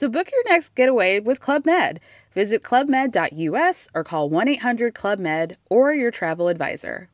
So 0.00 0.08
book 0.08 0.30
your 0.32 0.54
next 0.54 0.74
getaway 0.74 1.20
with 1.20 1.40
Club 1.40 1.66
Med. 1.66 2.00
Visit 2.34 2.62
clubmed.us 2.62 3.86
or 3.94 4.02
call 4.02 4.30
1 4.30 4.48
800 4.48 4.94
Club 4.94 5.18
Med 5.18 5.58
or 5.68 5.92
your 5.92 6.10
travel 6.10 6.48
advisor. 6.48 7.08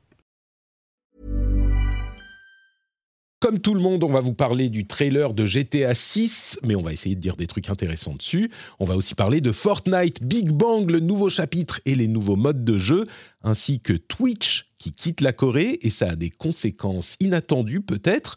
Comme 3.40 3.58
tout 3.58 3.74
le 3.74 3.80
monde, 3.80 4.04
on 4.04 4.08
va 4.08 4.20
vous 4.20 4.34
parler 4.34 4.70
du 4.70 4.86
trailer 4.86 5.34
de 5.34 5.44
GTA 5.44 5.94
6, 5.94 6.60
mais 6.62 6.76
on 6.76 6.82
va 6.82 6.92
essayer 6.92 7.16
de 7.16 7.20
dire 7.20 7.34
des 7.34 7.48
trucs 7.48 7.70
intéressants 7.70 8.14
dessus. 8.14 8.52
On 8.78 8.84
va 8.84 8.94
aussi 8.94 9.16
parler 9.16 9.40
de 9.40 9.50
Fortnite, 9.50 10.22
Big 10.22 10.50
Bang, 10.52 10.88
le 10.88 11.00
nouveau 11.00 11.28
chapitre 11.28 11.80
et 11.86 11.96
les 11.96 12.06
nouveaux 12.06 12.36
modes 12.36 12.64
de 12.64 12.78
jeu, 12.78 13.06
ainsi 13.42 13.80
que 13.80 13.94
Twitch 13.94 14.70
qui 14.78 14.92
quitte 14.92 15.22
la 15.22 15.32
Corée, 15.32 15.80
et 15.82 15.90
ça 15.90 16.10
a 16.10 16.14
des 16.14 16.30
conséquences 16.30 17.16
inattendues 17.18 17.80
peut-être. 17.80 18.36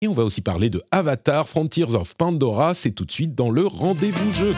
Et 0.00 0.06
on 0.06 0.12
va 0.12 0.22
aussi 0.22 0.42
parler 0.42 0.70
de 0.70 0.80
Avatar, 0.92 1.48
Frontiers 1.48 1.96
of 1.96 2.14
Pandora, 2.14 2.72
c'est 2.72 2.92
tout 2.92 3.04
de 3.04 3.10
suite 3.10 3.34
dans 3.34 3.50
le 3.50 3.66
rendez-vous 3.66 4.32
jeu. 4.32 4.54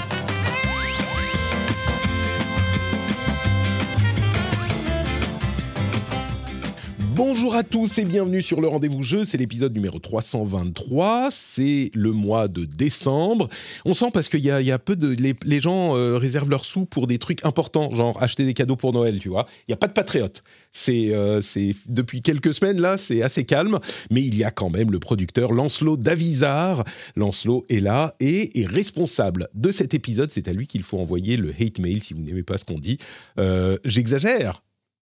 Bonjour 7.23 7.55
à 7.55 7.63
tous 7.63 7.99
et 7.99 8.07
bienvenue 8.07 8.41
sur 8.41 8.63
le 8.63 8.69
rendez-vous 8.69 9.03
jeu, 9.03 9.27
c'est 9.27 9.37
l'épisode 9.37 9.75
numéro 9.75 9.99
323, 9.99 11.29
c'est 11.31 11.91
le 11.93 12.13
mois 12.13 12.49
de 12.49 12.65
décembre. 12.65 13.51
On 13.85 13.93
sent 13.93 14.07
parce 14.11 14.31
qu'il 14.31 14.41
y, 14.41 14.51
a 14.51 14.79
peu 14.79 14.97
de... 14.97 15.15
Les, 15.45 15.61
gens 15.61 15.95
euh, 15.95 16.17
réservent 16.17 16.49
leurs 16.49 16.65
sous 16.65 16.87
pour 16.87 17.07
des 17.07 17.19
trucs 17.19 17.45
importants, 17.45 17.91
genre 17.91 18.23
acheter 18.23 18.47
des 18.47 18.55
cadeaux 18.55 18.77
pour 18.77 18.95
Noël, 18.95 19.19
tu 19.19 19.29
vois. 19.29 19.45
Il 19.69 19.71
n'y 19.71 19.75
a 19.75 19.77
pas 19.77 19.89
de 19.89 19.93
patriote. 19.93 20.41
C'est 20.73 21.11
euh, 21.13 21.43
depuis 21.85 22.23
quelques 22.23 22.55
semaines 22.55 22.81
là, 22.81 22.97
c'est 22.97 23.21
assez 23.21 23.45
calme, 23.45 23.81
mais 24.11 24.23
il 24.23 24.39
y 24.39 24.43
a 24.43 24.51
quand 24.51 24.71
même 24.71 24.91
le 24.91 24.99
producteur 24.99 25.53
Lancelot 25.53 25.99
Davizard. 25.99 26.85
Lancelot 27.17 27.67
est 27.69 27.81
là 27.81 28.15
et 28.21 28.63
est 28.63 28.67
responsable 28.67 29.49
de 29.53 29.71
cet 29.71 29.93
épisode. 29.93 30.31
C'est 30.31 30.49
à 30.49 30.53
lui 30.55 30.67
qu'il 30.67 30.83
faut 30.83 30.99
envoyer 30.99 31.37
le 31.37 31.51
hate 31.51 31.81
mail 31.81 32.03
si 32.03 32.15
vous 32.15 32.23
n'aimez 32.23 32.45
pas 32.45 32.57
ce 32.57 32.65
qu'on 32.65 32.79
dit. 32.79 32.97
Euh, 33.39 33.77
j'exagère, 33.85 34.63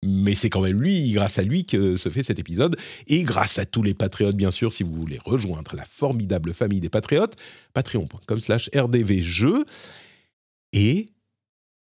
mais 0.05 0.35
c'est 0.35 0.51
quand 0.51 0.61
même 0.61 0.81
lui, 0.81 1.13
grâce 1.13 1.39
à 1.39 1.43
lui, 1.43 1.65
que 1.65 1.97
se 1.97 2.09
fait 2.09 2.23
cet 2.23 2.39
épisode. 2.39 2.77
Et 3.07 3.23
grâce 3.23 3.59
à 3.59 3.67
tous 3.67 3.83
les 3.83 3.95
patriotes, 3.95 4.37
bien 4.37 4.51
sûr, 4.51 4.73
si 4.73 4.83
vous 4.83 4.95
voulez 4.95 5.19
rejoindre 5.25 5.77
la 5.77 5.85
formidable 5.85 6.53
famille 6.53 6.81
des 6.81 6.89
patriotes, 6.89 7.37
patreon.com 7.73 8.41
slash 8.41 8.69
rdvjeux. 8.75 9.65
Et 10.73 11.11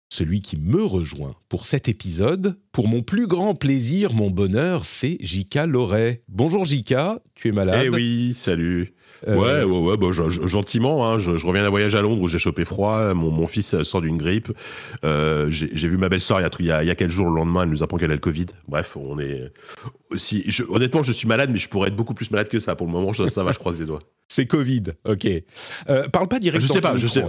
celui 0.09 0.41
qui 0.41 0.57
me 0.57 0.83
rejoint 0.83 1.35
pour 1.49 1.67
cet 1.67 1.89
épisode, 1.89 2.57
pour 2.73 2.89
mon 2.89 3.03
plus 3.03 3.27
grand 3.27 3.55
plaisir, 3.55 4.13
mon 4.13 4.31
bonheur, 4.31 4.85
c'est 4.85 5.19
Jika 5.21 5.67
Loret. 5.67 6.23
Bonjour 6.29 6.65
Jika, 6.65 7.21
tu 7.35 7.49
es 7.49 7.53
malade? 7.53 7.83
Eh 7.85 7.89
oui, 7.91 8.35
salut. 8.35 8.95
Ouais, 9.27 9.35
ouais, 9.35 9.65
ouais, 9.65 9.97
bah, 9.97 10.09
gentiment. 10.11 11.07
Hein, 11.07 11.19
je, 11.19 11.31
reviens 11.47 11.63
d'un 11.63 11.71
voyage 11.71 11.95
à 11.95 12.03
Londres 12.03 12.23
où 12.23 12.29
j'ai 12.29 12.39
chopé 12.39 12.65
froid. 12.65 13.15
Mon, 13.15 13.31
mon 13.31 13.47
fils 13.47 13.83
sort 13.83 14.01
d'une 14.01 14.17
grippe. 14.17 14.53
Euh, 15.05 15.47
j'ai 15.51 15.89
vu 15.89 15.97
ma 15.97 16.09
belle-sœur 16.09 16.41
il, 16.41 16.67
y 16.67 16.71
a, 16.71 16.83
il 16.83 16.87
y 16.87 16.91
a 16.91 16.95
quelques 16.95 17.13
jours, 17.13 17.29
le 17.29 17.37
lendemain, 17.37 17.63
elle 17.63 17.71
nous 17.71 17.83
apprend 17.83 17.97
qu'elle 17.97 18.11
a 18.11 18.15
le 18.15 18.21
Covid. 18.21 18.47
Bref, 18.69 18.97
on 18.97 19.19
est. 19.19 19.53
Si, 20.17 20.45
honnêtement, 20.69 21.03
je 21.03 21.13
suis 21.13 21.29
malade, 21.29 21.51
mais 21.53 21.59
je 21.59 21.69
pourrais 21.69 21.89
être 21.89 21.97
beaucoup 21.97 22.15
plus 22.15 22.31
malade 22.31 22.49
que 22.49 22.59
ça. 22.59 22.77
Pour 22.77 22.87
le 22.87 22.93
moment, 22.93 23.13
ça 23.13 23.43
va, 23.43 23.53
je 23.53 23.59
croise 23.59 23.79
les 23.81 23.87
doigts. 23.87 24.01
C'est 24.29 24.47
Covid, 24.47 24.83
ok. 25.05 25.29
Euh, 25.89 26.09
parle 26.09 26.27
pas 26.27 26.41
direct. 26.41 26.61
Je 26.61 26.67
sais 26.67 26.81
pas, 26.81 26.97
je 26.97 27.07
sais. 27.07 27.25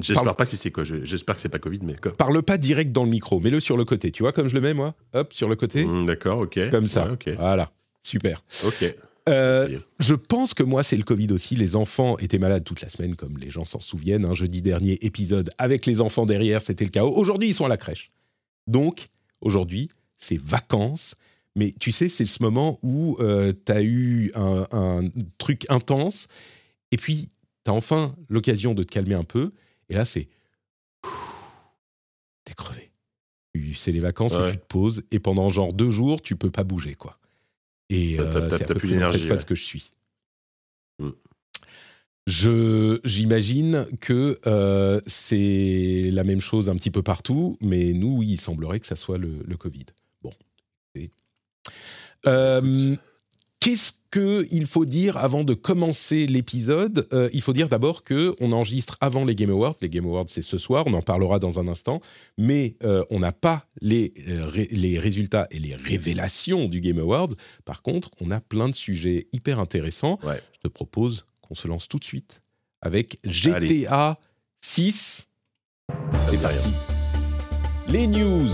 J'espère 0.00 0.36
pas 0.36 0.46
que 0.46 0.56
c'est 0.56 0.70
quoi. 0.70 0.84
J'espère 0.84 1.34
que 1.34 1.40
c'est 1.40 1.48
pas 1.48 1.58
Covid, 1.58 1.80
mais. 1.82 1.96
Parle 2.16 2.42
pas 2.42 2.56
direct 2.56 2.92
dans 2.92 3.04
le 3.04 3.10
micro. 3.10 3.40
Mets-le 3.40 3.60
sur 3.60 3.76
le 3.76 3.84
côté. 3.84 4.10
Tu 4.10 4.22
vois 4.22 4.32
comme 4.32 4.48
je 4.48 4.54
le 4.54 4.60
mets 4.60 4.74
moi? 4.74 4.94
Hop, 5.12 5.32
sur 5.32 5.48
le 5.48 5.56
côté. 5.56 5.84
Mmh, 5.84 6.06
d'accord, 6.06 6.38
ok. 6.38 6.70
Comme 6.70 6.86
ça. 6.86 7.10
ok. 7.12 7.30
Voilà. 7.36 7.70
Super. 8.00 8.42
Ok. 8.64 8.94
Euh, 9.28 9.78
je 9.98 10.14
pense 10.14 10.54
que 10.54 10.62
moi, 10.62 10.82
c'est 10.82 10.96
le 10.96 11.02
Covid 11.02 11.28
aussi. 11.32 11.54
Les 11.54 11.76
enfants 11.76 12.16
étaient 12.18 12.38
malades 12.38 12.64
toute 12.64 12.80
la 12.80 12.88
semaine, 12.88 13.14
comme 13.14 13.38
les 13.38 13.50
gens 13.50 13.64
s'en 13.64 13.80
souviennent. 13.80 14.24
Un 14.24 14.34
jeudi 14.34 14.62
dernier, 14.62 14.98
épisode 15.04 15.50
avec 15.58 15.86
les 15.86 16.00
enfants 16.00 16.26
derrière, 16.26 16.62
c'était 16.62 16.84
le 16.84 16.90
chaos. 16.90 17.14
Aujourd'hui, 17.14 17.48
ils 17.48 17.54
sont 17.54 17.64
à 17.64 17.68
la 17.68 17.76
crèche. 17.76 18.10
Donc, 18.66 19.08
aujourd'hui, 19.40 19.88
c'est 20.16 20.40
vacances. 20.40 21.14
Mais 21.54 21.72
tu 21.78 21.92
sais, 21.92 22.08
c'est 22.08 22.26
ce 22.26 22.42
moment 22.42 22.78
où 22.82 23.16
euh, 23.20 23.52
tu 23.66 23.72
as 23.72 23.82
eu 23.82 24.32
un, 24.34 25.04
truc 25.38 25.66
intense, 25.70 26.28
et 26.92 26.96
puis 26.96 27.28
tu 27.64 27.70
as 27.70 27.74
enfin 27.74 28.14
l'occasion 28.28 28.74
de 28.74 28.82
te 28.82 28.92
calmer 28.92 29.14
un 29.14 29.24
peu. 29.24 29.52
Et 29.88 29.94
là, 29.94 30.04
c'est. 30.04 30.28
T'es 32.44 32.54
crevé. 32.54 32.90
C'est 33.74 33.92
les 33.92 34.00
vacances 34.00 34.34
et 34.34 34.52
tu 34.52 34.56
te 34.56 34.66
poses, 34.66 35.02
et 35.10 35.18
pendant 35.18 35.48
genre 35.48 35.72
deux 35.72 35.90
jours, 35.90 36.22
tu 36.22 36.36
peux 36.36 36.50
pas 36.50 36.62
bouger, 36.62 36.94
quoi. 36.94 37.18
Et 37.90 38.18
euh, 38.20 38.48
c'est 38.50 38.62
à 38.62 38.66
peu 38.66 38.74
près 38.74 38.98
dans 38.98 39.10
cette 39.10 39.24
phase 39.24 39.44
que 39.44 39.54
je 39.54 39.64
suis. 39.64 39.90
Mm. 40.98 41.10
Je, 42.26 43.00
j'imagine 43.04 43.86
que 44.00 44.38
euh, 44.46 45.00
c'est 45.06 46.10
la 46.12 46.24
même 46.24 46.42
chose 46.42 46.68
un 46.68 46.76
petit 46.76 46.90
peu 46.90 47.02
partout, 47.02 47.56
mais 47.62 47.94
nous, 47.94 48.18
oui, 48.18 48.28
il 48.32 48.40
semblerait 48.40 48.80
que 48.80 48.86
ça 48.86 48.96
soit 48.96 49.16
le, 49.16 49.42
le 49.46 49.56
Covid. 49.56 49.86
Bon. 50.22 50.32
Euh, 52.26 52.96
Qu'est-ce 53.60 53.92
qu'il 54.12 54.66
faut 54.66 54.84
dire 54.84 55.16
avant 55.16 55.42
de 55.42 55.52
commencer 55.52 56.26
l'épisode? 56.26 57.08
Euh, 57.12 57.28
Il 57.32 57.42
faut 57.42 57.52
dire 57.52 57.68
d'abord 57.68 58.04
que 58.04 58.34
on 58.40 58.52
enregistre 58.52 58.96
avant 59.00 59.24
les 59.24 59.34
Game 59.34 59.50
Awards. 59.50 59.74
Les 59.82 59.88
Game 59.88 60.06
Awards, 60.06 60.26
c'est 60.28 60.42
ce 60.42 60.58
soir, 60.58 60.84
on 60.86 60.94
en 60.94 61.02
parlera 61.02 61.38
dans 61.40 61.58
un 61.58 61.66
instant. 61.66 62.00
Mais 62.38 62.76
euh, 62.84 63.04
on 63.10 63.18
n'a 63.18 63.32
pas 63.32 63.66
les, 63.80 64.14
euh, 64.28 64.50
les 64.70 64.98
résultats 64.98 65.48
et 65.50 65.58
les 65.58 65.74
révélations 65.74 66.66
du 66.66 66.80
Game 66.80 66.98
Awards. 67.00 67.30
Par 67.64 67.82
contre, 67.82 68.10
on 68.20 68.30
a 68.30 68.40
plein 68.40 68.68
de 68.68 68.74
sujets 68.74 69.26
hyper 69.32 69.58
intéressants. 69.58 70.18
Je 70.24 70.60
te 70.62 70.68
propose 70.68 71.26
qu'on 71.40 71.54
se 71.54 71.66
lance 71.66 71.88
tout 71.88 71.98
de 71.98 72.04
suite 72.04 72.42
avec 72.80 73.18
GTA 73.24 74.18
6. 74.60 75.26
C'est 76.28 76.40
parti. 76.40 76.68
Les 77.88 78.06
news 78.06 78.48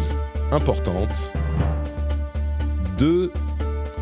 importantes 0.50 1.30
de 2.98 3.30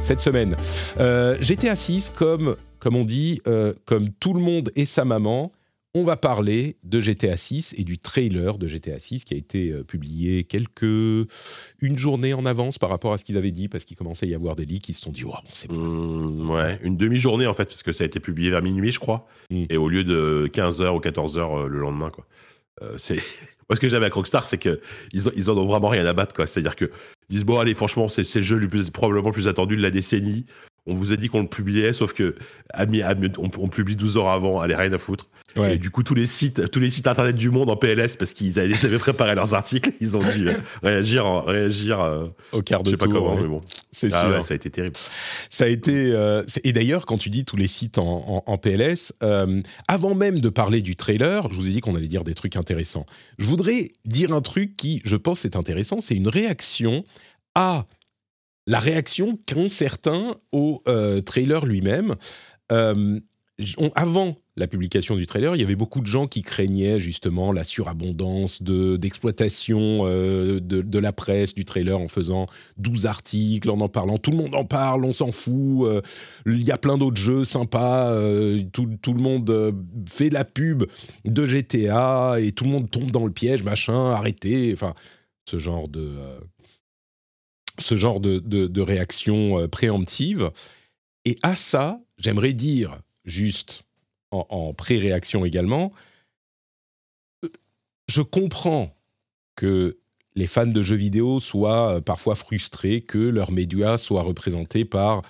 cette 0.02 0.20
semaine. 0.20 0.56
Euh, 0.98 1.36
GTA 1.40 1.76
6, 1.76 2.10
comme, 2.10 2.56
comme 2.80 2.96
on 2.96 3.04
dit, 3.04 3.40
euh, 3.46 3.72
comme 3.84 4.08
tout 4.10 4.34
le 4.34 4.40
monde 4.40 4.72
et 4.74 4.84
sa 4.84 5.04
maman, 5.04 5.52
on 5.94 6.02
va 6.02 6.16
parler 6.16 6.76
de 6.82 7.00
GTA 7.00 7.36
6 7.36 7.74
et 7.78 7.84
du 7.84 7.98
trailer 7.98 8.58
de 8.58 8.66
GTA 8.66 8.98
6 8.98 9.24
qui 9.24 9.34
a 9.34 9.36
été 9.36 9.70
euh, 9.70 9.84
publié 9.84 10.42
quelques 10.42 10.82
une 10.82 11.98
journée 11.98 12.34
en 12.34 12.46
avance 12.46 12.78
par 12.78 12.88
rapport 12.90 13.12
à 13.12 13.18
ce 13.18 13.24
qu'ils 13.24 13.36
avaient 13.36 13.50
dit 13.50 13.68
parce 13.68 13.84
qu'il 13.84 13.96
commençait 13.96 14.26
à 14.26 14.28
y 14.30 14.34
avoir 14.34 14.56
des 14.56 14.64
leaks 14.64 14.82
qui 14.82 14.94
se 14.94 15.02
sont 15.02 15.12
dit 15.12 15.24
oh 15.24 15.32
bon 15.32 15.50
c'est 15.52 15.68
bon. 15.68 15.76
Mmh, 15.76 16.50
ouais 16.50 16.78
une 16.82 16.96
demi-journée 16.96 17.46
en 17.46 17.52
fait 17.52 17.66
parce 17.66 17.82
que 17.82 17.92
ça 17.92 18.04
a 18.04 18.06
été 18.06 18.20
publié 18.20 18.50
vers 18.50 18.62
minuit 18.62 18.90
je 18.90 18.98
crois 18.98 19.28
mmh. 19.50 19.64
et 19.69 19.76
au 19.76 19.90
lieu 19.90 20.02
de 20.02 20.50
15h 20.50 20.96
ou 20.96 21.00
14h 21.00 21.66
le 21.66 21.78
lendemain 21.78 22.08
quoi 22.08 22.26
c'est 22.96 23.20
moi 23.72 23.76
ce 23.76 23.80
que 23.80 23.88
j'avais 23.88 24.04
avec 24.04 24.12
Rockstar 24.12 24.44
c'est 24.44 24.58
que 24.58 24.80
ils, 25.14 25.50
ont, 25.50 25.66
vraiment 25.66 25.88
rien 25.88 26.04
à 26.04 26.12
battre 26.12 26.34
quoi. 26.34 26.46
C'est 26.46 26.60
à 26.60 26.62
dire 26.62 26.76
que 26.76 26.90
ils 27.30 27.36
disent 27.36 27.44
bon 27.46 27.58
allez 27.58 27.74
franchement 27.74 28.10
c'est 28.10 28.22
le 28.34 28.42
jeu 28.42 28.58
le 28.58 28.68
plus 28.68 28.90
probablement 28.90 29.28
le 29.28 29.32
plus 29.32 29.48
attendu 29.48 29.78
de 29.78 29.82
la 29.82 29.90
décennie 29.90 30.44
on 30.87 30.94
vous 30.94 31.12
a 31.12 31.16
dit 31.16 31.28
qu'on 31.28 31.43
le 31.43 31.48
publiait, 31.48 31.93
sauf 31.93 32.12
que 32.12 32.34
on, 32.76 33.50
on, 33.59 33.69
publie 33.69 33.97
12 33.97 34.16
heures 34.16 34.28
avant, 34.28 34.60
allez, 34.60 34.75
rien 34.75 34.93
à 34.93 34.98
foutre. 34.98 35.28
Et 35.56 35.78
du 35.78 35.91
coup, 35.91 36.03
tous 36.03 36.15
les 36.15 36.26
sites, 36.26 36.70
tous 36.70 36.81
les 36.81 36.91
sites 36.91 37.06
internet 37.06 37.37
du 37.37 37.50
monde 37.50 37.69
en 37.69 37.76
PLS, 37.76 38.16
parce 38.16 38.32
qu'ils 38.32 38.58
avaient, 38.58 38.99
préparé 38.99 39.34
leurs 39.34 39.55
articles, 39.55 39.93
ils 40.00 40.17
ont 40.17 40.23
dû 40.23 40.49
euh, 40.49 40.55
réagir, 40.82 41.44
réagir 41.44 42.00
euh, 42.00 42.26
au 42.52 42.62
quart 42.62 42.82
de 42.82 42.90
je 42.90 42.90
sais 42.93 42.96
pas 42.96 43.06
comment, 43.06 43.37
mais 43.37 43.46
bon. 43.46 43.61
C'est 43.93 44.12
ah 44.12 44.23
sûr. 44.23 44.44
ça 44.44 44.55
a 44.55 44.56
été 44.56 44.70
terrible. 44.70 44.96
Ça 45.50 45.64
a 45.64 45.69
été. 45.69 46.12
Euh, 46.12 46.43
et 46.64 46.73
d'ailleurs, 46.73 47.05
quand 47.05 47.19
tu 47.19 47.28
dis 47.28 47.44
tous 47.44 47.56
les 47.56 47.67
sites 47.67 47.99
en, 47.99 48.43
en, 48.46 48.58
PLS, 48.58 49.12
avant 49.88 50.14
même 50.14 50.40
de 50.40 50.49
parler 50.49 50.81
du 50.81 50.94
trailer, 50.94 51.49
je 51.50 51.56
vous 51.56 51.67
ai 51.69 51.70
dit 51.70 51.81
qu'on 51.81 51.94
allait 51.94 52.08
dire 52.08 52.25
des 52.25 52.35
trucs 52.35 52.56
intéressants. 52.56 53.06
Je 53.38 53.46
voudrais 53.46 53.90
dire 54.05 54.32
un 54.32 54.40
truc 54.40 54.76
qui, 54.76 55.02
je 55.05 55.17
pense, 55.17 55.44
est 55.44 55.56
intéressant. 55.56 56.00
C'est 56.00 56.17
une 56.17 56.28
réaction 56.28 57.05
à 57.55 57.87
la 58.67 58.79
réaction 58.79 59.38
qu'ont 59.47 59.69
certains 59.69 60.37
au 60.53 60.82
euh, 60.88 61.20
trailer 61.20 61.67
lui-même. 61.67 62.14
Euh, 62.70 63.20
avant 63.94 64.37
la 64.56 64.67
publication 64.67 65.14
du 65.14 65.26
trailer, 65.26 65.55
il 65.55 65.61
y 65.61 65.64
avait 65.64 65.76
beaucoup 65.76 66.00
de 66.00 66.06
gens 66.06 66.26
qui 66.26 66.43
craignaient 66.43 66.99
justement 66.99 67.53
la 67.53 67.64
surabondance 67.64 68.62
de, 68.62 68.97
d'exploitation 68.97 70.03
euh, 70.05 70.59
de, 70.61 70.99
la 70.99 71.12
presse 71.12 71.55
du 71.55 71.64
trailer 71.64 71.99
en 71.99 72.09
faisant 72.09 72.47
12 72.79 73.06
articles, 73.06 73.70
en 73.70 73.81
en 73.81 73.88
parlant. 73.88 74.19
Tout 74.19 74.31
le 74.31 74.38
monde 74.38 74.55
en 74.55 74.64
parle, 74.64 75.05
on 75.05 75.12
s'en 75.12 75.32
fout. 75.32 75.87
Il 76.47 76.62
y 76.62 76.73
a 76.73 76.79
plein 76.79 76.99
d'autres 76.99 77.20
jeux 77.20 77.44
sympas. 77.44 78.11
Tout, 78.73 78.88
tout, 79.00 79.14
le 79.14 79.23
monde 79.23 79.75
fait 80.09 80.31
la 80.31 80.44
pub 80.44 80.85
de 81.25 81.47
GTA 81.47 82.37
et 82.41 82.53
tout 82.53 82.64
le 82.64 82.70
monde 82.70 82.91
tombe 82.91 83.11
dans 83.11 83.26
le 83.26 83.32
piège, 83.32 83.62
machin, 83.62 84.12
arrêtez. 84.12 84.73
Enfin, 84.73 84.94
ce 85.49 85.59
genre 85.59 85.88
de, 85.88 86.17
ce 87.78 87.96
genre 87.96 88.20
de, 88.20 88.38
de 88.38 88.80
réaction 88.80 89.69
préemptive. 89.69 90.50
Et 91.24 91.38
à 91.42 91.56
ça, 91.56 92.00
j'aimerais 92.19 92.52
dire 92.52 93.00
juste 93.24 93.84
en, 94.32 94.72
pré-réaction 94.74 95.44
également, 95.44 95.92
je 98.08 98.22
comprends 98.22 98.96
que 99.56 99.98
les 100.34 100.46
fans 100.46 100.66
de 100.66 100.82
jeux 100.82 100.96
vidéo 100.96 101.40
soient 101.40 101.96
euh, 101.96 102.00
parfois 102.00 102.34
frustrés 102.34 103.02
que 103.02 103.19
leur 103.19 103.52
média 103.52 103.98
soit 103.98 104.22
représenté 104.22 104.84
par 104.86 105.22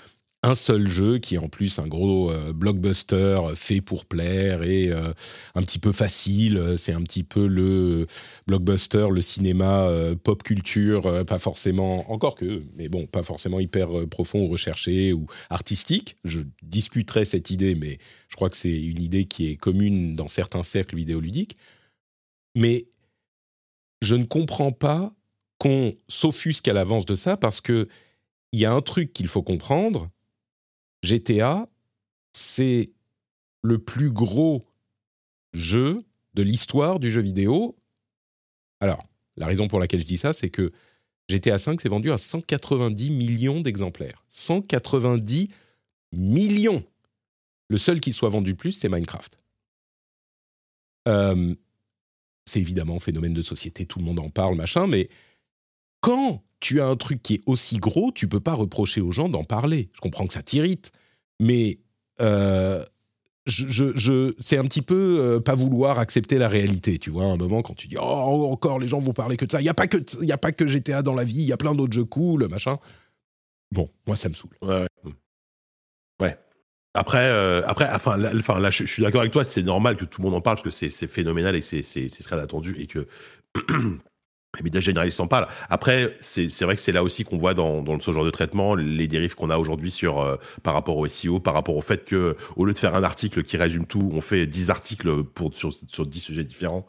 un 0.43 0.55
seul 0.55 0.89
jeu 0.89 1.19
qui 1.19 1.37
est 1.37 1.39
en 1.39 1.49
plus 1.49 1.79
un 1.79 1.87
gros 1.87 2.31
euh, 2.31 2.53
blockbuster 2.53 3.41
fait 3.55 3.81
pour 3.81 4.07
plaire 4.07 4.63
et 4.63 4.89
euh, 4.89 5.13
un 5.55 5.63
petit 5.63 5.79
peu 5.79 5.93
facile. 5.93 6.75
C'est 6.77 6.93
un 6.93 7.03
petit 7.03 7.23
peu 7.23 7.47
le 7.47 8.07
blockbuster, 8.47 9.09
le 9.11 9.21
cinéma 9.21 9.89
pop 10.25 10.43
culture, 10.43 11.25
pas 11.27 11.39
forcément, 11.39 12.11
encore 12.11 12.35
que, 12.35 12.65
mais 12.77 12.89
bon, 12.89 13.07
pas 13.07 13.23
forcément 13.23 13.61
hyper 13.61 14.09
profond 14.09 14.41
ou 14.41 14.49
recherché 14.49 15.13
ou 15.13 15.27
artistique. 15.51 16.17
Je 16.25 16.41
discuterai 16.63 17.25
cette 17.25 17.51
idée, 17.51 17.75
mais 17.75 17.99
je 18.29 18.37
crois 18.37 18.51
que 18.51 18.57
c'est 18.57 18.83
une 18.83 19.01
idée 19.01 19.27
qui 19.27 19.51
est 19.51 19.57
commune 19.57 20.17
dans 20.17 20.29
certains 20.29 20.63
cercles 20.63 20.97
vidéoludiques. 20.97 21.57
Mais 22.57 22.87
je 24.03 24.17
ne 24.17 24.25
comprends 24.25 24.73
pas 24.73 25.15
qu'on 25.59 25.95
s'offusque 26.09 26.67
à 26.69 26.73
l'avance 26.73 27.07
de 27.07 27.15
ça 27.15 27.37
parce 27.37 27.61
que 27.61 27.89
il 28.51 28.61
y 28.61 28.67
a 28.67 28.73
un 28.73 28.83
truc 28.83 29.13
qu'il 29.13 29.29
faut 29.29 29.43
comprendre, 29.43 30.11
GTA, 31.03 31.69
c'est 32.33 32.93
le 33.63 33.79
plus 33.79 34.11
gros 34.11 34.65
jeu 35.53 36.03
de 36.35 36.43
l'histoire 36.43 37.01
du 37.01 37.11
jeu 37.11 37.21
vidéo. 37.21 37.77
Alors, 38.81 39.05
la 39.37 39.47
raison 39.47 39.69
pour 39.69 39.81
laquelle 39.81 40.01
je 40.01 40.07
dis 40.07 40.19
ça, 40.19 40.33
c'est 40.33 40.51
que 40.51 40.73
GTA 41.29 41.59
5 41.59 41.81
s'est 41.81 41.89
vendu 41.89 42.11
à 42.11 42.19
190 42.19 43.11
millions 43.11 43.61
d'exemplaires. 43.61 44.25
190 44.29 45.49
millions 46.13 46.85
Le 47.69 47.79
seul 47.79 48.01
qui 48.01 48.13
soit 48.13 48.29
vendu 48.29 48.55
plus, 48.55 48.73
c'est 48.73 48.89
Minecraft. 48.89 49.39
Euh, 51.09 51.55
c'est 52.45 52.61
évidemment 52.61 52.97
un 52.97 53.01
phénomène 53.01 53.35
de 53.35 53.43
société, 53.43 53.87
tout 53.87 53.99
le 53.99 54.05
monde 54.05 54.19
en 54.19 54.31
parle, 54.31 54.57
machin, 54.57 54.87
mais 54.87 55.09
quand 56.01 56.43
tu 56.63 56.81
as 56.81 56.87
un 56.87 56.97
truc 56.97 57.23
qui 57.23 57.35
est 57.35 57.43
aussi 57.47 57.77
gros, 57.77 58.13
tu 58.13 58.29
peux 58.29 58.41
pas 58.41 58.55
reprocher 58.55 59.01
aux 59.01 59.11
gens 59.11 59.29
d'en 59.29 59.45
parler. 59.45 59.89
Je 59.95 60.01
comprends 60.01 60.27
que 60.27 60.33
ça 60.33 60.43
t'irrite, 60.43 60.93
mais 61.41 61.81
euh, 62.21 62.85
je, 63.47 64.33
c'est 64.39 64.57
un 64.57 64.63
petit 64.63 64.81
peu 64.81 65.19
euh, 65.21 65.41
pas 65.41 65.57
vouloir 65.57 65.99
accepter 65.99 66.39
la 66.39 66.47
réalité, 66.49 66.99
tu 66.99 67.11
vois, 67.11 67.25
à 67.25 67.27
un 67.27 67.37
moment 67.37 67.63
quand 67.63 67.75
tu 67.75 67.89
dis 67.89 67.97
oh 68.01 68.49
encore 68.51 68.79
les 68.79 68.87
gens 68.87 69.01
vont 69.01 69.13
parler 69.13 69.37
que 69.37 69.45
de 69.45 69.51
ça, 69.51 69.61
il 69.61 69.65
y 69.65 69.69
a 69.69 69.75
pas 69.75 69.89
que 69.89 69.99
a 70.31 70.39
pas 70.39 70.53
que 70.53 70.67
GTA 70.67 71.03
dans 71.03 71.15
la 71.15 71.25
vie, 71.25 71.41
il 71.43 71.47
y 71.47 71.53
a 71.53 71.57
plein 71.57 71.75
d'autres 71.75 71.93
jeux 71.93 72.05
cool, 72.05 72.47
machin. 72.49 72.79
Bon, 73.73 73.91
moi 74.07 74.15
ça 74.15 74.29
me 74.29 74.35
saoule. 74.35 74.57
Ouais. 74.63 74.87
Ouais. 76.21 76.39
Après, 76.95 77.29
euh, 77.29 77.63
après, 77.67 77.89
enfin, 77.93 78.17
là, 78.17 78.31
enfin, 78.37 78.61
là, 78.61 78.71
je, 78.71 78.85
suis 78.85 79.03
d'accord 79.03 79.23
avec 79.23 79.33
toi. 79.33 79.45
C'est 79.45 79.63
normal 79.63 79.97
que 79.97 80.05
tout 80.05 80.21
le 80.21 80.27
monde 80.29 80.37
en 80.37 80.41
parle 80.41 80.59
parce 80.63 80.77
que 80.79 80.91
c'est 80.91 81.09
phénoménal 81.09 81.57
et 81.57 81.63
c'est 81.63 82.09
très 82.23 82.39
attendu 82.39 82.77
et 82.79 82.87
que 82.87 83.09
les 84.57 84.63
médias 84.63 84.81
généralistes 84.81 85.17
s'en 85.17 85.29
parlent. 85.29 85.49
Après, 85.71 86.15
c'est 86.21 86.49
vrai 86.63 86.77
que 86.77 86.83
c'est 86.83 86.93
là 86.93 87.03
aussi 87.03 87.25
qu'on 87.25 87.39
voit 87.39 87.55
dans, 87.55 87.83
dans, 87.83 87.99
ce 88.01 88.13
genre 88.13 88.25
de 88.25 88.31
traitement 88.31 88.75
les 88.75 89.09
dérives 89.09 89.35
qu'on 89.35 89.51
a 89.51 89.57
aujourd'hui 89.57 89.91
sur 89.91 90.21
euh, 90.21 90.37
par 90.63 90.75
rapport 90.75 90.99
au 90.99 91.09
SEO, 91.09 91.41
par 91.41 91.55
rapport 91.55 91.77
au 91.77 91.81
fait 91.81 92.05
que 92.05 92.37
au 92.57 92.65
lieu 92.67 92.75
de 92.75 92.79
faire 92.79 92.95
un 92.95 93.03
article 93.03 93.43
qui 93.43 93.57
résume 93.57 93.87
tout, 93.87 94.11
on 94.13 94.21
fait 94.21 94.47
10 94.47 94.71
articles 94.71 95.23
pour 95.25 95.55
sur, 95.55 95.73
sur 95.87 96.07
10 96.07 96.21
sujets 96.21 96.45
différents. 96.45 96.87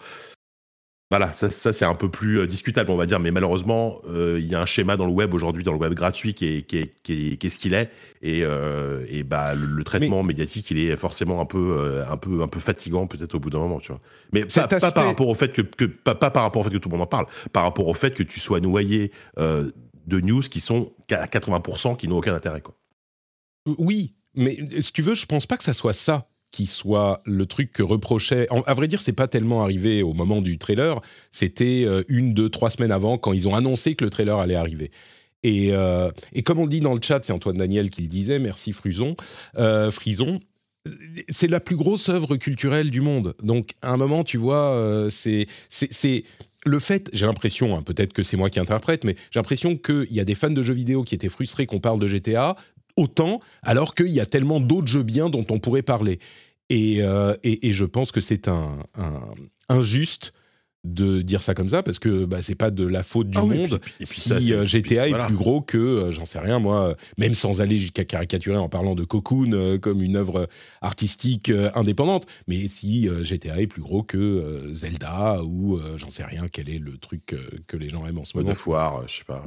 Voilà, 1.16 1.32
ça, 1.32 1.48
c'est 1.52 1.86
un 1.86 1.94
peu 1.94 2.10
plus 2.10 2.40
euh, 2.40 2.48
discutable, 2.48 2.90
on 2.90 2.96
va 2.96 3.06
dire, 3.06 3.20
mais 3.20 3.30
malheureusement, 3.30 4.02
euh, 4.10 4.40
il 4.40 4.48
y 4.48 4.56
a 4.56 4.62
un 4.64 4.66
schéma 4.66 4.98
dans 4.98 5.06
le 5.06 5.12
web 5.12 5.36
aujourd'hui, 5.36 5.62
dans 5.62 5.72
le 5.72 5.78
web 5.78 5.94
gratuit, 5.94 6.34
qui 6.34 6.48
est, 6.48 6.64
qui 6.64 6.80
est, 6.80 7.04
qui 7.04 7.38
est, 7.40 7.50
ce 7.52 7.60
qu'il 7.60 7.76
est, 7.76 7.92
et, 8.24 8.40
euh, 8.42 9.06
et 9.08 9.22
bah 9.22 9.54
le, 9.54 9.84
traitement 9.84 10.24
médiatique, 10.24 10.72
il 10.72 10.80
est 10.80 10.98
forcément 10.98 11.40
un 11.40 11.46
peu, 11.46 12.04
un 12.10 12.18
peu, 12.18 12.42
un 12.42 12.48
peu 12.48 12.60
fatigant, 12.60 13.06
peut-être 13.06 13.36
au 13.36 13.40
bout 13.40 13.52
d'un 13.52 13.60
moment, 13.60 13.80
tu 13.80 13.92
vois. 13.92 14.02
Mais 14.32 14.46
pas, 14.46 14.92
par 14.92 15.06
rapport 15.06 15.28
au 15.28 15.36
fait 15.36 15.54
que, 15.54 15.62
que 15.62 15.86
pas, 15.86 16.16
pas, 16.16 16.32
par 16.32 16.42
rapport 16.42 16.62
au 16.62 16.64
fait 16.64 16.72
que 16.72 16.80
tout 16.80 16.90
le 16.90 16.94
monde 16.94 17.04
en 17.04 17.08
parle, 17.08 17.28
par 17.52 17.62
rapport 17.62 17.88
au 17.88 17.94
fait 17.94 18.16
que 18.16 18.24
tu 18.24 18.40
sois 18.40 18.60
noyé 18.60 19.12
de 19.38 20.20
news 20.20 20.42
qui 20.42 20.62
sont 20.62 20.94
à 21.12 21.28
80% 21.28 21.96
qui 21.96 22.08
n'ont 22.08 22.18
aucun 22.18 22.34
intérêt, 22.34 22.62
quoi. 22.62 22.74
Oui, 23.78 24.16
mais 24.34 24.58
si 24.82 24.92
tu 24.92 25.04
veux, 25.04 25.14
je 25.14 25.28
pense 25.28 25.46
pas 25.46 25.58
que 25.58 25.64
ça 25.64 25.74
soit 25.74 25.94
ça 25.94 26.28
qui 26.54 26.68
soit 26.68 27.22
le 27.26 27.48
truc 27.48 27.74
que 27.74 27.82
reprochait. 27.82 28.48
à 28.68 28.74
vrai 28.76 28.88
dire, 28.88 29.02
c'est 29.02 29.12
pas 29.12 29.28
tellement 29.28 29.64
arrivé 29.64 30.04
au 30.04 30.14
moment 30.14 30.40
du 30.40 30.60
trailer. 30.60 31.02
C'était 31.32 31.84
euh, 31.84 32.04
une, 32.08 32.36
deux, 32.36 32.48
trois 32.48 32.70
semaines 32.70 32.92
avant 32.92 33.18
quand 33.18 33.34
ils 33.34 33.48
ont 33.48 33.56
annoncé 33.56 33.96
que 33.96 34.06
le 34.06 34.12
trailer 34.12 34.38
allait 34.38 34.56
arriver. 34.56 34.92
Et, 35.42 35.70
euh, 35.72 36.12
comme 36.46 36.60
on 36.60 36.68
dit 36.68 36.80
dans 36.80 36.94
le 36.94 37.02
chat, 37.02 37.22
c'est 37.24 37.34
Antoine 37.34 37.58
Daniel 37.58 37.90
qui 37.90 38.04
le 38.04 38.08
disait. 38.08 38.38
Merci 38.38 38.72
Fruson, 38.72 39.18
euh, 39.58 39.90
Frison. 39.90 40.40
C'est 41.28 41.50
la 41.50 41.60
plus 41.60 41.76
grosse 41.76 42.08
œuvre 42.10 42.36
culturelle 42.38 42.92
du 42.92 43.02
monde. 43.02 43.34
Donc, 43.42 43.72
à 43.82 43.90
un 43.90 43.98
moment, 43.98 44.24
tu 44.24 44.38
vois, 44.38 45.08
c'est 45.10 45.48
c'est 45.70 46.24
le 46.66 46.80
fait, 46.80 47.10
j'ai 47.14 47.26
l'impression, 47.26 47.76
hein, 47.76 47.82
peut-être 47.82 48.14
que 48.14 48.24
c'est 48.24 48.38
moi 48.38 48.50
qui 48.50 48.60
interprète, 48.60 49.04
mais 49.04 49.16
j'ai 49.32 49.40
l'impression 49.40 49.78
qu'il 49.78 50.12
y 50.12 50.20
a 50.20 50.26
des 50.26 50.36
fans 50.36 50.50
de 50.50 50.64
jeux 50.64 50.74
vidéo 50.74 51.04
qui 51.04 51.16
étaient 51.16 51.30
frustrés 51.30 51.66
qu'on 51.66 51.80
parle 51.80 52.00
de 52.00 52.08
GTA, 52.08 52.56
autant, 52.98 53.40
alors 53.62 53.96
qu'il 53.96 54.10
y 54.10 54.20
a 54.20 54.26
tellement 54.26 54.60
d'autres 54.60 54.88
jeux 54.88 55.04
bien 55.04 55.30
dont 55.30 55.46
on 55.50 55.60
pourrait 55.60 55.82
parler. 55.82 56.20
Et, 56.70 57.02
euh, 57.02 57.36
je 57.44 57.86
pense 57.86 58.12
que 58.12 58.22
c'est 58.22 58.48
un, 58.48 58.80
injuste 59.70 60.34
de 60.84 61.22
dire 61.22 61.42
ça 61.42 61.54
comme 61.54 61.70
ça 61.70 61.82
parce 61.82 61.98
que 61.98 62.26
bah, 62.26 62.42
c'est 62.42 62.56
pas 62.56 62.70
de 62.70 62.86
la 62.86 63.04
faute 63.04 63.30
du 63.30 63.38
ah 63.38 63.46
monde 63.46 63.80
si 64.02 64.54
euh, 64.54 64.66
GTA 64.66 65.08
est 65.08 65.18
plus 65.28 65.36
gros 65.36 65.62
que 65.62 65.78
euh, 65.78 66.12
j'en 66.12 66.26
sais 66.26 66.40
rien 66.40 66.60
moi 66.60 66.96
même 67.18 67.36
sans 67.36 67.62
aller 67.62 67.78
jusqu'à 67.78 68.04
caricaturer 68.04 68.58
en 68.58 68.68
parlant 68.68 68.94
de 68.94 69.06
Cocoon 69.06 69.52
euh, 69.54 69.78
comme 69.78 70.02
une 70.02 70.18
œuvre 70.18 70.50
artistique 70.82 71.52
indépendante. 71.76 72.26
Mais 72.48 72.68
si 72.68 73.08
GTA 73.22 73.62
est 73.62 73.68
plus 73.68 73.82
gros 73.82 74.04
que 74.04 74.70
Zelda 74.74 75.42
ou 75.44 75.80
j'en 75.96 76.10
sais 76.10 76.26
rien 76.26 76.48
quel 76.52 76.70
est 76.70 76.80
le 76.80 76.98
truc 76.98 77.36
que 77.68 77.78
les 77.78 77.90
gens 77.90 78.06
aiment 78.06 78.20
en 78.20 78.26
ce 78.26 78.38
moment. 78.38 78.50
God 78.50 78.58
of 78.58 78.68
War 78.68 79.08
je 79.08 79.18
sais 79.18 79.24
pas 79.24 79.46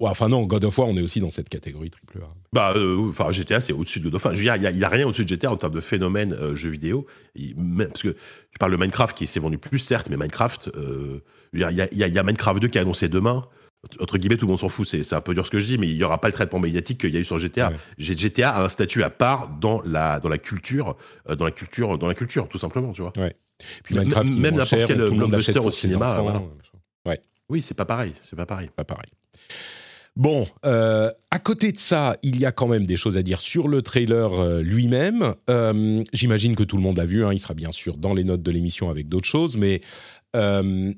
enfin 0.00 0.28
non 0.28 0.46
God 0.46 0.64
of 0.64 0.78
War 0.78 0.88
on 0.88 0.96
est 0.96 1.02
aussi 1.02 1.20
dans 1.20 1.30
cette 1.30 1.50
catégorie 1.50 1.90
triple 1.90 2.22
A. 2.22 2.34
Bah 2.52 2.74
enfin 3.08 3.30
GTA 3.32 3.60
c'est 3.60 3.74
au-dessus 3.74 4.00
de 4.00 4.04
God 4.04 4.14
of 4.14 4.24
War. 4.24 4.34
Il 4.34 4.44
y, 4.44 4.84
a 4.84 4.88
rien 4.88 5.06
au-dessus 5.06 5.24
de 5.24 5.28
GTA 5.28 5.52
en 5.52 5.56
termes 5.56 5.74
de 5.74 5.80
phénomène 5.80 6.54
jeu 6.54 6.70
vidéo. 6.70 7.06
Parce 7.78 8.02
que 8.02 8.16
tu 8.50 8.58
parles 8.58 8.72
de 8.72 8.76
Minecraft 8.76 9.16
qui 9.16 9.26
s'est 9.26 9.40
vendu 9.40 9.58
plus 9.58 9.78
certes 9.78 10.08
mais 10.10 10.16
Minecraft 10.16 10.70
euh, 10.76 11.22
il 11.52 11.60
y, 11.60 12.18
a, 12.18 12.22
Minecraft 12.22 12.60
2 12.60 12.68
qui 12.68 12.78
est 12.78 12.80
annoncé 12.80 13.08
demain. 13.08 13.46
Entre 13.98 14.18
guillemets, 14.18 14.36
tout 14.36 14.46
le 14.46 14.50
monde 14.50 14.60
s'en 14.60 14.68
fout. 14.68 14.86
C'est 14.86 15.14
un 15.14 15.20
peu 15.20 15.34
dur 15.34 15.46
ce 15.46 15.50
que 15.50 15.58
je 15.58 15.66
dis, 15.66 15.78
mais 15.78 15.88
il 15.88 15.96
n'y 15.96 16.04
aura 16.04 16.20
pas 16.20 16.28
le 16.28 16.34
traitement 16.34 16.60
médiatique 16.60 17.00
qu'il 17.00 17.14
y 17.14 17.16
a 17.16 17.20
eu 17.20 17.24
sur 17.24 17.38
GTA. 17.38 17.72
GTA 17.98 18.50
a 18.50 18.64
un 18.64 18.68
statut 18.68 19.02
à 19.02 19.10
part 19.10 19.48
dans 19.48 19.82
la, 19.84 20.20
dans 20.20 20.28
la 20.28 20.38
culture, 20.38 20.96
euh, 21.28 21.34
dans 21.34 21.46
la 21.46 21.50
culture, 21.50 21.98
dans 21.98 22.06
la 22.06 22.14
culture, 22.14 22.48
tout 22.48 22.58
simplement, 22.58 22.92
tu 22.92 23.02
vois. 23.02 23.12
Puis 23.84 23.94
Minecraft, 23.96 24.32
même 24.34 24.54
n'importe 24.54 24.86
quel 24.86 25.10
blockbuster 25.10 25.58
au 25.58 25.70
cinéma. 25.70 26.22
Ouais. 27.06 27.18
Oui, 27.48 27.62
c'est 27.62 27.74
pas 27.74 27.84
pareil. 27.84 28.14
C'est 28.22 28.36
pas 28.36 28.46
pareil. 28.46 28.70
Pas 28.76 28.84
pareil. 28.84 29.10
Bon, 30.20 30.46
euh, 30.66 31.10
à 31.30 31.38
côté 31.38 31.72
de 31.72 31.78
ça, 31.78 32.16
il 32.22 32.38
y 32.38 32.44
a 32.44 32.52
quand 32.52 32.68
même 32.68 32.84
des 32.84 32.96
choses 32.96 33.16
à 33.16 33.22
dire 33.22 33.40
sur 33.40 33.68
le 33.68 33.80
trailer 33.80 34.60
lui-même. 34.60 35.34
J'imagine 36.12 36.54
que 36.54 36.62
tout 36.62 36.76
le 36.76 36.82
monde 36.82 36.98
l'a 36.98 37.06
vu. 37.06 37.24
Hein, 37.24 37.32
il 37.32 37.38
sera 37.38 37.54
bien 37.54 37.72
sûr 37.72 37.96
dans 37.96 38.12
les 38.12 38.24
notes 38.24 38.42
de 38.42 38.50
l'émission 38.50 38.90
avec 38.90 39.08
d'autres 39.08 39.26
choses, 39.26 39.56
mais 39.56 39.80
euh, 40.36 40.92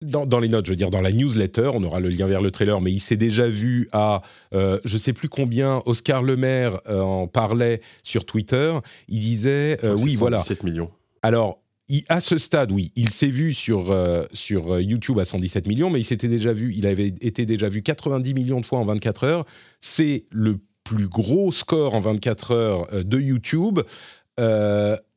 dans, 0.00 0.38
les 0.38 0.48
notes, 0.48 0.66
je 0.66 0.70
veux 0.70 0.76
dire, 0.76 0.90
dans 0.90 1.00
la 1.00 1.10
newsletter, 1.10 1.70
on 1.74 1.82
aura 1.82 1.98
le 1.98 2.08
lien 2.08 2.28
vers 2.28 2.40
le 2.40 2.52
trailer, 2.52 2.80
mais 2.80 2.92
il 2.92 3.00
s'est 3.00 3.16
déjà 3.16 3.48
vu 3.48 3.88
à, 3.92 4.22
euh, 4.54 4.78
je 4.84 4.96
sais 4.96 5.12
plus 5.12 5.28
combien, 5.28 5.82
Oscar 5.86 6.22
Lemaire 6.22 6.80
euh, 6.88 7.00
en 7.00 7.26
parlait 7.26 7.80
sur 8.04 8.24
Twitter. 8.24 8.72
Il 9.08 9.20
disait, 9.20 9.78
oui, 9.98 10.14
voilà. 10.14 10.38
117 10.38 10.62
millions. 10.62 10.90
Alors, 11.22 11.60
à 12.08 12.20
ce 12.20 12.38
stade, 12.38 12.70
oui, 12.72 12.92
il 12.96 13.10
s'est 13.10 13.28
vu 13.28 13.54
sur, 13.54 13.94
sur 14.32 14.80
YouTube 14.80 15.18
à 15.18 15.24
117 15.24 15.66
millions, 15.66 15.90
mais 15.90 16.00
il 16.00 16.04
s'était 16.04 16.28
déjà 16.28 16.52
vu, 16.52 16.74
il 16.74 16.86
avait 16.86 17.08
été 17.08 17.46
déjà 17.46 17.68
vu 17.68 17.82
90 17.82 18.34
millions 18.34 18.60
de 18.60 18.66
fois 18.66 18.78
en 18.78 18.84
24 18.84 19.24
heures. 19.24 19.44
C'est 19.80 20.26
le 20.30 20.58
plus 20.84 21.08
gros 21.08 21.50
score 21.50 21.94
en 21.94 22.00
24 22.00 22.50
heures 22.50 23.04
de 23.04 23.18
YouTube 23.18 23.80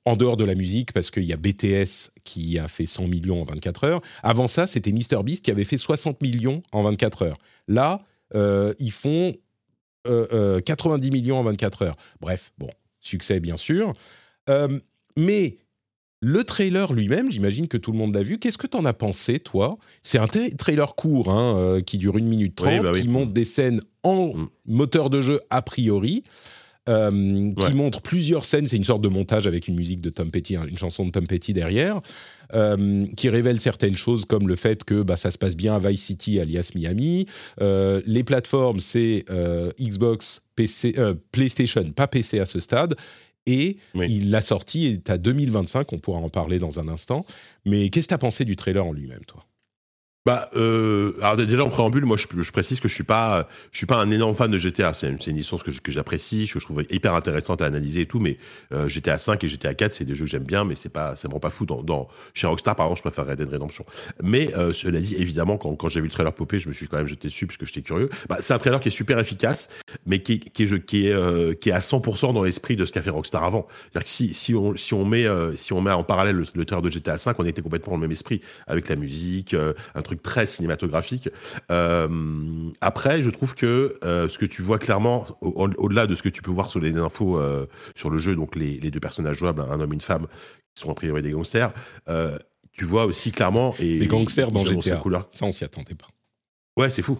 en 0.06 0.16
dehors 0.16 0.38
de 0.38 0.44
la 0.44 0.56
musique, 0.56 0.94
parce 0.94 1.12
qu'il 1.12 1.24
y 1.24 1.34
a 1.34 1.38
BTS 1.38 2.12
qui 2.24 2.58
a 2.58 2.68
fait 2.68 2.86
100 2.86 3.08
millions 3.08 3.42
en 3.42 3.46
24 3.46 3.84
heures. 3.84 4.02
Avant 4.24 4.48
ça, 4.48 4.68
c'était 4.68 4.92
MrBeast 4.92 5.44
qui 5.44 5.52
avait 5.52 5.64
fait 5.64 5.78
60 5.78 6.22
millions 6.22 6.64
en 6.72 6.84
24 6.84 7.24
heures. 7.24 7.38
Là, 7.68 8.04
euh, 8.34 8.74
ils 8.80 8.92
font 8.92 9.34
90 10.06 10.10
euh, 10.10 10.60
euh, 10.74 10.98
millions 11.12 11.38
en 11.38 11.44
24 11.44 11.84
heures. 11.84 11.98
Bref, 12.20 12.52
bon, 12.58 12.70
succès 13.00 13.40
bien 13.40 13.58
sûr. 13.58 13.94
mais 15.18 15.58
le 16.22 16.44
trailer 16.44 16.94
lui-même, 16.94 17.32
j'imagine 17.32 17.68
que 17.68 17.78
tout 17.78 17.92
le 17.92 17.98
monde 17.98 18.14
l'a 18.14 18.22
vu. 18.22 18.38
Qu'est-ce 18.38 18.60
que 18.60 18.68
tu 18.68 18.78
en 18.78 18.86
as 18.86 18.94
pensé, 18.94 19.40
toi? 19.40 19.78
C'est 20.04 20.20
un 20.20 20.28
trailer 20.28 20.96
court 20.96 21.32
hein, 21.32 21.58
euh, 21.58 21.82
qui 21.82 21.98
dure 21.98 22.18
une 22.18 22.28
minute 22.28 22.56
trente, 22.56 22.84
bah 22.84 22.92
qui 22.92 23.08
montre 23.08 23.34
des 23.34 23.44
scènes 23.44 23.82
en 24.04 24.36
mm. 24.36 24.50
moteur 24.68 25.10
de 25.10 25.22
jeu 25.22 25.42
a 25.50 25.64
priori. 25.64 26.24
Euh, 26.90 27.52
qui 27.60 27.74
montre 27.76 28.02
plusieurs 28.02 28.44
scènes. 28.44 28.66
C'est 28.66 28.76
une 28.76 28.84
sorte 28.84 29.04
de 29.04 29.08
montage 29.08 29.46
avec 29.46 29.68
une 29.68 29.76
musique 29.76 30.02
de 30.02 30.10
Tom 30.10 30.32
Petty, 30.32 30.56
hein, 30.56 30.66
une 30.68 30.80
chanson 30.80 31.06
de 31.06 31.12
Tom 31.12 31.28
Petty 31.28 31.54
derrière, 31.54 32.02
euh, 32.56 33.06
qui 33.16 33.30
révèle 33.30 33.60
certaines 33.60 33.96
choses 33.96 34.26
comme 34.26 34.48
le 34.48 34.56
fait 34.56 34.84
que 34.84 35.04
bah, 35.04 35.16
ça 35.16 35.30
se 35.30 35.38
passe 35.38 35.56
bien 35.56 35.76
à 35.76 35.80
Vice 35.80 36.02
City, 36.02 36.40
alias 36.40 36.72
Miami. 36.74 37.28
les 37.60 38.24
plateformes, 38.24 38.80
c'est 38.80 39.26
Xbox, 39.80 40.42
PC, 40.56 40.96
PlayStation, 41.32 41.92
pas 41.92 42.08
PC 42.08 42.40
à 42.40 42.46
ce 42.46 42.60
stade, 42.60 42.96
et 43.46 43.78
il 43.96 44.30
l'a 44.30 44.42
sorti 44.42 44.88
est 44.88 45.10
à 45.10 45.18
2025, 45.18 45.92
on 45.94 46.00
pourra 46.00 46.20
en 46.20 46.30
parler 46.30 46.60
dans 46.60 46.80
un 46.80 46.88
instant. 46.88 47.26
Mais 47.66 47.90
qu'est-ce 47.90 48.08
que 48.08 48.10
tu 48.10 48.16
as 48.16 48.20
pensé 48.20 48.46
du 48.46 48.56
trailer 48.56 48.86
en 48.86 48.94
lui-même, 48.94 49.26
toi? 49.26 49.46
Bah, 50.24 50.52
euh, 50.56 51.14
alors 51.22 51.36
déjà 51.36 51.64
en 51.64 51.70
préambule, 51.70 52.06
moi 52.06 52.16
je, 52.16 52.52
précise 52.52 52.80
que 52.80 52.88
je 52.88 52.94
suis 52.94 53.04
pas, 53.04 53.48
je 53.72 53.78
suis 53.78 53.88
pas 53.88 53.98
un 53.98 54.12
énorme 54.12 54.36
fan 54.36 54.52
de 54.52 54.58
GTA. 54.60 54.94
C'est 54.94 55.10
une, 55.10 55.36
licence 55.36 55.64
que, 55.64 55.72
j'apprécie, 55.92 56.48
que 56.48 56.60
je 56.60 56.66
trouve 56.66 56.84
hyper 56.92 57.16
intéressante 57.16 57.64
à 57.64 57.66
analyser 57.66 58.02
et 58.02 58.06
tout. 58.06 58.20
Mais 58.20 58.38
euh, 58.72 58.88
GTA 58.88 59.18
5 59.18 59.44
et 59.44 59.48
GTA 59.48 59.74
4, 59.74 59.92
c'est 59.92 60.06
des 60.06 60.14
jeux 60.14 60.26
que 60.26 60.32
j'aime 60.32 60.44
bien, 60.44 60.64
mais 60.64 60.76
c'est 60.76 60.90
pas, 60.90 61.16
ça 61.16 61.28
me 61.28 61.34
rend 61.34 61.40
pas 61.40 61.50
fou. 61.50 61.66
Dans, 61.66 62.08
chez 62.36 62.46
Rockstar, 62.46 62.76
par 62.76 62.86
exemple, 62.86 63.00
je 63.00 63.12
préfère 63.12 63.26
Red 63.26 63.40
Dead 63.40 63.50
Redemption. 63.52 63.84
Mais 64.22 64.56
euh, 64.56 64.74
cela 64.74 65.00
dit, 65.00 65.16
évidemment, 65.16 65.58
quand, 65.58 65.90
j'ai 65.90 66.02
vu 66.02 66.08
le 66.08 66.14
trailer 66.14 66.34
popper, 66.34 66.60
je 66.60 66.68
me 66.68 66.74
suis 66.74 66.88
quand 66.88 66.98
même 66.98 67.08
jeté 67.08 67.28
dessus 67.28 67.48
parce 67.48 67.58
que 67.58 67.66
j'étais 67.66 67.82
curieux. 67.82 68.12
Bah, 68.30 68.38
c'est 68.42 68.54
un 68.54 68.60
trailer 68.60 68.80
qui 68.80 68.90
est 68.90 68.92
super 68.92 69.18
efficace, 69.18 69.70
mais 70.06 70.20
qui, 70.20 70.34
est, 70.34 70.86
qui 70.86 71.08
est, 71.08 71.14
euh, 71.14 71.54
qui 71.54 71.70
est 71.70 71.74
à 71.74 71.80
100% 71.80 72.34
dans 72.34 72.44
l'esprit 72.44 72.76
de 72.76 72.86
ce 72.86 72.92
qu'a 72.92 73.02
fait 73.02 73.10
Rockstar 73.10 73.44
avant. 73.44 73.68
C'est-à-dire 73.92 74.04
que 74.04 74.10
si, 74.10 74.36
si 74.36 74.54
on, 74.54 74.76
si 74.78 74.94
on 74.94 75.04
met, 75.04 75.26
si 75.56 75.74
on 75.74 75.82
met 75.82 75.92
en 75.92 76.04
parallèle 76.04 76.36
le, 76.36 76.46
le 76.54 76.66
trailer 76.66 76.84
de 76.84 76.92
GTA 76.92 77.18
5, 77.18 77.40
on 77.40 77.46
était 77.46 77.64
complètement 77.64 77.94
dans 77.94 77.98
le 77.98 78.02
même 78.02 78.12
esprit 78.12 78.42
avec 78.68 78.88
la 78.88 78.96
musique, 78.96 79.56
un 79.96 80.02
truc 80.02 80.11
très 80.16 80.46
cinématographique 80.46 80.92
graphique. 80.92 81.30
Euh, 81.72 82.70
après, 82.82 83.22
je 83.22 83.30
trouve 83.30 83.56
que 83.56 83.98
euh, 84.04 84.30
ce 84.30 84.38
que 84.38 84.46
tu 84.46 84.62
vois 84.62 84.78
clairement, 84.78 85.26
au-delà 85.42 86.06
de 86.06 86.16
ce 86.16 86.22
que 86.22 86.30
tu 86.30 86.42
peux 86.42 86.52
voir 86.52 86.70
sur 86.70 86.80
les 86.80 86.96
infos 86.98 87.40
euh, 87.40 87.66
sur 87.96 88.10
le 88.10 88.18
jeu, 88.18 88.36
donc 88.36 88.56
les, 88.56 88.78
deux 88.80 89.00
personnages 89.00 89.38
jouables, 89.38 89.62
un 89.62 89.80
homme 89.80 89.92
et 89.92 89.96
une 89.96 90.02
femme, 90.02 90.28
qui 90.76 90.84
sont 90.84 90.92
a 90.92 90.94
priori 90.94 91.22
des 91.22 91.32
gangsters, 91.32 91.74
tu 92.72 92.86
vois 92.86 93.06
aussi 93.06 93.32
clairement. 93.32 93.74
Et, 93.80 94.00
des 94.00 94.08
gangsters 94.08 94.52
dans 94.52 94.64
GTA. 94.66 94.98
Couleur. 94.98 95.28
Ça, 95.30 95.46
on 95.46 95.52
s'y 95.52 95.64
attendait 95.64 95.96
pas. 95.96 96.08
Ouais, 96.78 96.90
c'est 96.90 97.02
fou. 97.02 97.20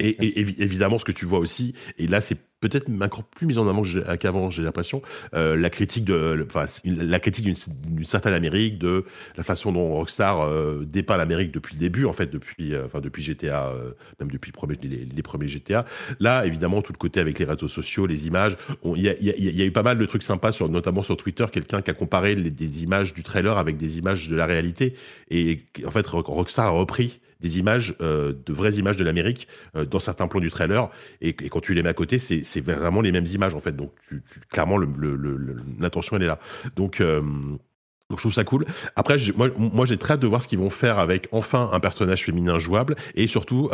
Et, 0.00 0.40
évidemment, 0.40 0.98
ce 0.98 1.04
que 1.04 1.12
tu 1.12 1.26
vois 1.26 1.38
aussi, 1.38 1.74
et 1.98 2.06
là, 2.06 2.20
c'est 2.20 2.38
peut-être 2.60 2.90
encore 3.02 3.22
plus 3.24 3.46
mise 3.46 3.58
en 3.58 3.68
avant 3.68 3.82
qu'avant, 4.18 4.50
j'ai 4.50 4.62
l'impression, 4.62 5.02
euh, 5.34 5.56
la 5.56 5.70
critique 5.70 6.04
de, 6.04 6.44
enfin, 6.48 6.64
la 6.84 7.20
critique 7.20 7.44
d'une 7.44 8.04
certaine 8.04 8.32
Amérique, 8.32 8.78
de 8.78 9.04
la 9.36 9.44
façon 9.44 9.70
dont 9.70 9.94
Rockstar 9.94 10.40
euh, 10.40 10.84
dépeint 10.84 11.16
l'Amérique 11.16 11.52
depuis 11.52 11.74
le 11.74 11.80
début, 11.80 12.06
en 12.06 12.12
fait, 12.12 12.26
depuis, 12.26 12.74
euh, 12.74 12.86
depuis 13.00 13.22
GTA, 13.22 13.72
même 14.18 14.30
depuis 14.30 14.52
les, 14.82 15.22
premiers 15.22 15.48
GTA. 15.48 15.84
Là, 16.18 16.46
évidemment, 16.46 16.82
tout 16.82 16.92
le 16.92 16.98
côté 16.98 17.20
avec 17.20 17.38
les 17.38 17.44
réseaux 17.44 17.68
sociaux, 17.68 18.06
les 18.06 18.26
images, 18.26 18.56
il 18.84 19.02
y, 19.02 19.62
a 19.62 19.64
eu 19.64 19.72
pas 19.72 19.82
mal 19.82 19.98
de 19.98 20.06
trucs 20.06 20.22
sympas, 20.22 20.56
notamment 20.68 21.02
sur 21.02 21.16
Twitter, 21.16 21.44
quelqu'un 21.52 21.82
qui 21.82 21.90
a 21.90 21.94
comparé 21.94 22.34
des 22.34 22.82
images 22.82 23.12
du 23.12 23.22
trailer 23.22 23.58
avec 23.58 23.76
des 23.76 23.98
images 23.98 24.28
de 24.28 24.36
la 24.36 24.46
réalité, 24.46 24.94
et 25.30 25.60
en 25.84 25.90
fait, 25.90 26.06
Rockstar 26.06 26.66
a 26.66 26.70
repris 26.70 27.20
des 27.40 27.58
images, 27.58 27.94
euh, 28.00 28.32
de 28.46 28.52
vraies 28.52 28.74
images 28.74 28.96
de 28.96 29.04
l'Amérique 29.04 29.48
euh, 29.76 29.84
dans 29.84 30.00
certains 30.00 30.28
plans 30.28 30.40
du 30.40 30.50
trailer. 30.50 30.90
Et, 31.20 31.34
quand 31.34 31.60
tu 31.60 31.74
les 31.74 31.82
mets 31.82 31.88
à 31.88 31.94
côté, 31.94 32.18
c'est 32.18 32.60
vraiment 32.60 33.00
les 33.00 33.12
mêmes 33.12 33.26
images 33.26 33.54
en 33.54 33.60
fait. 33.60 33.76
Donc 33.76 33.92
clairement, 34.50 34.78
l'intention 34.78 36.16
elle 36.16 36.24
est 36.24 36.26
là. 36.26 36.38
Donc 36.76 37.00
euh, 37.00 37.20
donc 37.20 38.18
je 38.18 38.22
trouve 38.22 38.32
ça 38.32 38.44
cool. 38.44 38.64
Après, 38.96 39.18
moi, 39.36 39.50
moi 39.58 39.84
j'ai 39.84 39.98
très 39.98 40.14
hâte 40.14 40.20
de 40.20 40.26
voir 40.26 40.42
ce 40.42 40.48
qu'ils 40.48 40.58
vont 40.58 40.70
faire 40.70 40.98
avec 40.98 41.28
enfin 41.30 41.68
un 41.72 41.80
personnage 41.80 42.24
féminin 42.24 42.58
jouable 42.58 42.96
et 43.14 43.26
surtout 43.26 43.68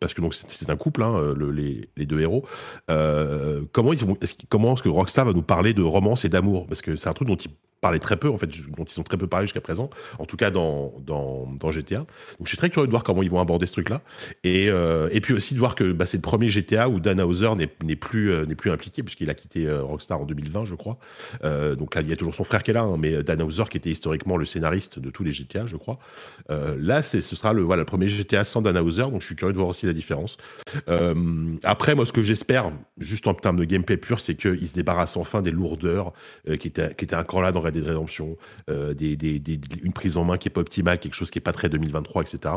parce 0.00 0.12
que 0.12 0.22
c'est 0.48 0.70
un 0.70 0.76
couple, 0.76 1.04
hein, 1.04 1.34
le, 1.36 1.52
les, 1.52 2.06
deux 2.06 2.20
héros. 2.20 2.44
Comment 2.88 3.92
vont, 3.92 4.16
est-ce, 4.20 4.34
comment 4.48 4.74
est-ce 4.74 4.82
que 4.82 4.88
Rockstar 4.88 5.24
va 5.24 5.32
nous 5.32 5.42
parler 5.42 5.72
de 5.72 5.82
romance 5.82 6.24
et 6.24 6.28
d'amour? 6.28 6.66
Parce 6.66 6.82
que 6.82 6.96
c'est 6.96 7.08
un 7.08 7.12
truc 7.12 7.28
dont 7.28 7.36
ils 7.36 7.50
parlaient 7.80 7.98
très 7.98 8.16
peu 8.16 8.28
en 8.28 8.36
fait, 8.36 8.46
dont 8.46 8.84
ils 8.84 9.00
ont 9.00 9.02
très 9.02 9.16
peu 9.16 9.26
parlé 9.26 9.46
jusqu'à 9.46 9.60
présent, 9.60 9.90
en 10.18 10.26
tout 10.26 10.36
cas 10.36 10.50
dans, 10.50 10.94
dans, 11.06 11.48
dans 11.58 11.70
GTA. 11.70 11.98
Donc 11.98 12.06
je 12.44 12.48
suis 12.48 12.58
très 12.58 12.70
curieux 12.70 12.86
de 12.86 12.92
voir 12.92 13.04
comment 13.04 13.22
ils 13.22 13.30
vont 13.30 13.40
aborder 13.40 13.66
ce 13.66 13.72
truc-là 13.72 14.02
et, 14.44 14.68
euh, 14.68 15.08
et 15.12 15.20
puis 15.20 15.34
aussi 15.34 15.54
de 15.54 15.58
voir 15.58 15.74
que 15.74 15.92
bah, 15.92 16.06
c'est 16.06 16.18
le 16.18 16.22
premier 16.22 16.48
GTA 16.48 16.88
où 16.88 17.00
Dan 17.00 17.20
Hauser 17.20 17.50
n'est, 17.56 17.96
plus 17.96 18.30
euh, 18.30 18.44
plus 18.46 18.70
impliqué 18.70 19.02
puisqu'il 19.02 19.30
a 19.30 19.34
quitté 19.34 19.66
euh, 19.66 19.82
Rockstar 19.82 20.20
en 20.20 20.24
2020, 20.24 20.64
je 20.66 20.74
crois. 20.74 20.98
Donc 21.42 21.94
là, 21.94 22.02
il 22.02 22.08
y 22.08 22.12
a 22.12 22.16
toujours 22.16 22.34
son 22.34 22.44
frère 22.44 22.62
qui 22.62 22.70
est 22.70 22.74
là, 22.74 22.82
hein, 22.82 22.96
mais 22.98 23.22
Dan 23.22 23.42
Hauser 23.42 23.64
qui 23.70 23.76
était 23.76 23.90
historiquement 23.90 24.36
le 24.36 24.44
scénariste 24.44 24.98
de 24.98 25.10
tous 25.10 25.24
les 25.24 25.30
GTA, 25.30 25.66
je 25.66 25.76
crois. 25.76 25.98
Là, 26.48 27.02
ce 27.02 27.20
sera 27.20 27.52
le, 27.52 27.62
voilà, 27.62 27.84
premier 27.84 28.08
GTA 28.08 28.44
sans 28.44 28.62
Dan 28.62 28.76
Hauser, 28.78 29.02
donc 29.02 29.20
je 29.20 29.26
suis 29.26 29.36
curieux 29.36 29.52
de 29.52 29.58
voir 29.58 29.68
aussi 29.68 29.86
la 29.86 29.92
différence. 29.92 30.36
Après, 31.64 31.94
moi, 31.94 32.04
ce 32.04 32.12
que 32.12 32.22
j'espère, 32.22 32.72
juste 32.98 33.26
en 33.26 33.34
termes 33.34 33.56
de 33.56 33.64
gameplay 33.64 33.96
pur, 33.96 34.20
c'est 34.20 34.34
qu'il 34.34 34.66
se 34.66 34.74
débarrasse 34.74 35.16
enfin 35.16 35.42
des 35.42 35.50
lourdeurs 35.50 36.12
qui, 36.58 36.68
étaient, 36.68 36.94
qui 36.94 37.04
étaient 37.04 37.16
encore 37.16 37.42
là 37.42 37.52
dans 37.52 37.60
Des, 37.70 39.16
des, 39.16 39.60
une 39.82 39.92
prise 39.92 40.16
en 40.16 40.24
main 40.24 40.38
qui 40.38 40.48
est 40.48 40.50
pas 40.50 40.60
optimale, 40.60 40.98
quelque 40.98 41.14
chose 41.14 41.30
qui 41.30 41.38
est 41.38 41.42
pas 41.42 41.52
très 41.52 41.68
2023, 41.68 42.22
etc. 42.22 42.54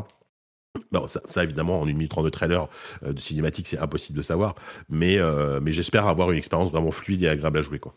Bon, 0.91 1.05
ça, 1.08 1.43
évidemment, 1.43 1.82
en 1.82 1.88
une 1.88 1.98
minute 1.98 2.12
trente 2.12 2.25
de 2.25 2.29
trailer 2.29 2.67
de 3.05 3.20
cinématique, 3.20 3.67
c'est 3.67 3.77
impossible 3.79 4.17
de 4.17 4.24
savoir. 4.24 4.55
Mais, 4.89 5.20
mais 5.62 5.72
j'espère 5.72 6.08
avoir 6.08 6.32
une 6.32 6.38
expérience 6.38 6.72
vraiment 6.72 6.91
fluide 6.91 7.22
et 7.24 7.27
agréable 7.27 7.60
à 7.60 7.62
jouer. 7.62 7.79
Quoi 7.79 7.93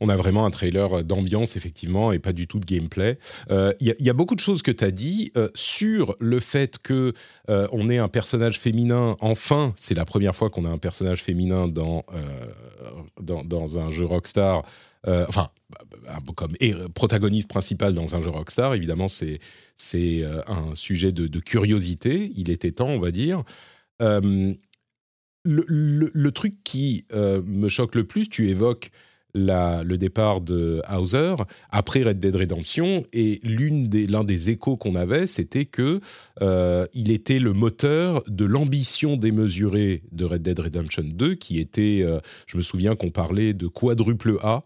on 0.00 0.08
a 0.08 0.16
vraiment 0.16 0.44
un 0.44 0.50
trailer 0.50 1.04
d'ambiance, 1.04 1.56
effectivement, 1.56 2.12
et 2.12 2.18
pas 2.18 2.32
du 2.32 2.46
tout 2.46 2.58
de 2.58 2.64
gameplay. 2.64 3.18
Il 3.48 3.54
euh, 3.54 3.72
y, 3.80 4.10
a 4.10 4.12
beaucoup 4.12 4.34
de 4.34 4.40
choses 4.40 4.62
que 4.62 4.70
tu 4.70 4.84
as 4.84 4.90
dit 4.90 5.32
euh, 5.36 5.48
sur 5.54 6.16
le 6.18 6.40
fait 6.40 6.78
que 6.78 7.12
euh, 7.48 7.68
on 7.72 7.88
ait 7.88 7.98
un 7.98 8.08
personnage 8.08 8.58
féminin. 8.58 9.16
Enfin, 9.20 9.74
c'est 9.76 9.94
la 9.94 10.04
première 10.04 10.34
fois 10.34 10.50
qu'on 10.50 10.64
a 10.64 10.68
un 10.68 10.78
personnage 10.78 11.22
féminin 11.22 11.68
dans, 11.68 12.04
dans, 13.20 13.78
un 13.78 13.90
jeu 13.90 14.04
Rockstar. 14.04 14.64
Enfin, 15.06 15.50
comme 16.36 16.54
protagoniste 16.94 17.48
principal 17.48 17.94
dans 17.94 18.14
un 18.14 18.22
jeu 18.22 18.30
Rockstar, 18.30 18.74
évidemment, 18.74 19.08
c'est 19.08 19.40
c'est 19.76 20.24
un 20.46 20.74
sujet 20.74 21.12
de, 21.12 21.40
curiosité. 21.40 22.30
Il 22.36 22.50
était 22.50 22.72
temps, 22.72 22.88
on 22.88 22.98
va 22.98 23.10
dire. 23.10 23.42
Le, 24.00 24.56
le, 26.14 26.30
truc 26.30 26.62
qui 26.62 27.04
me 27.12 27.68
choque 27.68 27.94
le 27.94 28.04
plus, 28.04 28.28
tu 28.28 28.48
évoques 28.48 28.90
le 29.34 29.96
départ 29.96 30.40
de 30.40 30.82
Hauser 30.90 31.34
après 31.70 32.02
Red 32.02 32.20
Dead 32.20 32.34
Redemption 32.34 33.04
et 33.12 33.40
l'un 33.42 34.24
des, 34.24 34.50
échos 34.50 34.76
qu'on 34.76 34.94
avait, 34.94 35.26
c'était 35.26 35.64
que 35.64 36.00
euh, 36.40 36.86
il 36.94 37.10
était 37.10 37.38
le 37.38 37.52
moteur 37.52 38.22
de 38.26 38.44
l'ambition 38.44 39.16
démesurée 39.16 40.02
de 40.10 40.24
Red 40.24 40.42
Dead 40.42 40.58
Redemption 40.58 41.04
2, 41.04 41.34
qui 41.34 41.60
était, 41.60 42.00
euh, 42.02 42.18
je 42.46 42.56
me 42.56 42.62
souviens 42.62 42.96
qu'on 42.96 43.10
parlait 43.10 43.54
de 43.54 43.66
quadruple 43.68 44.36
A 44.42 44.56
euh, 44.56 44.60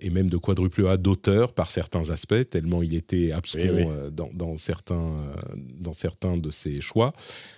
et 0.00 0.10
même 0.10 0.28
de 0.30 0.36
quadruple 0.36 0.86
A 0.86 0.96
d'auteur 0.96 1.52
par 1.52 1.70
certains 1.70 2.10
aspects, 2.10 2.48
tellement 2.50 2.82
il 2.82 2.94
était 2.94 3.32
abscon 3.32 4.10
Dans, 4.12 4.30
dans, 4.32 4.56
certains, 4.56 5.32
dans 5.56 5.92
certains 5.92 6.36
de 6.36 6.50
ses 6.50 6.80
choix. 6.80 7.12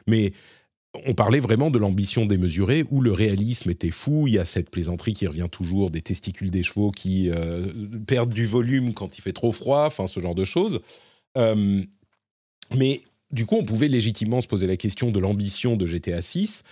Mais 0.07 0.33
on 1.07 1.15
parlait 1.15 1.41
vraiment 1.41 1.71
de 1.71 1.79
l'ambition 1.79 2.27
démesurée 2.27 2.85
où 2.91 3.01
le 3.01 3.13
réalisme 3.13 3.71
était 3.71 3.91
fou. 3.91 4.27
Il 4.27 4.35
y 4.35 4.39
a 4.39 4.45
cette 4.45 4.71
plaisanterie 4.71 5.13
qui 5.13 5.27
revient 5.27 5.49
toujours 5.51 5.91
des 5.91 6.03
testicules 6.03 6.51
des 6.51 6.63
chevaux 6.63 6.91
qui 6.91 7.31
euh, 7.31 7.67
perdent 8.07 8.33
du 8.33 8.47
volume 8.47 8.93
quand 8.93 9.17
il 9.17 9.21
fait 9.21 9.33
trop 9.33 9.53
froid, 9.53 9.85
enfin 9.87 10.07
ce 10.07 10.19
genre 10.19 10.35
de 10.35 10.45
choses. 10.45 10.81
Euh, 11.39 11.83
mais 12.75 13.03
du 13.31 13.47
coup, 13.47 13.57
on 13.57 13.65
pouvait 13.65 13.89
légitimement 13.89 14.41
se 14.41 14.49
poser 14.49 14.67
la 14.67 14.77
question 14.77 15.13
de 15.13 15.21
l'ambition 15.21 15.77
de 15.77 15.87
GTA 15.87 16.23
6. 16.23 16.65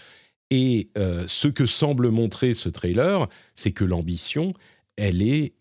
Et 0.50 0.88
euh, 0.97 1.25
ce 1.28 1.47
que 1.47 1.67
semble 1.67 2.11
montrer 2.11 2.55
ce 2.55 2.69
trailer, 2.69 3.28
c'est 3.55 3.73
que 3.73 3.85
l'ambition, 3.85 4.55
elle 4.99 5.23
est 5.23 5.55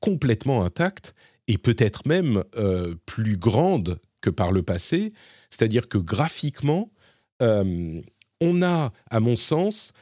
complètement 0.00 0.62
intacte 0.64 1.14
et 1.48 1.56
peut-être 1.56 2.06
même 2.06 2.44
plus 3.06 3.36
grande 3.36 3.98
que 4.20 4.30
par 4.30 4.52
le 4.52 4.62
passé. 4.62 5.12
C'est-à-dire 5.50 5.88
que 5.88 5.98
graphiquement, 5.98 6.90
euh, 7.42 8.00
on 8.40 8.62
a, 8.62 8.92
à 9.10 9.20
mon 9.20 9.36
sens, 9.36 9.92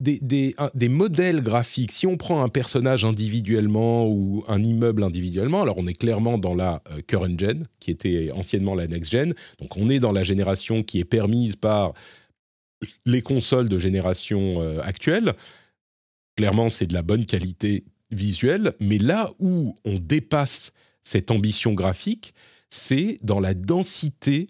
des, 0.00 0.54
modèles 0.88 1.42
graphiques. 1.42 1.92
Si 1.92 2.08
on 2.08 2.16
prend 2.16 2.42
un 2.42 2.48
personnage 2.48 3.04
individuellement 3.04 4.08
ou 4.08 4.42
un 4.48 4.62
immeuble 4.62 5.04
individuellement, 5.04 5.62
alors 5.62 5.78
on 5.78 5.86
est 5.86 5.94
clairement 5.94 6.38
dans 6.38 6.54
la 6.54 6.82
euh, 6.90 7.00
current 7.06 7.38
gen, 7.38 7.66
qui 7.78 7.92
était 7.92 8.30
anciennement 8.32 8.74
la 8.74 8.88
next 8.88 9.12
gen. 9.12 9.32
Donc 9.60 9.76
on 9.76 9.88
est 9.88 10.00
dans 10.00 10.10
la 10.10 10.24
génération 10.24 10.82
qui 10.82 10.98
est 10.98 11.04
permise 11.04 11.54
par 11.54 11.92
les 13.06 13.22
consoles 13.22 13.68
de 13.68 13.78
génération 13.78 14.60
euh, 14.60 14.80
actuelle. 14.82 15.34
Clairement, 16.36 16.68
c'est 16.68 16.86
de 16.86 16.94
la 16.94 17.02
bonne 17.02 17.24
qualité 17.24 17.84
visuelle, 18.12 18.72
mais 18.80 18.98
là 18.98 19.30
où 19.38 19.76
on 19.84 19.98
dépasse 19.98 20.72
cette 21.02 21.30
ambition 21.30 21.72
graphique, 21.72 22.34
c'est 22.68 23.18
dans 23.22 23.40
la 23.40 23.54
densité 23.54 24.48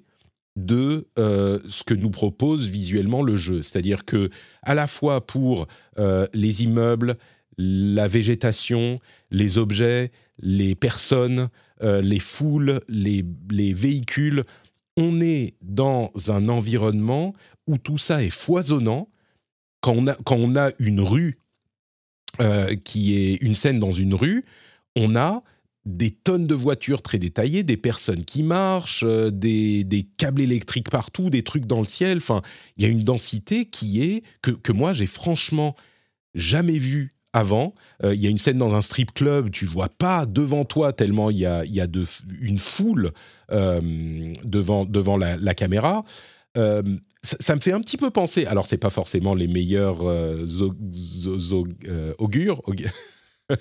de 0.56 1.08
euh, 1.18 1.58
ce 1.68 1.82
que 1.82 1.94
nous 1.94 2.10
propose 2.10 2.66
visuellement 2.66 3.22
le 3.22 3.36
jeu. 3.36 3.62
C'est-à-dire 3.62 4.04
que 4.04 4.30
à 4.62 4.74
la 4.74 4.86
fois 4.86 5.26
pour 5.26 5.66
euh, 5.98 6.26
les 6.34 6.62
immeubles, 6.62 7.16
la 7.58 8.08
végétation, 8.08 9.00
les 9.30 9.58
objets, 9.58 10.10
les 10.38 10.74
personnes, 10.74 11.48
les 11.80 12.20
foules, 12.20 12.78
les, 12.88 13.24
les 13.50 13.72
véhicules. 13.72 14.44
On 14.96 15.20
est 15.20 15.54
dans 15.62 16.12
un 16.28 16.48
environnement 16.48 17.34
où 17.66 17.76
tout 17.76 17.98
ça 17.98 18.22
est 18.22 18.30
foisonnant. 18.30 19.08
Quand 19.80 19.96
on 20.30 20.56
a 20.56 20.70
une 20.78 21.00
rue 21.00 21.38
qui 22.84 23.14
est 23.14 23.42
une 23.42 23.54
scène 23.54 23.78
dans 23.78 23.92
une 23.92 24.14
rue, 24.14 24.44
on 24.96 25.16
a 25.16 25.42
des 25.84 26.10
tonnes 26.10 26.46
de 26.46 26.54
voitures 26.54 27.02
très 27.02 27.18
détaillées, 27.18 27.64
des 27.64 27.76
personnes 27.76 28.24
qui 28.24 28.42
marchent, 28.42 29.04
euh, 29.04 29.30
des, 29.30 30.06
câbles 30.16 30.40
électriques 30.40 30.90
partout, 30.90 31.30
des 31.30 31.42
trucs 31.42 31.66
dans 31.66 31.80
le 31.80 31.86
ciel. 31.86 32.18
Enfin, 32.18 32.42
il 32.76 32.84
y 32.84 32.86
a 32.86 32.90
une 32.90 33.04
densité 33.04 33.66
qui 33.66 34.02
est 34.02 34.22
que, 34.42 34.72
moi 34.72 34.92
j'ai 34.92 35.06
franchement 35.06 35.74
jamais 36.34 36.78
vu 36.78 37.12
avant. 37.32 37.74
Euh, 38.04 38.14
il 38.14 38.20
y 38.20 38.26
a 38.26 38.30
une 38.30 38.38
scène 38.38 38.58
dans 38.58 38.74
un 38.74 38.82
strip 38.82 39.12
club, 39.12 39.50
tu 39.50 39.66
vois 39.66 39.88
pas 39.88 40.26
devant 40.26 40.64
toi 40.64 40.92
tellement 40.92 41.30
il 41.30 41.38
y 41.38 41.46
a, 41.46 41.64
y 41.64 41.80
a 41.80 41.86
une 42.40 42.58
foule 42.58 43.12
euh, 43.50 43.80
devant, 44.44 44.84
devant 44.84 45.16
la, 45.16 45.54
caméra. 45.54 46.04
Ça, 47.22 47.54
me 47.54 47.60
fait 47.60 47.72
un 47.72 47.80
petit 47.80 47.96
peu 47.96 48.10
penser. 48.10 48.46
Alors 48.46 48.66
c'est 48.66 48.78
pas 48.78 48.90
forcément 48.90 49.34
les 49.34 49.46
meilleurs 49.46 50.02
augures. 52.18 52.62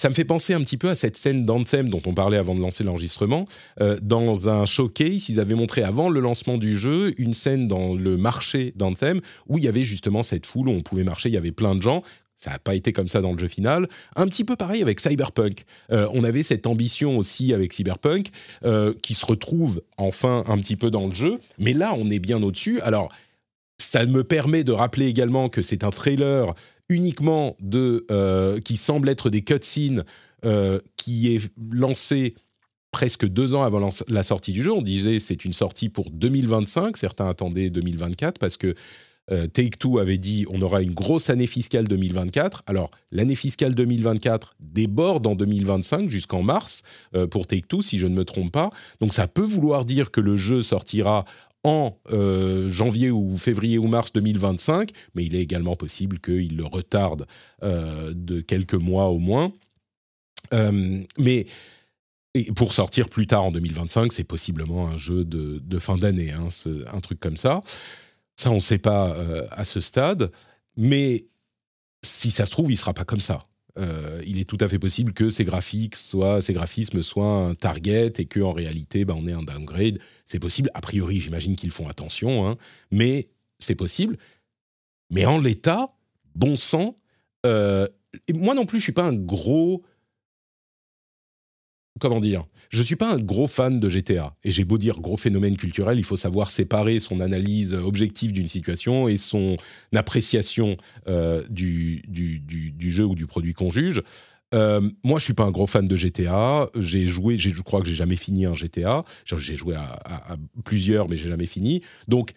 ça 0.00 0.08
me 0.08 0.14
fait 0.14 0.24
penser 0.24 0.54
un 0.54 0.62
petit 0.62 0.78
peu 0.78 0.88
à 0.88 0.94
cette 0.94 1.16
scène 1.16 1.44
d'Anthem 1.44 1.90
dont 1.90 2.00
on 2.06 2.14
parlait 2.14 2.38
avant 2.38 2.54
de 2.54 2.60
lancer 2.60 2.84
l'enregistrement. 2.84 3.44
Euh, 3.82 3.98
dans 4.00 4.48
un 4.48 4.64
showcase, 4.64 5.28
ils 5.28 5.38
avaient 5.40 5.54
montré 5.54 5.82
avant 5.82 6.08
le 6.08 6.20
lancement 6.20 6.56
du 6.56 6.78
jeu 6.78 7.12
une 7.18 7.34
scène 7.34 7.68
dans 7.68 7.94
le 7.94 8.16
marché 8.16 8.72
d'Anthem 8.76 9.20
où 9.46 9.58
il 9.58 9.64
y 9.64 9.68
avait 9.68 9.84
justement 9.84 10.22
cette 10.22 10.46
foule 10.46 10.68
où 10.68 10.72
on 10.72 10.80
pouvait 10.80 11.04
marcher, 11.04 11.28
il 11.28 11.34
y 11.34 11.38
avait 11.38 11.52
plein 11.52 11.74
de 11.74 11.82
gens. 11.82 12.02
Ça 12.40 12.50
n'a 12.52 12.58
pas 12.58 12.74
été 12.74 12.94
comme 12.94 13.06
ça 13.06 13.20
dans 13.20 13.32
le 13.32 13.38
jeu 13.38 13.48
final. 13.48 13.86
Un 14.16 14.26
petit 14.26 14.44
peu 14.44 14.56
pareil 14.56 14.80
avec 14.80 14.98
Cyberpunk. 14.98 15.64
Euh, 15.92 16.08
on 16.14 16.24
avait 16.24 16.42
cette 16.42 16.66
ambition 16.66 17.18
aussi 17.18 17.52
avec 17.52 17.74
Cyberpunk 17.74 18.30
euh, 18.64 18.94
qui 19.02 19.12
se 19.12 19.26
retrouve 19.26 19.82
enfin 19.98 20.42
un 20.46 20.56
petit 20.56 20.76
peu 20.76 20.90
dans 20.90 21.06
le 21.06 21.14
jeu. 21.14 21.38
Mais 21.58 21.74
là, 21.74 21.94
on 21.98 22.08
est 22.08 22.18
bien 22.18 22.42
au-dessus. 22.42 22.80
Alors, 22.80 23.12
ça 23.76 24.06
me 24.06 24.24
permet 24.24 24.64
de 24.64 24.72
rappeler 24.72 25.06
également 25.06 25.50
que 25.50 25.60
c'est 25.60 25.84
un 25.84 25.90
trailer 25.90 26.54
uniquement 26.88 27.56
de 27.60 28.06
euh, 28.10 28.58
qui 28.58 28.78
semble 28.78 29.10
être 29.10 29.28
des 29.28 29.42
cutscenes 29.42 30.04
qui 30.96 31.34
est 31.34 31.52
lancé 31.70 32.34
presque 32.92 33.26
deux 33.26 33.54
ans 33.54 33.62
avant 33.62 33.90
la 34.08 34.22
sortie 34.22 34.52
du 34.52 34.62
jeu. 34.62 34.72
On 34.72 34.80
disait 34.80 35.18
c'est 35.18 35.44
une 35.44 35.52
sortie 35.52 35.90
pour 35.90 36.10
2025. 36.10 36.96
Certains 36.96 37.28
attendaient 37.28 37.68
2024 37.68 38.38
parce 38.38 38.56
que 38.56 38.74
euh, 39.30 39.46
Take 39.46 39.78
Two 39.78 39.98
avait 39.98 40.18
dit 40.18 40.46
on 40.50 40.62
aura 40.62 40.82
une 40.82 40.94
grosse 40.94 41.30
année 41.30 41.46
fiscale 41.46 41.88
2024. 41.88 42.62
Alors 42.66 42.90
l'année 43.12 43.34
fiscale 43.34 43.74
2024 43.74 44.56
déborde 44.60 45.26
en 45.26 45.34
2025 45.34 46.08
jusqu'en 46.08 46.42
mars 46.42 46.82
pour 47.30 47.46
Take 47.46 47.66
Two 47.68 47.82
si 47.82 47.98
je 47.98 48.06
ne 48.06 48.14
me 48.14 48.24
trompe 48.24 48.52
pas. 48.52 48.70
Donc 49.00 49.12
ça 49.12 49.26
peut 49.28 49.42
vouloir 49.42 49.84
dire 49.84 50.10
que 50.10 50.20
le 50.20 50.36
jeu 50.36 50.62
sortira 50.62 51.24
en 51.64 51.98
euh, 52.12 52.68
janvier 52.68 53.10
ou 53.10 53.36
février 53.36 53.78
ou 53.78 53.86
mars 53.86 54.12
2025, 54.12 54.90
mais 55.14 55.24
il 55.24 55.34
est 55.34 55.40
également 55.40 55.76
possible 55.76 56.18
qu'il 56.18 56.56
le 56.56 56.64
retarde 56.64 57.26
euh, 57.62 58.12
de 58.14 58.40
quelques 58.40 58.74
mois 58.74 59.08
au 59.08 59.18
moins. 59.18 59.52
Euh, 60.54 61.02
mais 61.18 61.46
pour 62.54 62.72
sortir 62.72 63.08
plus 63.08 63.26
tard 63.26 63.44
en 63.44 63.52
2025, 63.52 64.12
c'est 64.12 64.24
possiblement 64.24 64.88
un 64.88 64.96
jeu 64.96 65.24
de, 65.24 65.78
fin 65.78 65.96
d'année, 65.96 66.32
hein, 66.32 66.48
un 66.92 67.00
truc 67.00 67.20
comme 67.20 67.36
ça. 67.36 67.60
Ça, 68.40 68.50
on 68.50 68.56
ne 68.56 68.60
sait 68.60 68.78
pas 68.78 69.14
à 69.50 69.64
ce 69.64 69.80
stade, 69.80 70.30
mais 70.76 71.26
si 72.02 72.30
ça 72.30 72.46
se 72.46 72.50
trouve, 72.50 72.70
il 72.70 72.74
ne 72.74 72.78
sera 72.78 72.94
pas 72.94 73.04
comme 73.04 73.20
ça. 73.20 73.40
Euh, 73.78 74.20
il 74.26 74.38
est 74.38 74.44
tout 74.44 74.58
à 74.60 74.68
fait 74.68 74.78
possible 74.78 75.12
que 75.12 75.30
ces 75.30 75.44
graphiques 75.44 75.96
soient, 75.96 76.42
ces 76.42 76.52
graphismes 76.52 77.02
soient 77.02 77.46
un 77.46 77.54
target 77.54 78.12
et 78.18 78.26
qu'en 78.26 78.52
réalité, 78.52 79.04
ben, 79.04 79.14
on 79.14 79.26
ait 79.26 79.32
un 79.32 79.42
downgrade. 79.42 79.98
C'est 80.24 80.38
possible. 80.38 80.70
A 80.74 80.80
priori, 80.80 81.20
j'imagine 81.20 81.56
qu'ils 81.56 81.70
font 81.70 81.88
attention, 81.88 82.46
hein, 82.46 82.56
mais 82.90 83.28
c'est 83.58 83.74
possible. 83.74 84.16
Mais 85.10 85.26
en 85.26 85.38
l'état, 85.38 85.94
bon 86.34 86.56
sang. 86.56 86.96
Euh, 87.46 87.86
moi 88.32 88.54
non 88.54 88.66
plus, 88.66 88.78
je 88.78 88.84
suis 88.84 88.92
pas 88.92 89.04
un 89.04 89.14
gros. 89.14 89.82
Comment 92.00 92.20
dire 92.20 92.46
je 92.70 92.84
suis 92.84 92.96
pas 92.96 93.12
un 93.12 93.18
gros 93.18 93.48
fan 93.48 93.80
de 93.80 93.88
GTA 93.88 94.36
et 94.44 94.52
j'ai 94.52 94.64
beau 94.64 94.78
dire 94.78 95.00
gros 95.00 95.16
phénomène 95.16 95.56
culturel, 95.56 95.98
il 95.98 96.04
faut 96.04 96.16
savoir 96.16 96.50
séparer 96.50 97.00
son 97.00 97.20
analyse 97.20 97.74
objective 97.74 98.32
d'une 98.32 98.48
situation 98.48 99.08
et 99.08 99.16
son 99.16 99.56
appréciation 99.94 100.76
euh, 101.08 101.42
du, 101.50 102.02
jeu 102.78 103.04
ou 103.04 103.16
du 103.16 103.26
produit 103.26 103.54
qu'on 103.54 103.70
juge. 103.70 104.02
Euh, 104.54 104.88
moi, 105.02 105.18
je 105.18 105.24
suis 105.24 105.34
pas 105.34 105.44
un 105.44 105.50
gros 105.50 105.66
fan 105.66 105.86
de 105.88 105.96
GTA. 105.96 106.70
J'ai 106.76 107.06
joué, 107.06 107.38
je 107.38 107.60
crois 107.62 107.80
que 107.80 107.88
j'ai 107.88 107.94
jamais 107.94 108.16
fini 108.16 108.46
un 108.46 108.54
GTA. 108.54 109.04
J'ai 109.24 109.56
joué 109.56 109.74
à, 109.74 110.36
plusieurs, 110.64 111.08
mais 111.08 111.16
j'ai 111.16 111.28
jamais 111.28 111.46
fini. 111.46 111.82
Donc, 112.06 112.32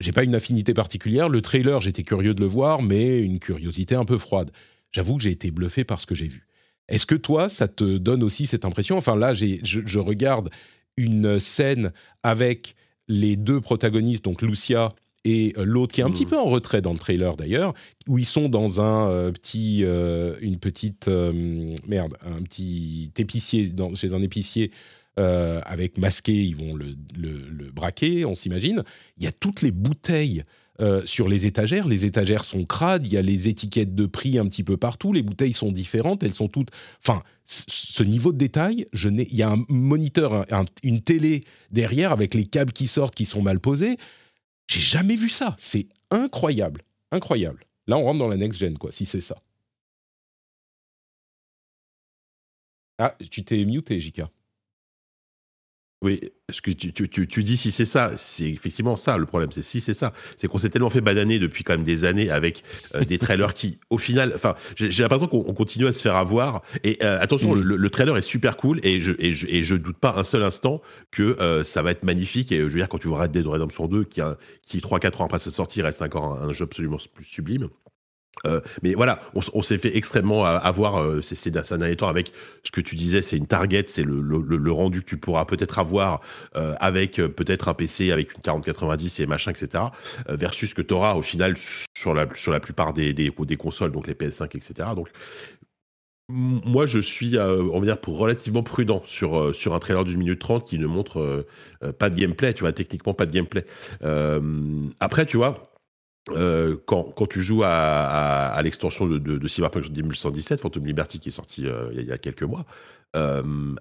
j'ai 0.00 0.12
pas 0.12 0.24
une 0.24 0.34
affinité 0.34 0.74
particulière. 0.74 1.28
Le 1.28 1.42
trailer, 1.42 1.80
j'étais 1.80 2.02
curieux 2.02 2.34
de 2.34 2.40
le 2.40 2.46
voir, 2.46 2.82
mais 2.82 3.20
une 3.20 3.38
curiosité 3.38 3.94
un 3.94 4.04
peu 4.04 4.18
froide. 4.18 4.50
J'avoue 4.90 5.16
que 5.16 5.22
j'ai 5.22 5.30
été 5.30 5.52
bluffé 5.52 5.84
par 5.84 6.00
ce 6.00 6.06
que 6.06 6.16
j'ai 6.16 6.26
vu. 6.26 6.46
Est-ce 6.90 7.06
que 7.06 7.14
toi, 7.14 7.48
ça 7.48 7.68
te 7.68 7.98
donne 7.98 8.22
aussi 8.22 8.46
cette 8.46 8.64
impression? 8.64 8.96
Enfin 8.96 9.16
là, 9.16 9.32
je, 9.32 9.56
je, 9.62 9.98
regarde 9.98 10.50
une 10.96 11.38
scène 11.38 11.92
avec 12.22 12.74
les 13.08 13.36
deux 13.36 13.60
protagonistes, 13.60 14.24
donc 14.24 14.42
Lucia 14.42 14.92
et 15.24 15.52
euh, 15.56 15.64
l'autre 15.64 15.94
qui 15.94 16.00
est 16.00 16.04
un 16.04 16.10
petit 16.10 16.26
mmh. 16.26 16.30
peu 16.30 16.38
en 16.38 16.46
retrait 16.46 16.80
dans 16.80 16.92
le 16.92 16.98
trailer 16.98 17.36
d'ailleurs, 17.36 17.74
où 18.08 18.18
ils 18.18 18.24
sont 18.24 18.48
dans 18.48 18.80
un 18.80 19.10
euh, 19.10 19.30
petit, 19.30 19.84
euh, 19.84 20.36
une 20.40 20.58
petite 20.58 21.08
merde, 21.86 22.16
un 22.22 22.42
petit 22.42 23.12
épicier 23.16 23.72
chez 23.94 24.14
un 24.14 24.22
épicier 24.22 24.70
avec 25.16 25.98
masqué, 25.98 26.32
ils 26.32 26.56
vont 26.56 26.74
le, 26.74 26.96
le 27.18 27.70
braquer, 27.72 28.24
on 28.24 28.34
s'imagine. 28.34 28.82
Il 29.18 29.24
y 29.24 29.26
a 29.26 29.32
toutes 29.32 29.60
les 29.60 29.70
bouteilles 29.70 30.42
euh, 30.80 31.04
sur 31.04 31.28
les 31.28 31.46
étagères. 31.46 31.86
Les 31.86 32.04
étagères 32.04 32.44
sont 32.44 32.64
crades, 32.64 33.06
il 33.06 33.12
y 33.12 33.16
a 33.16 33.22
les 33.22 33.48
étiquettes 33.48 33.94
de 33.94 34.06
prix 34.06 34.38
un 34.38 34.46
petit 34.46 34.64
peu 34.64 34.76
partout, 34.76 35.12
les 35.12 35.22
bouteilles 35.22 35.52
sont 35.52 35.72
différentes, 35.72 36.22
elles 36.22 36.32
sont 36.32 36.48
toutes... 36.48 36.70
Enfin, 37.00 37.22
ce 37.44 38.02
niveau 38.02 38.32
de 38.32 38.38
détail, 38.38 38.86
je 38.92 39.08
n'ai... 39.08 39.26
il 39.30 39.36
y 39.36 39.42
a 39.42 39.50
un 39.50 39.64
moniteur, 39.68 40.46
une 40.82 41.00
télé 41.02 41.42
derrière 41.70 42.12
avec 42.12 42.34
les 42.34 42.46
câbles 42.46 42.72
qui 42.72 42.86
sortent, 42.86 43.14
qui 43.14 43.24
sont 43.24 43.42
mal 43.42 43.60
posés. 43.60 43.96
J'ai 44.68 44.80
jamais 44.80 45.16
vu 45.16 45.28
ça. 45.28 45.56
C'est 45.58 45.88
incroyable. 46.10 46.82
Incroyable. 47.10 47.66
Là, 47.86 47.98
on 47.98 48.04
rentre 48.04 48.18
dans 48.20 48.28
la 48.28 48.36
next-gen, 48.36 48.78
quoi, 48.78 48.92
si 48.92 49.04
c'est 49.04 49.20
ça. 49.20 49.36
Ah, 52.98 53.16
tu 53.30 53.44
t'es 53.44 53.64
muté, 53.64 54.00
Jika. 54.00 54.30
Oui, 56.02 56.18
ce 56.48 56.62
que 56.62 56.70
tu, 56.70 56.94
tu, 56.94 57.28
tu, 57.28 57.44
dis 57.44 57.58
si 57.58 57.70
c'est 57.70 57.84
ça, 57.84 58.12
c'est 58.16 58.48
effectivement 58.48 58.96
ça 58.96 59.18
le 59.18 59.26
problème. 59.26 59.52
C'est 59.52 59.60
si 59.60 59.82
c'est 59.82 59.92
ça, 59.92 60.14
c'est 60.38 60.48
qu'on 60.48 60.56
s'est 60.56 60.70
tellement 60.70 60.88
fait 60.88 61.02
bananer 61.02 61.38
depuis 61.38 61.62
quand 61.62 61.74
même 61.74 61.84
des 61.84 62.06
années 62.06 62.30
avec 62.30 62.64
euh, 62.94 63.04
des 63.04 63.18
trailers 63.18 63.52
qui, 63.52 63.78
au 63.90 63.98
final, 63.98 64.32
enfin, 64.34 64.54
j'ai 64.76 65.02
l'impression 65.02 65.26
qu'on 65.26 65.52
continue 65.52 65.86
à 65.86 65.92
se 65.92 66.00
faire 66.00 66.16
avoir. 66.16 66.62
Et 66.84 66.98
euh, 67.02 67.20
attention, 67.20 67.54
mm. 67.54 67.60
le, 67.60 67.90
trailer 67.90 68.16
est 68.16 68.22
super 68.22 68.56
cool 68.56 68.80
et 68.82 69.02
je, 69.02 69.12
et 69.18 69.34
je, 69.34 69.46
et 69.46 69.62
je 69.62 69.74
doute 69.74 69.98
pas 69.98 70.14
un 70.16 70.24
seul 70.24 70.42
instant 70.42 70.80
que 71.10 71.38
euh, 71.38 71.64
ça 71.64 71.82
va 71.82 71.90
être 71.90 72.02
magnifique. 72.02 72.50
Et 72.50 72.60
je 72.60 72.64
veux 72.64 72.70
dire, 72.70 72.88
quand 72.88 72.98
tu 72.98 73.08
vois 73.08 73.20
Red 73.20 73.32
Dead 73.32 73.46
Redemption 73.46 73.86
2, 73.86 74.04
qui, 74.04 74.22
a, 74.22 74.38
qui 74.66 74.78
3-4 74.78 75.20
ans 75.20 75.26
après 75.26 75.38
sa 75.38 75.50
sortie 75.50 75.82
reste 75.82 76.00
encore 76.00 76.40
un, 76.40 76.48
un 76.48 76.52
jeu 76.54 76.64
absolument 76.64 76.98
sublime. 77.26 77.68
Euh, 78.46 78.60
mais 78.82 78.94
voilà, 78.94 79.20
on, 79.34 79.62
s'est 79.62 79.78
fait 79.78 79.96
extrêmement 79.96 80.44
avoir 80.44 81.02
euh, 81.02 81.20
c'est 81.20 81.50
d'un 81.50 81.62
derniers 81.78 81.96
temps 81.96 82.08
avec 82.08 82.32
ce 82.62 82.70
que 82.70 82.80
tu 82.80 82.96
disais, 82.96 83.22
c'est 83.22 83.36
une 83.36 83.46
target, 83.46 83.84
c'est 83.86 84.02
le, 84.02 84.20
le, 84.20 84.72
rendu 84.72 85.02
que 85.02 85.06
tu 85.06 85.18
pourras 85.18 85.44
peut-être 85.44 85.78
avoir 85.78 86.20
euh, 86.56 86.74
avec 86.80 87.16
peut-être 87.16 87.68
un 87.68 87.74
PC 87.74 88.12
avec 88.12 88.34
une 88.34 88.40
4090 88.40 89.20
et 89.20 89.26
machin, 89.26 89.50
etc. 89.50 89.84
versus 90.28 90.70
ce 90.70 90.74
que 90.74 90.82
tu 90.82 90.94
auras 90.94 91.14
au 91.14 91.22
final 91.22 91.54
sur 91.94 92.14
la, 92.14 92.26
sur 92.34 92.52
la 92.52 92.60
plupart 92.60 92.92
des, 92.92 93.12
des, 93.12 93.30
des 93.30 93.56
consoles, 93.56 93.92
donc 93.92 94.06
les 94.06 94.14
PS5, 94.14 94.56
etc. 94.56 94.90
Donc 94.94 95.08
moi, 96.28 96.86
je 96.86 97.00
suis, 97.00 97.36
on 97.36 97.80
va 97.80 97.84
dire, 97.84 98.00
pour 98.00 98.16
relativement 98.16 98.62
prudent 98.62 99.02
sur, 99.04 99.54
sur 99.54 99.74
un 99.74 99.80
trailer 99.80 100.04
d'une 100.04 100.18
minute 100.18 100.38
trente 100.38 100.64
qui 100.64 100.78
ne 100.78 100.86
montre 100.86 101.44
pas 101.98 102.08
de 102.08 102.16
gameplay, 102.16 102.54
tu 102.54 102.60
vois, 102.60 102.72
techniquement 102.72 103.14
pas 103.14 103.26
de 103.26 103.32
gameplay. 103.32 103.66
après, 105.00 105.26
tu 105.26 105.36
vois, 105.36 105.69
euh, 106.28 106.76
quand, 106.86 107.04
quand, 107.16 107.26
tu 107.26 107.42
joues 107.42 107.62
à, 107.64 108.58
l'extension 108.62 109.06
de, 109.06 109.18
de, 109.18 109.38
de, 109.38 109.48
Cyberpunk 109.48 109.90
2117, 109.90 110.60
Phantom 110.60 110.84
Liberty, 110.84 111.18
qui 111.18 111.28
est 111.28 111.32
sorti 111.32 111.66
euh, 111.66 111.90
il, 111.92 112.04
y 112.04 112.12
a, 112.12 112.18
quelques 112.18 112.42
mois, 112.42 112.66
euh, 113.16 113.74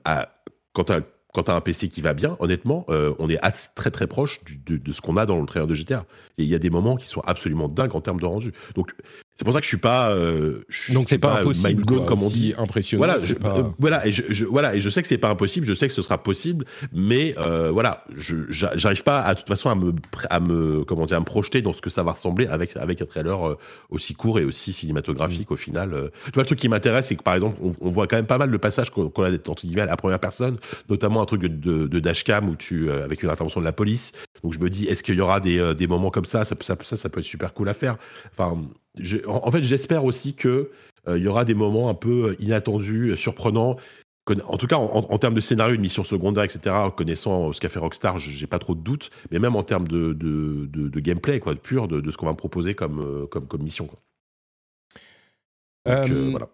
quand 0.74 0.86
tu 0.86 0.94
as, 0.94 1.54
un 1.54 1.62
PC 1.62 1.90
qui 1.90 2.02
va 2.02 2.14
bien, 2.14 2.38
honnêtement, 2.40 2.86
on 2.88 3.30
est 3.30 3.40
très 3.76 3.92
très 3.92 4.08
proche 4.08 4.42
de, 4.66 4.92
ce 4.92 5.02
qu'on 5.02 5.18
a 5.18 5.26
dans 5.26 5.40
le 5.40 5.46
trailer 5.46 5.68
de 5.68 5.74
GTA. 5.74 6.06
Il 6.38 6.48
y 6.48 6.56
a 6.56 6.60
des 6.60 6.70
moments 6.70 6.96
qui 6.96 7.08
sont 7.08 7.22
absolument 7.22 7.68
dingues 7.68 7.96
en 7.96 8.02
termes 8.02 8.20
de 8.20 8.26
rendu. 8.26 8.52
Donc, 8.76 8.94
c'est 9.40 9.46
pour 9.46 9.54
ça 9.54 9.62
que 9.62 9.64
je 9.64 9.70
suis 9.70 9.78
pas. 9.78 10.10
Euh, 10.10 10.60
Donc 10.90 11.08
c'est 11.08 11.18
pas, 11.18 11.40
impossible, 11.40 11.86
comme 11.86 12.22
on 12.22 12.28
dit. 12.28 12.54
Impressionnant. 12.58 13.06
Voilà, 13.06 13.20
je, 13.20 13.36
euh, 13.36 13.64
voilà, 13.80 14.06
et 14.06 14.12
je, 14.12 14.44
voilà, 14.44 14.76
et 14.76 14.82
je 14.82 14.90
sais 14.90 15.02
que 15.02 15.08
c'est 15.08 15.18
pas 15.18 15.30
impossible. 15.30 15.66
Je 15.66 15.74
sais 15.74 15.88
que 15.88 15.94
ce 15.94 16.02
sera 16.02 16.22
possible, 16.22 16.66
mais 16.92 17.36
euh, 17.38 17.72
voilà, 17.72 18.04
je 18.18 18.36
j'arrive 18.50 19.04
pas 19.04 19.22
à 19.22 19.36
toute 19.36 19.48
façon 19.48 19.70
à 19.70 19.76
me 19.76 19.94
à 20.30 20.42
me 20.42 20.84
comment 20.84 21.06
dire 21.06 21.16
à 21.16 21.22
me 21.22 21.26
projeter 21.26 21.62
dans 21.62 21.72
ce 21.72 21.82
que 21.82 21.90
ça 21.90 22.04
va 22.04 22.12
ressembler 22.12 22.48
avec 22.48 22.76
avec 22.76 23.02
un 23.02 23.06
trailer 23.06 23.56
aussi 23.90 24.14
court 24.14 24.40
et 24.40 24.44
aussi 24.44 24.74
cinématographique 24.74 25.52
au 25.52 25.56
final. 25.56 26.12
Tu 26.26 26.32
vois, 26.34 26.44
le 26.44 26.48
truc 26.48 26.60
qui 26.60 26.68
m'intéresse, 26.68 27.08
c'est 27.08 27.16
que 27.16 27.24
par 27.24 27.36
exemple, 27.36 27.62
on, 27.62 27.90
voit 27.90 28.08
quand 28.08 28.18
même 28.18 28.26
pas 28.26 28.40
mal 28.40 28.52
de 28.52 28.58
passages 28.58 28.90
qu'on 28.90 29.08
a 29.08 29.32
entre 29.32 29.66
guillemets 29.66 29.84
à 29.84 29.86
la 29.86 29.96
première 29.96 30.20
personne, 30.20 30.58
notamment 30.90 31.22
un 31.22 31.26
truc 31.26 31.44
de, 31.44 31.88
de 31.88 32.00
dashcam 32.02 32.50
où 32.50 32.58
tu 32.58 32.92
avec 32.92 33.24
une 33.24 33.30
intervention 33.30 33.62
de 33.62 33.66
la 33.66 33.72
police. 33.72 34.12
Donc 34.44 34.54
je 34.54 34.60
me 34.60 34.70
dis, 34.70 34.84
est-ce 34.86 35.02
qu'il 35.02 35.16
y 35.16 35.22
aura 35.22 35.40
des, 35.40 35.74
des 35.76 35.88
moments 35.88 36.12
comme 36.12 36.26
ça? 36.26 36.44
Ça, 36.44 36.58
ça 36.60 36.76
ça, 36.84 36.98
ça 36.98 37.10
peut 37.10 37.22
être 37.22 37.26
super 37.26 37.54
cool 37.54 37.70
à 37.70 37.74
faire. 37.74 37.96
Enfin 38.34 38.58
en, 39.28 39.52
fait, 39.52 39.64
j'espère 39.64 40.06
aussi 40.06 40.36
que 40.36 40.72
euh, 41.08 41.18
il 41.18 41.24
y 41.24 41.28
aura 41.28 41.46
des 41.46 41.54
moments 41.54 41.90
un 41.90 41.94
peu 41.94 42.30
euh, 42.30 42.36
inattendus, 42.40 43.12
euh, 43.12 43.16
surprenants. 43.16 43.78
En 44.46 44.58
tout 44.58 44.68
cas, 44.68 44.78
en, 44.78 45.18
termes 45.18 45.34
de 45.34 45.42
scénario, 45.42 45.76
de 45.76 45.82
mission 45.82 46.04
secondaire, 46.04 46.44
etc., 46.44 46.76
connaissant 46.96 47.52
ce 47.52 47.60
qu'a 47.60 47.68
fait 47.68 47.80
Rockstar, 47.80 48.20
j'ai 48.20 48.46
pas 48.46 48.60
trop 48.60 48.76
de 48.76 48.80
doutes. 48.80 49.10
Mais 49.32 49.40
même 49.40 49.56
en 49.56 49.64
termes 49.64 49.88
de, 49.88 50.14
de, 50.14 51.00
gameplay, 51.00 51.40
quoi, 51.40 51.56
de 51.56 51.60
pur, 51.60 51.88
de, 51.88 52.12
ce 52.12 52.16
qu'on 52.16 52.28
va 52.28 52.34
me 52.34 52.38
proposer 52.38 52.76
comme, 52.76 53.28
comme, 53.32 53.48
comme 53.48 53.64
mission. 53.64 53.88
Quoi. 53.88 53.98
voilà. 56.06 56.48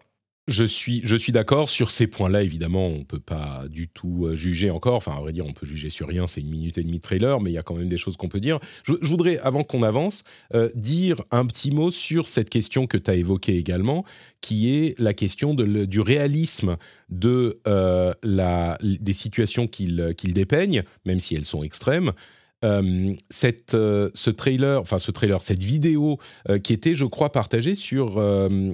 Je 0.48 0.64
suis, 0.64 1.00
je 1.02 1.16
suis 1.16 1.32
d'accord 1.32 1.68
sur 1.68 1.90
ces 1.90 2.06
points-là. 2.06 2.42
Évidemment, 2.42 2.86
on 2.86 3.02
peut 3.02 3.18
pas 3.18 3.64
du 3.68 3.88
tout 3.88 4.26
euh, 4.26 4.36
juger 4.36 4.70
encore. 4.70 4.94
Enfin, 4.94 5.16
à 5.16 5.20
vrai 5.20 5.32
dire, 5.32 5.44
on 5.44 5.52
peut 5.52 5.66
juger 5.66 5.90
sur 5.90 6.06
rien. 6.06 6.28
C'est 6.28 6.40
une 6.40 6.50
minute 6.50 6.78
et 6.78 6.84
demie 6.84 6.98
de 6.98 7.02
trailer, 7.02 7.40
mais 7.40 7.50
il 7.50 7.54
y 7.54 7.58
a 7.58 7.62
quand 7.62 7.74
même 7.74 7.88
des 7.88 7.98
choses 7.98 8.16
qu'on 8.16 8.28
peut 8.28 8.38
dire. 8.38 8.60
Je, 8.84 8.92
voudrais, 9.02 9.38
avant 9.38 9.64
qu'on 9.64 9.82
avance, 9.82 10.22
euh, 10.54 10.70
dire 10.76 11.20
un 11.32 11.46
petit 11.46 11.72
mot 11.72 11.90
sur 11.90 12.28
cette 12.28 12.48
question 12.48 12.86
que 12.86 12.96
tu 12.96 13.10
as 13.10 13.16
évoquée 13.16 13.56
également, 13.56 14.04
qui 14.40 14.72
est 14.72 14.96
la 15.00 15.14
question 15.14 15.54
du 15.54 16.00
réalisme 16.00 16.76
de 17.08 17.60
euh, 17.66 18.14
la, 18.22 18.78
des 18.82 19.12
situations 19.12 19.66
qu'il 19.66 20.14
qu'il 20.16 20.32
dépeigne, 20.32 20.84
même 21.04 21.18
si 21.18 21.34
elles 21.34 21.44
sont 21.44 21.64
extrêmes. 21.64 22.12
Cette, 23.30 23.72
ce 23.72 24.30
trailer, 24.30 24.80
enfin 24.80 24.98
ce 24.98 25.10
trailer, 25.10 25.40
cette 25.42 25.62
vidéo 25.62 26.18
qui 26.62 26.72
était, 26.72 26.94
je 26.94 27.04
crois, 27.04 27.30
partagée 27.30 27.74
sur, 27.74 28.22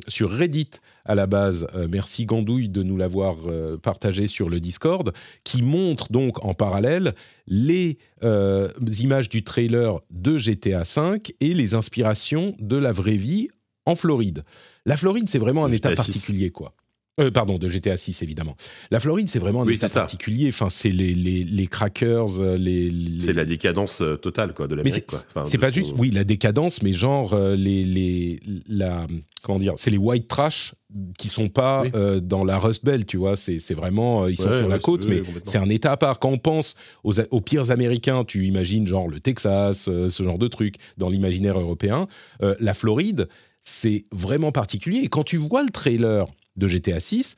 sur 0.09 0.31
Reddit 0.31 0.71
à 1.05 1.15
la 1.15 1.27
base. 1.27 1.67
Euh, 1.75 1.89
merci 1.91 2.27
Gandouille 2.27 2.69
de 2.69 2.83
nous 2.83 2.97
l'avoir 2.97 3.37
euh, 3.47 3.77
partagé 3.77 4.27
sur 4.27 4.49
le 4.49 4.61
Discord, 4.61 5.13
qui 5.45 5.63
montre 5.63 6.13
donc 6.13 6.45
en 6.45 6.55
parallèle 6.55 7.15
les 7.47 7.99
euh, 8.23 8.69
images 9.01 9.29
du 9.29 9.43
trailer 9.43 10.01
de 10.11 10.37
GTA 10.37 10.83
V 10.83 11.23
et 11.41 11.55
les 11.55 11.75
inspirations 11.75 12.55
de 12.59 12.77
la 12.77 12.93
vraie 12.93 13.17
vie 13.17 13.49
en 13.85 13.97
Floride. 13.97 14.45
La 14.87 14.97
Floride, 14.97 15.29
c'est 15.29 15.39
vraiment 15.39 15.65
un 15.65 15.73
état 15.73 15.95
particulier, 15.95 16.51
quoi. 16.51 16.75
Pardon, 17.35 17.59
de 17.59 17.69
GTA 17.69 17.97
6, 17.97 18.23
évidemment. 18.23 18.57
La 18.91 19.01
Floride, 19.01 19.29
c'est 19.29 19.39
vraiment 19.39 19.63
un 19.63 19.69
état 19.69 19.89
particulier. 19.89 20.49
Enfin, 20.49 20.71
c'est 20.71 20.91
les, 20.91 21.15
les, 21.15 21.45
les, 21.45 21.67
crackers, 21.67 22.41
les... 22.57 22.93
C'est 23.19 23.33
la 23.33 23.45
décadence 23.45 24.03
totale, 24.21 24.55
quoi, 24.55 24.67
de 24.67 24.75
l'Amérique. 24.75 25.11
C'est 25.45 25.59
pas 25.59 25.71
juste, 25.71 25.95
oui, 25.99 26.11
la 26.11 26.25
décadence, 26.25 26.83
mais 26.83 26.93
genre, 26.93 27.37
les, 27.37 27.85
les, 27.85 28.41
la, 28.69 29.07
comment 29.43 29.59
dire, 29.59 29.75
c'est 29.77 29.91
les 29.91 29.99
white 29.99 30.29
trash 30.29 30.75
qui 31.19 31.29
sont 31.29 31.49
pas 31.49 31.85
euh, 31.95 32.21
dans 32.21 32.45
la 32.45 32.59
Rust 32.59 32.85
Belt, 32.85 33.07
tu 33.07 33.17
vois. 33.17 33.37
C'est 33.37 33.75
vraiment, 33.75 34.25
euh, 34.25 34.31
ils 34.31 34.37
sont 34.37 34.53
sur 34.53 34.69
la 34.69 34.79
côte, 34.79 35.07
mais 35.07 35.23
c'est 35.45 35.59
un 35.59 35.69
état 35.69 35.93
à 35.93 35.97
part. 35.97 36.19
Quand 36.19 36.31
on 36.31 36.39
pense 36.39 36.75
aux, 37.05 37.19
aux, 37.21 37.41
pires 37.41 37.71
américains, 37.71 38.25
tu 38.25 38.47
imagines 38.47 38.87
genre 38.87 39.09
le 39.09 39.21
Texas, 39.21 39.89
euh, 39.89 40.09
ce 40.09 40.23
genre 40.23 40.39
de 40.39 40.49
truc 40.49 40.77
dans 40.97 41.09
l'imaginaire 41.09 41.59
européen. 41.59 42.07
la 42.41 42.75
Floride, 42.75 43.29
c'est 43.63 44.07
vraiment 44.13 44.53
particulier. 44.53 44.99
Et 44.99 45.09
quand 45.09 45.25
tu 45.25 45.37
vois 45.37 45.63
le 45.63 45.71
trailer 45.71 46.27
de 46.57 46.69
GTA 46.69 47.01
6, 47.01 47.37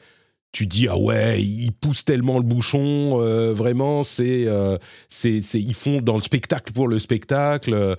tu 0.52 0.66
dis 0.66 0.86
ah 0.88 0.96
ouais 0.96 1.42
ils 1.42 1.72
poussent 1.72 2.04
tellement 2.04 2.38
le 2.38 2.44
bouchon 2.44 3.18
vraiment 3.52 4.02
c'est 4.02 4.46
c'est 5.08 5.40
ils 5.54 5.74
font 5.74 6.00
dans 6.00 6.16
le 6.16 6.22
spectacle 6.22 6.72
pour 6.72 6.88
le 6.88 6.98
spectacle. 6.98 7.96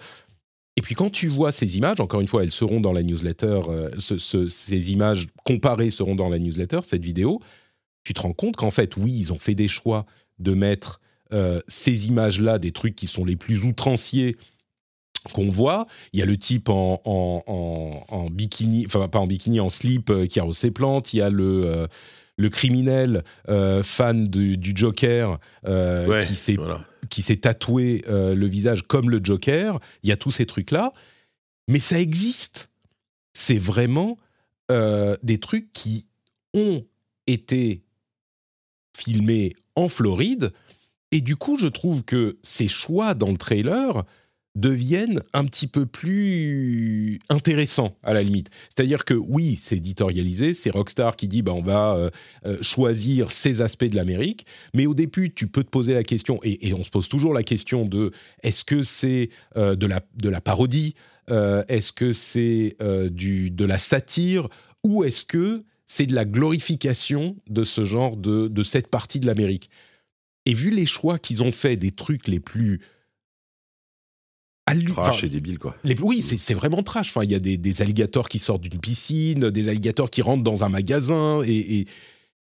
Et 0.78 0.82
puis 0.82 0.96
quand 0.96 1.10
tu 1.10 1.28
vois 1.28 1.52
ces 1.52 1.78
images, 1.78 2.00
encore 2.00 2.22
une 2.22 2.28
fois, 2.28 2.44
elles 2.44 2.52
seront 2.52 2.82
dans 2.82 2.92
la 2.92 3.02
newsletter, 3.02 3.62
euh, 3.70 3.90
ces 4.00 4.92
images 4.92 5.28
comparées 5.46 5.90
seront 5.90 6.16
dans 6.16 6.30
la 6.30 6.38
newsletter, 6.38 6.80
cette 6.84 7.04
vidéo, 7.04 7.40
tu 8.04 8.14
te 8.14 8.22
rends 8.22 8.34
compte 8.34 8.58
qu'en 8.58 8.72
fait, 8.72 8.98
oui, 8.98 9.14
ils 9.18 9.34
ont 9.34 9.40
fait 9.40 9.56
des 9.56 9.70
choix 9.70 10.06
de 10.40 10.54
mettre 10.54 11.00
euh, 11.34 11.62
ces 11.68 12.08
images-là, 12.08 12.60
des 12.60 12.72
trucs 12.72 12.96
qui 12.96 13.08
sont 13.08 13.24
les 13.24 13.38
plus 13.38 13.64
outranciers 13.64 14.36
qu'on 15.34 15.50
voit. 15.50 15.88
Il 16.14 16.20
y 16.20 16.24
a 16.24 16.26
le 16.26 16.38
type 16.38 16.70
en, 16.70 17.02
en, 17.06 18.30
bikini, 18.30 18.86
enfin 18.86 19.08
pas 19.08 19.20
en 19.20 19.28
bikini, 19.28 19.60
en 19.60 19.70
slip 19.70 20.10
euh, 20.10 20.26
qui 20.28 20.40
arrose 20.40 20.58
ses 20.58 20.72
plantes. 20.72 21.14
Il 21.14 21.18
y 21.18 21.22
a 21.22 21.30
le, 21.30 21.88
le 22.38 22.50
criminel 22.50 23.24
fan 23.84 24.28
du 24.28 24.72
Joker 24.76 25.40
qui 27.10 27.22
s'est 27.22 27.38
tatoué 27.38 28.04
euh, 28.08 28.36
le 28.36 28.48
visage 28.48 28.84
comme 28.84 29.10
le 29.10 29.20
Joker. 29.24 29.80
Il 30.04 30.10
y 30.10 30.12
a 30.12 30.18
tous 30.18 30.32
ces 30.32 30.46
trucs-là. 30.46 30.94
Mais 31.68 31.80
ça 31.80 32.00
existe. 32.00 32.70
C'est 33.34 33.58
vraiment 33.58 34.18
euh, 34.72 35.16
des 35.24 35.40
trucs 35.40 35.72
qui 35.74 36.08
ont 36.54 36.86
été 37.28 37.84
filmés 38.96 39.54
en 39.76 39.90
Floride. 39.90 40.54
Et 41.12 41.22
du 41.22 41.36
coup, 41.36 41.58
je 41.58 41.68
trouve 41.68 42.04
que 42.04 42.38
ces 42.44 42.68
choix 42.68 43.14
dans 43.14 43.32
le 43.32 43.38
trailer 43.38 44.04
deviennent 44.56 45.22
un 45.34 45.46
petit 45.46 45.68
peu 45.68 45.86
plus 45.86 47.20
intéressants 47.30 47.98
à 48.04 48.14
la 48.14 48.24
limite. 48.24 48.50
C'est-à-dire 48.70 49.06
que 49.06 49.14
oui, 49.14 49.58
c'est 49.60 49.78
éditorialisé, 49.78 50.54
c'est 50.54 50.70
Rockstar 50.70 51.16
qui 51.18 51.28
dit 51.28 51.42
bah, 51.42 51.54
on 51.54 51.62
va 51.62 51.96
euh, 51.96 52.10
euh, 52.46 52.58
choisir 52.62 53.32
ces 53.32 53.62
aspects 53.62 53.86
de 53.86 53.96
l'Amérique, 53.96 54.46
mais 54.74 54.86
au 54.86 54.94
début, 54.94 55.34
tu 55.34 55.48
peux 55.48 55.64
te 55.64 55.70
poser 55.70 55.94
la 55.94 56.04
question, 56.04 56.40
et, 56.44 56.74
on 56.74 56.84
se 56.84 56.90
pose 56.90 57.10
toujours 57.10 57.34
la 57.34 57.44
question 57.44 57.86
de 57.86 58.12
est-ce 58.44 58.64
que 58.64 58.84
c'est 58.84 59.30
euh, 59.58 59.76
de, 59.76 59.88
la, 59.88 60.02
de 60.16 60.30
la 60.30 60.42
parodie, 60.42 60.96
est-ce 61.30 61.92
que 61.92 62.12
c'est 62.12 62.76
de 62.80 63.66
la 63.66 63.78
satire, 63.80 64.48
ou 64.84 65.04
est-ce 65.04 65.26
que 65.26 65.64
c'est 65.88 66.06
de 66.06 66.14
la 66.14 66.26
glorification 66.26 67.36
de 67.50 67.64
ce 67.64 67.84
genre 67.84 68.16
de, 68.16 68.48
de 68.48 68.64
cette 68.64 68.90
partie 68.90 69.20
de 69.20 69.26
l'Amérique? 69.26 69.70
Et 70.46 70.54
vu 70.54 70.70
les 70.70 70.86
choix 70.86 71.18
qu'ils 71.18 71.42
ont 71.42 71.52
fait 71.52 71.76
des 71.76 71.92
trucs 71.92 72.28
les 72.28 72.40
plus 72.40 72.82
Trash 74.96 75.24
et 75.24 75.30
débile, 75.30 75.60
quoi. 75.60 75.76
oui, 76.02 76.22
c'est 76.24 76.54
vraiment 76.56 76.82
trash. 76.82 77.10
Enfin, 77.10 77.24
il 77.24 77.32
y 77.32 77.36
a 77.36 77.40
des, 77.40 77.58
des 77.58 77.82
alligators 77.82 78.28
qui 78.28 78.40
sortent 78.40 78.64
d'une 78.64 78.80
piscine, 78.80 79.52
des 79.52 79.70
alligators 79.70 80.10
qui 80.10 80.24
rentrent 80.24 80.44
dans 80.44 80.64
un 80.64 80.70
magasin, 80.70 81.44
et, 81.46 81.80
et, 81.80 81.88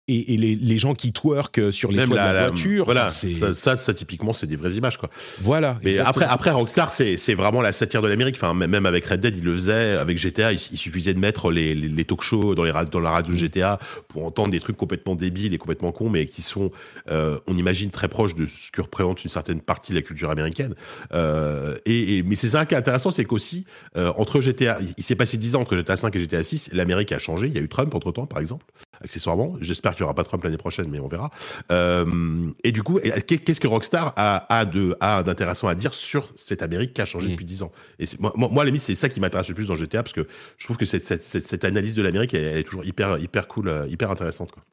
et, 0.10 0.38
les, 0.38 0.56
les, 0.56 0.78
gens 0.78 0.94
qui 0.94 1.13
twerkent 1.13 1.72
sur 1.72 1.89
les 1.89 2.04
toits 2.04 2.08
de 2.08 2.16
la, 2.16 2.48
voiture. 2.48 2.84
Voilà, 2.86 3.08
ça, 3.08 3.54
ça, 3.54 3.78
ça, 3.78 3.94
typiquement, 3.94 4.34
c'est 4.34 4.48
des 4.48 4.58
vraies 4.58 4.74
images, 4.74 4.98
quoi. 4.98 5.10
Voilà. 5.42 5.80
Mais 5.84 5.98
après, 5.98 6.26
après, 6.26 6.52
Rockstar, 6.52 6.92
c'est 6.92 7.34
vraiment 7.34 7.62
la 7.62 7.72
satire 7.72 8.02
de 8.02 8.08
l'Amérique. 8.10 8.36
Enfin, 8.36 8.54
même 8.54 8.86
avec 8.86 9.06
Red 9.06 9.22
Dead, 9.22 9.38
il 9.38 9.44
le 9.44 9.54
faisait. 9.54 9.94
Avec 9.98 10.18
GTA, 10.18 10.52
il, 10.52 10.60
suffisait 10.60 11.13
de 11.13 11.20
mettre 11.20 11.52
les, 11.52 11.74
les, 11.74 12.06
talk 12.06 12.22
shows 12.22 12.54
dans, 12.54 12.63
les, 12.63 12.74
dans 12.92 13.00
la 13.00 13.12
radio 13.12 13.34
de 13.34 13.38
GTA 13.38 13.80
pour 14.10 14.26
entendre 14.26 14.50
des 14.50 14.60
trucs 14.60 14.76
complètement 14.76 15.16
débiles 15.16 15.54
et 15.54 15.58
complètement 15.58 15.92
cons, 15.92 16.10
mais 16.10 16.26
qui 16.26 16.42
sont, 16.42 16.72
euh, 17.10 17.38
on 17.48 17.56
imagine, 17.56 17.89
très 17.89 18.10
proches 18.10 18.36
de 18.36 18.46
ce 18.46 18.72
que 18.72 18.82
représente 18.82 19.24
une 19.24 19.30
certaine 19.30 19.62
partie 19.62 19.94
de 19.94 19.98
la 19.98 20.02
culture 20.02 20.30
américaine. 20.30 20.76
Euh, 21.13 21.76
et, 21.86 22.24
mais 22.24 22.36
c'est 22.36 22.50
ça 22.50 22.66
qui 22.66 22.74
est 22.74 22.78
intéressant, 22.78 23.12
c'est 23.12 23.26
qu'aussi, 23.26 23.66
euh, 23.96 24.12
entre 24.18 24.42
GTA, 24.42 24.80
il 24.98 25.04
s'est 25.04 25.16
passé 25.16 25.38
10 25.38 25.56
ans 25.56 25.62
entre 25.62 25.78
GTA 25.78 25.96
5 25.96 26.16
et 26.16 26.20
GTA 26.20 26.44
6, 26.44 26.72
l'Amérique 26.74 27.12
a 27.13 27.20
changé. 27.20 27.48
Il 27.48 27.54
y 27.54 27.58
a 27.58 27.62
eu 27.62 27.70
Trump 27.70 27.94
entre 27.96 28.12
temps, 28.12 28.26
par 28.26 28.39
exemple, 28.39 28.66
accessoirement. 29.04 29.56
J'espère 29.60 29.94
qu'il 29.94 30.04
n'y 30.04 30.06
aura 30.06 30.13
pas 30.13 30.24
Trump 30.24 30.44
l'année 30.44 30.58
prochaine, 30.58 30.88
mais 30.89 31.00
on 31.00 31.08
verra. 31.08 31.30
Euh, 31.72 32.50
et 32.63 32.72
du 32.72 32.84
coup, 32.84 33.00
qu'est-ce 33.00 33.60
que 33.60 33.68
Rockstar 33.68 34.13
a, 34.16 34.46
a 34.56 34.66
de 34.66 34.96
a 35.00 35.24
d'intéressant 35.24 35.68
à 35.68 35.76
dire 35.76 35.94
sur 35.94 36.32
cette 36.36 36.62
Amérique 36.62 36.94
qui 36.94 37.02
a 37.02 37.06
changé 37.06 37.28
mm. 37.28 37.32
depuis 37.32 37.46
10 37.46 37.63
ans? 37.63 37.72
Et 38.00 38.06
moi, 38.20 38.34
moi, 38.36 38.50
à 38.50 38.58
la 38.60 38.66
limite, 38.66 38.82
c'est 38.82 38.96
ça 38.96 39.10
qui 39.10 39.20
m'intéresse 39.20 39.50
le 39.50 39.56
plus 39.56 39.68
dans 39.68 39.76
GTA, 39.76 40.04
parce 40.04 40.13
que 40.13 40.28
je 40.58 40.66
trouve 40.66 40.78
que 40.78 40.86
cette, 40.86 41.04
cette, 41.04 41.22
cette, 41.22 41.63
analyse 41.63 41.96
de 41.96 42.02
l'Amérique, 42.02 42.34
elle, 42.34 42.58
est 42.58 42.63
toujours 42.63 42.86
hyper, 42.86 43.18
hyper 43.18 43.48
cool, 43.48 43.68
euh, 43.68 43.88
hyper 43.88 44.12
intéressante. 44.12 44.52
Quoi. 44.52 44.63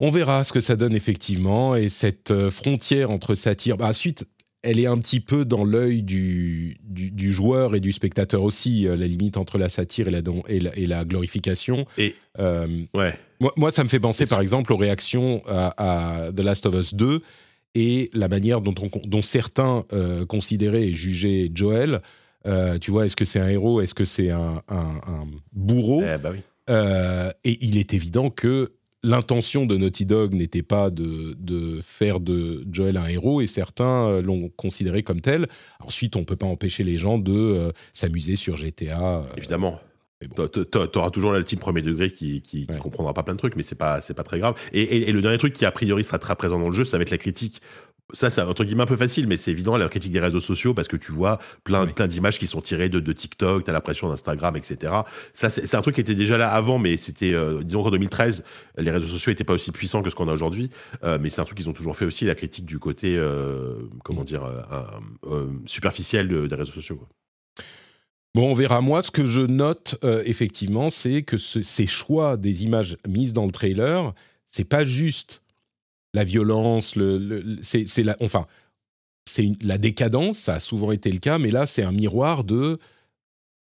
On 0.00 0.10
verra 0.10 0.44
ce 0.44 0.52
que 0.52 0.60
ça 0.60 0.76
donne 0.76 0.94
effectivement, 0.94 1.76
et 1.76 1.88
cette 1.88 2.30
euh, 2.30 2.50
frontière 2.50 3.10
entre 3.10 3.34
satire. 3.34 3.76
Bah, 3.76 3.92
suite, 3.92 4.24
elle 4.62 4.78
est 4.78 4.86
un 4.86 4.98
petit 4.98 5.20
peu 5.20 5.44
dans 5.44 5.64
l'œil 5.64 6.02
du, 6.02 6.76
du, 6.82 7.32
joueur 7.32 7.74
et 7.74 7.80
du 7.80 7.92
spectateur 7.92 8.42
aussi, 8.42 8.82
la 8.82 9.06
limite 9.06 9.36
entre 9.36 9.56
la 9.56 9.68
satire 9.68 10.08
et 10.08 10.10
la, 10.10 10.20
et 10.76 10.86
la, 10.86 11.04
glorification. 11.04 11.86
Et 11.96 12.14
ouais. 12.38 13.14
Moi, 13.56 13.70
ça 13.70 13.82
me 13.84 13.88
fait 13.88 14.00
penser, 14.00 14.26
par 14.26 14.40
exemple, 14.40 14.72
aux 14.72 14.76
réactions 14.76 15.42
à, 15.46 16.28
The 16.36 16.40
Last 16.40 16.66
of 16.66 16.74
Us 16.74 16.94
2 16.94 17.22
et 17.74 18.10
la 18.12 18.28
manière 18.28 18.60
dont, 18.60 18.74
dont 19.04 19.22
certains 19.22 19.84
euh, 19.92 20.26
considéraient 20.26 20.88
et 20.88 20.94
jugeaient 20.94 21.50
Joel. 21.54 22.02
Euh, 22.46 22.78
tu 22.78 22.90
vois, 22.90 23.06
est-ce 23.06 23.16
que 23.16 23.24
c'est 23.24 23.40
un 23.40 23.48
héros? 23.48 23.80
Est-ce 23.80 23.94
que 23.94 24.04
c'est 24.04 24.30
un, 24.30 24.62
bourreau? 25.52 26.02
Eh, 26.02 26.18
bah 26.18 26.32
euh, 26.68 27.30
Et 27.44 27.64
il 27.64 27.76
est 27.78 27.94
évident 27.94 28.30
que 28.30 28.72
l'intention 29.02 29.66
de 29.66 29.76
Naughty 29.76 30.06
Dog 30.06 30.34
n'était 30.34 30.62
pas 30.62 30.90
de, 30.90 31.36
de, 31.38 31.80
faire 31.82 32.20
de 32.20 32.64
Joel 32.70 32.96
un 32.96 33.06
héros, 33.06 33.40
et 33.40 33.46
certains 33.46 34.20
l'ont 34.20 34.48
considéré 34.56 35.02
comme 35.02 35.20
tel. 35.20 35.48
Ensuite, 35.80 36.16
on 36.16 36.20
ne 36.20 36.24
peut 36.24 36.36
pas 36.36 36.46
empêcher 36.46 36.82
les 36.82 36.96
gens 36.96 37.18
de 37.18 37.72
s'amuser 37.92 38.36
sur 38.36 38.56
GTA. 38.56 39.22
Évidemment. 39.36 39.80
T'auras 40.92 41.10
toujours 41.10 41.32
la 41.32 41.42
team 41.42 41.58
premier 41.58 41.80
degré 41.80 42.10
qui, 42.10 42.42
qui, 42.42 42.66
comprendra 42.66 43.14
pas 43.14 43.22
plein 43.22 43.32
de 43.32 43.38
trucs, 43.38 43.56
mais 43.56 43.62
c'est 43.62 43.78
pas, 43.78 44.00
pas 44.14 44.22
très 44.22 44.38
grave. 44.38 44.54
Et, 44.72 45.08
et, 45.08 45.12
le 45.12 45.22
dernier 45.22 45.38
truc 45.38 45.54
qui 45.54 45.64
a 45.64 45.70
priori 45.70 46.04
sera 46.04 46.18
très 46.18 46.36
présent 46.36 46.58
dans 46.58 46.68
le 46.68 46.74
jeu, 46.74 46.84
ça 46.84 46.98
va 46.98 47.02
être 47.02 47.10
la 47.10 47.16
critique 47.16 47.62
ça, 48.12 48.30
c'est 48.30 48.40
entre 48.40 48.64
guillemets 48.64 48.82
un 48.82 48.86
peu 48.86 48.96
facile, 48.96 49.26
mais 49.26 49.36
c'est 49.36 49.50
évident 49.50 49.76
la 49.76 49.88
critique 49.88 50.12
des 50.12 50.20
réseaux 50.20 50.40
sociaux 50.40 50.74
parce 50.74 50.88
que 50.88 50.96
tu 50.96 51.12
vois 51.12 51.38
plein, 51.64 51.86
plein 51.86 52.06
d'images 52.06 52.38
qui 52.38 52.46
sont 52.46 52.60
tirées 52.60 52.88
de, 52.88 53.00
de 53.00 53.12
TikTok, 53.12 53.64
t'as 53.64 53.72
l'impression 53.72 54.08
d'Instagram, 54.08 54.56
etc. 54.56 54.92
Ça, 55.34 55.50
c'est 55.50 55.74
un 55.74 55.82
truc 55.82 55.94
qui 55.94 56.00
était 56.00 56.14
déjà 56.14 56.38
là 56.38 56.50
avant, 56.50 56.78
mais 56.78 56.96
c'était, 56.96 57.32
euh, 57.32 57.62
disons 57.62 57.82
qu'en 57.82 57.90
2013, 57.90 58.44
les 58.78 58.90
réseaux 58.90 59.06
sociaux 59.06 59.32
n'étaient 59.32 59.44
pas 59.44 59.54
aussi 59.54 59.72
puissants 59.72 60.02
que 60.02 60.10
ce 60.10 60.14
qu'on 60.14 60.28
a 60.28 60.32
aujourd'hui. 60.32 60.70
Euh, 61.04 61.18
mais 61.20 61.30
c'est 61.30 61.40
un 61.40 61.44
truc 61.44 61.58
qu'ils 61.58 61.68
ont 61.68 61.74
toujours 61.74 61.96
fait 61.96 62.04
aussi, 62.04 62.24
la 62.24 62.34
critique 62.34 62.66
du 62.66 62.78
côté, 62.78 63.16
euh, 63.16 63.74
comment 64.04 64.24
dire, 64.24 64.42
superficiel 65.66 66.48
des 66.48 66.54
réseaux 66.54 66.72
sociaux. 66.72 67.00
Bon, 68.34 68.50
on 68.50 68.54
verra. 68.54 68.80
Moi, 68.80 69.02
ce 69.02 69.10
que 69.10 69.24
je 69.24 69.42
note 69.42 69.98
effectivement, 70.24 70.90
c'est 70.90 71.22
que 71.22 71.36
ces 71.38 71.86
choix 71.86 72.36
des 72.36 72.64
images 72.64 72.96
mises 73.08 73.32
dans 73.32 73.46
le 73.46 73.52
trailer, 73.52 74.14
c'est 74.46 74.64
pas 74.64 74.84
juste 74.84 75.42
la 76.14 76.24
violence, 76.24 76.96
le, 76.96 77.58
c'est 77.62 78.02
la, 78.02 78.16
enfin, 78.20 78.46
c'est 79.26 79.52
la 79.62 79.78
décadence, 79.78 80.38
ça 80.38 80.54
a 80.54 80.60
souvent 80.60 80.92
été 80.92 81.10
le 81.12 81.18
cas, 81.18 81.38
mais 81.38 81.50
là, 81.50 81.66
c'est 81.66 81.82
un 81.82 81.92
miroir 81.92 82.44
de. 82.44 82.78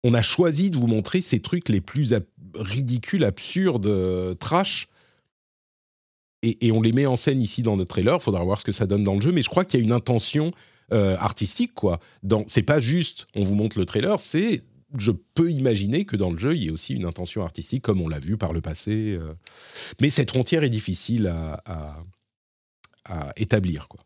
On 0.03 0.13
a 0.13 0.21
choisi 0.21 0.69
de 0.69 0.77
vous 0.77 0.87
montrer 0.87 1.21
ces 1.21 1.39
trucs 1.39 1.67
les 1.69 1.81
plus 1.81 2.13
ridicules, 2.53 3.23
absurdes, 3.23 4.37
trash. 4.37 4.87
Et, 6.43 6.71
on 6.71 6.79
les 6.79 6.91
met 6.91 7.07
en 7.07 7.15
scène 7.15 7.41
ici 7.41 7.63
dans 7.63 7.75
notre 7.75 7.89
trailer. 7.89 8.17
Il 8.19 8.21
faudra 8.21 8.43
voir 8.43 8.59
ce 8.59 8.65
que 8.65 8.71
ça 8.71 8.85
donne 8.85 9.03
dans 9.03 9.15
le 9.15 9.21
jeu. 9.21 9.31
Mais 9.31 9.41
je 9.41 9.49
crois 9.49 9.65
qu'il 9.65 9.79
y 9.79 9.83
a 9.83 9.83
une 9.83 9.91
intention 9.91 10.51
euh, 10.93 11.17
artistique, 11.17 11.73
quoi. 11.73 11.99
C'est 12.45 12.61
pas 12.61 12.79
juste 12.79 13.25
on 13.35 13.43
vous 13.43 13.55
montre 13.55 13.79
le 13.79 13.85
trailer, 13.87 14.21
c'est 14.21 14.61
je 14.95 15.11
peux 15.11 15.51
imaginer 15.51 16.05
que 16.05 16.15
dans 16.15 16.29
le 16.29 16.37
jeu, 16.37 16.55
il 16.55 16.63
y 16.63 16.67
ait 16.67 16.71
aussi 16.71 16.93
une 16.93 17.05
intention 17.05 17.41
artistique, 17.43 17.81
comme 17.81 17.99
on 17.99 18.07
l'a 18.07 18.19
vu 18.19 18.37
par 18.37 18.53
le 18.53 18.61
passé. 18.61 19.17
Euh. 19.19 19.33
Mais 19.99 20.11
cette 20.11 20.29
frontière 20.29 20.63
est 20.63 20.69
difficile 20.69 21.27
à 21.27 22.03
établir. 23.35 23.87
Quoi. 23.87 24.05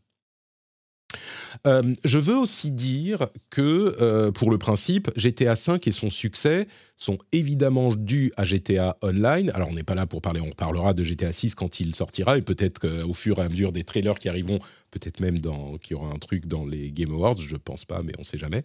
Euh, 1.68 1.94
je 2.04 2.20
veux 2.20 2.38
aussi 2.38 2.72
dire 2.72 3.28
que, 3.50 3.96
euh, 4.02 4.32
pour 4.32 4.52
le 4.52 4.58
principe, 4.58 5.10
GTA 5.16 5.54
V 5.54 5.80
et 5.86 5.92
son 5.92 6.10
succès 6.10 6.68
sont 6.96 7.18
évidemment 7.32 7.94
dus 7.94 8.32
à 8.38 8.46
GTA 8.46 8.98
Online. 9.02 9.52
Alors, 9.54 9.70
on 9.70 9.74
n'est 9.74 9.84
pas 9.84 9.96
là 9.96 10.06
pour 10.06 10.22
parler, 10.22 10.42
on 10.42 10.52
parlera 10.52 10.94
de 10.94 11.04
GTA 11.04 11.32
6 11.32 11.56
quand 11.56 11.80
il 11.80 11.96
sortira, 11.96 12.38
et 12.38 12.42
peut-être 12.42 12.80
qu'au 12.80 13.14
fur 13.14 13.40
et 13.40 13.42
à 13.42 13.50
mesure 13.50 13.72
des 13.72 13.84
trailers 13.84 14.20
qui 14.20 14.30
arriveront, 14.30 14.60
peut-être 14.92 15.20
même 15.20 15.40
qu'il 15.40 15.92
y 15.92 15.94
aura 15.94 16.12
un 16.12 16.18
truc 16.20 16.46
dans 16.46 16.66
les 16.66 16.92
Game 16.92 17.12
Awards, 17.12 17.38
je 17.38 17.54
ne 17.54 17.60
pense 17.60 17.86
pas, 17.86 18.02
mais 18.04 18.14
on 18.18 18.22
ne 18.22 18.26
sait 18.26 18.38
jamais. 18.38 18.64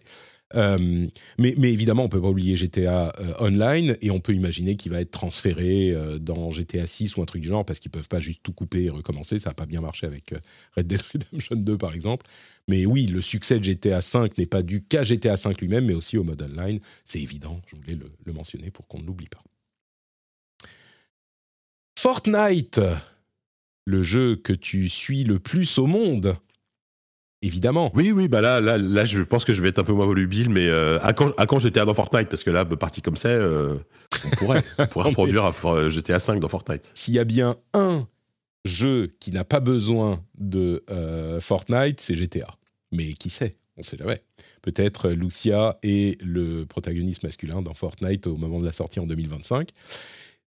Euh, 0.53 1.07
mais, 1.39 1.53
évidemment, 1.57 2.03
on 2.03 2.07
peut 2.07 2.21
pas 2.21 2.29
oublier 2.29 2.55
GTA 2.55 3.13
euh, 3.19 3.33
Online 3.39 3.97
et 4.01 4.11
on 4.11 4.19
peut 4.19 4.33
imaginer 4.33 4.75
qu'il 4.75 4.91
va 4.91 5.01
être 5.01 5.11
transféré 5.11 5.91
euh, 5.91 6.19
dans 6.19 6.51
GTA 6.51 6.85
6 6.85 7.17
ou 7.17 7.23
un 7.23 7.25
truc 7.25 7.41
du 7.41 7.47
genre 7.47 7.65
parce 7.65 7.79
qu'ils 7.79 7.91
peuvent 7.91 8.07
pas 8.07 8.19
juste 8.19 8.41
tout 8.43 8.53
couper 8.53 8.83
et 8.83 8.89
recommencer. 8.89 9.39
Ça 9.39 9.49
n'a 9.49 9.53
pas 9.55 9.65
bien 9.65 9.81
marché 9.81 10.05
avec 10.05 10.33
Red 10.77 10.87
Dead 10.87 11.01
Redemption 11.01 11.55
2 11.55 11.77
par 11.77 11.93
exemple. 11.93 12.27
Mais 12.67 12.85
oui, 12.85 13.07
le 13.07 13.21
succès 13.21 13.59
de 13.59 13.63
GTA 13.63 14.01
5 14.01 14.37
n'est 14.37 14.45
pas 14.45 14.61
dû 14.61 14.83
qu'à 14.83 15.03
GTA 15.03 15.35
5 15.35 15.59
lui-même, 15.61 15.85
mais 15.85 15.93
aussi 15.93 16.17
au 16.17 16.23
mode 16.23 16.41
online. 16.41 16.79
C'est 17.03 17.21
évident, 17.21 17.61
je 17.67 17.75
voulais 17.75 17.97
le 18.25 18.33
mentionner 18.33 18.71
pour 18.71 18.87
qu'on 18.87 18.99
ne 18.99 19.05
l'oublie 19.05 19.27
pas. 19.27 19.43
Fortnite, 21.97 22.81
le 23.85 24.03
jeu 24.03 24.35
que 24.35 24.53
tu 24.53 24.89
suis 24.89 25.23
le 25.23 25.39
plus 25.39 25.77
au 25.77 25.87
monde 25.87 26.37
évidemment. 27.41 27.91
Oui, 27.95 28.11
oui, 28.11 28.27
bah 28.27 28.41
là, 28.41 28.61
là, 28.61 28.77
là, 28.77 29.05
je 29.05 29.21
pense 29.21 29.45
que 29.45 29.53
je 29.53 29.61
vais 29.61 29.69
être 29.69 29.79
un 29.79 29.83
peu 29.83 29.93
moins 29.93 30.05
volubile, 30.05 30.49
mais 30.49 30.67
euh, 30.67 30.99
à 31.01 31.13
quand, 31.13 31.31
à 31.37 31.45
quand 31.45 31.59
j'étais 31.59 31.83
dans 31.83 31.93
Fortnite 31.93 32.29
Parce 32.29 32.43
que 32.43 32.49
là, 32.49 32.63
bah, 32.65 32.75
parti 32.75 33.01
comme 33.01 33.17
ça, 33.17 33.29
euh, 33.29 33.77
on 34.25 34.29
pourrait, 34.31 34.63
on 34.77 34.87
pourrait 34.87 35.09
reproduire 35.09 35.45
à 35.45 35.89
GTA 35.89 36.19
5 36.19 36.39
dans 36.39 36.49
Fortnite. 36.49 36.91
S'il 36.93 37.13
y 37.13 37.19
a 37.19 37.23
bien 37.23 37.55
un 37.73 38.07
jeu 38.65 39.15
qui 39.19 39.31
n'a 39.31 39.43
pas 39.43 39.59
besoin 39.59 40.23
de 40.37 40.83
euh, 40.89 41.39
Fortnite, 41.39 42.01
c'est 42.01 42.15
GTA. 42.15 42.55
Mais 42.91 43.13
qui 43.13 43.29
sait? 43.29 43.57
On 43.77 43.83
sait 43.83 43.97
jamais. 43.97 44.21
Peut-être 44.61 45.09
Lucia 45.09 45.77
et 45.83 46.17
le 46.21 46.65
protagoniste 46.65 47.23
masculin 47.23 47.61
dans 47.61 47.73
Fortnite 47.73 48.25
au 48.25 48.37
moment 48.37 48.59
de 48.59 48.65
la 48.65 48.71
sortie 48.71 48.99
en 48.99 49.05
2025. 49.05 49.69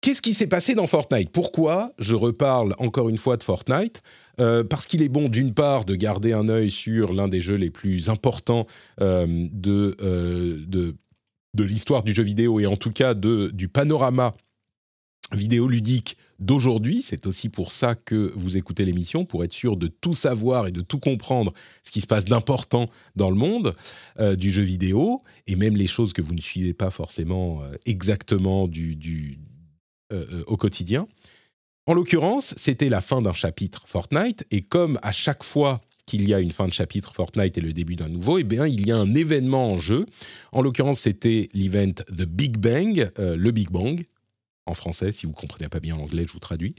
Qu'est-ce 0.02 0.22
qui 0.22 0.34
s'est 0.34 0.48
passé 0.48 0.76
dans 0.76 0.88
Fortnite? 0.88 1.32
Pourquoi 1.32 1.94
je 1.98 2.14
reparle 2.14 2.76
encore 2.78 3.10
une 3.10 3.18
fois 3.18 3.36
de 3.36 3.44
Fortnite? 3.44 4.04
Euh, 4.40 4.64
Parce 4.64 4.86
qu'il 4.86 5.02
est 5.02 5.10
bon, 5.10 5.28
d'une 5.28 5.54
part, 5.54 5.86
de 5.86 5.96
garder 5.96 6.34
un 6.34 6.50
œil 6.50 6.70
sur 6.70 7.14
l'un 7.14 7.28
des 7.28 7.42
jeux 7.42 7.56
les 7.56 7.72
plus 7.72 8.10
importants 8.10 8.68
euh, 9.02 9.48
de, 9.52 9.98
euh, 10.02 10.64
de, 10.68 10.96
de 11.56 11.64
l'histoire 11.64 12.04
du 12.04 12.14
jeu 12.14 12.24
vidéo 12.24 12.60
et 12.60 12.68
en 12.68 12.78
tout 12.78 12.92
cas 12.92 13.16
de, 13.16 13.50
du 13.54 13.68
panorama 13.70 14.36
vidéoludique 15.34 16.16
d'aujourd'hui. 16.40 17.02
C'est 17.02 17.26
aussi 17.26 17.50
pour 17.50 17.72
ça 17.72 17.96
que 17.96 18.32
vous 18.36 18.56
écoutez 18.56 18.86
l'émission, 18.86 19.26
pour 19.26 19.44
être 19.44 19.52
sûr 19.52 19.76
de 19.76 19.88
tout 19.88 20.14
savoir 20.14 20.68
et 20.68 20.72
de 20.72 20.82
tout 20.82 21.00
comprendre 21.00 21.54
ce 21.84 21.92
qui 21.92 22.02
se 22.02 22.08
passe 22.08 22.24
d'important 22.24 22.86
dans 23.16 23.32
le 23.32 23.36
monde 23.36 23.74
du 24.38 24.52
jeu 24.52 24.62
vidéo, 24.62 25.22
et 25.48 25.58
même 25.58 25.76
les 25.76 25.88
choses 25.88 26.14
que 26.14 26.22
vous 26.22 26.34
ne 26.34 26.40
suivez 26.40 26.74
pas 26.74 26.92
forcément 26.92 27.62
exactement 27.86 28.68
du, 28.70 28.96
du, 28.96 29.40
euh, 30.13 30.26
euh, 30.32 30.43
au 30.48 30.56
quotidien. 30.56 31.06
En 31.86 31.93
l'occurrence, 31.93 32.54
c'était 32.56 32.88
la 32.88 33.02
fin 33.02 33.22
d'un 33.22 33.34
chapitre 33.34 33.84
Fortnite, 33.86 34.46
et 34.52 34.62
comme 34.62 34.98
à 35.02 35.12
chaque 35.12 35.43
fois 35.43 35.82
qu'il 36.06 36.26
y 36.26 36.34
a 36.34 36.39
une 36.39 36.52
fin 36.52 36.65
de 36.65 36.72
chapitre 36.72 37.13
Fortnite 37.13 37.58
et 37.58 37.62
le 37.62 37.74
début 37.74 37.98
d'un 37.98 38.08
nouveau, 38.08 38.38
eh 38.38 38.46
bien, 38.46 38.67
il 38.67 38.88
y 38.88 38.91
a 38.93 38.96
un 38.96 39.13
événement 39.13 39.74
en 39.74 39.80
jeu. 39.80 40.06
En 40.54 40.62
l'occurrence, 40.62 41.02
c'était 41.02 41.50
l'event 41.54 41.91
The 41.91 42.24
Big 42.24 42.58
Bang, 42.58 43.12
euh, 43.20 43.36
le 43.36 43.52
Big 43.52 43.70
Bang, 43.70 44.06
en 44.65 44.74
français, 44.74 45.12
si 45.12 45.26
vous 45.26 45.34
comprenez 45.34 45.67
pas 45.67 45.82
bien 45.82 45.98
l'anglais, 45.98 46.24
je 46.26 46.32
vous 46.32 46.39
traduis. 46.39 46.76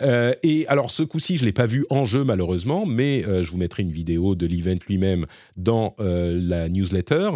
et 0.00 0.64
alors, 0.68 0.92
ce 0.92 1.02
coup-ci, 1.02 1.36
je 1.36 1.44
l'ai 1.44 1.52
pas 1.52 1.66
vu 1.66 1.84
en 1.90 2.04
jeu 2.04 2.22
malheureusement, 2.22 2.86
mais 2.86 3.22
je 3.22 3.50
vous 3.50 3.58
mettrai 3.58 3.82
une 3.82 3.92
vidéo 3.92 4.34
de 4.34 4.46
l'event 4.46 4.78
lui-même 4.88 5.26
dans 5.56 5.94
la 5.98 6.68
newsletter. 6.68 7.30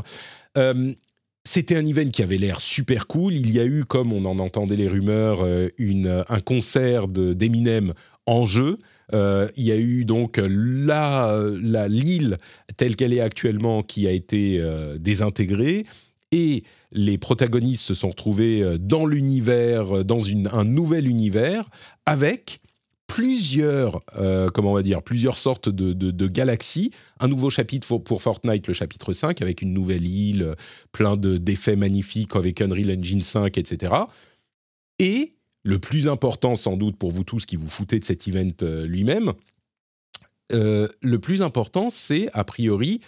C'était 1.45 1.77
un 1.77 1.85
event 1.85 2.09
qui 2.09 2.23
avait 2.23 2.39
l'air 2.39 2.61
super 2.61 3.09
cool. 3.09 3.35
Il 3.35 3.53
y 3.53 3.59
a 3.59 3.65
eu, 3.65 3.85
comme 3.85 4.13
on 4.13 4.25
en 4.27 4.39
entendait 4.39 4.77
les 4.77 4.87
rumeurs, 4.87 5.41
euh, 5.43 5.69
une, 5.77 6.25
un 6.29 6.41
concert 6.41 7.09
d'Eminem 7.09 7.95
en 8.27 8.47
jeu. 8.47 8.79
Euh, 9.13 9.49
il 9.57 9.65
y 9.65 9.73
a 9.73 9.77
eu 9.77 10.05
donc 10.05 10.41
la, 10.41 11.37
la 11.61 11.89
l'île 11.89 12.39
telle 12.77 12.95
qu'elle 12.95 13.13
est 13.13 13.21
actuellement 13.21 13.83
qui 13.83 14.07
a 14.07 14.13
été 14.13 14.59
euh, 14.61 14.97
désintégrée 14.99 15.85
et 16.31 16.63
les 16.93 17.19
protagonistes 17.19 17.85
se 17.85 17.95
sont 17.95 18.11
retrouvés 18.11 18.79
dans 18.79 19.05
l'univers, 19.05 20.05
dans 20.05 20.21
un 20.27 20.65
nouvel 20.65 21.09
univers 21.09 21.69
avec 22.07 22.61
plusieurs, 23.13 24.01
euh, 24.17 24.49
comment 24.49 24.71
on 24.71 24.75
va 24.75 24.83
dire, 24.83 25.03
plusieurs 25.03 25.37
sortes 25.37 25.69
de, 25.69 26.27
galaxies. 26.29 26.93
Un 27.21 27.29
nouveau 27.29 27.51
chapitre 27.51 27.99
pour, 27.99 28.23
Fortnite, 28.23 28.67
le 28.69 28.73
chapitre 28.73 29.13
5, 29.13 29.43
avec 29.43 29.61
une 29.61 29.75
nouvelle 29.75 30.07
île, 30.07 30.57
plein 30.93 31.19
d'effets 31.19 31.77
magnifiques 31.77 32.35
avec 32.35 32.63
Unreal 32.63 32.99
Engine 32.99 33.21
5, 33.21 33.59
etc. 33.59 33.95
Et 34.99 35.35
le 35.63 35.79
plus 35.79 36.09
important 36.09 36.57
sans 36.57 36.79
doute 36.79 36.97
pour 36.97 37.11
vous 37.11 37.23
tous 37.23 37.45
qui 37.45 37.57
vous 37.57 37.69
foutez 37.69 38.01
de 38.01 38.05
cet 38.07 38.27
event 38.29 38.49
euh, 38.63 38.87
lui-même, 38.87 39.35
euh, 40.53 40.89
le 41.03 41.19
plus 41.19 41.43
important, 41.43 41.91
c'est 41.91 42.31
a 42.33 42.45
priori 42.45 43.03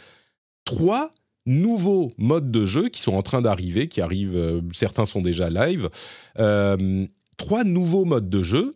trois 0.67 1.14
nouveaux 1.47 2.12
modes 2.19 2.51
de 2.51 2.67
jeu 2.67 2.90
qui 2.90 3.01
sont 3.01 3.14
en 3.14 3.23
train 3.23 3.40
d'arriver, 3.40 3.88
qui 3.88 4.03
arrivent, 4.03 4.61
certains 4.75 5.07
sont 5.07 5.23
déjà 5.23 5.49
live. 5.49 5.88
trois 7.38 7.64
nouveaux 7.64 8.05
modes 8.05 8.29
de 8.29 8.43
jeu 8.43 8.75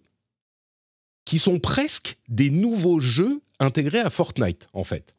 qui 1.29 1.39
sont 1.39 1.59
presque 1.59 2.17
des 2.31 2.49
nouveaux 2.49 3.01
jeux 3.01 3.43
intégrés 3.61 3.99
à 3.99 4.09
Fortnite, 4.09 4.67
en 4.73 4.83
fait. 4.83 5.15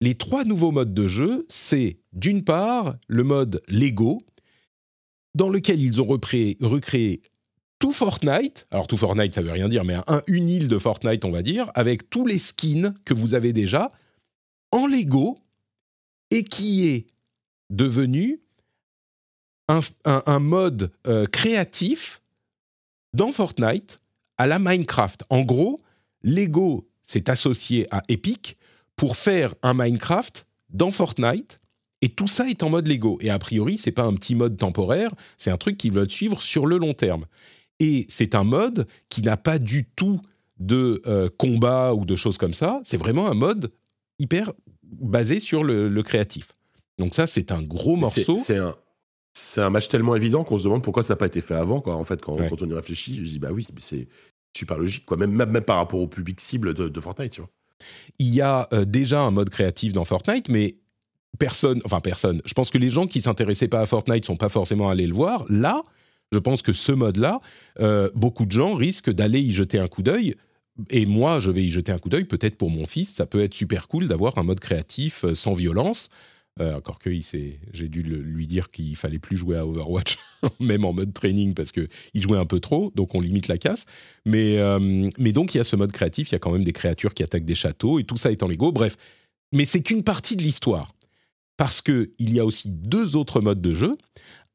Les 0.00 0.16
trois 0.16 0.44
nouveaux 0.44 0.72
modes 0.72 0.92
de 0.92 1.06
jeu, 1.06 1.46
c'est 1.48 2.00
d'une 2.12 2.42
part 2.42 2.96
le 3.06 3.22
mode 3.22 3.62
Lego, 3.68 4.26
dans 5.36 5.48
lequel 5.48 5.80
ils 5.80 6.02
ont 6.02 6.04
recréé, 6.06 7.22
tout 7.78 7.92
Fortnite, 7.92 8.66
alors 8.72 8.88
tout 8.88 8.96
Fortnite 8.96 9.34
ça 9.34 9.42
veut 9.42 9.52
rien 9.52 9.68
dire, 9.68 9.84
mais 9.84 9.94
un, 10.08 10.20
une 10.26 10.48
île 10.48 10.66
de 10.66 10.80
Fortnite 10.80 11.24
on 11.24 11.30
va 11.30 11.42
dire, 11.42 11.70
avec 11.76 12.10
tous 12.10 12.26
les 12.26 12.40
skins 12.40 12.92
que 13.04 13.14
vous 13.14 13.34
avez 13.34 13.52
déjà 13.52 13.92
en 14.72 14.88
Lego 14.88 15.38
et 16.32 16.42
qui 16.42 16.88
est 16.88 17.06
devenu 17.70 18.40
un, 19.68 20.40
mode 20.40 20.90
euh, 21.06 21.26
créatif 21.26 22.20
dans 23.12 23.30
Fortnite 23.30 24.00
à 24.38 24.46
la 24.46 24.58
Minecraft. 24.58 25.24
En 25.30 25.42
gros, 25.42 25.80
Lego 26.22 26.88
s'est 27.02 27.30
associé 27.30 27.86
à 27.90 28.02
Epic 28.08 28.56
pour 28.96 29.16
faire 29.16 29.54
un 29.62 29.74
Minecraft 29.74 30.46
dans 30.70 30.90
Fortnite. 30.90 31.60
Et 32.02 32.08
tout 32.10 32.26
ça 32.26 32.48
est 32.48 32.62
en 32.62 32.70
mode 32.70 32.88
Lego. 32.88 33.18
Et 33.20 33.30
a 33.30 33.38
priori, 33.38 33.78
c'est 33.78 33.92
pas 33.92 34.02
un 34.02 34.14
petit 34.14 34.34
mode 34.34 34.56
temporaire, 34.56 35.14
c'est 35.38 35.50
un 35.50 35.56
truc 35.56 35.78
qu'ils 35.78 35.92
veulent 35.92 36.10
suivre 36.10 36.42
sur 36.42 36.66
le 36.66 36.78
long 36.78 36.92
terme. 36.92 37.24
Et 37.80 38.06
c'est 38.08 38.34
un 38.34 38.44
mode 38.44 38.86
qui 39.08 39.22
n'a 39.22 39.36
pas 39.36 39.58
du 39.58 39.84
tout 39.84 40.20
de 40.58 41.02
euh, 41.06 41.28
combat 41.36 41.94
ou 41.94 42.04
de 42.04 42.16
choses 42.16 42.38
comme 42.38 42.54
ça. 42.54 42.80
C'est 42.84 42.96
vraiment 42.96 43.28
un 43.28 43.34
mode 43.34 43.72
hyper 44.18 44.52
basé 44.82 45.40
sur 45.40 45.64
le, 45.64 46.02
créatif. 46.02 46.56
Donc 46.98 47.14
ça, 47.14 47.26
c'est 47.26 47.52
un 47.52 47.62
gros 47.62 47.96
morceau. 47.96 48.38
C'est 48.38 48.56
un, 48.56 48.74
c'est 49.38 49.60
un 49.60 49.68
match 49.68 49.88
tellement 49.88 50.16
évident 50.16 50.44
qu'on 50.44 50.56
se 50.56 50.64
demande 50.64 50.82
pourquoi 50.82 51.02
ça 51.02 51.12
n'a 51.12 51.18
pas 51.18 51.26
été 51.26 51.42
fait 51.42 51.54
avant. 51.54 51.82
Quoi. 51.82 51.94
En 51.94 52.04
fait, 52.04 52.22
quand, 52.22 52.36
on 52.38 52.70
y 52.70 52.72
réfléchit, 52.72 53.16
je 53.16 53.28
dis 53.28 53.38
bah 53.38 53.50
oui, 53.52 53.66
c'est 53.78 54.08
super 54.56 54.78
logique. 54.78 55.04
Quoi. 55.04 55.18
Même, 55.18 55.30
même, 55.30 55.60
par 55.60 55.76
rapport 55.76 56.00
au 56.00 56.06
public 56.06 56.40
cible 56.40 56.72
de, 56.72 57.00
Fortnite. 57.00 57.32
Tu 57.32 57.40
vois. 57.42 57.50
Il 58.18 58.34
y 58.34 58.40
a 58.40 58.66
euh, 58.72 58.86
déjà 58.86 59.20
un 59.20 59.30
mode 59.30 59.50
créatif 59.50 59.92
dans 59.92 60.06
Fortnite, 60.06 60.48
mais 60.48 60.76
personne, 61.38 61.82
enfin 61.84 62.00
personne. 62.00 62.40
Je 62.46 62.54
pense 62.54 62.70
que 62.70 62.78
les 62.78 62.88
gens 62.88 63.06
qui 63.06 63.20
s'intéressaient 63.20 63.68
pas 63.68 63.80
à 63.80 63.86
Fortnite 63.86 64.24
sont 64.24 64.38
pas 64.38 64.48
forcément 64.48 64.88
allés 64.88 65.06
le 65.06 65.14
voir. 65.14 65.44
Là, 65.50 65.82
je 66.32 66.38
pense 66.38 66.62
que 66.62 66.72
ce 66.72 66.92
mode-là, 66.92 67.42
euh, 67.78 68.08
beaucoup 68.14 68.46
de 68.46 68.52
gens 68.52 68.74
risquent 68.74 69.10
d'aller 69.10 69.40
y 69.40 69.52
jeter 69.52 69.78
un 69.78 69.88
coup 69.88 70.02
d'œil. 70.02 70.34
Et 70.88 71.04
moi, 71.04 71.40
je 71.40 71.50
vais 71.50 71.62
y 71.62 71.68
jeter 71.68 71.92
un 71.92 71.98
coup 71.98 72.08
d'œil. 72.08 72.24
Peut-être 72.24 72.56
pour 72.56 72.70
mon 72.70 72.86
fils, 72.86 73.14
ça 73.14 73.26
peut 73.26 73.42
être 73.42 73.54
super 73.54 73.86
cool 73.86 74.08
d'avoir 74.08 74.38
un 74.38 74.44
mode 74.44 74.60
créatif 74.60 75.26
euh, 75.26 75.34
sans 75.34 75.52
violence. 75.52 76.08
Euh, 76.60 76.74
encore 76.74 76.98
que 76.98 77.10
j'ai 77.10 77.88
dû 77.88 78.02
lui 78.02 78.46
dire 78.46 78.70
qu'il 78.70 78.96
fallait 78.96 79.18
plus 79.18 79.36
jouer 79.36 79.58
à 79.58 79.66
Overwatch, 79.66 80.18
même 80.60 80.84
en 80.84 80.92
mode 80.92 81.12
training, 81.12 81.52
parce 81.52 81.70
qu'il 81.70 81.88
jouait 82.14 82.38
un 82.38 82.46
peu 82.46 82.60
trop, 82.60 82.92
donc 82.94 83.14
on 83.14 83.20
limite 83.20 83.48
la 83.48 83.58
casse. 83.58 83.84
Mais, 84.24 84.58
mais 85.18 85.32
donc 85.32 85.54
il 85.54 85.58
y 85.58 85.60
a 85.60 85.64
ce 85.64 85.76
mode 85.76 85.92
créatif, 85.92 86.30
il 86.30 86.32
y 86.32 86.36
a 86.36 86.38
quand 86.38 86.52
même 86.52 86.64
des 86.64 86.72
créatures 86.72 87.12
qui 87.12 87.22
attaquent 87.22 87.44
des 87.44 87.54
châteaux, 87.54 87.98
et 87.98 88.04
tout 88.04 88.16
ça 88.16 88.32
est 88.32 88.42
en 88.42 88.48
Lego. 88.48 88.72
Bref, 88.72 88.96
mais 89.52 89.66
c'est 89.66 89.82
qu'une 89.82 90.02
partie 90.02 90.36
de 90.36 90.42
l'histoire. 90.42 90.94
Parce 91.58 91.80
qu'il 91.80 92.08
y 92.18 92.38
a 92.38 92.44
aussi 92.44 92.70
deux 92.72 93.16
autres 93.16 93.40
modes 93.40 93.62
de 93.62 93.74
jeu 93.74 93.96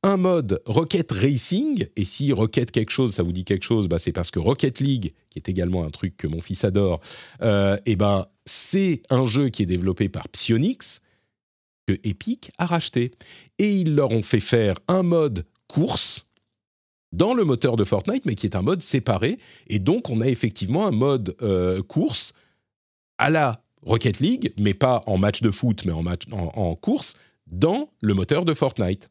un 0.03 0.17
mode 0.17 0.61
Rocket 0.65 1.11
Racing, 1.11 1.87
et 1.95 2.05
si 2.05 2.33
Rocket 2.33 2.71
quelque 2.71 2.89
chose, 2.89 3.13
ça 3.13 3.23
vous 3.23 3.31
dit 3.31 3.43
quelque 3.43 3.63
chose, 3.63 3.87
bah 3.87 3.99
c'est 3.99 4.11
parce 4.11 4.31
que 4.31 4.39
Rocket 4.39 4.79
League, 4.79 5.13
qui 5.29 5.37
est 5.37 5.47
également 5.47 5.83
un 5.83 5.91
truc 5.91 6.17
que 6.17 6.27
mon 6.27 6.41
fils 6.41 6.63
adore, 6.63 7.01
euh, 7.41 7.77
et 7.85 7.95
ben 7.95 8.25
c'est 8.45 9.03
un 9.09 9.25
jeu 9.25 9.49
qui 9.49 9.63
est 9.63 9.67
développé 9.67 10.09
par 10.09 10.27
Psyonix, 10.29 11.01
que 11.87 11.93
Epic 12.03 12.51
a 12.57 12.65
racheté. 12.65 13.11
Et 13.57 13.73
ils 13.73 13.95
leur 13.95 14.11
ont 14.11 14.21
fait 14.21 14.39
faire 14.39 14.75
un 14.87 15.03
mode 15.03 15.45
course 15.67 16.27
dans 17.11 17.33
le 17.33 17.43
moteur 17.43 17.75
de 17.75 17.83
Fortnite, 17.83 18.25
mais 18.25 18.35
qui 18.35 18.45
est 18.45 18.55
un 18.55 18.61
mode 18.61 18.81
séparé, 18.81 19.37
et 19.67 19.79
donc 19.79 20.09
on 20.09 20.21
a 20.21 20.27
effectivement 20.27 20.87
un 20.87 20.91
mode 20.91 21.35
euh, 21.41 21.81
course 21.83 22.33
à 23.17 23.29
la 23.29 23.63
Rocket 23.81 24.19
League, 24.19 24.53
mais 24.57 24.73
pas 24.73 25.01
en 25.07 25.17
match 25.17 25.41
de 25.41 25.51
foot, 25.51 25.83
mais 25.85 25.91
en, 25.91 26.03
match, 26.03 26.23
en 26.31 26.75
course, 26.75 27.15
dans 27.47 27.89
le 28.01 28.13
moteur 28.13 28.45
de 28.45 28.53
Fortnite. 28.53 29.09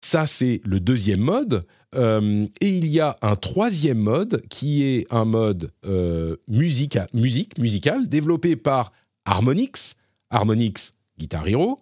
Ça, 0.00 0.26
c'est 0.26 0.60
le 0.64 0.80
deuxième 0.80 1.20
mode. 1.20 1.64
Euh, 1.94 2.46
et 2.60 2.68
il 2.68 2.86
y 2.86 2.98
a 2.98 3.16
un 3.22 3.36
troisième 3.36 3.98
mode 3.98 4.42
qui 4.48 4.82
est 4.82 5.06
un 5.12 5.24
mode 5.24 5.70
euh, 5.84 6.36
musique, 6.48 6.98
musique, 7.14 7.56
musical 7.58 8.08
développé 8.08 8.56
par 8.56 8.92
Harmonix. 9.24 9.94
Harmonix 10.30 10.94
Guitar 11.18 11.46
Hero, 11.46 11.80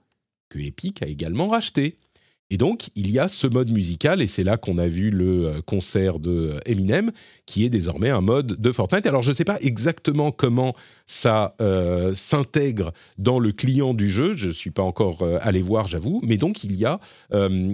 que 0.48 0.58
Epic 0.58 1.02
a 1.02 1.06
également 1.06 1.48
racheté. 1.48 1.96
Et 2.52 2.56
donc, 2.56 2.90
il 2.96 3.10
y 3.10 3.20
a 3.20 3.28
ce 3.28 3.46
mode 3.46 3.70
musical, 3.70 4.20
et 4.20 4.26
c'est 4.26 4.42
là 4.42 4.56
qu'on 4.56 4.76
a 4.76 4.88
vu 4.88 5.10
le 5.10 5.46
euh, 5.46 5.60
concert 5.62 6.18
de 6.18 6.58
Eminem, 6.66 7.12
qui 7.46 7.64
est 7.64 7.70
désormais 7.70 8.10
un 8.10 8.20
mode 8.20 8.60
de 8.60 8.72
Fortnite. 8.72 9.06
Alors, 9.06 9.22
je 9.22 9.28
ne 9.28 9.34
sais 9.34 9.44
pas 9.44 9.58
exactement 9.60 10.32
comment 10.32 10.74
ça 11.06 11.54
euh, 11.60 12.12
s'intègre 12.12 12.92
dans 13.18 13.38
le 13.38 13.52
client 13.52 13.94
du 13.94 14.08
jeu, 14.08 14.34
je 14.36 14.48
ne 14.48 14.52
suis 14.52 14.72
pas 14.72 14.82
encore 14.82 15.22
euh, 15.22 15.38
allé 15.42 15.62
voir, 15.62 15.86
j'avoue, 15.86 16.20
mais 16.24 16.36
donc 16.36 16.64
il 16.64 16.74
y 16.76 16.84
a 16.84 16.98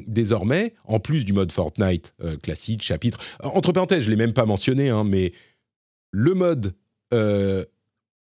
désormais, 0.07 0.75
en 0.85 1.01
plus 1.01 1.25
du 1.25 1.33
mode 1.33 1.51
Fortnite 1.51 2.15
classique, 2.43 2.83
chapitre, 2.83 3.19
entre 3.43 3.73
parenthèses, 3.73 4.03
je 4.03 4.11
ne 4.11 4.11
l'ai 4.11 4.17
même 4.17 4.33
pas 4.33 4.45
mentionné, 4.45 4.91
hein, 4.91 5.05
mais 5.05 5.33
le 6.11 6.35
mode 6.35 6.75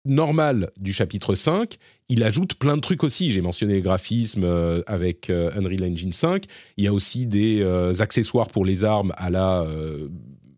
normal 0.05 0.71
du 0.79 0.93
chapitre 0.93 1.35
5, 1.35 1.77
il 2.09 2.23
ajoute 2.23 2.55
plein 2.55 2.75
de 2.75 2.81
trucs 2.81 3.03
aussi. 3.03 3.31
J'ai 3.31 3.41
mentionné 3.41 3.73
les 3.73 3.81
graphismes 3.81 4.43
euh, 4.43 4.81
avec 4.87 5.29
euh, 5.29 5.51
Unreal 5.55 5.83
Engine 5.91 6.13
5. 6.13 6.45
Il 6.77 6.83
y 6.83 6.87
a 6.87 6.93
aussi 6.93 7.25
des 7.25 7.61
euh, 7.61 7.93
accessoires 7.99 8.47
pour 8.47 8.65
les 8.65 8.83
armes 8.83 9.13
à 9.17 9.29
la 9.29 9.65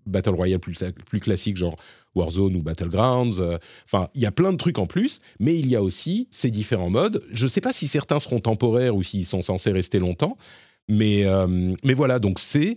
Battle 0.05 0.31
Royale 0.31 0.59
plus, 0.59 1.19
classique, 1.19 1.57
genre 1.57 1.77
Warzone 2.13 2.55
ou 2.55 2.61
Battlegrounds. 2.61 3.41
Enfin, 3.85 4.07
il 4.13 4.21
y 4.21 4.25
a 4.25 4.31
plein 4.31 4.51
de 4.51 4.57
trucs 4.57 4.79
en 4.79 4.85
plus, 4.85 5.19
mais 5.39 5.57
il 5.57 5.67
y 5.67 5.75
a 5.75 5.81
aussi 5.81 6.27
ces 6.31 6.51
différents 6.51 6.89
modes. 6.89 7.23
Je 7.31 7.45
ne 7.45 7.49
sais 7.49 7.61
pas 7.61 7.73
si 7.73 7.87
certains 7.87 8.19
seront 8.19 8.39
temporaires 8.39 8.95
ou 8.95 9.03
s'ils 9.03 9.25
sont 9.25 9.41
censés 9.41 9.71
rester 9.71 9.99
longtemps, 9.99 10.37
mais, 10.87 11.25
mais 11.83 11.93
voilà, 11.93 12.19
donc 12.19 12.39
c'est 12.39 12.75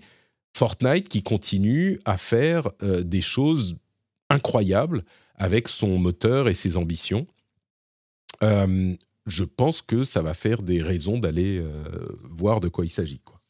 Fortnite 0.56 1.08
qui 1.08 1.22
continue 1.22 2.00
à 2.04 2.16
faire 2.16 2.70
des 2.82 3.22
choses 3.22 3.76
incroyables 4.30 5.04
avec 5.36 5.68
son 5.68 5.98
moteur 5.98 6.48
et 6.48 6.54
ses 6.54 6.76
ambitions. 6.76 7.26
Euh, 8.42 8.94
je 9.26 9.44
pense 9.44 9.82
que 9.82 10.04
ça 10.04 10.22
va 10.22 10.34
faire 10.34 10.62
des 10.62 10.82
raisons 10.82 11.18
d'aller 11.18 11.58
euh, 11.58 11.84
voir 12.24 12.60
de 12.60 12.68
quoi 12.68 12.84
il 12.84 12.90
s'agit. 12.90 13.20
Quoi. 13.20 13.40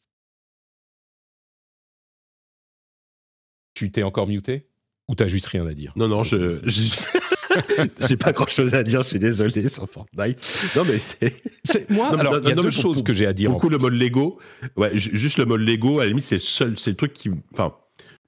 Tu 3.73 3.91
t'es 3.91 4.03
encore 4.03 4.27
muté? 4.27 4.67
Ou 5.07 5.15
t'as 5.15 5.27
juste 5.27 5.47
rien 5.47 5.65
à 5.65 5.73
dire? 5.73 5.93
Non, 5.95 6.07
non, 6.07 6.23
je... 6.23 6.59
J'ai 8.07 8.17
pas 8.17 8.31
grand 8.31 8.47
chose 8.47 8.73
à 8.75 8.83
dire, 8.83 9.01
je 9.01 9.07
suis 9.07 9.19
désolé 9.19 9.69
sur 9.69 9.89
Fortnite. 9.89 10.59
Non, 10.75 10.85
mais 10.85 10.99
c'est. 10.99 11.89
Moi, 11.89 12.07
alors, 12.07 12.37
il 12.43 12.49
y 12.49 12.51
a 12.51 12.55
deux 12.55 12.69
choses 12.69 13.03
que 13.03 13.13
j'ai 13.13 13.25
à 13.25 13.33
dire. 13.33 13.49
Beaucoup 13.51 13.69
le 13.69 13.77
mode 13.77 13.93
Lego. 13.93 14.39
Ouais, 14.75 14.91
juste 14.95 15.39
le 15.39 15.45
mode 15.45 15.61
Lego, 15.61 15.99
à 15.99 16.03
la 16.03 16.09
limite, 16.09 16.23
c'est 16.23 16.35
le 16.35 16.41
seul, 16.41 16.77
c'est 16.77 16.91
le 16.91 16.95
truc 16.95 17.13
qui. 17.13 17.31
Enfin, 17.53 17.73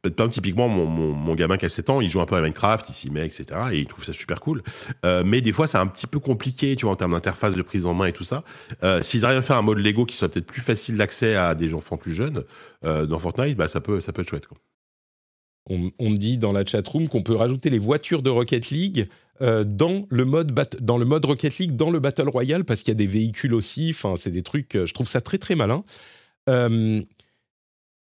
typiquement, 0.09 0.67
mon, 0.67 0.85
mon, 0.87 1.35
gamin 1.35 1.57
qui 1.57 1.65
a 1.65 1.69
7 1.69 1.89
ans, 1.89 2.01
il 2.01 2.09
joue 2.09 2.21
un 2.21 2.25
peu 2.25 2.35
à 2.35 2.41
Minecraft, 2.41 2.89
il 2.89 2.93
s'y 2.93 3.11
met, 3.11 3.25
etc. 3.25 3.45
Et 3.71 3.79
il 3.79 3.85
trouve 3.85 4.03
ça 4.03 4.13
super 4.13 4.39
cool. 4.39 4.63
Euh, 5.05 5.23
mais 5.23 5.41
des 5.41 5.51
fois, 5.51 5.67
c'est 5.67 5.77
un 5.77 5.87
petit 5.87 6.07
peu 6.07 6.19
compliqué, 6.19 6.75
tu 6.75 6.85
vois, 6.85 6.93
en 6.93 6.95
termes 6.95 7.11
d'interface, 7.11 7.55
de 7.55 7.61
prise 7.61 7.85
en 7.85 7.93
main 7.93 8.07
et 8.07 8.13
tout 8.13 8.23
ça. 8.23 8.43
Euh, 8.83 9.03
S'ils 9.03 9.25
arrivent 9.25 9.39
à 9.39 9.43
faire 9.43 9.57
un 9.57 9.61
mode 9.61 9.77
Lego 9.77 10.05
qui 10.05 10.15
soit 10.15 10.29
peut-être 10.29 10.47
plus 10.47 10.61
facile 10.61 10.97
d'accès 10.97 11.35
à 11.35 11.53
des 11.53 11.73
enfants 11.73 11.97
plus 11.97 12.13
jeunes 12.13 12.43
euh, 12.83 13.05
dans 13.05 13.19
Fortnite, 13.19 13.55
bah, 13.55 13.67
ça, 13.67 13.79
peut, 13.79 14.01
ça 14.01 14.11
peut 14.11 14.23
être 14.23 14.29
chouette. 14.29 14.47
On, 15.69 15.91
on, 15.99 16.09
me 16.09 16.17
dit 16.17 16.37
dans 16.37 16.51
la 16.51 16.65
chatroom 16.65 17.07
qu'on 17.07 17.21
peut 17.21 17.35
rajouter 17.35 17.69
les 17.69 17.77
voitures 17.77 18.23
de 18.23 18.31
Rocket 18.31 18.71
League 18.71 19.07
euh, 19.43 19.63
dans, 19.63 20.07
le 20.09 20.25
mode 20.25 20.51
dans 20.79 20.97
le 20.97 21.05
mode 21.05 21.25
Rocket 21.25 21.59
League, 21.59 21.75
dans 21.75 21.91
le 21.91 21.99
Battle 21.99 22.27
Royale, 22.27 22.65
parce 22.65 22.81
qu'il 22.81 22.89
y 22.89 22.91
a 22.91 22.95
des 22.95 23.05
véhicules 23.05 23.53
aussi. 23.53 23.91
Enfin, 23.91 24.15
c'est 24.15 24.31
des 24.31 24.41
trucs, 24.41 24.71
je 24.73 24.93
trouve 24.93 25.07
ça 25.07 25.21
très 25.21 25.37
très 25.37 25.53
malin. 25.53 25.83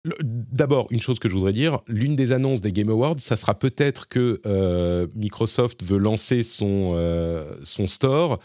D'abord, 0.05 0.87
une 0.91 0.99
chose 0.99 1.19
que 1.19 1.29
je 1.29 1.35
voudrais 1.35 1.53
dire, 1.53 1.79
l'une 1.87 2.17
des 2.17 2.33
annonces 2.33 2.59
des 2.59 2.73
Game 2.73 2.89
Awards, 2.89 3.19
ça 3.19 3.37
sera 3.37 3.57
peut-être 3.57 4.09
que 4.09 4.41
euh, 4.45 5.07
Microsoft 5.15 5.81
veut 5.83 5.97
lancer 5.97 6.43
son, 6.43 6.93
euh, 6.95 7.55
son 7.63 7.87
store 7.87 8.39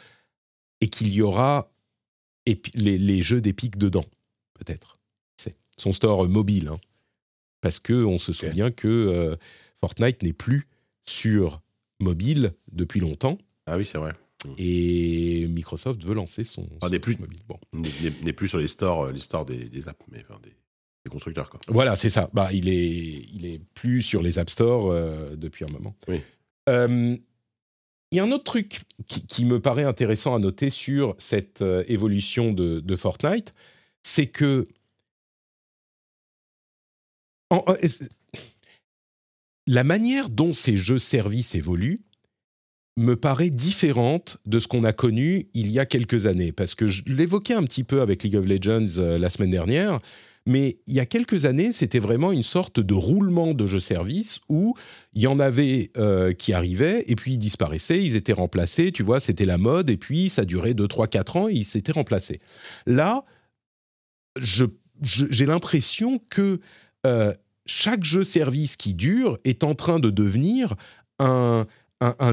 et 0.80 0.88
qu'il 0.88 1.08
y 1.08 1.20
aura 1.20 1.72
les, 2.46 2.96
les, 2.96 3.22
jeux 3.22 3.40
d'Epic 3.40 3.76
dedans, 3.76 4.04
peut-être. 4.54 4.98
C'est 5.36 5.56
son 5.76 5.92
store 5.92 6.28
mobile, 6.28 6.68
hein. 6.68 6.78
parce 7.60 7.80
que 7.80 8.04
on 8.04 8.18
se 8.18 8.32
souvient 8.32 8.70
que 8.70 8.86
euh, 8.86 9.36
Fortnite 9.80 10.22
n'est 10.22 10.32
plus 10.32 10.68
sur 11.02 11.60
mobile 11.98 12.54
depuis 12.70 13.00
longtemps. 13.00 13.36
Ah 13.66 13.76
oui, 13.76 13.84
c'est 13.84 13.98
vrai. 13.98 14.12
Et 14.58 15.48
Microsoft 15.48 16.04
veut 16.04 16.14
lancer 16.14 16.44
son, 16.44 16.68
n'est 16.88 17.00
plus, 17.00 17.18
mobile. 17.18 17.40
Bon. 17.48 17.58
N'est 17.72 18.32
plus 18.32 18.46
sur 18.46 18.58
les 18.58 18.68
stores, 18.68 19.10
les 19.10 19.18
stores 19.18 19.44
des, 19.44 19.64
des 19.64 19.88
apps, 19.88 20.04
mais 20.12 20.24
enfin, 20.28 20.38
des 20.44 20.54
constructeurs. 21.08 21.50
Quoi. 21.50 21.60
Voilà, 21.68 21.96
c'est 21.96 22.10
ça. 22.10 22.30
Bah, 22.32 22.50
il 22.52 22.68
est, 22.68 23.26
il 23.34 23.46
est 23.46 23.60
plus 23.74 24.02
sur 24.02 24.22
les 24.22 24.38
App 24.38 24.50
Store 24.50 24.90
euh, 24.90 25.36
depuis 25.36 25.64
un 25.64 25.68
moment. 25.68 25.94
Euh, 26.68 27.16
il 28.10 28.16
y 28.16 28.20
a 28.20 28.24
un 28.24 28.32
autre 28.32 28.44
truc 28.44 28.82
qui, 29.06 29.44
me 29.44 29.60
paraît 29.60 29.84
intéressant 29.84 30.34
à 30.34 30.38
noter 30.38 30.70
sur 30.70 31.14
cette 31.18 31.62
euh, 31.62 31.84
évolution 31.88 32.52
de, 32.52 32.96
Fortnite, 32.96 33.54
c'est 34.02 34.26
que 34.26 34.66
la 39.66 39.84
manière 39.84 40.30
dont 40.30 40.52
ces 40.52 40.76
jeux 40.76 40.98
services 40.98 41.54
évoluent 41.54 42.00
me 42.96 43.14
paraît 43.14 43.50
différente 43.50 44.38
de 44.44 44.58
ce 44.58 44.66
qu'on 44.66 44.84
a 44.84 44.92
connu 44.92 45.48
il 45.54 45.70
y 45.70 45.78
a 45.78 45.86
quelques 45.86 46.26
années. 46.26 46.52
Parce 46.52 46.74
que 46.74 46.86
je 46.86 47.02
l'évoquais 47.06 47.54
un 47.54 47.62
petit 47.62 47.84
peu 47.84 48.00
avec 48.00 48.22
League 48.22 48.36
of 48.36 48.46
Legends 48.46 49.00
la 49.18 49.30
semaine 49.30 49.50
dernière. 49.50 49.98
Mais 50.48 50.78
il 50.86 50.94
y 50.94 51.00
a 51.00 51.04
quelques 51.04 51.44
années, 51.44 51.72
c'était 51.72 51.98
vraiment 51.98 52.32
une 52.32 52.42
sorte 52.42 52.80
de 52.80 52.94
roulement 52.94 53.52
de 53.52 53.66
jeux-service 53.66 54.40
où 54.48 54.74
il 55.12 55.20
y 55.20 55.26
en 55.26 55.38
avait 55.38 55.90
euh, 55.98 56.32
qui 56.32 56.54
arrivaient 56.54 57.04
et 57.06 57.16
puis 57.16 57.34
ils 57.34 57.38
disparaissaient, 57.38 58.02
ils 58.02 58.16
étaient 58.16 58.32
remplacés, 58.32 58.90
tu 58.90 59.02
vois, 59.02 59.20
c'était 59.20 59.44
la 59.44 59.58
mode 59.58 59.90
et 59.90 59.98
puis 59.98 60.30
ça 60.30 60.46
durait 60.46 60.72
2, 60.72 60.88
3, 60.88 61.06
4 61.06 61.36
ans 61.36 61.48
et 61.50 61.52
ils 61.52 61.66
s'étaient 61.66 61.92
remplacés. 61.92 62.40
Là, 62.86 63.26
j'ai 64.40 65.44
l'impression 65.44 66.18
que 66.30 66.60
euh, 67.04 67.34
chaque 67.66 68.02
jeu-service 68.02 68.78
qui 68.78 68.94
dure 68.94 69.36
est 69.44 69.64
en 69.64 69.74
train 69.74 70.00
de 70.00 70.08
devenir 70.08 70.76
un, 71.18 71.66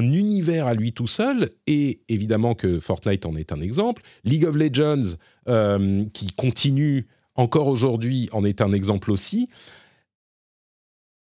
univers 0.00 0.66
à 0.66 0.72
lui 0.72 0.92
tout 0.92 1.08
seul, 1.08 1.50
et 1.66 2.00
évidemment 2.08 2.54
que 2.54 2.80
Fortnite 2.80 3.26
en 3.26 3.36
est 3.36 3.52
un 3.52 3.60
exemple. 3.60 4.00
League 4.24 4.46
of 4.46 4.56
Legends, 4.56 5.16
euh, 5.48 6.04
qui 6.14 6.28
continue 6.28 7.06
encore 7.36 7.68
aujourd'hui 7.68 8.28
en 8.32 8.44
est 8.44 8.60
un 8.60 8.72
exemple 8.72 9.10
aussi. 9.10 9.48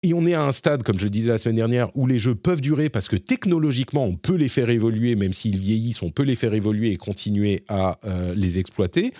Et 0.04 0.12
on 0.12 0.26
est 0.26 0.34
à 0.34 0.44
un 0.44 0.52
stade, 0.52 0.82
comme 0.82 0.98
je 0.98 1.04
le 1.04 1.10
disais 1.10 1.30
la 1.30 1.38
semaine 1.38 1.56
dernière, 1.56 1.88
où 1.96 2.06
les 2.06 2.18
jeux 2.18 2.34
peuvent 2.34 2.60
durer 2.60 2.90
parce 2.90 3.08
que 3.08 3.16
technologiquement, 3.16 4.04
on 4.04 4.16
peut 4.16 4.34
les 4.34 4.50
faire 4.50 4.68
évoluer, 4.68 5.14
même 5.16 5.32
s'ils 5.32 5.58
vieillissent, 5.58 6.02
on 6.02 6.10
peut 6.10 6.24
les 6.24 6.36
faire 6.36 6.52
évoluer 6.52 6.92
et 6.92 6.98
continuer 6.98 7.64
à 7.68 7.98
euh, 8.04 8.34
les 8.34 8.58
exploiter. 8.58 9.14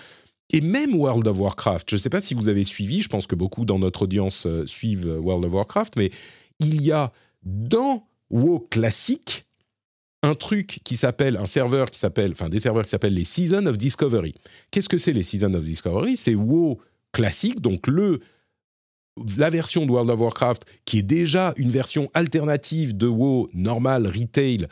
et 0.51 0.61
même 0.61 0.93
World 0.93 1.27
of 1.27 1.39
Warcraft, 1.39 1.89
je 1.89 1.95
ne 1.95 1.99
sais 1.99 2.11
pas 2.11 2.21
si 2.21 2.35
vous 2.35 2.49
avez 2.49 2.63
suivi, 2.63 3.01
je 3.01 3.09
pense 3.09 3.25
que 3.25 3.33
beaucoup 3.33 3.65
dans 3.65 3.79
notre 3.79 4.03
audience 4.03 4.45
euh, 4.45 4.67
suivent 4.67 5.07
euh, 5.07 5.17
World 5.17 5.45
of 5.45 5.53
Warcraft, 5.53 5.95
mais 5.97 6.11
il 6.59 6.83
y 6.83 6.91
a 6.91 7.11
dans 7.43 8.07
WoW 8.29 8.59
classique 8.69 9.44
un 10.25 10.33
truc 10.33 10.79
qui 10.83 10.97
s'appelle, 10.97 11.37
un 11.37 11.45
serveur 11.45 11.89
qui 11.89 11.99
s'appelle, 11.99 12.31
enfin 12.31 12.49
des 12.49 12.59
serveurs 12.59 12.83
qui 12.83 12.89
s'appellent 12.89 13.13
les 13.13 13.23
Seasons 13.23 13.65
of 13.67 13.77
Discovery. 13.77 14.33
Qu'est-ce 14.71 14.89
que 14.89 14.97
c'est 14.97 15.13
les 15.13 15.23
Seasons 15.23 15.53
of 15.53 15.63
Discovery? 15.63 16.17
C'est 16.17 16.33
WoW 16.33 16.79
classique, 17.11 17.61
donc 17.61 17.87
le 17.87 18.19
la 19.37 19.49
version 19.49 19.85
de 19.85 19.91
World 19.91 20.09
of 20.09 20.19
Warcraft, 20.19 20.65
qui 20.83 20.99
est 20.99 21.03
déjà 21.03 21.53
une 21.55 21.69
version 21.69 22.09
alternative 22.13 22.97
de 22.97 23.07
WoW 23.07 23.49
normal, 23.53 24.07
retail, 24.07 24.67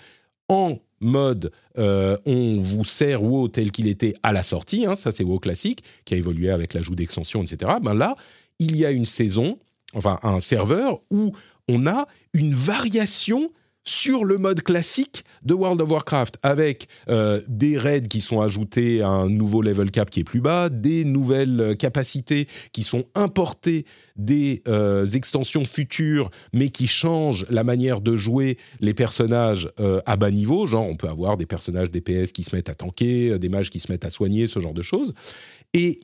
en 0.49 0.79
mode 0.99 1.51
euh, 1.77 2.17
on 2.25 2.59
vous 2.59 2.83
sert 2.83 3.23
WoW 3.23 3.47
tel 3.47 3.71
qu'il 3.71 3.87
était 3.87 4.15
à 4.23 4.33
la 4.33 4.43
sortie, 4.43 4.85
hein, 4.85 4.95
ça 4.95 5.11
c'est 5.11 5.23
WoW 5.23 5.39
classique, 5.39 5.83
qui 6.03 6.15
a 6.15 6.17
évolué 6.17 6.49
avec 6.49 6.73
l'ajout 6.73 6.95
d'extensions, 6.95 7.43
etc. 7.43 7.73
Ben 7.81 7.93
là, 7.93 8.15
il 8.59 8.75
y 8.75 8.85
a 8.85 8.91
une 8.91 9.05
saison, 9.05 9.59
enfin 9.93 10.19
un 10.23 10.39
serveur 10.39 10.99
où 11.09 11.31
on 11.69 11.85
a 11.85 12.07
une 12.33 12.55
variation 12.55 13.51
sur 13.85 14.23
le 14.23 14.37
mode 14.37 14.61
classique 14.61 15.23
de 15.43 15.53
World 15.53 15.81
of 15.81 15.91
Warcraft, 15.91 16.37
avec 16.41 16.87
euh, 17.09 17.41
des 17.47 17.77
raids 17.77 18.03
qui 18.03 18.21
sont 18.21 18.39
ajoutés 18.39 19.01
à 19.01 19.09
un 19.09 19.29
nouveau 19.29 19.61
level 19.61 19.91
cap 19.91 20.09
qui 20.09 20.21
est 20.21 20.23
plus 20.23 20.39
bas, 20.39 20.69
des 20.69 21.03
nouvelles 21.03 21.59
euh, 21.59 21.75
capacités 21.75 22.47
qui 22.71 22.83
sont 22.83 23.05
importées 23.13 23.85
des 24.15 24.61
euh, 24.67 25.05
extensions 25.07 25.65
futures, 25.65 26.29
mais 26.53 26.69
qui 26.69 26.87
changent 26.87 27.45
la 27.49 27.63
manière 27.63 27.99
de 27.99 28.15
jouer 28.15 28.57
les 28.79 28.93
personnages 28.93 29.69
à 30.05 30.15
bas 30.17 30.31
niveau. 30.31 30.65
Genre, 30.67 30.87
on 30.87 30.95
peut 30.95 31.09
avoir 31.09 31.35
des 31.35 31.45
personnages 31.45 31.89
DPS 31.89 32.31
qui 32.31 32.43
se 32.43 32.55
mettent 32.55 32.69
à 32.69 32.75
tanker, 32.75 33.39
des 33.39 33.49
mages 33.49 33.69
qui 33.69 33.79
se 33.79 33.91
mettent 33.91 34.05
à 34.05 34.11
soigner, 34.11 34.47
ce 34.47 34.59
genre 34.59 34.73
de 34.73 34.81
choses. 34.81 35.13
Et 35.73 35.99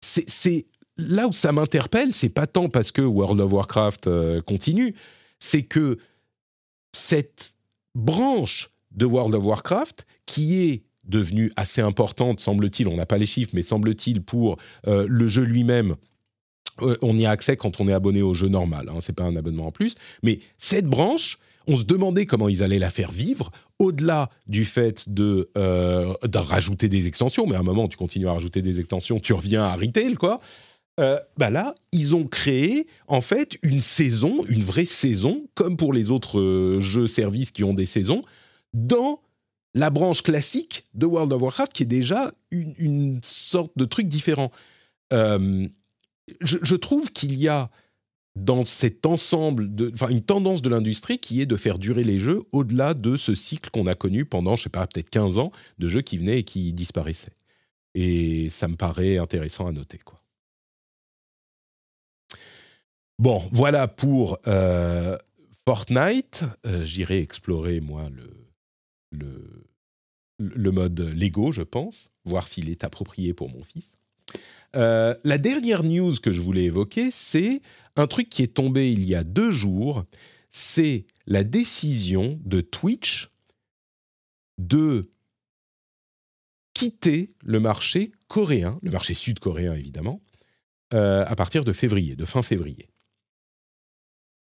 c'est 0.00 0.66
là 0.96 1.26
où 1.26 1.32
ça 1.32 1.50
m'interpelle, 1.50 2.12
c'est 2.12 2.28
pas 2.28 2.46
tant 2.46 2.68
parce 2.68 2.92
que 2.92 3.02
World 3.02 3.40
of 3.40 3.52
Warcraft 3.52 4.08
continue, 4.44 4.94
c'est 5.40 5.62
que 5.62 5.98
cette 6.94 7.54
branche 7.94 8.70
de 8.92 9.04
World 9.04 9.34
of 9.34 9.44
Warcraft 9.44 10.06
qui 10.26 10.62
est 10.62 10.82
devenue 11.04 11.52
assez 11.56 11.80
importante, 11.80 12.40
semble-t-il, 12.40 12.88
on 12.88 12.96
n'a 12.96 13.06
pas 13.06 13.18
les 13.18 13.26
chiffres, 13.26 13.50
mais 13.54 13.62
semble-t-il 13.62 14.22
pour 14.22 14.56
euh, 14.86 15.04
le 15.08 15.28
jeu 15.28 15.42
lui-même. 15.42 15.96
Euh, 16.80 16.96
on 17.02 17.16
y 17.16 17.26
a 17.26 17.30
accès 17.30 17.56
quand 17.56 17.80
on 17.80 17.88
est 17.88 17.92
abonné 17.92 18.22
au 18.22 18.34
jeu 18.34 18.48
normal, 18.48 18.88
hein, 18.88 18.98
c'est 19.00 19.12
pas 19.12 19.24
un 19.24 19.36
abonnement 19.36 19.66
en 19.66 19.72
plus. 19.72 19.94
Mais 20.22 20.40
cette 20.58 20.86
branche, 20.86 21.38
on 21.66 21.76
se 21.76 21.84
demandait 21.84 22.26
comment 22.26 22.48
ils 22.48 22.62
allaient 22.62 22.78
la 22.78 22.90
faire 22.90 23.12
vivre, 23.12 23.50
au-delà 23.78 24.30
du 24.46 24.64
fait 24.64 25.08
de, 25.08 25.50
euh, 25.56 26.14
de, 26.22 26.38
rajouter 26.38 26.88
des 26.88 27.06
extensions. 27.06 27.46
Mais 27.46 27.56
à 27.56 27.60
un 27.60 27.64
moment, 27.64 27.88
tu 27.88 27.96
continues 27.96 28.28
à 28.28 28.32
rajouter 28.32 28.62
des 28.62 28.80
extensions, 28.80 29.20
tu 29.20 29.32
reviens 29.32 29.64
à 29.64 29.74
retail, 29.74 30.14
quoi. 30.14 30.40
Euh, 31.00 31.18
bah 31.36 31.50
là, 31.50 31.74
ils 31.90 32.14
ont 32.14 32.24
créé 32.24 32.86
en 33.08 33.20
fait 33.20 33.58
une 33.62 33.80
saison, 33.80 34.44
une 34.46 34.62
vraie 34.62 34.84
saison, 34.84 35.48
comme 35.54 35.76
pour 35.76 35.92
les 35.92 36.12
autres 36.12 36.38
euh, 36.38 36.80
jeux 36.80 37.08
services 37.08 37.50
qui 37.50 37.64
ont 37.64 37.74
des 37.74 37.86
saisons, 37.86 38.22
dans 38.72 39.20
la 39.74 39.90
branche 39.90 40.22
classique 40.22 40.84
de 40.94 41.06
World 41.06 41.32
of 41.32 41.42
Warcraft, 41.42 41.72
qui 41.72 41.82
est 41.82 41.86
déjà 41.86 42.32
une, 42.52 43.18
sorte 43.22 43.72
de 43.74 43.84
truc 43.84 44.06
différent. 44.06 44.52
Euh, 45.12 45.66
je, 46.40 46.76
trouve 46.76 47.10
qu'il 47.10 47.34
y 47.34 47.48
a 47.48 47.70
dans 48.36 48.64
cet 48.64 49.04
ensemble, 49.04 49.70
enfin 49.92 50.08
une 50.08 50.22
tendance 50.22 50.62
de 50.62 50.68
l'industrie 50.68 51.18
qui 51.18 51.40
est 51.40 51.46
de 51.46 51.56
faire 51.56 51.78
durer 51.78 52.04
les 52.04 52.20
jeux 52.20 52.42
au-delà 52.52 52.94
de 52.94 53.16
ce 53.16 53.34
cycle 53.34 53.70
qu'on 53.70 53.86
a 53.86 53.96
connu 53.96 54.24
pendant, 54.24 54.54
je 54.54 54.64
sais 54.64 54.70
pas, 54.70 54.86
peut-être 54.86 55.10
15 55.10 55.38
ans 55.38 55.50
de 55.78 55.88
jeux 55.88 56.02
qui 56.02 56.18
venaient 56.18 56.38
et 56.38 56.44
qui 56.44 56.72
disparaissaient. 56.72 57.34
Et 57.96 58.48
ça 58.48 58.68
me 58.68 58.76
paraît 58.76 59.18
intéressant 59.18 59.66
à 59.66 59.72
noter, 59.72 59.98
quoi. 59.98 60.23
Bon, 63.18 63.48
voilà 63.52 63.86
pour 63.86 64.38
euh, 64.46 65.16
Fortnite. 65.66 66.44
Euh, 66.66 66.84
j'irai 66.84 67.20
explorer, 67.20 67.80
moi, 67.80 68.06
le, 69.12 69.66
le, 70.38 70.70
mode 70.72 71.00
Lego, 71.00 71.52
je 71.52 71.62
pense, 71.62 72.10
voir 72.24 72.48
s'il 72.48 72.68
est 72.68 72.82
approprié 72.82 73.32
pour 73.32 73.48
mon 73.50 73.62
fils. 73.62 73.96
Euh, 74.74 75.14
la 75.22 75.38
dernière 75.38 75.84
news 75.84 76.14
que 76.20 76.32
je 76.32 76.42
voulais 76.42 76.64
évoquer, 76.64 77.12
c'est 77.12 77.62
un 77.94 78.08
truc 78.08 78.28
qui 78.28 78.42
est 78.42 78.54
tombé 78.54 78.90
il 78.90 79.04
y 79.04 79.14
a 79.14 79.22
deux 79.22 79.52
jours. 79.52 80.04
C'est 80.50 81.06
la 81.26 81.44
décision 81.44 82.40
de 82.44 82.60
Twitch 82.60 83.30
de 84.58 85.12
quitter 86.74 87.30
le 87.44 87.60
marché 87.60 88.10
coréen, 88.26 88.80
le 88.82 88.90
marché 88.90 89.14
sud-coréen 89.14 89.74
évidemment, 89.74 90.20
à 90.90 91.34
partir 91.36 91.64
de 91.64 91.72
février, 91.72 92.14
de 92.14 92.24
fin 92.24 92.42
février. 92.42 92.88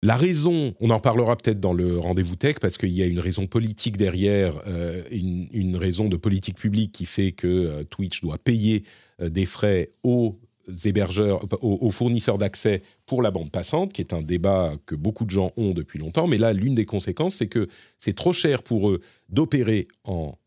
La 0.02 0.16
raison, 0.16 0.74
on 0.80 0.92
en 0.92 1.00
parlera 1.02 1.36
peut-être 1.36 1.60
dans 1.60 1.74
le 1.74 2.00
rendez-vous 2.00 2.38
tech, 2.38 2.60
parce 2.62 2.78
qu'il 2.78 2.92
y 2.92 3.04
a 3.04 3.06
une 3.06 3.20
raison 3.20 3.48
politique 3.48 3.98
derrière, 3.98 4.62
euh, 4.66 5.04
une, 5.12 5.76
raison 5.76 6.08
de 6.08 6.16
politique 6.16 6.58
publique 6.58 6.94
qui 6.94 7.06
fait 7.06 7.34
que 7.34 7.48
euh, 7.48 7.84
Twitch 7.84 8.22
doit 8.22 8.38
payer 8.38 8.86
euh, 9.22 9.30
des 9.30 9.46
frais 9.46 9.92
aux 10.04 10.40
hébergeurs, 10.86 11.42
aux, 11.62 11.92
fournisseurs 11.92 12.38
d'accès 12.38 12.82
pour 13.08 13.22
la 13.22 13.32
bande 13.32 13.52
passante, 13.52 13.92
qui 13.92 14.02
est 14.02 14.14
un 14.14 14.22
débat 14.22 14.74
que 14.86 14.96
beaucoup 14.96 15.26
de 15.26 15.32
gens 15.32 15.52
ont 15.58 15.72
depuis 15.72 16.00
longtemps. 16.00 16.28
Mais 16.28 16.38
là, 16.38 16.54
l'une 16.54 16.76
des 16.76 16.86
conséquences, 16.86 17.36
c'est 17.36 17.48
que 17.48 17.68
c'est 17.98 18.16
trop 18.16 18.34
cher 18.34 18.64
pour 18.64 18.90
eux 18.90 19.02
d'opérer 19.28 19.88
en 20.06 20.38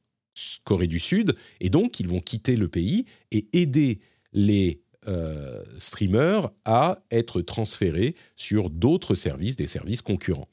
Corée 0.65 0.87
du 0.87 0.99
Sud, 0.99 1.35
et 1.61 1.69
donc 1.69 2.01
ils 2.01 2.09
vont 2.09 2.21
quitter 2.21 2.57
le 2.57 2.69
pays 2.69 3.05
et 3.33 3.49
aider 3.53 3.99
les 4.33 4.81
euh, 5.09 5.65
streamers 5.79 6.51
à 6.65 7.03
être 7.11 7.41
transférés 7.43 8.15
sur 8.37 8.71
d'autres 8.71 9.17
services, 9.17 9.57
des 9.57 9.67
services 9.67 10.01
concurrents. 10.01 10.47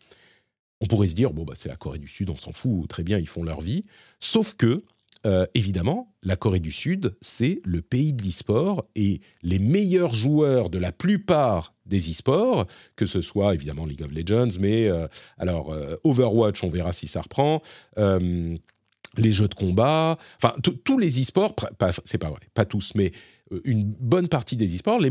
On 0.82 0.88
pourrait 0.88 1.10
se 1.10 1.14
dire, 1.14 1.34
bon, 1.34 1.44
bah, 1.44 1.54
c'est 1.56 1.70
la 1.70 1.76
Corée 1.76 2.00
du 2.00 2.08
Sud, 2.08 2.32
on 2.32 2.36
s'en 2.36 2.52
fout, 2.52 2.88
très 2.88 3.04
bien, 3.04 3.20
ils 3.20 3.28
font 3.28 3.44
leur 3.44 3.62
vie. 3.62 3.84
Sauf 4.20 4.56
que, 4.56 4.84
euh, 5.28 5.46
évidemment, 5.54 6.16
la 6.24 6.36
Corée 6.36 6.62
du 6.62 6.72
Sud, 6.72 7.16
c'est 7.22 7.62
le 7.64 7.84
pays 7.84 8.12
de 8.12 8.24
l'e-sport 8.24 8.88
et 8.96 9.22
les 9.44 9.60
meilleurs 9.60 10.16
joueurs 10.16 10.72
de 10.72 10.80
la 10.80 10.92
plupart 10.92 11.76
des 11.86 12.10
e-sports, 12.10 12.66
que 12.96 13.06
ce 13.06 13.22
soit 13.22 13.54
évidemment 13.54 13.86
League 13.86 14.02
of 14.02 14.12
Legends, 14.12 14.58
mais 14.60 14.88
euh, 14.88 15.08
alors 15.38 15.76
Overwatch, 16.04 16.64
on 16.64 16.70
verra 16.70 16.92
si 16.92 17.08
ça 17.08 17.22
reprend. 17.22 17.62
les 17.98 19.32
jeux 19.32 19.48
de 19.48 19.56
combat, 19.56 20.18
enfin 20.38 20.54
tous 20.62 20.98
les 20.98 21.22
e-sports, 21.22 21.56
c'est 22.06 22.18
pas 22.18 22.30
vrai, 22.30 22.40
pas 22.54 22.66
tous, 22.66 22.94
mais 22.96 23.12
euh, 23.12 23.14
une 23.64 23.84
bonne 24.00 24.28
partie 24.28 24.56
des 24.56 24.76
e-sports, 24.76 25.00
les, 25.00 25.10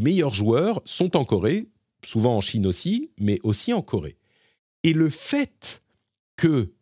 meilleurs 0.00 0.34
joueurs 0.34 0.82
sont 0.84 1.16
en 1.16 1.24
Corée, 1.24 1.68
souvent 2.04 2.36
en 2.36 2.40
Chine 2.40 2.66
aussi, 2.66 3.10
mais 3.18 3.38
aussi 3.42 3.72
en 3.72 3.82
Corée. 3.82 4.16
Et 4.82 4.92
le 4.92 5.10
fait 5.10 5.82
que 6.36 6.72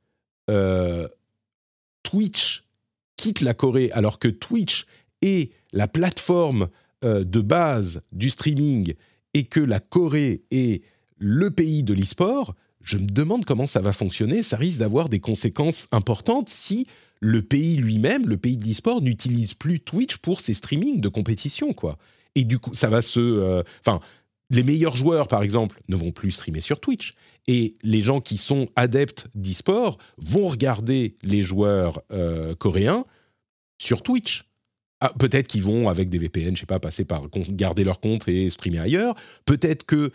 euh, 0.50 1.08
Twitch 2.02 2.64
quitte 3.16 3.40
la 3.40 3.54
Corée 3.54 3.90
alors 3.92 4.18
que 4.18 4.28
Twitch 4.28 4.86
est 5.22 5.52
la 5.72 5.88
plateforme 5.88 6.68
euh, 7.04 7.24
de 7.24 7.40
base 7.40 8.02
du 8.12 8.30
streaming 8.30 8.94
et 9.34 9.44
que 9.44 9.60
la 9.60 9.80
Corée 9.80 10.44
est 10.50 10.82
le 11.18 11.50
pays 11.50 11.82
de 11.82 11.94
l'e-sport, 11.94 12.54
je 12.80 12.98
me 12.98 13.06
demande 13.06 13.44
comment 13.44 13.66
ça 13.66 13.80
va 13.80 13.92
fonctionner. 13.92 14.42
Ça 14.42 14.56
risque 14.56 14.78
d'avoir 14.78 15.08
des 15.08 15.20
conséquences 15.20 15.88
importantes 15.90 16.48
si 16.48 16.86
le 17.24 17.40
pays 17.40 17.76
lui-même, 17.76 18.28
le 18.28 18.36
pays 18.36 18.58
de 18.58 18.66
l'e-sport, 18.66 19.00
n'utilise 19.00 19.54
plus 19.54 19.80
Twitch 19.80 20.18
pour 20.18 20.40
ses 20.40 20.52
streamings 20.52 21.00
de 21.00 21.08
compétition, 21.08 21.72
quoi. 21.72 21.96
Et 22.34 22.44
du 22.44 22.58
coup, 22.58 22.74
ça 22.74 22.90
va 22.90 23.00
se... 23.00 23.18
Euh, 23.18 23.62
enfin, 23.80 24.00
les 24.50 24.62
meilleurs 24.62 24.94
joueurs, 24.94 25.26
par 25.26 25.42
exemple, 25.42 25.80
ne 25.88 25.96
vont 25.96 26.12
plus 26.12 26.32
streamer 26.32 26.60
sur 26.60 26.80
Twitch. 26.80 27.14
Et 27.48 27.76
les 27.82 28.02
gens 28.02 28.20
qui 28.20 28.36
sont 28.36 28.68
adeptes 28.76 29.28
d'e-sport 29.34 29.96
vont 30.18 30.48
regarder 30.48 31.16
les 31.22 31.42
joueurs 31.42 32.02
euh, 32.12 32.54
coréens 32.54 33.06
sur 33.78 34.02
Twitch. 34.02 34.44
Ah, 35.00 35.12
peut-être 35.18 35.46
qu'ils 35.46 35.62
vont, 35.62 35.88
avec 35.88 36.10
des 36.10 36.18
VPN, 36.18 36.54
je 36.54 36.60
sais 36.60 36.66
pas, 36.66 36.78
passer 36.78 37.06
par 37.06 37.22
garder 37.48 37.84
leur 37.84 38.00
compte 38.00 38.28
et 38.28 38.50
streamer 38.50 38.80
ailleurs. 38.80 39.14
Peut-être 39.46 39.86
que 39.86 40.12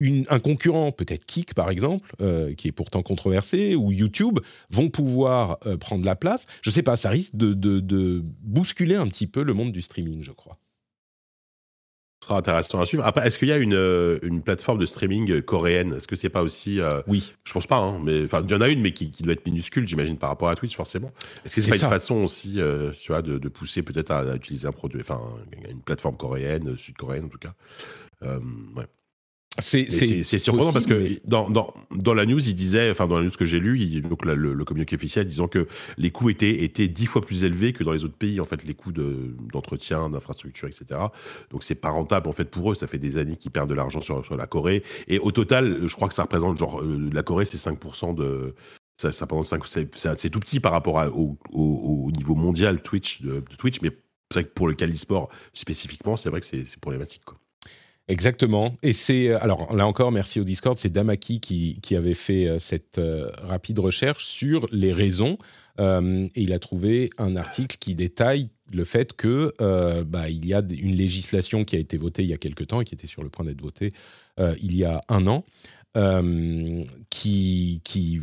un 0.00 0.40
concurrent, 0.40 0.92
peut-être 0.92 1.24
Kik 1.24 1.54
par 1.54 1.70
exemple, 1.70 2.10
euh, 2.20 2.54
qui 2.54 2.68
est 2.68 2.72
pourtant 2.72 3.02
controversé, 3.02 3.74
ou 3.74 3.92
YouTube, 3.92 4.40
vont 4.70 4.90
pouvoir 4.90 5.58
euh, 5.66 5.76
prendre 5.76 6.04
la 6.04 6.16
place. 6.16 6.46
Je 6.62 6.70
ne 6.70 6.74
sais 6.74 6.82
pas, 6.82 6.96
ça 6.96 7.10
risque 7.10 7.36
de, 7.36 8.22
bousculer 8.42 8.96
un 8.96 9.06
petit 9.06 9.26
peu 9.26 9.42
le 9.42 9.54
monde 9.54 9.72
du 9.72 9.82
streaming, 9.82 10.22
je 10.22 10.32
crois. 10.32 10.58
Ce 12.22 12.28
sera 12.28 12.38
intéressant 12.38 12.80
à 12.80 12.86
suivre. 12.86 13.04
Après, 13.04 13.26
est-ce 13.26 13.38
qu'il 13.38 13.48
y 13.48 13.52
a 13.52 13.56
une, 13.56 13.74
euh, 13.74 14.18
plateforme 14.44 14.78
de 14.78 14.86
streaming 14.86 15.42
coréenne? 15.42 15.94
Est-ce 15.94 16.08
que 16.08 16.16
c'est 16.16 16.30
pas 16.30 16.42
aussi 16.42 16.80
Oui. 17.06 17.34
Je 17.44 17.52
pense 17.52 17.66
pas, 17.66 17.78
hein, 17.78 18.00
mais 18.02 18.24
enfin, 18.24 18.42
il 18.44 18.50
y 18.50 18.54
en 18.54 18.60
a 18.60 18.68
une, 18.68 18.80
mais 18.80 18.92
qui, 18.92 19.10
doit 19.22 19.32
être 19.32 19.46
minuscule, 19.46 19.86
j'imagine, 19.86 20.18
par 20.18 20.30
rapport 20.30 20.48
à 20.48 20.56
Twitch, 20.56 20.74
forcément. 20.74 21.12
Est-ce 21.44 21.56
que 21.56 21.60
c'est 21.60 21.70
pas 21.70 21.76
une 21.76 21.88
façon 21.88 22.16
aussi, 22.16 22.58
tu 23.00 23.12
vois, 23.12 23.22
de, 23.22 23.48
pousser 23.48 23.82
peut-être 23.82 24.10
à, 24.10 24.18
à, 24.18 24.36
utiliser 24.36 24.66
un 24.66 24.72
produit, 24.72 25.00
enfin, 25.00 25.20
une 25.70 25.80
plateforme 25.80 26.16
coréenne, 26.16 26.76
sud-coréenne 26.76 27.26
en 27.26 27.28
tout 27.28 27.38
cas? 27.38 27.54
Ouais. 28.22 28.86
C'est 29.58 30.38
surprenant 30.38 30.72
parce 30.72 30.86
que 30.86 31.18
dans, 31.26 31.48
dans, 31.48 31.72
dans, 31.94 32.14
la 32.14 32.26
news, 32.26 32.46
il 32.46 32.54
disait, 32.54 32.90
enfin 32.90 33.06
dans 33.06 33.16
la 33.18 33.24
news 33.24 33.30
que 33.30 33.44
j'ai 33.44 33.58
lu, 33.58 33.80
il, 33.80 34.02
donc 34.02 34.24
le, 34.24 34.34
le, 34.34 34.64
communiqué 34.64 34.96
officiel 34.96 35.26
disant 35.26 35.48
que 35.48 35.66
les 35.98 36.10
coûts 36.10 36.30
étaient 36.30 36.64
étaient 36.64 36.88
dix 36.88 37.06
fois 37.06 37.22
plus 37.22 37.44
élevés 37.44 37.72
que 37.72 37.84
dans 37.84 37.92
les 37.92 38.04
autres 38.04 38.16
pays. 38.16 38.40
En 38.40 38.44
fait, 38.44 38.64
les 38.64 38.74
coûts 38.74 38.92
d'entretien, 38.92 40.10
d'infrastructure, 40.10 40.68
etc. 40.68 41.00
Donc 41.50 41.62
c'est 41.62 41.74
pas 41.74 41.90
rentable 41.90 42.28
en 42.28 42.32
fait 42.32 42.46
pour 42.46 42.72
eux. 42.72 42.74
Ça 42.74 42.86
fait 42.86 42.98
des 42.98 43.16
années 43.16 43.36
qu'ils 43.36 43.50
perdent 43.50 43.70
de 43.70 43.74
l'argent 43.74 44.00
sur, 44.00 44.24
sur, 44.24 44.36
la 44.36 44.46
Corée. 44.46 44.82
Et 45.08 45.18
au 45.18 45.32
total, 45.32 45.86
je 45.86 45.94
crois 45.94 46.08
que 46.08 46.14
ça 46.14 46.22
représente 46.22 46.58
genre 46.58 46.82
euh, 46.82 47.10
la 47.12 47.22
Corée, 47.22 47.44
c'est 47.44 47.58
5% 47.58 48.14
de 48.14 48.54
ça, 48.98 49.12
ça 49.12 50.16
c'est 50.16 50.30
tout 50.30 50.40
petit 50.40 50.58
par 50.58 50.72
rapport 50.72 50.96
au, 51.14 51.36
au, 51.52 52.10
niveau 52.12 52.34
mondial 52.34 52.80
Twitch 52.80 53.20
de, 53.20 53.40
de 53.40 53.56
Twitch, 53.56 53.82
mais 53.82 53.90
c'est 54.30 54.40
vrai 54.40 54.44
que 54.44 54.54
pour 54.54 54.68
le 54.68 54.74
Cali 54.74 54.96
Sport 54.96 55.28
spécifiquement, 55.52 56.16
c'est 56.16 56.30
vrai 56.30 56.40
que 56.40 56.46
c'est 56.46 56.80
problématique. 56.80 57.22
Quoi. 57.24 57.38
Exactement. 58.08 58.76
Et 58.82 58.92
c'est 58.92 59.28
euh, 59.28 59.42
alors 59.42 59.74
là 59.74 59.86
encore, 59.86 60.12
merci 60.12 60.38
au 60.38 60.44
Discord, 60.44 60.78
c'est 60.78 60.90
Damaki 60.90 61.40
qui, 61.40 61.80
qui 61.82 61.96
avait 61.96 62.14
fait 62.14 62.46
euh, 62.46 62.58
cette 62.60 62.98
euh, 62.98 63.30
rapide 63.42 63.80
recherche 63.80 64.26
sur 64.26 64.68
les 64.70 64.92
raisons. 64.92 65.38
et 65.78 66.30
il 66.36 66.52
a 66.52 66.58
trouvé 66.58 67.10
un 67.18 67.36
article 67.36 67.76
qui 67.78 67.94
détaille 67.94 68.48
le 68.72 68.84
fait 68.84 69.12
que 69.12 69.52
bah, 70.04 70.30
il 70.30 70.46
y 70.46 70.54
a 70.54 70.62
une 70.70 70.96
législation 70.96 71.64
qui 71.64 71.76
a 71.76 71.78
été 71.78 71.98
votée 71.98 72.22
il 72.22 72.30
y 72.30 72.32
a 72.32 72.38
quelque 72.38 72.64
temps 72.64 72.80
et 72.80 72.84
qui 72.84 72.94
était 72.94 73.06
sur 73.06 73.22
le 73.22 73.28
point 73.28 73.44
d'être 73.44 73.60
votée 73.60 73.92
il 74.62 74.74
y 74.74 74.84
a 74.84 75.02
un 75.10 75.26
an, 75.26 75.44
qui, 77.10 77.82
qui 77.84 78.20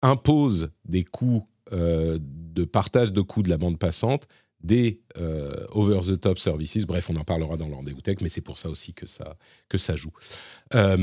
impose 0.00 0.70
des 0.84 1.02
coûts 1.02 1.48
de 1.72 2.64
partage 2.64 3.12
de 3.12 3.20
coûts 3.20 3.42
de 3.42 3.50
la 3.50 3.58
bande 3.58 3.80
passante 3.80 4.28
des 4.62 5.00
euh, 5.18 5.66
over-the-top 5.70 6.38
services. 6.38 6.86
Bref, 6.86 7.10
on 7.10 7.16
en 7.16 7.24
parlera 7.24 7.56
dans 7.56 7.68
le 7.68 7.74
rendez-vous 7.74 8.00
tech, 8.00 8.18
mais 8.20 8.28
c'est 8.28 8.40
pour 8.40 8.58
ça 8.58 8.68
aussi 8.68 8.94
que 8.94 9.06
ça, 9.06 9.36
que 9.68 9.78
ça 9.78 9.96
joue. 9.96 10.12
Euh, 10.74 10.96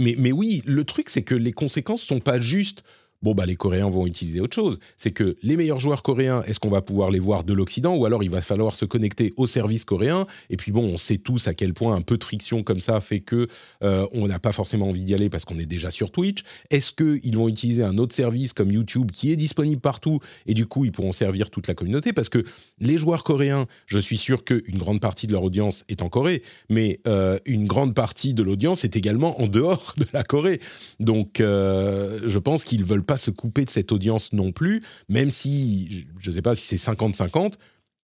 mais, 0.00 0.14
mais 0.16 0.32
oui, 0.32 0.62
le 0.64 0.84
truc, 0.84 1.08
c'est 1.08 1.22
que 1.22 1.34
les 1.34 1.52
conséquences 1.52 2.02
sont 2.02 2.20
pas 2.20 2.38
juste 2.38 2.84
bon, 3.22 3.34
bah, 3.34 3.46
les 3.46 3.56
Coréens 3.56 3.88
vont 3.88 4.06
utiliser 4.06 4.40
autre 4.40 4.54
chose. 4.54 4.78
C'est 4.96 5.10
que 5.10 5.36
les 5.42 5.56
meilleurs 5.56 5.80
joueurs 5.80 6.02
coréens, 6.02 6.42
est-ce 6.46 6.60
qu'on 6.60 6.70
va 6.70 6.82
pouvoir 6.82 7.10
les 7.10 7.18
voir 7.18 7.44
de 7.44 7.52
l'Occident 7.52 7.96
ou 7.96 8.04
alors 8.04 8.22
il 8.22 8.30
va 8.30 8.40
falloir 8.40 8.76
se 8.76 8.84
connecter 8.84 9.32
au 9.36 9.46
service 9.46 9.84
coréen? 9.84 10.26
Et 10.50 10.56
puis 10.56 10.72
bon, 10.72 10.84
on 10.84 10.96
sait 10.96 11.18
tous 11.18 11.48
à 11.48 11.54
quel 11.54 11.74
point 11.74 11.94
un 11.94 12.02
peu 12.02 12.16
de 12.16 12.24
friction 12.24 12.62
comme 12.62 12.80
ça 12.80 13.00
fait 13.00 13.20
que 13.20 13.48
euh, 13.82 14.06
on 14.12 14.26
n'a 14.28 14.38
pas 14.38 14.52
forcément 14.52 14.88
envie 14.88 15.02
d'y 15.02 15.14
aller 15.14 15.28
parce 15.28 15.44
qu'on 15.44 15.58
est 15.58 15.66
déjà 15.66 15.90
sur 15.90 16.10
Twitch. 16.10 16.42
Est-ce 16.70 16.92
qu'ils 16.92 17.36
vont 17.36 17.48
utiliser 17.48 17.82
un 17.82 17.98
autre 17.98 18.14
service 18.14 18.52
comme 18.52 18.70
YouTube 18.70 19.10
qui 19.10 19.32
est 19.32 19.36
disponible 19.36 19.80
partout 19.80 20.20
et 20.46 20.54
du 20.54 20.66
coup 20.66 20.84
ils 20.84 20.92
pourront 20.92 21.12
servir 21.12 21.50
toute 21.50 21.66
la 21.66 21.74
communauté? 21.74 22.12
Parce 22.12 22.28
que 22.28 22.44
les 22.78 22.98
joueurs 22.98 23.24
coréens, 23.24 23.66
je 23.86 23.98
suis 23.98 24.16
sûr 24.16 24.44
qu'une 24.44 24.78
grande 24.78 25.00
partie 25.00 25.26
de 25.26 25.32
leur 25.32 25.42
audience 25.42 25.84
est 25.88 26.02
en 26.02 26.08
Corée, 26.08 26.42
mais 26.68 27.00
euh, 27.06 27.38
une 27.46 27.66
grande 27.66 27.94
partie 27.94 28.34
de 28.34 28.42
l'audience 28.42 28.84
est 28.84 28.96
également 28.96 29.40
en 29.40 29.46
dehors 29.46 29.94
de 29.96 30.06
la 30.12 30.22
Corée. 30.22 30.60
Donc 31.00 31.40
euh, 31.40 32.20
je 32.26 32.38
pense 32.38 32.64
qu'ils 32.64 32.84
veulent 32.84 33.04
pas 33.08 33.16
se 33.16 33.32
couper 33.32 33.64
de 33.64 33.70
cette 33.70 33.90
audience 33.90 34.32
non 34.32 34.52
plus, 34.52 34.84
même 35.08 35.30
si, 35.30 36.06
je 36.20 36.30
ne 36.30 36.34
sais 36.34 36.42
pas 36.42 36.54
si 36.54 36.64
c'est 36.64 36.92
50-50, 36.92 37.54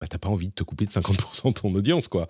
bah, 0.01 0.07
t'as 0.09 0.17
pas 0.17 0.29
envie 0.29 0.49
de 0.49 0.53
te 0.53 0.63
couper 0.63 0.85
de 0.85 0.91
50% 0.91 1.49
de 1.49 1.53
ton 1.53 1.73
audience, 1.75 2.07
quoi. 2.07 2.27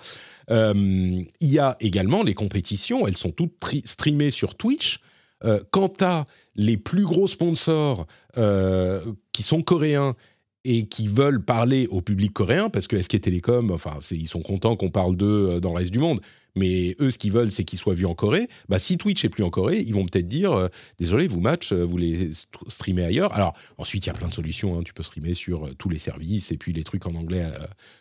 Euh, 0.51 0.73
il 0.73 1.49
y 1.49 1.57
a 1.57 1.77
également 1.79 2.21
les 2.21 2.33
compétitions, 2.33 3.07
elles 3.07 3.17
sont 3.17 3.31
toutes 3.31 3.53
streamées 3.85 4.29
sur 4.29 4.55
Twitch. 4.55 4.99
Euh, 5.45 5.61
quant 5.71 5.93
à 6.01 6.25
les 6.55 6.75
plus 6.75 7.05
gros 7.05 7.25
sponsors 7.25 8.07
euh, 8.37 8.99
qui 9.31 9.41
sont 9.41 9.61
coréens 9.61 10.17
et 10.65 10.85
qui 10.85 11.07
veulent 11.07 11.41
parler 11.41 11.87
au 11.91 12.01
public 12.01 12.33
coréen, 12.33 12.69
parce 12.69 12.87
que 12.87 13.01
SK 13.01 13.21
Telecom, 13.21 13.71
enfin, 13.71 13.99
ils 14.11 14.27
sont 14.27 14.41
contents 14.41 14.75
qu'on 14.75 14.89
parle 14.89 15.15
d'eux 15.15 15.61
dans 15.61 15.69
le 15.69 15.77
reste 15.77 15.91
du 15.91 15.99
monde, 15.99 16.19
mais 16.55 16.95
eux, 16.99 17.11
ce 17.11 17.17
qu'ils 17.17 17.31
veulent, 17.31 17.51
c'est 17.51 17.63
qu'ils 17.63 17.79
soient 17.79 17.93
vus 17.93 18.05
en 18.05 18.15
Corée. 18.15 18.49
Bah, 18.67 18.79
si 18.79 18.97
Twitch 18.97 19.23
est 19.25 19.29
plus 19.29 19.43
en 19.43 19.49
Corée, 19.49 19.79
ils 19.79 19.93
vont 19.93 20.05
peut-être 20.05 20.27
dire 20.27 20.51
euh, 20.51 20.67
désolé, 20.97 21.27
vous 21.27 21.39
match, 21.39 21.71
euh, 21.71 21.83
vous 21.83 21.97
les 21.97 22.31
streamez 22.67 23.03
ailleurs. 23.03 23.33
Alors 23.33 23.55
ensuite, 23.77 24.05
il 24.05 24.07
y 24.07 24.09
a 24.09 24.13
plein 24.13 24.27
de 24.27 24.33
solutions. 24.33 24.77
Hein. 24.77 24.83
Tu 24.83 24.93
peux 24.93 25.03
streamer 25.03 25.33
sur 25.33 25.67
euh, 25.67 25.73
tous 25.75 25.89
les 25.89 25.99
services 25.99 26.51
et 26.51 26.57
puis 26.57 26.73
les 26.73 26.83
trucs 26.83 27.05
en 27.05 27.15
anglais 27.15 27.45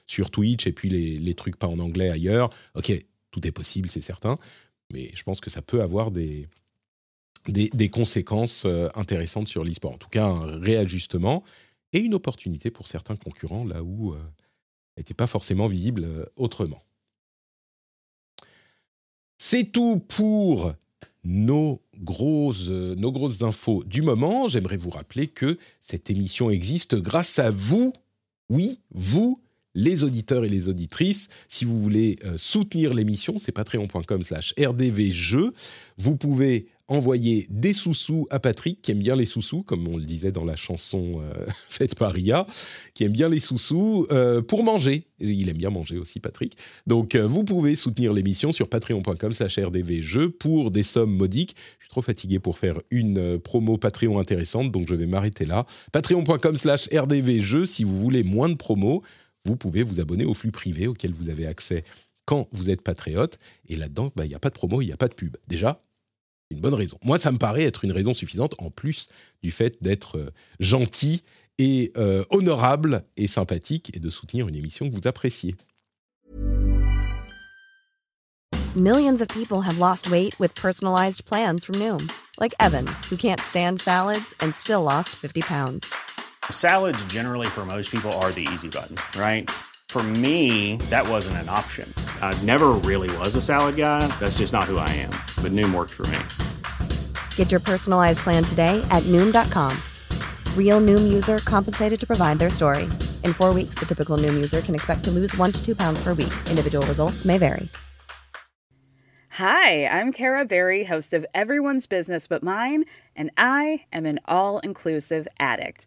sur 0.06 0.30
Twitch 0.30 0.66
et 0.66 0.72
puis 0.72 0.88
les, 0.88 1.34
trucs 1.34 1.56
pas 1.56 1.66
en 1.66 1.78
anglais 1.78 2.10
ailleurs. 2.10 2.50
Ok, 2.74 2.92
tout 3.30 3.46
est 3.46 3.52
possible, 3.52 3.88
c'est 3.88 4.00
certain. 4.00 4.36
Mais 4.92 5.10
je 5.14 5.22
pense 5.22 5.40
que 5.40 5.50
ça 5.50 5.62
peut 5.62 5.82
avoir 5.82 6.10
des, 6.10 6.46
des, 7.46 7.68
des 7.72 7.88
conséquences 7.88 8.66
intéressantes 8.94 9.48
sur 9.48 9.64
l'e-sport. 9.64 9.92
En 9.92 9.98
tout 9.98 10.08
cas, 10.08 10.24
un 10.24 10.58
réajustement 10.58 11.44
et 11.92 12.00
une 12.00 12.14
opportunité 12.14 12.70
pour 12.70 12.88
certains 12.88 13.16
concurrents 13.16 13.64
là 13.64 13.82
où 13.82 14.14
n'était 14.96 15.14
pas 15.14 15.26
forcément 15.26 15.68
visible 15.68 16.28
autrement. 16.36 16.82
C'est 19.38 19.72
tout 19.72 20.02
pour 20.08 20.74
nos 21.24 21.80
grosses, 22.00 22.70
nos 22.70 23.12
grosses 23.12 23.42
infos 23.42 23.84
du 23.84 24.02
moment. 24.02 24.48
J'aimerais 24.48 24.76
vous 24.76 24.90
rappeler 24.90 25.28
que 25.28 25.58
cette 25.80 26.10
émission 26.10 26.50
existe 26.50 26.96
grâce 26.96 27.38
à 27.38 27.50
vous. 27.50 27.92
Oui, 28.50 28.80
vous, 28.90 29.40
les 29.74 30.04
auditeurs 30.04 30.44
et 30.44 30.48
les 30.48 30.68
auditrices. 30.68 31.28
Si 31.48 31.64
vous 31.64 31.80
voulez 31.80 32.18
euh, 32.24 32.36
soutenir 32.36 32.94
l'émission, 32.94 33.38
c'est 33.38 33.52
patreon.com 33.52 34.22
slash 34.22 34.54
rdvjeux. 34.58 35.52
Vous 35.98 36.16
pouvez 36.16 36.66
envoyer 36.88 37.46
des 37.50 37.74
sous-sous 37.74 38.26
à 38.30 38.40
Patrick, 38.40 38.80
qui 38.80 38.90
aime 38.90 38.98
bien 38.98 39.14
les 39.14 39.26
sous-sous, 39.26 39.62
comme 39.62 39.86
on 39.88 39.96
le 39.96 40.04
disait 40.04 40.32
dans 40.32 40.44
la 40.44 40.56
chanson 40.56 41.20
euh, 41.20 41.46
faite 41.68 41.94
par 41.94 42.12
Ria, 42.12 42.46
qui 42.94 43.04
aime 43.04 43.12
bien 43.12 43.28
les 43.28 43.38
sous-sous 43.38 44.06
euh, 44.10 44.40
pour 44.40 44.64
manger. 44.64 45.04
Il 45.20 45.48
aime 45.48 45.58
bien 45.58 45.70
manger 45.70 45.98
aussi, 45.98 46.18
Patrick. 46.18 46.56
Donc, 46.86 47.14
euh, 47.14 47.26
vous 47.26 47.44
pouvez 47.44 47.76
soutenir 47.76 48.12
l'émission 48.12 48.52
sur 48.52 48.68
patreon.com 48.68 49.32
slash 49.32 49.58
rdvjeux 49.58 50.30
pour 50.30 50.70
des 50.70 50.82
sommes 50.82 51.14
modiques. 51.14 51.54
Je 51.78 51.84
suis 51.84 51.90
trop 51.90 52.02
fatigué 52.02 52.38
pour 52.38 52.58
faire 52.58 52.80
une 52.90 53.38
promo 53.38 53.76
Patreon 53.76 54.18
intéressante, 54.18 54.72
donc 54.72 54.88
je 54.88 54.94
vais 54.94 55.06
m'arrêter 55.06 55.44
là. 55.44 55.66
Patreon.com 55.92 56.56
slash 56.56 56.88
rdvjeux, 56.92 57.66
si 57.66 57.84
vous 57.84 57.98
voulez 57.98 58.22
moins 58.22 58.48
de 58.48 58.54
promos, 58.54 59.02
vous 59.44 59.56
pouvez 59.56 59.82
vous 59.82 60.00
abonner 60.00 60.24
au 60.24 60.34
flux 60.34 60.50
privé 60.50 60.86
auquel 60.86 61.12
vous 61.12 61.28
avez 61.28 61.46
accès 61.46 61.82
quand 62.24 62.48
vous 62.52 62.70
êtes 62.70 62.82
patriote. 62.82 63.38
Et 63.68 63.76
là-dedans, 63.76 64.12
bah, 64.14 64.24
il 64.24 64.28
n'y 64.28 64.34
a 64.34 64.38
pas 64.38 64.50
de 64.50 64.54
promo, 64.54 64.82
il 64.82 64.86
n'y 64.86 64.92
a 64.92 64.96
pas 64.96 65.08
de 65.08 65.14
pub. 65.14 65.36
Déjà, 65.46 65.80
une 66.50 66.60
bonne 66.60 66.74
raison. 66.74 66.98
Moi, 67.04 67.18
ça 67.18 67.32
me 67.32 67.38
paraît 67.38 67.64
être 67.64 67.84
une 67.84 67.92
raison 67.92 68.14
suffisante, 68.14 68.54
en 68.58 68.70
plus 68.70 69.08
du 69.42 69.50
fait 69.50 69.82
d'être 69.82 70.18
euh, 70.18 70.30
gentil 70.60 71.22
et 71.58 71.92
euh, 71.96 72.24
honorable 72.30 73.04
et 73.16 73.26
sympathique 73.26 73.90
et 73.94 74.00
de 74.00 74.10
soutenir 74.10 74.48
une 74.48 74.56
émission 74.56 74.88
que 74.88 74.94
vous 74.94 75.06
appréciez. 75.06 75.56
Millions 78.76 79.20
of 79.20 79.28
people 79.28 79.62
have 79.62 79.78
lost 79.78 80.08
weight 80.10 80.38
with 80.38 80.54
personalized 80.54 81.24
plans 81.24 81.64
from 81.64 81.76
Noom, 81.76 82.06
like 82.38 82.54
Evan, 82.60 82.86
who 83.10 83.16
can't 83.16 83.40
stand 83.40 83.80
salads 83.80 84.34
and 84.40 84.54
still 84.54 84.82
lost 84.82 85.16
50 85.16 85.40
pounds. 85.40 85.92
Salads 86.50 87.04
generally 87.06 87.48
for 87.48 87.64
most 87.64 87.90
people 87.90 88.12
are 88.22 88.30
the 88.30 88.46
easy 88.52 88.68
button, 88.68 88.96
right? 89.18 89.50
For 89.88 90.02
me, 90.02 90.76
that 90.90 91.08
wasn't 91.08 91.38
an 91.38 91.48
option. 91.48 91.92
I 92.20 92.36
never 92.42 92.72
really 92.84 93.14
was 93.16 93.34
a 93.36 93.42
salad 93.42 93.76
guy. 93.76 94.06
That's 94.20 94.36
just 94.36 94.52
not 94.52 94.64
who 94.64 94.76
I 94.76 94.88
am. 94.90 95.10
But 95.42 95.52
Noom 95.52 95.72
worked 95.74 95.94
for 95.94 96.06
me. 96.08 96.18
Get 97.36 97.50
your 97.50 97.60
personalized 97.60 98.18
plan 98.18 98.44
today 98.44 98.84
at 98.90 99.02
Noom.com. 99.04 99.76
Real 100.56 100.80
Noom 100.80 101.10
user 101.10 101.38
compensated 101.38 101.98
to 102.00 102.06
provide 102.06 102.38
their 102.38 102.50
story. 102.50 102.84
In 103.24 103.32
four 103.32 103.54
weeks, 103.54 103.76
the 103.78 103.86
typical 103.86 104.18
Noom 104.18 104.34
user 104.34 104.60
can 104.60 104.74
expect 104.74 105.04
to 105.04 105.10
lose 105.10 105.34
one 105.38 105.52
to 105.52 105.64
two 105.64 105.74
pounds 105.74 105.98
per 106.04 106.10
week. 106.10 106.34
Individual 106.50 106.86
results 106.86 107.24
may 107.24 107.38
vary. 107.38 107.68
Hi, 109.30 109.86
I'm 109.86 110.12
Kara 110.12 110.44
Berry, 110.44 110.84
host 110.84 111.14
of 111.14 111.24
Everyone's 111.32 111.86
Business 111.86 112.26
But 112.26 112.42
Mine, 112.42 112.84
and 113.14 113.30
I 113.38 113.84
am 113.92 114.04
an 114.04 114.18
all 114.26 114.58
inclusive 114.58 115.28
addict. 115.38 115.86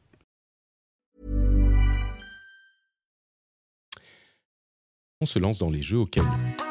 On 5.21 5.25
se 5.25 5.37
lance 5.37 5.59
dans 5.59 5.69
les 5.69 5.83
jeux 5.83 5.99
auxquels 5.99 6.27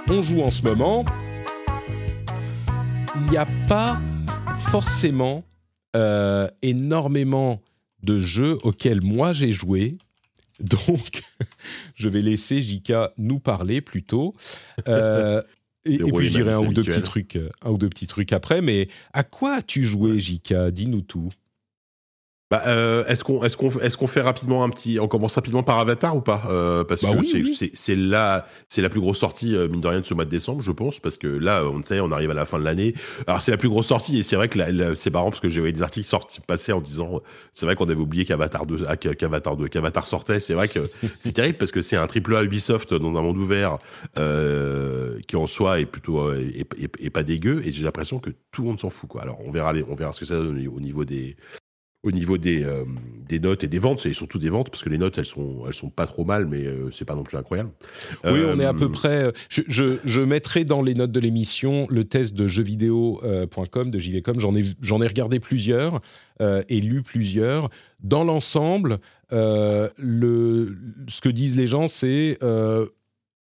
on 0.09 0.23
joue 0.23 0.43
en 0.43 0.51
ce 0.51 0.63
moment. 0.63 1.05
Il 3.15 3.31
n'y 3.31 3.37
a 3.37 3.47
pas 3.69 4.01
forcément 4.71 5.45
euh, 5.95 6.49
énormément 6.63 7.63
de 8.03 8.19
jeux 8.19 8.59
auxquels 8.65 9.01
moi 9.01 9.33
j'ai 9.33 9.53
joué. 9.53 9.99
Donc, 10.61 11.23
je 11.95 12.09
vais 12.09 12.21
laisser 12.21 12.61
Jika 12.61 13.13
nous 13.17 13.39
parler 13.39 13.81
plutôt. 13.81 14.35
Euh, 14.89 15.41
Et, 15.87 15.95
et 15.95 16.13
puis 16.13 16.27
je 16.27 16.33
dirais 16.33 16.53
un 16.53 16.59
ou 16.59 16.75
deux 16.75 16.85
petits 16.85 17.01
trucs, 17.01 17.37
euh, 17.37 17.49
un 17.63 17.71
ou 17.71 17.79
deux 17.79 17.89
petits 17.89 18.07
trucs 18.07 18.35
après. 18.35 18.61
Mais 18.61 18.89
à 19.15 19.25
quoi 19.25 19.55
as-tu 19.55 19.83
joué, 19.83 20.21
Jika 20.21 20.71
Dis-nous 20.71 21.01
tout. 21.01 21.31
Bah, 22.51 22.63
euh, 22.67 23.05
est-ce 23.07 23.23
qu'on 23.23 23.45
est-ce 23.45 23.57
qu'on 23.57 23.71
est-ce 23.79 23.97
qu'on 23.97 24.09
fait 24.09 24.23
rapidement 24.23 24.65
un 24.65 24.71
petit 24.71 24.99
on 24.99 25.07
commence 25.07 25.37
rapidement 25.37 25.63
par 25.63 25.79
Avatar 25.79 26.17
ou 26.17 26.21
pas 26.21 26.43
Euh, 26.49 26.83
parce 26.83 27.03
Bah 27.05 27.13
que 27.13 27.19
oui, 27.19 27.29
c'est 27.31 27.37
oui. 27.43 27.55
c'est 27.57 27.71
c'est 27.75 27.95
la 27.95 28.45
c'est 28.67 28.83
la 28.83 28.89
plus 28.89 29.01
grosse 29.01 29.19
sortie 29.19 29.55
euh, 29.55 29.69
mine 29.69 29.81
de 29.81 29.87
rien 29.87 30.01
de 30.01 30.05
ce 30.05 30.15
mois 30.15 30.25
de 30.25 30.31
décembre 30.31 30.61
je 30.61 30.73
pense 30.73 30.99
parce 30.99 31.17
que 31.17 31.29
là 31.29 31.65
on 31.65 31.81
sait 31.85 32.01
on 32.01 32.11
arrive 32.11 32.33
à 32.33 32.35
la 32.35 32.47
fin 32.47 32.59
de 32.59 32.65
l'année. 32.65 32.93
Alors 33.29 33.41
c'est 33.41 33.53
la 33.53 33.57
plus 33.57 33.69
grosse 33.69 33.87
sortie 33.87 34.19
et 34.19 34.25
c'est 34.25 34.35
vrai 34.35 34.49
que 34.49 34.59
c'est 34.97 35.13
marrant 35.13 35.31
parce 35.31 35.41
que 35.41 35.49
j'ai 35.49 35.61
vu 35.61 35.73
des 35.73 35.81
articles 35.83 36.09
sortis 36.09 36.41
passer 36.41 36.73
en 36.73 36.81
disant 36.81 37.21
c'est 37.53 37.67
vrai 37.67 37.77
qu'on 37.77 37.85
avait 37.85 37.95
oublié 37.95 38.25
qu'Avatar 38.25 38.67
2 38.67 38.85
ah, 38.89 38.97
qu'Avatar 38.97 39.57
2 39.57 39.69
qu'Avatar 39.69 40.07
sortait. 40.07 40.41
C'est 40.41 40.55
vrai 40.55 40.67
que 40.67 40.91
c'est 41.21 41.33
terrible 41.33 41.57
parce 41.59 41.71
que 41.71 41.83
c'est 41.83 41.97
un 41.97 42.09
triple 42.09 42.35
A 42.35 42.43
Ubisoft 42.43 42.93
dans 42.95 43.17
un 43.17 43.23
monde 43.23 43.39
ouvert 43.39 43.79
euh, 44.19 45.19
qui 45.29 45.37
en 45.37 45.47
soi 45.47 45.81
est 45.81 45.87
plutôt 45.87 46.19
euh, 46.29 46.51
est, 46.55 46.67
est- 46.83 46.91
est 47.07 47.11
pas 47.11 47.23
dégueu 47.23 47.63
et 47.65 47.71
j'ai 47.73 47.85
l'impression 47.85 48.19
que 48.19 48.31
tout 48.51 48.63
le 48.63 48.69
monde 48.69 48.81
s'en 48.81 48.91
fout 48.91 49.09
quoi. 49.09 49.23
Alors 49.23 49.39
on 49.47 49.53
verra 49.53 49.73
les, 49.73 49.85
on 49.89 49.95
verra 49.95 50.13
ce 50.13 50.21
que 50.21 50.27
ça 50.27 50.35
donne 50.35 50.67
au 50.67 50.81
niveau 50.81 51.05
des 51.05 51.37
au 52.03 52.13
niveau 52.13 52.39
des, 52.39 52.65
euh, 52.65 52.85
des 53.29 53.39
notes 53.41 53.63
et 53.63 53.69
des 53.69 53.79
ventes, 53.79 54.01
c'est 54.01 54.15
surtout 54.15 54.39
des 54.39 54.49
ventes 54.49 54.71
parce 54.71 54.83
que 54.83 54.89
les 54.89 54.97
notes 54.97 55.19
elles 55.19 55.27
sont 55.27 55.65
elles 55.67 55.75
sont 55.75 55.91
pas 55.91 56.07
trop 56.07 56.25
mal, 56.25 56.47
mais 56.47 56.65
euh, 56.65 56.91
c'est 56.91 57.05
pas 57.05 57.15
non 57.15 57.23
plus 57.25 57.37
incroyable. 57.37 57.71
Oui, 58.25 58.31
Euh, 58.41 58.55
on 58.55 58.59
est 58.59 58.65
à 58.65 58.73
peu 58.73 58.91
près. 58.91 59.31
Je, 59.51 59.61
je, 59.69 59.99
je 60.05 60.23
mettrai 60.23 60.65
dans 60.65 60.81
les 60.81 60.95
notes 60.95 61.13
de 61.13 61.21
l'émission 61.21 61.87
le 61.91 62.05
test 62.05 62.33
de 62.33 62.47
jeuxvideo.com 62.47 63.91
de 63.91 63.99
JVcom. 63.99 64.39
J'en 64.41 64.55
ai 64.55 64.63
j'en 64.81 65.03
ai 65.03 65.07
regardé 65.07 65.41
plusieurs 65.41 66.01
euh, 66.41 66.63
et 66.69 66.81
lu 66.81 67.03
plusieurs. 67.03 67.69
Dans 68.03 68.25
l'ensemble, 68.25 68.99
euh, 69.33 69.89
le 69.99 70.75
ce 71.09 71.21
que 71.21 71.29
disent 71.29 71.57
les 71.57 71.67
gens, 71.67 71.87
c'est 71.87 72.39
euh, 72.43 72.87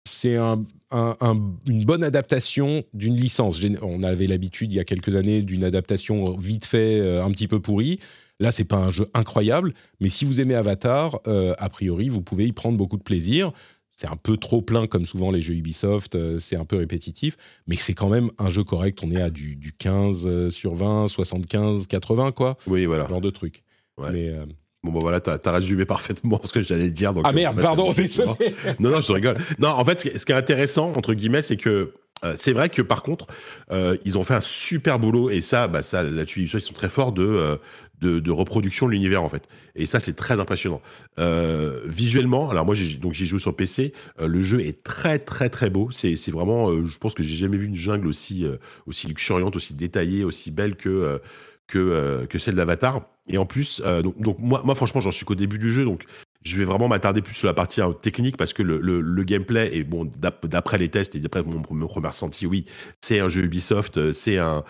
c'est 0.04 0.36
un, 0.36 0.64
un- 0.90 1.16
un- 1.20 1.52
une 1.68 1.84
bonne 1.84 2.02
adaptation 2.02 2.82
d'une 2.94 3.14
licence. 3.14 3.60
On 3.82 4.02
avait 4.02 4.26
l'habitude 4.26 4.72
il 4.72 4.76
y 4.76 4.80
a 4.80 4.84
quelques 4.84 5.14
années 5.16 5.42
d'une 5.42 5.64
adaptation 5.64 6.34
vite 6.36 6.64
fait, 6.66 6.98
euh, 6.98 7.22
un 7.22 7.30
petit 7.30 7.46
peu 7.46 7.60
pourrie. 7.60 8.00
Là, 8.40 8.52
c'est 8.52 8.64
pas 8.64 8.76
un 8.76 8.90
jeu 8.90 9.08
incroyable, 9.14 9.72
mais 10.00 10.08
si 10.08 10.24
vous 10.24 10.40
aimez 10.40 10.54
Avatar, 10.54 11.18
euh, 11.26 11.54
a 11.58 11.68
priori, 11.68 12.08
vous 12.08 12.22
pouvez 12.22 12.46
y 12.46 12.52
prendre 12.52 12.76
beaucoup 12.78 12.96
de 12.96 13.02
plaisir. 13.02 13.52
C'est 13.92 14.06
un 14.06 14.16
peu 14.16 14.36
trop 14.36 14.62
plein, 14.62 14.86
comme 14.86 15.06
souvent 15.06 15.32
les 15.32 15.40
jeux 15.40 15.54
Ubisoft, 15.54 16.14
euh, 16.14 16.38
c'est 16.38 16.54
un 16.54 16.64
peu 16.64 16.76
répétitif, 16.76 17.36
mais 17.66 17.74
c'est 17.74 17.94
quand 17.94 18.08
même 18.08 18.30
un 18.38 18.48
jeu 18.48 18.62
correct. 18.62 19.00
On 19.02 19.10
est 19.10 19.20
à 19.20 19.28
du, 19.30 19.56
du 19.56 19.72
15 19.72 20.24
euh, 20.24 20.50
sur 20.50 20.74
20, 20.74 21.08
75, 21.08 21.88
80, 21.88 22.30
quoi, 22.30 22.56
Oui, 22.68 22.86
voilà. 22.86 23.04
ce 23.06 23.08
genre 23.10 23.20
de 23.20 23.30
truc. 23.30 23.64
Ouais. 23.96 24.10
Mais, 24.12 24.28
euh, 24.28 24.46
Bon, 24.84 24.92
bah 24.92 25.00
voilà, 25.02 25.18
t'as 25.20 25.38
as 25.44 25.50
résumé 25.52 25.84
parfaitement 25.84 26.40
ce 26.44 26.52
que 26.52 26.62
j'allais 26.62 26.90
dire. 26.90 27.12
Donc, 27.12 27.24
Ah 27.26 27.32
merde, 27.32 27.60
pardon, 27.60 27.92
désolé. 27.92 28.30
Non, 28.78 28.90
non, 28.90 29.00
je 29.00 29.10
rigole. 29.10 29.36
Non, 29.58 29.70
en 29.70 29.84
fait, 29.84 29.98
ce 29.98 30.04
qui 30.04 30.14
est, 30.14 30.18
ce 30.18 30.24
qui 30.24 30.30
est 30.30 30.36
intéressant, 30.36 30.92
entre 30.96 31.14
guillemets, 31.14 31.42
c'est 31.42 31.56
que 31.56 31.92
euh, 32.24 32.34
c'est 32.36 32.52
vrai 32.52 32.68
que 32.68 32.82
par 32.82 33.02
contre, 33.02 33.26
euh, 33.72 33.96
ils 34.04 34.18
ont 34.18 34.24
fait 34.24 34.34
un 34.34 34.40
super 34.40 34.98
boulot, 35.00 35.30
et 35.30 35.40
ça, 35.40 35.66
bah, 35.66 35.82
ça 35.82 36.04
là-dessus, 36.04 36.42
ils 36.42 36.60
sont 36.60 36.72
très 36.72 36.88
forts 36.88 37.12
de, 37.12 37.58
de, 38.00 38.30
reproduction 38.30 38.86
de 38.86 38.92
l'univers, 38.92 39.22
en 39.22 39.28
fait. 39.28 39.48
Et 39.74 39.86
ça, 39.86 40.00
c'est 40.00 40.14
très 40.14 40.40
impressionnant. 40.40 40.80
Euh, 41.18 41.80
visuellement, 41.86 42.50
alors 42.50 42.64
moi, 42.64 42.74
j'ai- 42.74 42.96
donc 42.96 43.14
j'y 43.14 43.26
joue 43.26 43.38
sur 43.38 43.54
PC, 43.56 43.92
euh, 44.20 44.26
le 44.28 44.42
jeu 44.42 44.60
est 44.60 44.82
très, 44.82 45.18
très, 45.18 45.48
très 45.48 45.70
beau. 45.70 45.90
C'est 45.90 46.14
vraiment, 46.30 46.70
euh, 46.70 46.84
je 46.84 46.98
pense 46.98 47.14
que 47.14 47.22
j'ai 47.22 47.36
jamais 47.36 47.56
vu 47.56 47.66
une 47.66 47.74
jungle 47.76 48.06
aussi, 48.06 48.44
aussi 48.86 49.06
luxuriante, 49.08 49.56
aussi 49.56 49.74
détaillée, 49.74 50.24
aussi 50.24 50.50
belle 50.50 50.76
que. 50.76 51.20
que, 51.66 52.24
que 52.26 52.38
celle 52.38 52.54
d'Avatar. 52.54 53.02
Et 53.28 53.36
en 53.36 53.44
plus, 53.44 53.82
donc, 54.18 54.38
moi, 54.38 54.74
franchement, 54.74 55.00
j'en 55.02 55.10
suis 55.10 55.26
qu'au 55.26 55.34
début 55.34 55.58
du 55.58 55.70
jeu, 55.70 55.84
donc 55.84 56.04
je 56.44 56.56
vais 56.56 56.64
vraiment 56.64 56.88
m'attarder 56.88 57.20
plus 57.20 57.34
sur 57.34 57.46
la 57.46 57.52
partie 57.54 57.80
hein, 57.82 57.92
technique 58.00 58.36
parce 58.36 58.52
que 58.52 58.62
le, 58.62 58.78
le, 58.78 59.24
gameplay, 59.24 59.70
et 59.76 59.84
bon, 59.84 60.04
d'ap- 60.04 60.46
d'après 60.46 60.78
les 60.78 60.88
tests 60.88 61.14
et 61.14 61.20
d'après 61.20 61.42
mon, 61.42 61.62
mon 61.70 61.86
premier 61.86 62.06
ressenti, 62.08 62.46
oui, 62.46 62.64
c'est 63.02 63.20
un 63.20 63.28
jeu 63.28 63.42
Ubisoft, 63.44 64.12
c'est 64.12 64.38
un. 64.38 64.64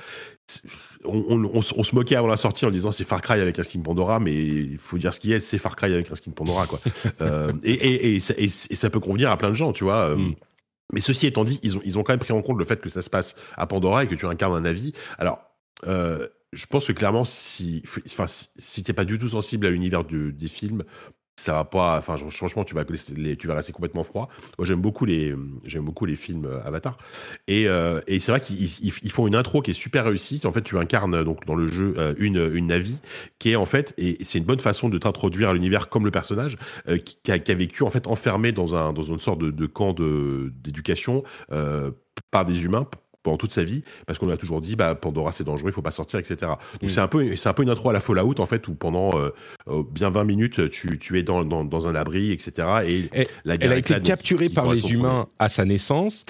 On, 1.04 1.16
on- 1.28 1.50
on 1.54 1.62
se- 1.62 1.74
on 1.76 1.82
se 1.82 1.94
moquait 1.94 2.16
avant 2.16 2.26
la 2.26 2.36
sortie 2.36 2.66
en 2.66 2.70
disant 2.70 2.90
c'est 2.92 3.04
Far 3.04 3.20
Cry 3.20 3.40
avec 3.40 3.58
un 3.58 3.62
skin 3.62 3.80
Pandora, 3.82 4.18
mais 4.20 4.34
il 4.34 4.78
faut 4.78 4.98
dire 4.98 5.14
ce 5.14 5.20
qui 5.20 5.32
est, 5.32 5.40
c'est 5.40 5.58
Far 5.58 5.76
Cry 5.76 5.92
avec 5.94 6.10
un 6.10 6.14
skin 6.16 6.32
Pandora, 6.32 6.66
quoi. 6.66 6.80
Euh, 7.20 7.52
et, 7.62 7.72
et, 7.72 8.16
et, 8.16 8.20
ça- 8.20 8.34
et- 8.36 8.44
et 8.46 8.74
ça 8.76 8.90
peut 8.90 9.00
convenir 9.00 9.30
à 9.30 9.36
plein 9.36 9.50
de 9.50 9.54
gens, 9.54 9.72
tu 9.72 9.84
vois. 9.84 10.08
euh, 10.10 10.16
Mm. 10.16 10.34
Mais 10.94 11.00
ceci 11.02 11.26
étant 11.26 11.44
dit, 11.44 11.60
ils 11.62 11.76
ont, 11.76 11.82
ils 11.84 11.98
ont 11.98 12.02
quand 12.02 12.14
même 12.14 12.18
pris 12.18 12.32
en 12.32 12.40
compte 12.40 12.58
le 12.58 12.64
fait 12.64 12.80
que 12.80 12.88
ça 12.88 13.02
se 13.02 13.10
passe 13.10 13.36
à 13.58 13.66
Pandora 13.66 14.04
et 14.04 14.06
que 14.08 14.14
tu 14.14 14.26
incarnes 14.26 14.54
un 14.56 14.64
avis. 14.64 14.94
Alors, 15.18 15.38
euh, 15.86 16.26
je 16.54 16.64
pense 16.64 16.86
que 16.86 16.92
clairement, 16.92 17.26
si, 17.26 17.82
enfin, 18.06 18.24
si, 18.26 18.82
t'es 18.84 18.94
pas 18.94 19.04
du 19.04 19.18
tout 19.18 19.28
sensible 19.28 19.66
à 19.66 19.70
l'univers 19.70 20.02
des 20.04 20.48
films, 20.48 20.84
ça 21.38 21.52
va 21.52 21.64
pas. 21.64 21.98
Enfin, 21.98 22.16
franchement, 22.30 22.64
tu 22.64 22.74
vas, 22.74 22.84
les- 23.16 23.36
tu 23.36 23.46
vas 23.46 23.54
rester 23.54 23.72
complètement 23.72 24.02
froid. 24.04 24.28
Moi, 24.58 24.66
j'aime 24.66 24.80
beaucoup 24.80 25.04
les, 25.04 25.34
j'aime 25.64 25.84
beaucoup 25.84 26.04
les 26.04 26.16
films 26.16 26.46
euh, 26.46 26.60
Avatar. 26.64 26.98
Et, 27.46 27.68
euh, 27.68 28.00
et 28.08 28.18
c'est 28.18 28.32
vrai 28.32 28.40
qu'ils 28.40 28.60
ils- 28.62 28.92
ils 29.02 29.10
font 29.12 29.26
une 29.26 29.36
intro 29.36 29.62
qui 29.62 29.70
est 29.70 29.74
super 29.74 30.04
réussie. 30.04 30.40
En 30.44 30.52
fait, 30.52 30.62
tu 30.62 30.76
incarnes 30.78 31.14
euh, 31.14 31.24
donc 31.24 31.46
dans 31.46 31.54
le 31.54 31.66
jeu 31.66 31.94
une 32.18 32.50
une 32.54 32.66
Navi 32.68 32.98
qui 33.38 33.50
est 33.52 33.56
en 33.56 33.66
fait 33.66 33.94
et 33.98 34.18
c'est 34.24 34.38
une 34.38 34.44
bonne 34.44 34.58
façon 34.60 34.88
de 34.88 34.98
t'introduire 34.98 35.50
à 35.50 35.52
l'univers 35.54 35.88
comme 35.88 36.04
le 36.04 36.10
personnage 36.10 36.56
qui, 37.04 37.30
a, 37.30 37.38
qui 37.38 37.52
a 37.52 37.54
vécu 37.54 37.82
en 37.82 37.90
fait 37.90 38.06
enfermé 38.06 38.52
dans 38.52 38.74
un 38.74 38.92
dans 38.92 39.02
une 39.02 39.18
sorte 39.18 39.38
de, 39.40 39.50
de 39.50 39.66
camp 39.66 39.92
de 39.92 40.52
d'éducation 40.62 41.22
par 42.30 42.44
des 42.44 42.64
humains 42.64 42.86
pendant 43.22 43.36
toute 43.36 43.52
sa 43.52 43.64
vie 43.64 43.82
parce 44.06 44.18
qu'on 44.18 44.26
lui 44.26 44.32
a 44.32 44.36
toujours 44.36 44.60
dit 44.60 44.76
bah 44.76 44.94
Pandora 44.94 45.32
c'est 45.32 45.44
dangereux 45.44 45.70
il 45.70 45.72
faut 45.74 45.82
pas 45.82 45.90
sortir 45.90 46.18
etc 46.20 46.36
donc 46.80 46.82
Mm. 46.82 46.88
c'est 46.88 47.00
un 47.00 47.08
peu 47.08 47.36
c'est 47.36 47.48
un 47.48 47.52
peu 47.52 47.62
une 47.62 47.70
intro 47.70 47.90
à 47.90 47.92
la 47.92 48.00
Fallout 48.00 48.34
en 48.38 48.46
fait 48.46 48.68
où 48.68 48.74
pendant 48.74 49.18
euh, 49.18 49.30
euh, 49.68 49.82
bien 49.90 50.10
20 50.10 50.24
minutes 50.24 50.70
tu, 50.70 50.98
tu 50.98 51.18
es 51.18 51.22
dans, 51.22 51.44
dans, 51.44 51.64
dans 51.64 51.88
un 51.88 51.94
abri 51.94 52.30
etc 52.32 52.68
et 52.86 53.08
Elle- 53.12 53.26
la 53.44 53.54
Elle 53.54 53.60
guerre 53.60 53.70
a 53.72 53.76
été 53.76 53.94
donc 53.94 54.02
capturée 54.04 54.48
par 54.48 54.72
les 54.72 54.92
humains 54.92 55.26
à 55.38 55.48
sa 55.48 55.64
naissance 55.64 56.24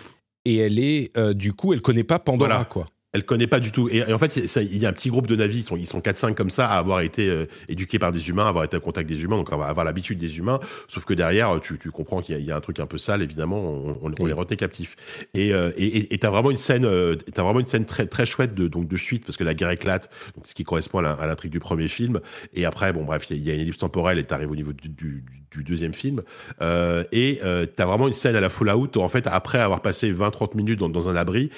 et 0.45 0.57
elle 0.57 0.78
est 0.78 1.16
euh, 1.18 1.34
du 1.34 1.53
coup 1.53 1.72
elle 1.72 1.82
connaît 1.82 2.05
pas 2.05 2.18
Pandora 2.18 2.49
Voilà. 2.49 2.64
quoi. 2.64 2.86
Elle 3.14 3.24
connaît 3.24 3.46
pas 3.46 3.59
du 3.59 3.72
tout. 3.72 3.88
Et, 3.88 3.98
et 3.98 4.12
en 4.12 4.18
fait, 4.18 4.36
il 4.36 4.76
y 4.76 4.84
a 4.84 4.88
un 4.90 4.92
petit 4.92 5.09
groupe 5.09 5.26
de 5.26 5.34
navis, 5.34 5.61
ils 5.61 5.62
sont, 5.62 5.78
ils 5.78 5.86
sont 5.86 6.00
4-5 6.00 6.34
comme 6.34 6.50
ça, 6.50 6.68
à 6.68 6.76
avoir 6.78 7.00
été 7.00 7.30
euh, 7.30 7.46
éduqués 7.68 7.98
par 7.98 8.12
des 8.12 8.28
humains, 8.28 8.44
à 8.44 8.48
avoir 8.50 8.64
été 8.64 8.76
en 8.76 8.80
contact 8.80 9.09
des 9.09 9.22
humains, 9.24 9.36
donc 9.36 9.48
à 9.50 9.54
avoir- 9.54 9.70
avoir 9.70 9.86
l'habitude 9.86 10.18
des 10.18 10.36
humains. 10.38 10.61
Sauf 10.88 11.06
que 11.06 11.14
derrière, 11.14 11.59
tu, 11.62 11.78
tu 11.78 11.90
comprends 11.90 12.20
qu'il 12.20 12.34
y, 12.34 12.38
a- 12.38 12.40
il 12.40 12.46
y 12.46 12.52
a 12.52 12.56
un 12.56 12.61
truc 12.61 12.80
un 12.80 12.86
peu 12.86 12.98
sale, 12.98 13.22
évidemment, 13.22 13.59
on, 13.62 13.90
on- 14.02 14.09
on 14.09 14.22
Oui. 14.24 14.26
les 14.26 14.32
retenait 14.34 14.59
captifs. 14.59 14.94
Et 15.32 15.54
euh, 15.54 15.70
et 15.78 16.18
t'as 16.18 16.28
vraiment 16.28 16.50
une 16.50 16.59
scène, 16.59 16.84
euh, 16.84 17.16
vraiment 17.34 17.61
une 17.61 17.66
scène 17.66 17.86
très 17.86 18.06
très 18.06 18.26
chouette 18.26 18.54
de 18.54 18.68
donc 18.68 18.86
de 18.88 18.96
suite 18.98 19.24
parce 19.24 19.38
que 19.38 19.44
la 19.44 19.54
guerre 19.54 19.70
éclate, 19.70 20.11
donc 20.36 20.46
ce 20.46 20.54
qui 20.54 20.64
correspond 20.64 20.98
à 20.98 21.26
l'intrigue 21.26 21.50
du 21.52 21.61
premier 21.61 21.88
film. 21.88 22.20
Et 22.52 22.66
après, 22.66 22.92
bon 22.92 23.04
bref, 23.04 23.30
il 23.30 23.36
y, 23.36 23.38
a- 23.38 23.42
il 23.42 23.46
y 23.46 23.50
a 23.50 23.54
une 23.54 23.61
ellipse 23.61 23.78
temporelle 23.78 24.18
et 24.18 24.24
t'arrives 24.24 24.50
au 24.50 24.56
niveau 24.56 24.74
du, 24.74 24.90
du, 24.90 25.24
du 25.50 25.64
deuxième 25.64 25.94
film. 25.94 26.22
Euh, 26.61 27.04
et 27.12 27.40
euh, 27.42 27.64
t'as 27.64 27.86
vraiment 27.86 28.06
une 28.06 28.12
scène 28.14 28.36
à 28.36 28.42
la 28.42 28.50
Fallout 28.50 28.90
où 28.96 29.00
en 29.00 29.09
fait, 29.09 29.26
après 29.26 29.59
avoir 29.61 29.80
passé 29.80 30.12
20-30 30.12 30.56
minutes 30.59 30.78
dans, 30.80 30.90
dans 30.90 31.09
un 31.09 31.16
abri, 31.16 31.48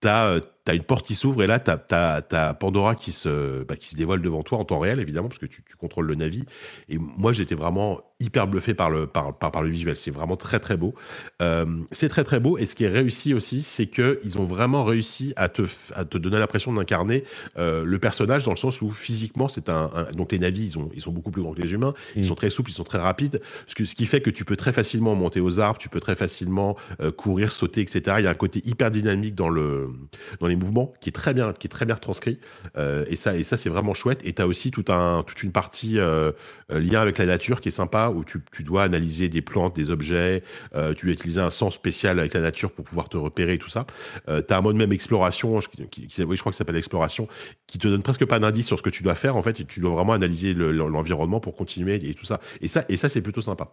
t'as 0.00 0.38
t'as 0.68 0.74
une 0.74 0.82
porte 0.82 1.06
qui 1.06 1.14
s'ouvre 1.14 1.42
et 1.42 1.46
là 1.46 1.58
t'as 1.58 1.78
t'as 1.78 2.52
Pandora 2.52 2.94
qui 2.94 3.10
se 3.10 3.64
bah, 3.64 3.74
qui 3.76 3.88
se 3.88 3.96
dévoile 3.96 4.20
devant 4.20 4.42
toi 4.42 4.58
en 4.58 4.64
temps 4.66 4.78
réel 4.78 5.00
évidemment 5.00 5.28
parce 5.28 5.38
que 5.38 5.46
tu, 5.46 5.62
tu 5.66 5.76
contrôles 5.76 6.04
le 6.06 6.14
navire 6.14 6.44
et 6.90 6.98
moi 6.98 7.32
j'étais 7.32 7.54
vraiment 7.54 8.02
hyper 8.20 8.46
bluffé 8.48 8.74
par 8.74 8.90
le 8.90 9.06
par, 9.06 9.32
par, 9.38 9.52
par 9.52 9.62
le 9.62 9.70
visuel. 9.70 9.94
C'est 9.96 10.10
vraiment 10.10 10.36
très 10.36 10.58
très 10.58 10.76
beau. 10.76 10.92
Euh, 11.40 11.64
c'est 11.92 12.08
très 12.08 12.24
très 12.24 12.40
beau. 12.40 12.58
Et 12.58 12.66
ce 12.66 12.74
qui 12.74 12.82
est 12.84 12.88
réussi 12.88 13.32
aussi 13.32 13.62
c'est 13.62 13.86
que 13.86 14.18
ils 14.24 14.38
ont 14.38 14.44
vraiment 14.44 14.84
réussi 14.84 15.32
à 15.36 15.48
te 15.48 15.62
à 15.94 16.04
te 16.04 16.18
donner 16.18 16.38
l'impression 16.38 16.72
d'incarner 16.72 17.24
euh, 17.58 17.84
le 17.84 17.98
personnage 17.98 18.44
dans 18.44 18.50
le 18.50 18.56
sens 18.58 18.82
où 18.82 18.90
physiquement 18.90 19.48
c'est 19.48 19.70
un, 19.70 19.88
un- 19.94 20.10
donc 20.12 20.32
les 20.32 20.38
navis 20.38 20.66
ils 20.66 20.78
ont 20.78 20.90
ils 20.94 21.00
sont 21.00 21.12
beaucoup 21.12 21.30
plus 21.30 21.40
grands 21.42 21.54
que 21.54 21.62
les 21.62 21.72
humains. 21.72 21.94
Ils 22.14 22.20
Mm. 22.24 22.24
sont 22.24 22.34
très 22.34 22.50
souples 22.50 22.70
ils 22.70 22.74
sont 22.74 22.84
très 22.84 22.98
rapides. 22.98 23.40
Ce, 23.68 23.74
que, 23.74 23.84
ce 23.86 23.94
qui 23.94 24.04
fait 24.04 24.20
que 24.20 24.30
tu 24.30 24.44
peux 24.44 24.56
très 24.56 24.72
facilement 24.74 25.14
monter 25.14 25.40
aux 25.40 25.60
arbres 25.60 25.78
tu 25.78 25.88
peux 25.88 26.00
très 26.00 26.16
facilement 26.16 26.76
euh, 27.00 27.10
courir 27.10 27.52
sauter 27.52 27.80
etc 27.80 28.16
il 28.18 28.24
y 28.24 28.26
a 28.26 28.30
un 28.30 28.34
côté 28.34 28.60
hyper 28.66 28.90
dynamique 28.90 29.34
dans 29.36 29.48
le 29.48 29.88
dans 30.40 30.48
les 30.48 30.56
mouvements 30.58 30.92
qui 31.00 31.08
est 31.08 31.12
très 31.12 31.34
bien 31.34 31.52
qui 31.52 31.66
est 31.66 31.70
très 31.70 31.86
bien 31.86 31.96
transcrit 31.96 32.38
Euh, 32.76 33.04
et 33.08 33.16
ça 33.16 33.36
et 33.36 33.44
ça 33.44 33.56
c'est 33.56 33.68
vraiment 33.70 33.94
chouette. 33.94 34.20
Et 34.24 34.32
tu 34.34 34.42
as 34.42 34.46
aussi 34.46 34.70
tout 34.70 34.84
un 34.88 35.22
toute 35.22 35.42
une 35.42 35.52
partie 35.52 35.98
euh, 35.98 36.32
euh, 36.72 36.80
lien 36.80 37.00
avec 37.00 37.18
la 37.18 37.26
nature 37.26 37.60
qui 37.60 37.68
est 37.68 37.72
sympa 37.72 38.10
où 38.14 38.24
tu, 38.24 38.40
tu 38.52 38.62
dois 38.62 38.82
analyser 38.82 39.28
des 39.28 39.42
plantes 39.42 39.74
des 39.76 39.90
objets 39.90 40.42
euh, 40.74 40.94
tu 40.94 41.06
dois 41.06 41.14
utiliser 41.14 41.40
un 41.40 41.50
sens 41.50 41.74
spécial 41.74 42.18
avec 42.18 42.34
la 42.34 42.40
nature 42.40 42.70
pour 42.72 42.84
pouvoir 42.84 43.08
te 43.08 43.16
repérer 43.16 43.54
et 43.54 43.58
tout 43.58 43.68
ça. 43.70 43.86
Tu 44.26 44.32
as 44.52 44.58
un 44.58 44.60
mode 44.60 44.76
même 44.76 44.92
exploration 44.92 45.60
je, 45.60 45.68
qui, 45.68 46.06
qui- 46.06 46.22
oui, 46.24 46.36
je 46.36 46.40
crois 46.40 46.50
que 46.50 46.54
ça 46.56 46.58
s'appelle 46.58 46.76
exploration 46.76 47.28
qui 47.66 47.78
te 47.78 47.86
donne 47.88 48.02
presque 48.02 48.24
pas 48.26 48.38
d'indice 48.38 48.66
sur 48.66 48.78
ce 48.78 48.82
que 48.82 48.90
tu 48.90 49.02
dois 49.02 49.14
faire 49.14 49.36
en 49.36 49.42
fait 49.42 49.60
et 49.60 49.64
tu 49.64 49.80
dois 49.80 49.92
vraiment 49.92 50.12
analyser 50.12 50.54
le- 50.54 50.72
le- 50.72 50.88
l'environnement 50.88 51.40
pour 51.40 51.54
continuer 51.56 51.96
et 52.08 52.14
tout 52.14 52.24
ça. 52.26 52.40
Et 52.60 52.68
ça 52.68 52.84
et 52.88 52.96
ça 52.96 53.08
c'est 53.08 53.22
plutôt 53.22 53.42
sympa. 53.42 53.72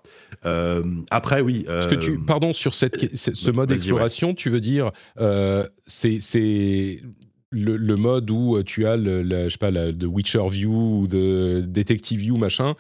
Après 1.12 1.42
oui 1.42 1.64
Parce 1.68 1.88
que 1.88 1.96
tu, 1.96 2.20
pardon, 2.20 2.54
sur 2.54 2.74
cette, 2.74 3.16
ce 3.16 3.52
mode 3.52 3.72
exploration, 3.72 4.34
tu 4.34 4.50
veux 4.50 4.62
dire, 4.62 4.92
c'est 5.88 6.20
le, 7.50 7.78
le 7.78 7.96
mode 7.96 8.30
où 8.32 8.62
tu 8.64 8.86
as 8.86 8.98
le, 8.98 9.24
je 9.46 9.50
sais 9.50 9.58
pas, 9.58 9.72
la, 9.72 9.92
de 9.92 10.08
Witcher 10.08 10.48
View 10.50 11.02
ou 11.02 11.08
de 11.08 11.64
Detective 11.66 12.20
View, 12.20 12.38
machin, 12.38 12.76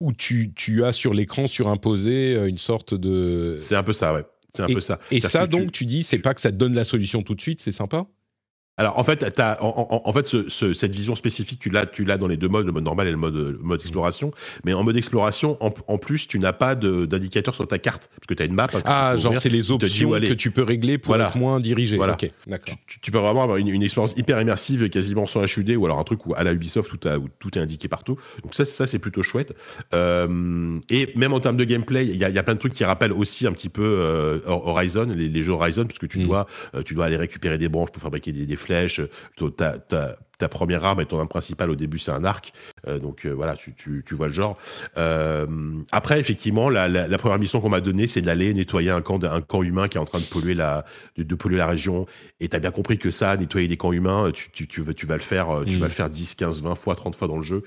où 0.00 0.12
tu, 0.12 0.52
tu 0.54 0.84
as 0.84 0.92
sur 0.92 1.14
l'écran 1.14 1.46
surimposé 1.46 2.34
euh, 2.34 2.48
une 2.48 2.58
sorte 2.58 2.94
de. 2.94 3.56
c'est 3.60 3.76
un 3.76 3.82
peu 3.82 3.92
ça 3.92 4.14
ouais 4.14 4.24
c'est 4.52 4.62
un 4.62 4.66
peu 4.66 4.80
ça 4.80 4.98
Et 5.10 5.20
ça, 5.20 5.46
que 5.46 5.50
donc, 5.52 5.70
tu 5.70 5.86
dis, 5.86 6.02
c'est 6.02 6.18
pas 6.18 6.34
que 6.34 6.40
ça 6.40 6.50
te 6.50 6.56
donne 6.56 6.74
la 6.74 6.82
solution 6.84 7.22
tout 7.22 7.36
de 7.36 7.40
suite, 7.40 7.60
c'est 7.60 7.72
sympa? 7.72 8.06
Alors 8.80 8.98
en 8.98 9.04
fait, 9.04 9.38
as, 9.38 9.58
en, 9.62 10.12
fait, 10.14 10.48
cette 10.48 10.92
vision 10.92 11.14
spécifique, 11.14 11.60
tu 11.60 11.68
l'as, 11.68 11.84
tu 11.84 12.06
l'as 12.06 12.16
dans 12.16 12.28
les 12.28 12.38
deux 12.38 12.48
modes, 12.48 12.64
le 12.64 12.72
mode 12.72 12.84
normal 12.84 13.08
et 13.08 13.10
le 13.10 13.18
mode, 13.18 13.58
mode 13.60 13.78
exploration. 13.82 14.32
Mais 14.64 14.72
en 14.72 14.82
mode 14.82 14.96
exploration, 14.96 15.58
en, 15.60 15.98
plus, 15.98 16.26
tu 16.26 16.38
n'as 16.38 16.54
pas 16.54 16.74
d'indicateur 16.74 17.54
sur 17.54 17.68
ta 17.68 17.78
carte 17.78 18.08
parce 18.08 18.26
que 18.26 18.32
tu 18.32 18.42
as 18.42 18.46
une 18.46 18.54
map. 18.54 18.68
Ah, 18.86 19.16
genre 19.18 19.36
c'est 19.36 19.50
les 19.50 19.70
options 19.70 20.12
que 20.12 20.32
tu 20.32 20.50
peux 20.50 20.62
régler 20.62 20.96
pour 20.96 21.14
être 21.14 21.36
moins 21.36 21.60
dirigé. 21.60 21.98
Voilà. 21.98 22.16
d'accord. 22.46 22.74
Tu, 22.86 23.10
peux 23.10 23.18
vraiment 23.18 23.42
avoir 23.42 23.58
une, 23.58 23.82
expérience 23.82 24.14
hyper 24.16 24.40
immersive, 24.40 24.88
quasiment 24.88 25.26
sans 25.26 25.44
HUD, 25.44 25.76
ou 25.76 25.84
alors 25.84 25.98
un 25.98 26.04
truc 26.04 26.24
où 26.24 26.32
à 26.34 26.42
la 26.42 26.54
Ubisoft 26.54 26.90
où 26.94 26.96
tout 26.96 27.58
est 27.58 27.60
indiqué 27.60 27.86
partout. 27.86 28.16
Donc 28.42 28.54
ça, 28.54 28.64
ça 28.64 28.86
c'est 28.86 28.98
plutôt 28.98 29.22
chouette. 29.22 29.54
Euh, 29.92 30.78
et 30.88 31.12
même 31.16 31.34
en 31.34 31.40
termes 31.40 31.58
de 31.58 31.64
gameplay, 31.64 32.06
il 32.06 32.16
y, 32.16 32.24
a, 32.24 32.42
plein 32.42 32.54
de 32.54 32.58
trucs 32.58 32.72
qui 32.72 32.84
rappellent 32.84 33.12
aussi 33.12 33.46
un 33.46 33.52
petit 33.52 33.68
peu 33.68 33.82
euh, 33.82 34.38
Horizon, 34.46 35.06
les, 35.14 35.42
jeux 35.42 35.52
Horizon, 35.52 35.84
puisque 35.84 36.08
tu 36.08 36.20
mm. 36.20 36.26
dois, 36.26 36.46
euh, 36.74 36.82
tu 36.82 36.94
dois 36.94 37.04
aller 37.04 37.16
récupérer 37.16 37.58
des 37.58 37.68
branches 37.68 37.90
pour 37.90 38.02
fabriquer 38.02 38.32
des, 38.32 38.46
des 38.46 38.56
flèches. 38.70 39.00
Ta, 39.56 39.78
ta, 39.78 40.16
ta, 40.38 40.48
première 40.48 40.84
arme 40.84 41.00
et 41.00 41.06
ton 41.06 41.18
arme 41.18 41.28
principale 41.28 41.70
au 41.70 41.76
début, 41.76 41.98
c'est 41.98 42.12
un 42.12 42.24
arc. 42.24 42.52
donc 42.86 43.26
voilà, 43.26 43.56
tu, 43.56 43.74
tu, 43.74 44.02
tu, 44.06 44.14
vois 44.14 44.28
le 44.28 44.32
genre. 44.32 44.58
après, 45.92 46.20
effectivement, 46.20 46.70
la, 46.70 46.88
la, 46.88 47.18
première 47.18 47.38
mission 47.38 47.60
qu'on 47.60 47.68
m'a 47.68 47.80
donnée, 47.80 48.06
c'est 48.06 48.22
d'aller 48.22 48.54
nettoyer 48.54 48.90
un 48.90 49.02
camp, 49.02 49.22
un 49.24 49.40
camp 49.40 49.62
humain 49.62 49.88
qui 49.88 49.98
est 49.98 50.00
en 50.00 50.04
train 50.04 50.20
de 50.20 50.24
polluer 50.24 50.54
la, 50.54 50.84
de, 51.16 51.34
polluer 51.34 51.58
la 51.58 51.66
région. 51.66 52.06
Et 52.40 52.48
tu 52.48 52.56
as 52.56 52.58
bien 52.58 52.70
compris 52.70 52.98
que 52.98 53.10
ça, 53.10 53.36
nettoyer 53.36 53.68
des 53.68 53.76
camps 53.76 53.92
humains, 53.92 54.30
tu, 54.32 54.50
tu, 54.50 54.66
tu, 54.66 54.82
tu 54.94 55.06
vas 55.06 55.16
le 55.16 55.22
faire, 55.22 55.62
tu 55.66 55.76
mm. 55.76 55.80
vas 55.80 55.86
le 55.86 55.92
faire 55.92 56.08
10, 56.08 56.34
15, 56.36 56.62
20 56.62 56.74
fois, 56.74 56.94
30 56.94 57.16
fois 57.16 57.28
dans 57.28 57.36
le 57.36 57.42
jeu. 57.42 57.64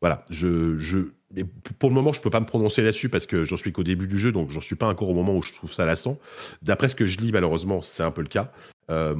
Voilà, 0.00 0.24
je, 0.30 0.78
je, 0.78 0.98
mais 1.34 1.44
pour 1.78 1.88
le 1.88 1.94
moment, 1.94 2.12
je 2.12 2.20
peux 2.20 2.30
pas 2.30 2.40
me 2.40 2.46
prononcer 2.46 2.82
là-dessus 2.82 3.08
parce 3.08 3.26
que 3.26 3.44
j'en 3.44 3.56
suis 3.56 3.72
qu'au 3.72 3.84
début 3.84 4.08
du 4.08 4.18
jeu, 4.18 4.32
donc 4.32 4.50
j'en 4.50 4.60
suis 4.60 4.74
pas 4.74 4.88
encore 4.88 5.08
au 5.08 5.14
moment 5.14 5.36
où 5.36 5.42
je 5.42 5.52
trouve 5.52 5.72
ça 5.72 5.86
lassant. 5.86 6.18
D'après 6.62 6.88
ce 6.88 6.96
que 6.96 7.06
je 7.06 7.18
lis, 7.18 7.30
malheureusement, 7.30 7.82
c'est 7.82 8.02
un 8.02 8.10
peu 8.10 8.22
le 8.22 8.28
cas. 8.28 8.52
Euh, 8.90 9.14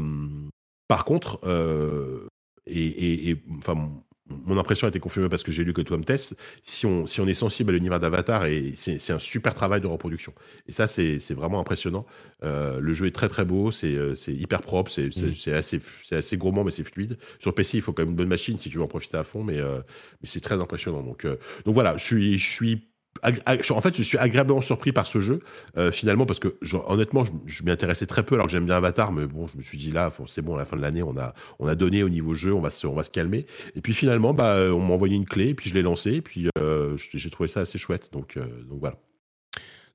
par 0.90 1.04
contre, 1.04 1.38
euh, 1.44 2.26
et, 2.66 2.82
et, 2.82 3.30
et, 3.30 3.42
enfin, 3.58 3.92
mon 4.26 4.58
impression 4.58 4.88
a 4.88 4.88
été 4.88 4.98
confirmée 4.98 5.28
parce 5.28 5.44
que 5.44 5.52
j'ai 5.52 5.62
lu 5.62 5.72
que 5.72 5.82
Tom 5.82 6.04
Test, 6.04 6.36
si 6.62 6.84
on, 6.84 7.06
si 7.06 7.20
on 7.20 7.28
est 7.28 7.34
sensible 7.34 7.70
à 7.70 7.74
l'univers 7.74 8.00
d'Avatar, 8.00 8.46
et 8.46 8.72
c'est 8.74 9.12
un 9.12 9.20
super 9.20 9.54
travail 9.54 9.80
de 9.80 9.86
reproduction. 9.86 10.34
Et 10.66 10.72
ça, 10.72 10.88
c'est 10.88 11.32
vraiment 11.32 11.60
impressionnant. 11.60 12.06
Euh, 12.42 12.80
le 12.80 12.92
jeu 12.92 13.06
est 13.06 13.14
très 13.14 13.28
très 13.28 13.44
beau, 13.44 13.70
c'est 13.70 13.94
euh, 13.94 14.16
hyper 14.26 14.62
propre, 14.62 14.90
c'est 14.90 15.10
mm. 15.16 15.54
assez, 15.54 15.80
assez 16.10 16.36
gourmand, 16.36 16.64
mais 16.64 16.72
c'est 16.72 16.82
fluide. 16.82 17.18
Sur 17.38 17.54
PC, 17.54 17.78
il 17.78 17.82
faut 17.82 17.92
quand 17.92 18.02
même 18.02 18.10
une 18.10 18.16
bonne 18.16 18.26
machine 18.26 18.58
si 18.58 18.68
tu 18.68 18.78
veux 18.78 18.82
en 18.82 18.88
profiter 18.88 19.16
à 19.16 19.22
fond, 19.22 19.44
mais, 19.44 19.60
euh, 19.60 19.78
mais 20.22 20.28
c'est 20.28 20.40
très 20.40 20.60
impressionnant. 20.60 21.04
Donc, 21.04 21.24
donc 21.24 21.74
voilà, 21.74 21.96
je 21.98 22.04
suis, 22.04 22.36
je 22.36 22.50
suis 22.50 22.89
en 23.22 23.80
fait, 23.80 23.96
je 23.96 24.02
suis 24.02 24.18
agréablement 24.18 24.60
surpris 24.60 24.92
par 24.92 25.06
ce 25.06 25.20
jeu, 25.20 25.40
euh, 25.76 25.92
finalement, 25.92 26.26
parce 26.26 26.40
que 26.40 26.56
honnêtement, 26.86 27.24
je, 27.46 27.62
m'y 27.62 27.70
intéressais 27.70 28.06
très 28.06 28.22
peu 28.22 28.34
alors 28.34 28.46
que 28.46 28.52
j'aime 28.52 28.66
bien 28.66 28.76
Avatar, 28.76 29.12
mais 29.12 29.26
bon, 29.26 29.46
je 29.46 29.56
me 29.56 29.62
suis 29.62 29.78
dit 29.78 29.90
là, 29.90 30.12
c'est 30.26 30.42
bon, 30.42 30.56
à 30.56 30.58
la 30.58 30.64
fin 30.64 30.76
de 30.76 30.82
l'année, 30.82 31.02
on 31.02 31.16
a, 31.16 31.34
on 31.58 31.66
a 31.66 31.74
donné 31.74 32.02
au 32.02 32.08
niveau 32.08 32.34
jeu, 32.34 32.54
on 32.54 32.60
va 32.60 32.70
se, 32.70 32.86
on 32.86 32.94
va 32.94 33.04
se 33.04 33.10
calmer. 33.10 33.46
Et 33.76 33.80
puis 33.80 33.94
finalement, 33.94 34.32
bah, 34.32 34.56
on 34.72 34.80
m'a 34.80 34.94
envoyé 34.94 35.16
une 35.16 35.26
clé, 35.26 35.48
et 35.48 35.54
puis 35.54 35.70
je 35.70 35.74
l'ai 35.74 35.82
lancé, 35.82 36.14
et 36.14 36.22
puis 36.22 36.48
euh, 36.58 36.96
j'ai 36.96 37.30
trouvé 37.30 37.48
ça 37.48 37.60
assez 37.60 37.78
chouette. 37.78 38.10
Donc, 38.12 38.36
euh, 38.36 38.44
donc 38.68 38.80
voilà. 38.80 38.96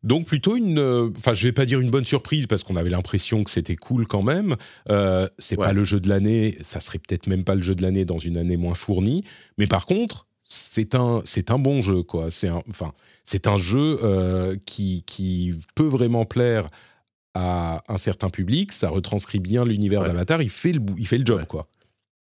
Donc 0.04 0.28
plutôt 0.28 0.56
une, 0.56 1.12
enfin 1.18 1.34
je 1.34 1.48
vais 1.48 1.52
pas 1.52 1.66
dire 1.66 1.80
une 1.80 1.90
bonne 1.90 2.06
surprise 2.06 2.46
parce 2.46 2.64
qu'on 2.64 2.76
avait 2.76 2.92
l'impression 2.92 3.44
que 3.44 3.50
c'était 3.50 3.76
cool 3.76 4.06
quand 4.06 4.22
même. 4.22 4.56
c'est 5.40 5.56
pas 5.56 5.74
le 5.74 5.84
jeu 5.84 6.00
de 6.00 6.10
l'année, 6.10 6.60
ça 6.62 6.80
serait 6.80 7.00
peut-être 7.00 7.26
même 7.26 7.44
pas 7.44 7.56
le 7.56 7.64
jeu 7.64 7.74
de 7.74 7.82
l'année 7.82 8.06
dans 8.06 8.20
une 8.20 8.38
année 8.38 8.56
moins 8.56 8.76
fournie. 8.76 9.24
Mais 9.58 9.66
par 9.66 9.88
contre, 9.88 10.28
c'est 10.46 10.96
un, 10.96 11.22
c'est 11.26 11.52
un 11.52 11.60
bon 11.60 11.82
jeu, 11.82 12.04
quoi. 12.04 12.30
C'est 12.32 12.48
un, 12.48 12.62
enfin, 12.70 12.94
c'est 13.24 13.48
un 13.48 13.58
jeu 13.58 13.98
euh, 14.04 14.56
qui, 14.66 15.04
qui 15.04 15.56
peut 15.74 15.88
vraiment 15.88 16.26
plaire 16.26 16.70
à 17.34 17.84
un 17.92 17.98
certain 17.98 18.30
public. 18.30 18.72
Ça 18.72 18.90
retranscrit 18.90 19.40
bien 19.40 19.66
l'univers 19.66 20.04
d'Avatar. 20.04 20.42
Il 20.42 20.50
fait 20.50 20.72
le, 20.72 20.82
il 20.98 21.08
fait 21.08 21.18
le 21.18 21.26
job, 21.26 21.46
quoi. 21.46 21.68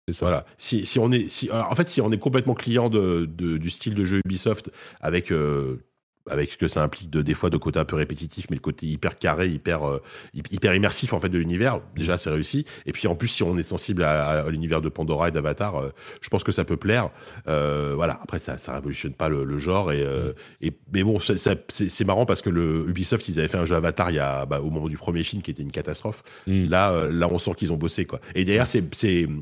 Ça. 0.09 0.25
Voilà. 0.25 0.45
Si, 0.57 0.85
si, 0.85 0.99
on 0.99 1.09
est, 1.11 1.29
si, 1.29 1.49
en 1.51 1.73
fait, 1.73 1.87
si 1.87 2.01
on 2.01 2.11
est 2.11 2.17
complètement 2.17 2.53
client 2.53 2.89
de, 2.89 3.25
du 3.25 3.69
style 3.69 3.95
de 3.95 4.03
jeu 4.03 4.19
Ubisoft 4.25 4.69
avec 4.99 5.31
euh, 5.31 5.85
avec 6.29 6.51
ce 6.51 6.57
que 6.57 6.67
ça 6.67 6.83
implique 6.83 7.09
de 7.09 7.21
des 7.21 7.33
fois 7.33 7.49
de 7.49 7.57
côté 7.57 7.79
un 7.79 7.85
peu 7.85 7.95
répétitif 7.95 8.45
mais 8.49 8.55
le 8.55 8.61
côté 8.61 8.85
hyper 8.85 9.17
carré 9.17 9.49
hyper 9.49 9.87
euh, 9.87 10.01
hyper 10.33 10.75
immersif 10.75 11.13
en 11.13 11.19
fait 11.19 11.29
de 11.29 11.37
l'univers 11.37 11.81
déjà 11.95 12.17
c'est 12.17 12.29
réussi. 12.29 12.65
Et 12.85 12.91
puis 12.91 13.07
en 13.07 13.15
plus 13.15 13.27
si 13.27 13.43
on 13.43 13.57
est 13.57 13.63
sensible 13.63 14.03
à, 14.03 14.47
l'univers 14.49 14.81
de 14.81 14.89
Pandora 14.89 15.29
et 15.29 15.31
d'Avatar 15.31 15.77
euh, 15.77 15.89
je 16.21 16.29
pense 16.29 16.43
que 16.43 16.51
ça 16.51 16.63
peut 16.63 16.77
plaire. 16.77 17.09
Euh, 17.47 17.93
voilà. 17.95 18.19
Après 18.21 18.39
ça 18.39 18.57
ça 18.57 18.75
révolutionne 18.75 19.13
pas 19.13 19.29
le, 19.29 19.57
genre 19.57 19.91
et, 19.91 20.05
et 20.61 20.71
mais 20.93 21.03
bon 21.03 21.19
c'est 21.19 22.05
marrant 22.05 22.25
parce 22.25 22.41
que 22.41 22.49
le 22.49 22.85
Ubisoft 22.87 23.27
ils 23.27 23.39
avaient 23.39 23.47
fait 23.47 23.57
un 23.57 23.65
jeu 23.65 23.75
Avatar 23.75 24.11
il 24.11 24.15
y 24.15 24.19
a 24.19 24.45
bah, 24.45 24.61
au 24.61 24.69
moment 24.69 24.87
du 24.87 24.97
premier 24.97 25.23
film 25.23 25.41
qui 25.41 25.51
était 25.51 25.63
une 25.63 25.71
catastrophe. 25.71 26.23
Mm. 26.47 26.69
là 26.69 27.07
là 27.09 27.27
on 27.31 27.39
sent 27.39 27.53
qu'ils 27.57 27.73
ont 27.73 27.77
bossé 27.77 28.05
quoi. 28.05 28.19
Et 28.35 28.45
derrière 28.45 28.67
c'est 28.67 28.83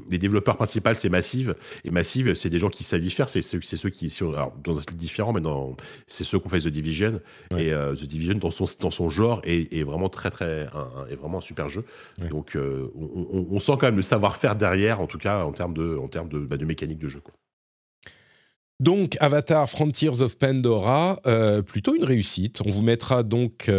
les 0.09 0.17
développeurs 0.17 0.55
principaux 0.55 0.93
c'est 0.93 1.09
Massive. 1.09 1.55
Et 1.84 1.91
Massive 1.91 2.34
c'est 2.36 2.49
des 2.49 2.59
gens 2.59 2.69
qui 2.69 2.84
savent 2.84 3.03
y 3.03 3.09
faire. 3.09 3.30
C'est 3.30 3.41
ceux 3.41 3.59
c'est 3.63 3.77
ceux 3.77 3.89
qui 3.89 4.09
sont 4.09 4.34
alors, 4.34 4.53
dans 4.63 4.77
un 4.77 4.82
style 4.82 4.97
différent 4.97 5.34
mais 5.34 5.41
dans 5.41 5.75
c'est 6.07 6.23
ceux 6.23 6.39
qu'on 6.39 6.49
fait 6.49 6.59
The 6.70 6.74
Division. 6.74 7.20
Et 7.57 7.74
euh, 7.74 7.95
The 7.95 8.03
Division, 8.03 8.36
dans 8.36 8.51
son, 8.51 8.65
dans 8.80 8.91
son 8.91 9.09
genre, 9.09 9.41
est, 9.43 9.84
vraiment 9.84 10.09
très, 10.09 10.30
très, 10.30 10.67
un, 10.74 11.07
est 11.09 11.15
vraiment 11.15 11.39
un 11.39 11.41
super 11.41 11.70
jeu. 11.70 11.84
Donc, 12.30 12.55
euh, 12.55 12.91
on, 12.95 13.59
sent 13.59 13.74
quand 13.74 13.88
même 13.88 13.97
le 13.97 14.01
savoir-faire 14.01 14.55
derrière, 14.55 15.01
en 15.01 15.07
tout 15.07 15.17
cas, 15.17 15.43
en 15.43 15.51
termes 15.51 15.74
de, 15.74 15.97
en 15.97 16.07
termes 16.07 16.30
de, 16.30 16.39
bah, 16.39 16.57
de 16.57 16.65
mécanique 16.65 16.99
de 16.99 17.09
jeu. 17.09 17.20
Quoi. 17.20 17.34
Donc, 18.80 19.17
Avatar 19.20 19.70
Frontiers 19.70 20.22
of 20.22 20.38
Pandora, 20.38 21.20
euh, 21.28 21.61
plutôt 21.61 21.95
une 21.95 22.05
réussite. 22.05 22.61
On 22.65 22.70
vous 22.70 22.82
mettra 22.82 23.24
donc 23.24 23.70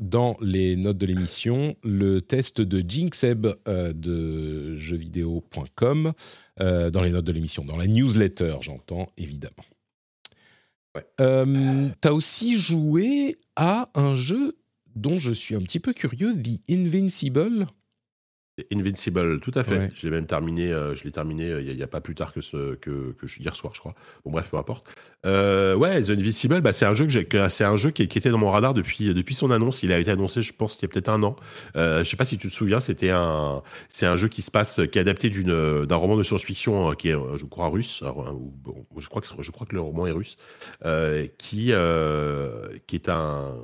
dans 0.00 0.36
les 0.40 0.74
notes 0.74 0.98
de 0.98 1.06
l'émission 1.06 1.76
le 1.84 2.20
test 2.20 2.60
de 2.60 2.84
Jinxeb 2.86 3.46
de 3.66 4.76
jeuxvideo.com, 4.76 6.12
dans 6.58 7.02
les 7.02 7.10
notes 7.10 7.24
de 7.24 7.32
l'émission, 7.32 7.64
dans 7.64 7.76
la 7.76 7.86
newsletter, 7.86 8.56
j'entends 8.60 9.12
évidemment. 9.16 9.64
Ouais. 10.94 11.06
Euh, 11.20 11.88
T'as 12.00 12.12
aussi 12.12 12.56
joué 12.56 13.38
à 13.56 13.90
un 13.94 14.16
jeu 14.16 14.56
dont 14.96 15.18
je 15.18 15.32
suis 15.32 15.54
un 15.54 15.60
petit 15.60 15.80
peu 15.80 15.92
curieux, 15.92 16.34
The 16.34 16.60
Invincible. 16.70 17.66
Invincible, 18.72 19.40
tout 19.40 19.52
à 19.54 19.64
fait. 19.64 19.90
Je 19.94 20.06
l'ai 20.06 20.10
même 20.10 20.26
terminé, 20.26 20.72
euh, 20.72 20.94
je 20.94 21.04
l'ai 21.04 21.10
terminé 21.10 21.50
euh, 21.50 21.62
il 21.62 21.76
n'y 21.76 21.82
a, 21.82 21.86
pas 21.86 22.00
plus 22.00 22.14
tard 22.14 22.32
que, 22.32 22.40
ce, 22.40 22.74
que, 22.74 23.12
que, 23.12 23.26
hier 23.38 23.54
soir, 23.54 23.74
je 23.74 23.80
crois. 23.80 23.94
Bon, 24.24 24.30
bref, 24.30 24.48
peu 24.50 24.56
importe. 24.56 24.86
Euh, 25.26 25.74
ouais, 25.74 26.02
The 26.02 26.10
Invincible, 26.10 26.60
bah, 26.60 26.72
c'est 26.72 26.86
un 26.86 26.94
jeu, 26.94 27.06
que 27.06 27.48
c'est 27.48 27.64
un 27.64 27.76
jeu 27.76 27.90
qui, 27.90 28.08
qui, 28.08 28.18
était 28.18 28.30
dans 28.30 28.38
mon 28.38 28.50
radar 28.50 28.74
depuis, 28.74 29.12
depuis 29.14 29.34
son 29.34 29.50
annonce. 29.50 29.82
Il 29.82 29.92
a 29.92 29.98
été 29.98 30.10
annoncé, 30.10 30.42
je 30.42 30.52
pense, 30.52 30.76
il 30.76 30.82
y 30.82 30.84
a 30.86 30.88
peut-être 30.88 31.08
un 31.08 31.22
an. 31.22 31.36
Je 31.74 32.04
sais 32.04 32.16
pas 32.16 32.24
si 32.24 32.38
tu 32.38 32.48
te 32.48 32.54
souviens, 32.54 32.80
c'était 32.80 33.10
un, 33.10 33.62
c'est 33.88 34.06
un 34.06 34.16
jeu 34.16 34.28
qui 34.28 34.42
se 34.42 34.50
passe, 34.50 34.80
qui 34.90 34.98
est 34.98 35.02
adapté 35.02 35.30
d'une, 35.30 35.86
d'un 35.86 35.96
roman 35.96 36.16
de 36.16 36.22
science-fiction 36.22 36.94
qui 36.94 37.08
est, 37.08 37.16
je 37.36 37.44
crois, 37.44 37.68
russe. 37.68 38.02
bon, 38.02 38.86
je, 38.98 39.08
crois 39.08 39.20
que, 39.20 39.28
je 39.40 39.50
crois 39.50 39.66
que 39.66 39.74
le 39.74 39.80
roman 39.80 40.06
est 40.06 40.12
russe. 40.12 40.36
qui, 41.38 41.72
qui 42.86 42.96
est 42.96 43.08
un 43.08 43.54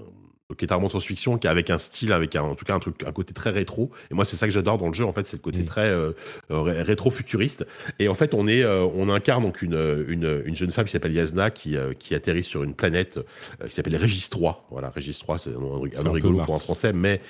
qui 0.55 0.65
est 0.65 0.73
un 0.73 0.89
science-fiction, 0.89 1.39
qui 1.39 1.49
avec 1.49 1.71
un 1.71 1.79
style, 1.79 2.13
avec 2.13 2.37
un, 2.37 2.43
en 2.43 2.55
tout 2.55 2.65
cas 2.65 2.75
un 2.75 2.79
truc, 2.79 3.03
un 3.05 3.11
côté 3.11 3.35
très 3.35 3.51
rétro. 3.51 3.91
Et 4.11 4.15
moi, 4.15 4.25
c'est 4.25 4.37
ça 4.37 4.47
que 4.47 4.53
j'adore 4.53 4.79
dans 4.79 4.87
le 4.87 4.95
jeu. 4.95 5.05
En 5.05 5.13
fait, 5.13 5.27
c'est 5.27 5.37
le 5.37 5.43
côté 5.43 5.63
mm. 5.63 5.65
très 5.65 5.89
euh, 5.89 6.13
euh, 6.53 6.61
rétro-futuriste. 6.63 7.67
Et 7.99 8.09
en 8.09 8.15
fait, 8.15 8.33
on 8.33 8.47
est, 8.47 8.63
euh, 8.63 8.85
on 8.95 9.09
incarne 9.09 9.43
donc 9.43 9.63
une, 9.63 10.05
une, 10.09 10.43
une 10.45 10.57
jeune 10.57 10.71
femme 10.71 10.85
qui 10.85 10.93
s'appelle 10.93 11.15
Yasna, 11.15 11.51
qui, 11.51 11.77
qui 11.99 12.15
atterrit 12.15 12.45
sur 12.45 12.63
une 12.63 12.75
planète 12.75 13.19
qui 13.67 13.75
s'appelle 13.75 13.97
Régis 13.97 14.31
3. 14.31 14.69
Voilà, 14.71 14.91
Régis 14.91 15.19
3, 15.19 15.39
c'est 15.39 15.51
un, 15.51 16.07
un, 16.07 16.11
rigolo 16.11 16.39
pour 16.45 16.55
un 16.55 16.59
français, 16.59 16.93
mais 16.93 17.21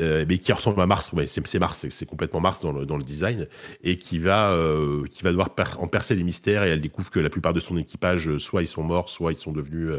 euh, 0.00 0.24
mais 0.28 0.38
qui 0.38 0.52
ressemble 0.52 0.80
à 0.80 0.86
Mars. 0.86 1.12
C'est 1.26 1.58
Mars, 1.60 1.86
c'est 1.88 2.06
complètement 2.06 2.40
Mars 2.40 2.60
dans 2.60 2.72
le, 2.72 3.04
design, 3.04 3.46
et 3.82 3.96
qui 3.96 4.18
va, 4.18 4.50
euh, 4.50 5.04
qui 5.10 5.22
va 5.22 5.30
devoir 5.30 5.50
en 5.78 5.86
percer 5.86 6.16
les 6.16 6.24
mystères. 6.24 6.64
Et 6.64 6.70
elle 6.70 6.80
découvre 6.80 7.10
que 7.10 7.20
la 7.20 7.30
plupart 7.30 7.52
de 7.52 7.60
son 7.60 7.76
équipage, 7.76 8.28
euh, 8.28 8.38
soit 8.38 8.62
ils 8.62 8.66
sont 8.66 8.82
morts, 8.82 9.08
soit 9.08 9.32
ils 9.32 9.38
sont 9.38 9.52
devenus 9.52 9.92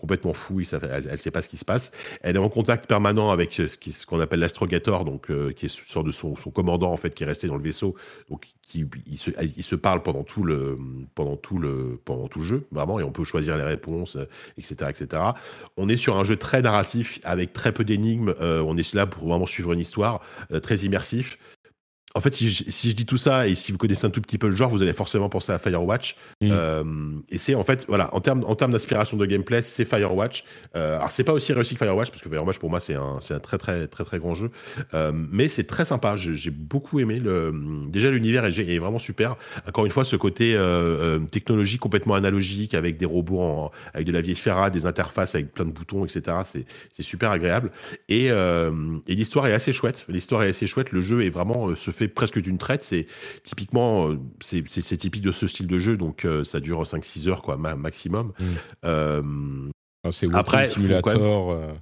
complètement 0.00 0.32
fous. 0.32 0.60
elle 0.72 1.10
ne 1.10 1.16
sait 1.16 1.30
pas 1.30 1.42
ce 1.42 1.48
qui 1.48 1.56
se 1.56 1.64
passe. 1.64 1.90
Elle 2.20 2.36
est 2.36 2.38
en 2.38 2.48
contact 2.48 2.86
permanent 2.86 3.30
avec 3.30 3.52
ce 3.54 4.06
qu'on 4.06 4.20
appelle 4.20 4.40
l'astrogator, 4.40 5.04
donc 5.04 5.30
qui 5.54 5.66
est 5.66 5.68
sorte 5.68 6.06
de 6.06 6.12
son, 6.12 6.34
commandant 6.34 6.92
en 6.92 6.96
fait, 6.96 7.14
qui 7.14 7.24
est 7.24 7.26
resté 7.26 7.48
dans 7.48 7.56
le 7.56 7.62
vaisseau, 7.62 7.96
qui 8.72 8.86
il 9.06 9.18
se, 9.18 9.30
il 9.56 9.62
se 9.62 9.74
parle 9.74 10.02
pendant 10.02 10.22
tout 10.22 10.44
le 10.44 10.78
pendant 11.14 11.36
tout 11.36 11.58
le 11.58 12.00
pendant 12.04 12.28
tout 12.28 12.38
le 12.38 12.44
jeu 12.44 12.66
vraiment, 12.72 12.98
et 12.98 13.02
on 13.02 13.12
peut 13.12 13.24
choisir 13.24 13.56
les 13.56 13.64
réponses, 13.64 14.16
etc., 14.56 14.90
etc. 14.90 15.22
On 15.76 15.88
est 15.88 15.96
sur 15.98 16.16
un 16.16 16.24
jeu 16.24 16.36
très 16.36 16.62
narratif 16.62 17.20
avec 17.22 17.52
très 17.52 17.72
peu 17.72 17.84
d'énigmes. 17.84 18.34
on 18.40 18.76
est 18.76 18.94
là 18.94 19.06
pour 19.06 19.28
vraiment 19.28 19.46
suivre 19.46 19.72
une 19.72 19.80
histoire, 19.80 20.22
euh, 20.52 20.60
très 20.60 20.76
immersif. 20.78 21.38
En 22.14 22.20
fait, 22.20 22.34
si 22.34 22.50
je, 22.50 22.64
si 22.68 22.90
je, 22.90 22.96
dis 22.96 23.06
tout 23.06 23.16
ça 23.16 23.48
et 23.48 23.54
si 23.54 23.72
vous 23.72 23.78
connaissez 23.78 24.06
un 24.06 24.10
tout 24.10 24.20
petit 24.20 24.36
peu 24.36 24.48
le 24.48 24.56
genre, 24.56 24.70
vous 24.70 24.82
allez 24.82 24.92
forcément 24.92 25.28
penser 25.28 25.52
à 25.52 25.58
Firewatch. 25.58 26.16
Mm. 26.40 26.48
Euh, 26.50 26.84
et 27.30 27.38
c'est 27.38 27.54
en 27.54 27.64
fait, 27.64 27.86
voilà, 27.88 28.14
en 28.14 28.20
termes 28.20 28.44
en 28.46 28.54
termes 28.54 28.72
d'inspiration 28.72 29.16
de 29.16 29.24
gameplay, 29.24 29.62
c'est 29.62 29.84
Firewatch. 29.84 30.44
Euh, 30.76 30.96
alors 30.96 31.10
c'est 31.10 31.24
pas 31.24 31.32
aussi 31.32 31.52
réussi 31.52 31.74
que 31.74 31.84
Firewatch 31.84 32.10
parce 32.10 32.22
que 32.22 32.28
Firewatch 32.28 32.58
pour 32.58 32.68
moi 32.68 32.80
c'est 32.80 32.94
un 32.94 33.18
très 33.42 33.56
très 33.56 33.86
très 33.86 34.04
très 34.04 34.18
grand 34.18 34.34
jeu, 34.34 34.50
euh, 34.92 35.12
mais 35.14 35.48
c'est 35.48 35.64
très 35.64 35.84
sympa. 35.84 36.16
J'ai 36.16 36.50
beaucoup 36.50 37.00
aimé 37.00 37.18
le 37.18 37.52
déjà 37.88 38.10
l'univers 38.10 38.44
est, 38.44 38.58
est, 38.58 38.78
vraiment 38.78 38.98
super. 38.98 39.36
Encore 39.66 39.86
une 39.86 39.92
fois, 39.92 40.04
ce 40.04 40.16
côté 40.16 40.58
technologie 41.30 41.78
complètement 41.78 42.14
analogique 42.14 42.74
avec 42.74 42.98
des 42.98 43.06
robots 43.06 43.40
en, 43.40 43.70
avec 43.94 44.06
de 44.06 44.12
la 44.12 44.20
vieille 44.20 44.36
ferra, 44.36 44.68
des 44.68 44.84
interfaces 44.84 45.34
avec 45.34 45.52
plein 45.52 45.64
de 45.64 45.70
boutons, 45.70 46.04
etc. 46.04 46.38
C'est 46.44 46.66
c'est 46.92 47.02
super 47.02 47.30
agréable 47.30 47.70
et, 48.08 48.26
et 48.26 49.14
l'histoire 49.14 49.46
est 49.46 49.54
assez 49.54 49.72
chouette. 49.72 50.04
L'histoire 50.08 50.42
est 50.42 50.48
assez 50.48 50.66
chouette. 50.66 50.92
Le 50.92 51.00
jeu 51.00 51.24
est 51.24 51.30
vraiment 51.30 51.74
se 51.74 51.90
fait 51.90 52.01
fait 52.02 52.08
presque 52.08 52.40
d'une 52.40 52.58
traite. 52.58 52.82
C'est 52.82 53.06
typiquement, 53.42 54.14
c'est 54.40 54.62
typique 54.96 55.22
de 55.22 55.32
ce 55.32 55.46
style 55.46 55.66
de 55.66 55.78
jeu, 55.78 55.96
donc 55.96 56.26
ça 56.44 56.60
dure 56.60 56.82
5-6 56.82 57.28
heures 57.28 57.42
quoi, 57.42 57.56
maximum. 57.56 58.32
Mm. 58.84 59.70
Ah, 60.04 60.10
c'est 60.10 60.34
Après, 60.34 60.66
Simulator. 60.66 61.76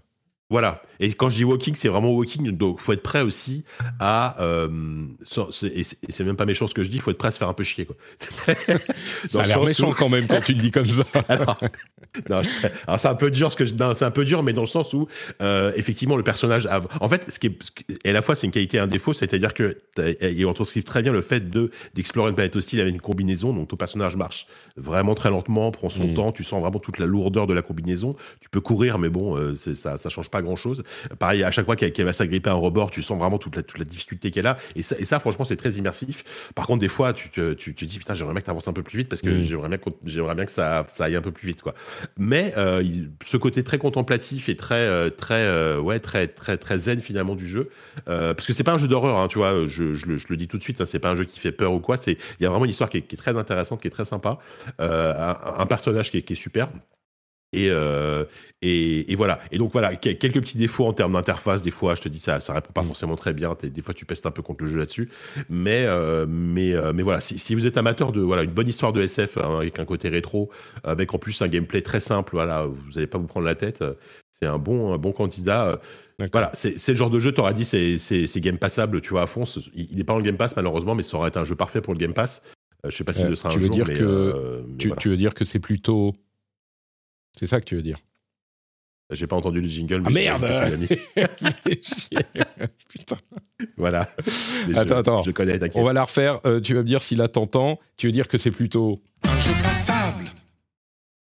Voilà. 0.51 0.82
Et 0.98 1.12
quand 1.12 1.30
je 1.30 1.36
dis 1.36 1.44
walking, 1.44 1.74
c'est 1.76 1.88
vraiment 1.88 2.11
walking. 2.11 2.51
Donc, 2.51 2.80
faut 2.80 2.92
être 2.92 3.03
prêt 3.03 3.22
aussi 3.22 3.64
à. 4.01 4.36
Euh, 4.42 4.68
et 5.62 5.82
c'est 5.84 6.24
même 6.24 6.36
pas 6.36 6.44
méchant 6.44 6.66
ce 6.66 6.74
que 6.74 6.82
je 6.82 6.90
dis. 6.90 6.98
Faut 6.98 7.12
être 7.12 7.18
prêt 7.18 7.28
à 7.28 7.30
se 7.30 7.38
faire 7.38 7.48
un 7.48 7.55
peu 7.55 7.62
chier. 7.62 7.86
Quoi. 7.86 7.96
ça 9.26 9.42
a 9.42 9.46
l'air 9.46 9.62
méchant 9.62 9.92
quand 9.92 10.09
même 10.09 10.26
quand 10.26 10.42
tu 10.42 10.53
le 10.53 10.61
dis 10.61 10.72
comme 10.72 10.86
ça. 10.86 11.05
alors, 12.28 12.44
c'est 12.98 13.09
un 13.09 13.14
peu 13.14 13.30
dur 13.30 13.53
ce 13.53 13.57
que 13.57 13.64
c'est 13.64 14.05
un 14.05 14.11
peu 14.11 14.24
dur, 14.24 14.42
mais 14.42 14.53
dans 14.53 14.62
le 14.62 14.66
sens 14.66 14.92
où 14.92 15.07
euh, 15.40 15.72
effectivement 15.76 16.16
le 16.16 16.24
personnage. 16.24 16.66
A, 16.66 16.82
en 17.01 17.09
fait, 17.09 17.30
ce 17.30 17.38
qui 17.38 17.46
est, 17.46 17.59
et 18.05 18.11
à 18.11 18.12
la 18.12 18.22
fois 18.22 18.34
c'est 18.34 18.46
une 18.46 18.53
qualité 18.53 18.78
et 18.78 18.80
un 18.80 18.86
défaut, 18.88 19.12
c'est-à-dire 19.12 19.55
que 19.55 19.78
et 20.20 20.44
on 20.44 20.53
transcrive 20.53 20.84
très 20.84 21.03
bien 21.03 21.12
le 21.12 21.22
fait 21.22 21.48
de 21.48 21.70
d'explorer 21.94 22.30
une 22.30 22.34
planète 22.34 22.57
hostile 22.57 22.80
avec 22.80 22.92
une 22.92 23.01
combinaison. 23.01 23.53
Donc 23.53 23.68
ton 23.68 23.76
personnage 23.76 24.16
marche 24.16 24.46
vraiment 24.76 25.14
très 25.14 25.30
lentement, 25.30 25.70
prend 25.70 25.88
son 25.88 26.09
mm. 26.09 26.14
temps. 26.14 26.32
Tu 26.32 26.42
sens 26.42 26.61
vraiment 26.61 26.80
toute 26.80 26.98
la 26.98 27.07
lourdeur 27.07 27.46
de 27.46 27.55
la 27.55 27.62
combinaison. 27.62 28.16
Tu 28.40 28.48
peux 28.51 28.61
courir, 28.61 28.98
mais 28.98 29.09
bon, 29.09 29.36
euh, 29.36 29.55
ça 29.55 29.96
ça 29.96 30.09
change 30.09 30.28
pas 30.28 30.39
grand 30.43 30.57
chose. 30.57 30.82
Pareil, 31.18 31.43
à 31.43 31.51
chaque 31.51 31.66
fois 31.66 31.76
qu'elle 31.76 32.05
va 32.05 32.12
s'agripper 32.12 32.51
à 32.51 32.53
un 32.53 32.57
rebord, 32.57 32.91
tu 32.91 33.03
sens 33.03 33.18
vraiment 33.18 33.38
toute 33.38 33.57
la, 33.57 33.62
toute 33.62 33.78
la 33.78 33.84
difficulté 33.84 34.30
qu'elle 34.30 34.47
a. 34.47 34.57
Et 34.76 34.82
ça, 34.82 34.97
et 34.99 35.05
ça 35.05 35.18
franchement, 35.18 35.45
c'est 35.45 35.57
très 35.57 35.72
immersif. 35.72 36.24
Par 36.55 36.66
contre, 36.66 36.80
des 36.80 36.88
fois, 36.88 37.12
tu 37.12 37.30
te, 37.30 37.53
tu, 37.55 37.72
dis, 37.72 37.99
putain, 37.99 38.14
j'aimerais 38.14 38.32
bien 38.32 38.41
que 38.41 38.47
tu 38.47 38.51
avances 38.51 38.68
un 38.68 38.72
peu 38.72 38.82
plus 38.82 38.99
vite 38.99 39.09
parce 39.09 39.22
que 39.22 39.30
mm. 39.30 39.43
j'aimerais 39.43 39.68
bien, 39.68 39.78
j'aimerais 40.05 40.34
bien 40.34 40.45
que 40.45 40.53
ça, 40.53 40.86
ça 40.88 41.05
aille 41.05 41.16
un 41.16 41.22
peu 41.22 41.32
plus 41.32 41.47
vite, 41.47 41.62
quoi. 41.62 41.74
Mais 42.18 42.53
euh, 42.57 42.82
ce 43.24 43.36
côté 43.36 43.64
très 43.64 43.78
contemplatif 43.78 44.49
et 44.49 44.57
très, 44.57 44.74
euh, 44.74 45.11
très, 45.11 45.43
euh, 45.45 45.78
ouais, 45.78 46.01
très, 46.01 46.28
très, 46.28 46.57
très 46.57 46.78
zen 46.78 47.01
finalement 47.01 47.34
du 47.34 47.47
jeu, 47.47 47.70
parce 48.07 48.47
que 48.47 48.53
c'est 48.53 48.64
pas 48.64 48.72
un 48.72 48.78
jeu 48.78 48.88
d'horreur, 48.88 49.18
hein, 49.18 49.28
tu 49.28 49.38
vois. 49.38 49.66
Je, 49.66 49.95
je, 49.95 50.07
le, 50.07 50.36
dis 50.36 50.49
tout 50.49 50.59
de 50.59 50.62
suite, 50.62 50.80
hein, 50.80 50.86
c'est 50.86 50.99
pas 50.99 51.11
un 51.11 51.14
jeu 51.14 51.24
qui 51.24 51.38
fait 51.38 51.53
peur 51.53 51.72
ou 51.72 51.80
quoi. 51.80 51.97
Il 52.07 52.16
y 52.41 52.47
a 52.47 52.49
vraiment 52.49 52.64
une 52.64 52.70
histoire 52.70 52.91
qui 52.91 52.99
est, 52.99 53.16
très 53.16 53.36
intéressante, 53.36 53.80
qui 53.80 53.88
est 53.88 53.91
très 53.91 54.05
sympa, 54.05 54.38
un, 54.78 55.36
un, 55.59 55.66
personnage 55.66 56.11
qui 56.11 56.18
est, 56.18 56.22
qui 56.22 56.32
est 56.32 56.36
super. 57.53 57.76
Euh, 57.76 58.24
et, 58.62 59.11
et, 59.11 59.16
voilà. 59.16 59.40
Et 59.51 59.59
donc 59.59 59.72
voilà, 59.72 59.96
quelques 59.96 60.40
petits 60.40 60.59
défauts 60.59 60.86
en 60.86 60.92
termes 60.92 61.12
d'interface. 61.14 61.62
Des 61.62 61.70
fois, 61.70 61.94
je 61.94 62.03
te 62.03 62.09
dis 62.09 62.18
ça, 62.18 62.40
ça 62.40 62.53
répond 62.53 62.72
pas 62.72 62.82
mm. 62.82 62.86
forcément 62.86 63.16
très 63.16 63.32
bien. 63.32 63.57
Des 63.62 63.82
fois, 63.82 63.94
tu 63.94 64.05
pestes 64.05 64.26
un 64.26 64.30
peu 64.30 64.42
contre 64.42 64.64
le 64.64 64.70
jeu 64.70 64.78
là-dessus. 64.78 65.11
Mais, 65.48 65.84
euh, 65.86 66.26
mais, 66.28 66.72
euh, 66.74 66.92
mais 66.94 67.03
voilà, 67.03 67.20
si, 67.20 67.55
vous 67.55 67.66
êtes 67.66 67.76
amateur 67.76 68.12
de 68.12 68.20
voilà 68.20 68.42
une 68.42 68.51
bonne 68.51 68.68
histoire 68.68 68.92
de 68.92 69.03
SF 69.03 69.38
hein, 69.38 69.59
avec 69.59 69.78
un 69.78 69.84
côté 69.84 70.09
rétro, 70.09 70.51
avec 70.84 71.14
en 71.14 71.18
plus 71.18 71.40
un 71.42 71.48
gameplay 71.48 71.82
très 71.82 72.01
simple, 72.01 72.32
voilà, 72.34 72.66
vous 72.66 72.92
n'allez 72.94 73.07
pas 73.07 73.18
vous 73.18 73.26
prendre 73.26 73.46
la 73.46 73.55
tête. 73.55 73.82
C'est 74.30 74.46
un 74.46 74.59
bon, 74.59 74.92
un 74.94 74.98
bon 74.98 75.12
candidat. 75.12 75.80
Voilà, 76.32 76.51
c'est 76.55 76.86
le 76.88 76.94
genre 76.94 77.09
de 77.09 77.18
jeu, 77.18 77.32
t'aurais 77.32 77.55
dit, 77.55 77.64
c'est 77.64 78.40
game 78.40 78.59
passable, 78.59 79.01
tu 79.01 79.11
vois, 79.11 79.22
à 79.22 79.26
fond. 79.26 79.44
Il 79.74 79.96
n'est 79.96 80.05
pas 80.05 80.12
en 80.12 80.20
Game 80.20 80.36
Pass, 80.36 80.55
malheureusement, 80.55 80.94
mais 80.94 81.03
ça 81.03 81.16
aurait 81.16 81.30
été 81.30 81.38
un 81.38 81.44
jeu 81.44 81.55
parfait 81.55 81.80
pour 81.80 81.94
le 81.94 81.98
Game 81.98 82.12
Pass. 82.12 82.42
je 82.84 82.94
sais 82.94 83.05
pas 83.05 83.14
si 83.14 83.22
ce 83.22 83.34
sera 83.34 83.48
un 83.48 83.59
jour, 83.59 83.74
mais, 83.88 83.94
que, 83.94 84.62
tu, 84.78 84.92
tu, 84.98 85.09
veux 85.09 85.16
dire 85.16 85.32
que 85.32 85.46
c'est 85.46 85.61
plutôt 85.61 86.14
c'est 87.39 87.47
ça 87.47 87.61
que 87.61 87.64
tu 87.64 87.76
veux 87.76 87.83
dire 87.83 87.99
J'ai 89.11 89.26
pas 89.26 89.37
entendu 89.37 89.61
le 89.61 89.68
jingle. 89.68 90.03
Mais 90.11 90.28
ah 90.28 90.39
merde 90.39 90.87
Putain. 92.89 93.16
Voilà. 93.76 94.09
attends, 94.76 94.99
attends. 94.99 95.22
Je 95.22 95.31
connais, 95.31 95.59
On 95.74 95.85
va 95.85 95.93
la 95.93 96.05
refaire. 96.05 96.41
Euh, 96.47 96.61
tu 96.61 96.74
vas 96.74 96.83
me 96.83 96.87
dire 96.87 97.03
si 97.03 97.16
là 97.16 97.28
t'entends. 97.28 97.78
Tu 97.97 98.07
veux 98.07 98.12
dire 98.12 98.28
que 98.28 98.39
c'est 98.39 98.51
plutôt. 98.51 99.03
Un 99.24 99.39
jeu 99.41 99.53
passable 99.62 100.30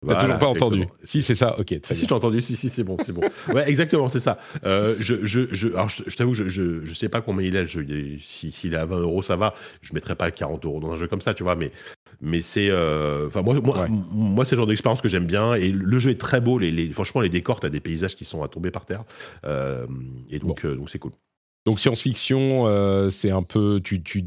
T'as 0.06 0.20
toujours 0.20 0.38
pas 0.38 0.48
entendu 0.48 0.86
Si, 1.04 1.22
c'est 1.22 1.34
ça, 1.34 1.58
ok. 1.58 1.74
Si, 1.82 1.94
si, 1.94 2.06
j'ai 2.06 2.14
entendu, 2.14 2.42
si, 2.42 2.56
si, 2.56 2.68
c'est 2.68 2.84
bon, 2.84 2.96
c'est 3.02 3.12
bon. 3.12 3.22
ouais, 3.54 3.68
exactement, 3.68 4.08
c'est 4.08 4.20
ça. 4.20 4.38
Euh, 4.64 4.94
je, 4.98 5.24
je, 5.24 5.46
je, 5.52 5.68
alors, 5.68 5.88
je, 5.88 6.16
t'avoue, 6.16 6.34
je, 6.34 6.48
je, 6.48 6.84
je, 6.84 6.94
sais 6.94 7.08
pas 7.08 7.20
combien 7.20 7.46
il 7.46 7.56
est, 7.56 7.66
s'il 8.20 8.52
si, 8.52 8.68
est 8.68 8.74
à 8.74 8.84
20 8.84 8.98
euros, 8.98 9.22
ça 9.22 9.36
va. 9.36 9.54
Je 9.80 9.92
mettrais 9.94 10.16
pas 10.16 10.30
40 10.30 10.64
euros 10.64 10.80
dans 10.80 10.92
un 10.92 10.96
jeu 10.96 11.06
comme 11.06 11.20
ça, 11.20 11.34
tu 11.34 11.42
vois, 11.42 11.54
mais, 11.54 11.70
mais 12.20 12.40
c'est. 12.40 12.68
Euh, 12.70 13.28
enfin, 13.28 13.42
moi, 13.42 13.54
moi, 13.60 13.86
moi 13.88 14.44
c'est 14.44 14.56
le 14.56 14.58
genre 14.58 14.66
d'expérience 14.66 15.00
que 15.00 15.08
j'aime 15.08 15.26
bien, 15.26 15.54
et 15.54 15.70
le 15.70 15.98
jeu 15.98 16.10
est 16.10 16.20
très 16.20 16.40
beau. 16.40 16.58
Les, 16.58 16.70
les 16.72 16.90
franchement, 16.90 17.20
les 17.20 17.28
décors, 17.28 17.60
t'as 17.60 17.70
des 17.70 17.80
paysages 17.80 18.16
qui 18.16 18.24
sont 18.24 18.42
à 18.42 18.48
tomber 18.48 18.70
par 18.70 18.86
terre. 18.86 19.04
Euh, 19.44 19.86
et 20.30 20.38
donc, 20.38 20.66
donc 20.66 20.90
c'est 20.90 20.98
cool. 20.98 21.12
Donc 21.64 21.78
science-fiction, 21.78 23.08
c'est 23.10 23.30
un 23.30 23.44
peu, 23.44 23.80
tu, 23.82 24.02
tu 24.02 24.22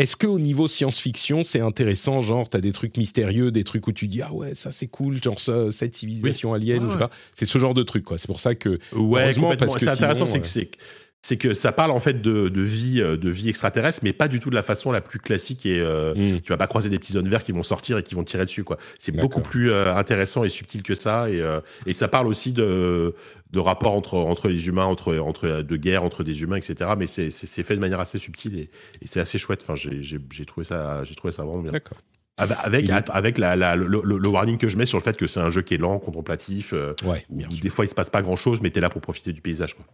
est-ce 0.00 0.16
qu'au 0.16 0.38
niveau 0.38 0.66
science-fiction, 0.66 1.44
c'est 1.44 1.60
intéressant 1.60 2.22
Genre, 2.22 2.48
tu 2.48 2.56
as 2.56 2.60
des 2.60 2.72
trucs 2.72 2.96
mystérieux, 2.96 3.50
des 3.50 3.64
trucs 3.64 3.86
où 3.86 3.92
tu 3.92 4.08
dis 4.08 4.22
Ah 4.22 4.32
ouais, 4.32 4.54
ça 4.54 4.72
c'est 4.72 4.86
cool, 4.86 5.22
genre 5.22 5.38
cette 5.38 5.94
civilisation 5.94 6.54
alien, 6.54 6.88
C'est 7.34 7.44
ce 7.44 7.58
genre 7.58 7.74
de 7.74 7.82
truc, 7.82 8.04
quoi. 8.04 8.16
C'est 8.16 8.26
pour 8.26 8.40
ça 8.40 8.54
que. 8.54 8.78
Ouais, 8.92 9.34
Parce 9.58 9.74
que 9.74 9.80
c'est 9.80 9.88
intéressant, 9.88 10.26
c'est 10.26 10.40
que 10.40 10.78
c'est 11.22 11.36
que 11.36 11.54
ça 11.54 11.72
parle 11.72 11.90
en 11.90 12.00
fait 12.00 12.22
de, 12.22 12.48
de, 12.48 12.60
vie 12.62 13.00
euh, 13.00 13.16
de 13.16 13.28
vie 13.28 13.48
extraterrestre 13.48 14.00
mais 14.02 14.12
pas 14.12 14.28
du 14.28 14.40
tout 14.40 14.50
de 14.50 14.54
la 14.54 14.62
façon 14.62 14.90
la 14.90 15.00
plus 15.00 15.18
classique 15.18 15.66
et 15.66 15.78
euh, 15.80 16.14
mm. 16.14 16.40
tu 16.40 16.48
vas 16.50 16.56
pas 16.56 16.66
croiser 16.66 16.88
des 16.88 16.98
petits 16.98 17.12
zones 17.12 17.28
verts 17.28 17.44
qui 17.44 17.52
vont 17.52 17.62
sortir 17.62 17.98
et 17.98 18.02
qui 18.02 18.14
vont 18.14 18.24
tirer 18.24 18.44
dessus 18.44 18.64
quoi 18.64 18.78
c'est 18.98 19.14
beaucoup 19.14 19.40
plus 19.40 19.70
euh, 19.70 19.94
intéressant 19.94 20.44
et 20.44 20.48
subtil 20.48 20.82
que 20.82 20.94
ça 20.94 21.30
et, 21.30 21.42
et 21.86 21.92
ça 21.92 22.08
parle 22.08 22.26
aussi 22.26 22.52
de 22.52 23.14
de 23.52 23.58
rapports 23.58 23.94
entre 23.94 24.14
entre 24.14 24.48
les 24.48 24.68
humains 24.68 24.84
entre 24.84 25.16
entre 25.18 25.62
de 25.62 25.76
guerre 25.76 26.04
entre 26.04 26.24
des 26.24 26.42
humains 26.42 26.56
etc 26.56 26.92
mais 26.96 27.06
c'est 27.06 27.30
fait 27.30 27.74
de 27.74 27.80
manière 27.80 28.00
assez 28.00 28.18
subtile 28.18 28.58
et, 28.58 28.70
et 29.02 29.06
c'est 29.06 29.20
assez 29.20 29.38
chouette 29.38 29.62
enfin 29.62 29.74
j'ai 29.74 30.44
trouvé 30.46 30.64
ça 30.64 31.04
j'ai 31.04 31.14
trouvé 31.14 31.32
ça 31.32 31.44
vraiment 31.44 31.62
bien 31.62 31.72
d'accord 31.72 31.98
avec, 32.38 32.88
avec 33.10 33.36
la, 33.36 33.54
la, 33.54 33.76
le, 33.76 33.86
le, 33.86 34.28
warning 34.28 34.56
que 34.56 34.70
je 34.70 34.78
mets 34.78 34.86
sur 34.86 34.96
le 34.96 35.02
fait 35.02 35.14
que 35.14 35.26
c'est 35.26 35.40
un 35.40 35.50
jeu 35.50 35.60
qui 35.60 35.74
est 35.74 35.76
lent, 35.76 35.98
contemplatif, 35.98 36.72
ouais, 36.72 37.26
des 37.28 37.68
fois 37.68 37.84
il 37.84 37.88
se 37.88 37.94
passe 37.94 38.08
pas 38.08 38.22
grand 38.22 38.36
chose, 38.36 38.62
mais 38.62 38.70
tu 38.70 38.78
es 38.78 38.80
là 38.80 38.88
pour 38.88 39.02
profiter 39.02 39.34
du 39.34 39.42
paysage. 39.42 39.74
Quoi. 39.74 39.84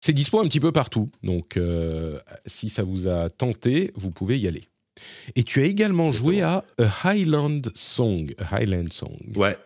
C'est 0.00 0.14
dispo 0.14 0.40
un 0.40 0.44
petit 0.44 0.60
peu 0.60 0.72
partout, 0.72 1.10
donc 1.22 1.56
euh, 1.56 2.18
si 2.46 2.70
ça 2.70 2.82
vous 2.82 3.06
a 3.06 3.28
tenté, 3.28 3.92
vous 3.94 4.10
pouvez 4.10 4.38
y 4.38 4.48
aller. 4.48 4.62
Et 5.36 5.42
tu 5.42 5.60
as 5.60 5.64
également 5.64 6.10
joué 6.10 6.40
à 6.40 6.64
A 6.78 7.10
Highland 7.10 7.62
Song. 7.74 8.34
Highland 8.50 8.88
Song. 8.88 9.18
Ouais. 9.36 9.56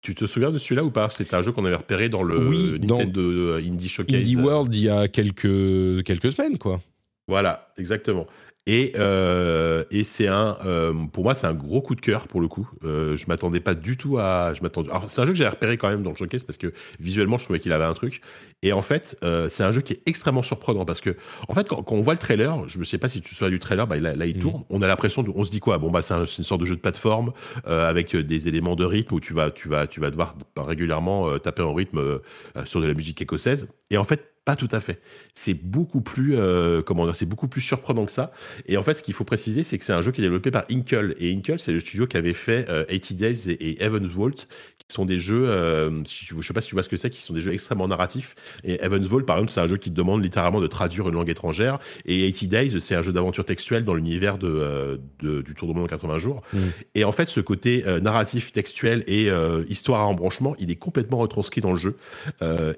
Tu 0.00 0.14
te 0.14 0.26
souviens 0.26 0.50
de 0.50 0.58
celui-là 0.58 0.84
ou 0.84 0.90
pas? 0.90 1.08
C'était 1.10 1.34
un 1.34 1.42
jeu 1.42 1.52
qu'on 1.52 1.64
avait 1.64 1.76
repéré 1.76 2.10
dans 2.10 2.22
le 2.22 2.48
oui, 2.48 2.78
Nintendo 2.78 3.56
Indie 3.56 3.88
Showcase. 3.88 4.16
Indie 4.16 4.36
World 4.36 4.74
il 4.74 4.84
y 4.84 4.88
a 4.90 5.08
quelques, 5.08 6.02
quelques 6.04 6.32
semaines, 6.32 6.58
quoi. 6.58 6.82
Voilà, 7.26 7.72
exactement. 7.78 8.26
Et, 8.66 8.94
euh, 8.96 9.84
et 9.90 10.04
c'est 10.04 10.26
un, 10.26 10.56
euh, 10.64 10.94
pour 11.12 11.24
moi, 11.24 11.34
c'est 11.34 11.46
un 11.46 11.52
gros 11.52 11.82
coup 11.82 11.94
de 11.94 12.00
cœur 12.00 12.26
pour 12.28 12.40
le 12.40 12.48
coup. 12.48 12.68
Euh, 12.82 13.14
je 13.14 13.26
m'attendais 13.28 13.60
pas 13.60 13.74
du 13.74 13.98
tout 13.98 14.16
à, 14.18 14.54
je 14.54 14.62
m'attendais. 14.62 14.88
Alors 14.90 15.10
c'est 15.10 15.20
un 15.20 15.26
jeu 15.26 15.32
que 15.32 15.38
j'ai 15.38 15.46
repéré 15.46 15.76
quand 15.76 15.90
même 15.90 16.02
dans 16.02 16.10
le 16.10 16.16
showcase 16.16 16.44
parce 16.44 16.56
que 16.56 16.72
visuellement, 16.98 17.36
je 17.36 17.44
trouvais 17.44 17.60
qu'il 17.60 17.72
avait 17.72 17.84
un 17.84 17.92
truc. 17.92 18.22
Et 18.62 18.72
en 18.72 18.80
fait, 18.80 19.18
euh, 19.22 19.50
c'est 19.50 19.64
un 19.64 19.72
jeu 19.72 19.82
qui 19.82 19.92
est 19.92 20.00
extrêmement 20.06 20.42
surprenant 20.42 20.86
parce 20.86 21.02
que, 21.02 21.14
en 21.48 21.54
fait, 21.54 21.68
quand, 21.68 21.84
on 21.92 22.00
voit 22.00 22.14
le 22.14 22.18
trailer, 22.18 22.66
je 22.66 22.78
ne 22.78 22.84
sais 22.84 22.96
pas 22.96 23.08
si 23.08 23.20
tu 23.20 23.34
souviens 23.34 23.50
du 23.50 23.58
trailer, 23.58 23.86
bah, 23.86 23.98
là, 23.98 24.14
il 24.24 24.36
mhm. 24.36 24.42
tourne. 24.42 24.64
On 24.70 24.80
a 24.80 24.86
l'impression, 24.86 25.22
de, 25.22 25.30
on 25.34 25.44
se 25.44 25.50
dit 25.50 25.60
quoi? 25.60 25.76
Bon 25.76 25.90
bah, 25.90 26.00
c'est 26.00 26.14
une 26.14 26.44
sorte 26.44 26.62
de 26.62 26.66
jeu 26.66 26.76
de 26.76 26.80
plateforme 26.80 27.32
avec 27.66 28.16
des 28.16 28.48
éléments 28.48 28.76
de 28.76 28.84
rythme 28.84 29.14
où 29.14 29.20
tu 29.20 29.34
vas, 29.34 29.50
tu 29.50 29.68
vas, 29.68 29.86
tu 29.86 30.00
vas 30.00 30.10
devoir 30.10 30.36
régulièrement 30.56 31.38
taper 31.38 31.62
en 31.62 31.74
rythme 31.74 32.20
sur 32.64 32.80
de 32.80 32.86
la 32.86 32.94
musique 32.94 33.20
écossaise. 33.20 33.68
Et 33.90 33.98
en 33.98 34.04
fait, 34.04 34.33
pas 34.44 34.56
tout 34.56 34.68
à 34.72 34.80
fait. 34.80 35.00
C'est 35.32 35.54
beaucoup 35.54 36.02
plus, 36.02 36.36
euh, 36.36 36.82
comment 36.82 37.06
dire, 37.06 37.16
c'est 37.16 37.26
beaucoup 37.26 37.48
plus 37.48 37.62
surprenant 37.62 38.04
que 38.04 38.12
ça. 38.12 38.30
Et 38.66 38.76
en 38.76 38.82
fait, 38.82 38.94
ce 38.94 39.02
qu'il 39.02 39.14
faut 39.14 39.24
préciser, 39.24 39.62
c'est 39.62 39.78
que 39.78 39.84
c'est 39.84 39.94
un 39.94 40.02
jeu 40.02 40.12
qui 40.12 40.20
est 40.20 40.24
développé 40.24 40.50
par 40.50 40.64
Inkle. 40.70 41.14
Et 41.18 41.32
Inkle, 41.32 41.58
c'est 41.58 41.72
le 41.72 41.80
studio 41.80 42.06
qui 42.06 42.18
avait 42.18 42.34
fait 42.34 42.66
80 42.66 42.84
euh, 42.90 43.14
Days 43.14 43.50
et, 43.50 43.82
Heaven's 43.82 44.10
Vault, 44.10 44.46
qui 44.86 44.94
sont 44.94 45.06
des 45.06 45.18
jeux, 45.18 45.48
euh, 45.48 46.02
je 46.04 46.46
sais 46.46 46.52
pas 46.52 46.60
si 46.60 46.68
tu 46.68 46.74
vois 46.74 46.82
ce 46.82 46.90
que 46.90 46.98
c'est, 46.98 47.08
qui 47.08 47.22
sont 47.22 47.32
des 47.32 47.40
jeux 47.40 47.54
extrêmement 47.54 47.88
narratifs. 47.88 48.34
Et 48.64 48.74
Heaven's 48.84 49.06
Vault, 49.06 49.22
par 49.22 49.36
exemple, 49.36 49.50
c'est 49.50 49.60
un 49.60 49.66
jeu 49.66 49.78
qui 49.78 49.90
te 49.90 49.94
demande 49.94 50.22
littéralement 50.22 50.60
de 50.60 50.66
traduire 50.66 51.08
une 51.08 51.14
langue 51.14 51.30
étrangère. 51.30 51.78
Et 52.04 52.30
80 52.30 52.48
Days, 52.48 52.80
c'est 52.82 52.94
un 52.94 53.02
jeu 53.02 53.12
d'aventure 53.12 53.46
textuelle 53.46 53.84
dans 53.84 53.94
l'univers 53.94 54.36
de, 54.36 55.00
du 55.20 55.54
Tour 55.54 55.68
du 55.68 55.74
monde 55.74 55.84
en 55.84 55.88
80 55.88 56.18
jours. 56.18 56.42
Mm. 56.52 56.58
Et 56.96 57.04
en 57.04 57.12
fait, 57.12 57.30
ce 57.30 57.40
côté 57.40 57.82
narratif, 58.02 58.52
textuel 58.52 59.04
et 59.06 59.30
histoire 59.68 60.00
à 60.00 60.04
embranchement, 60.04 60.54
il 60.58 60.70
est 60.70 60.76
complètement 60.76 61.16
retranscrit 61.16 61.62
dans 61.62 61.72
le 61.72 61.78
jeu. 61.78 61.96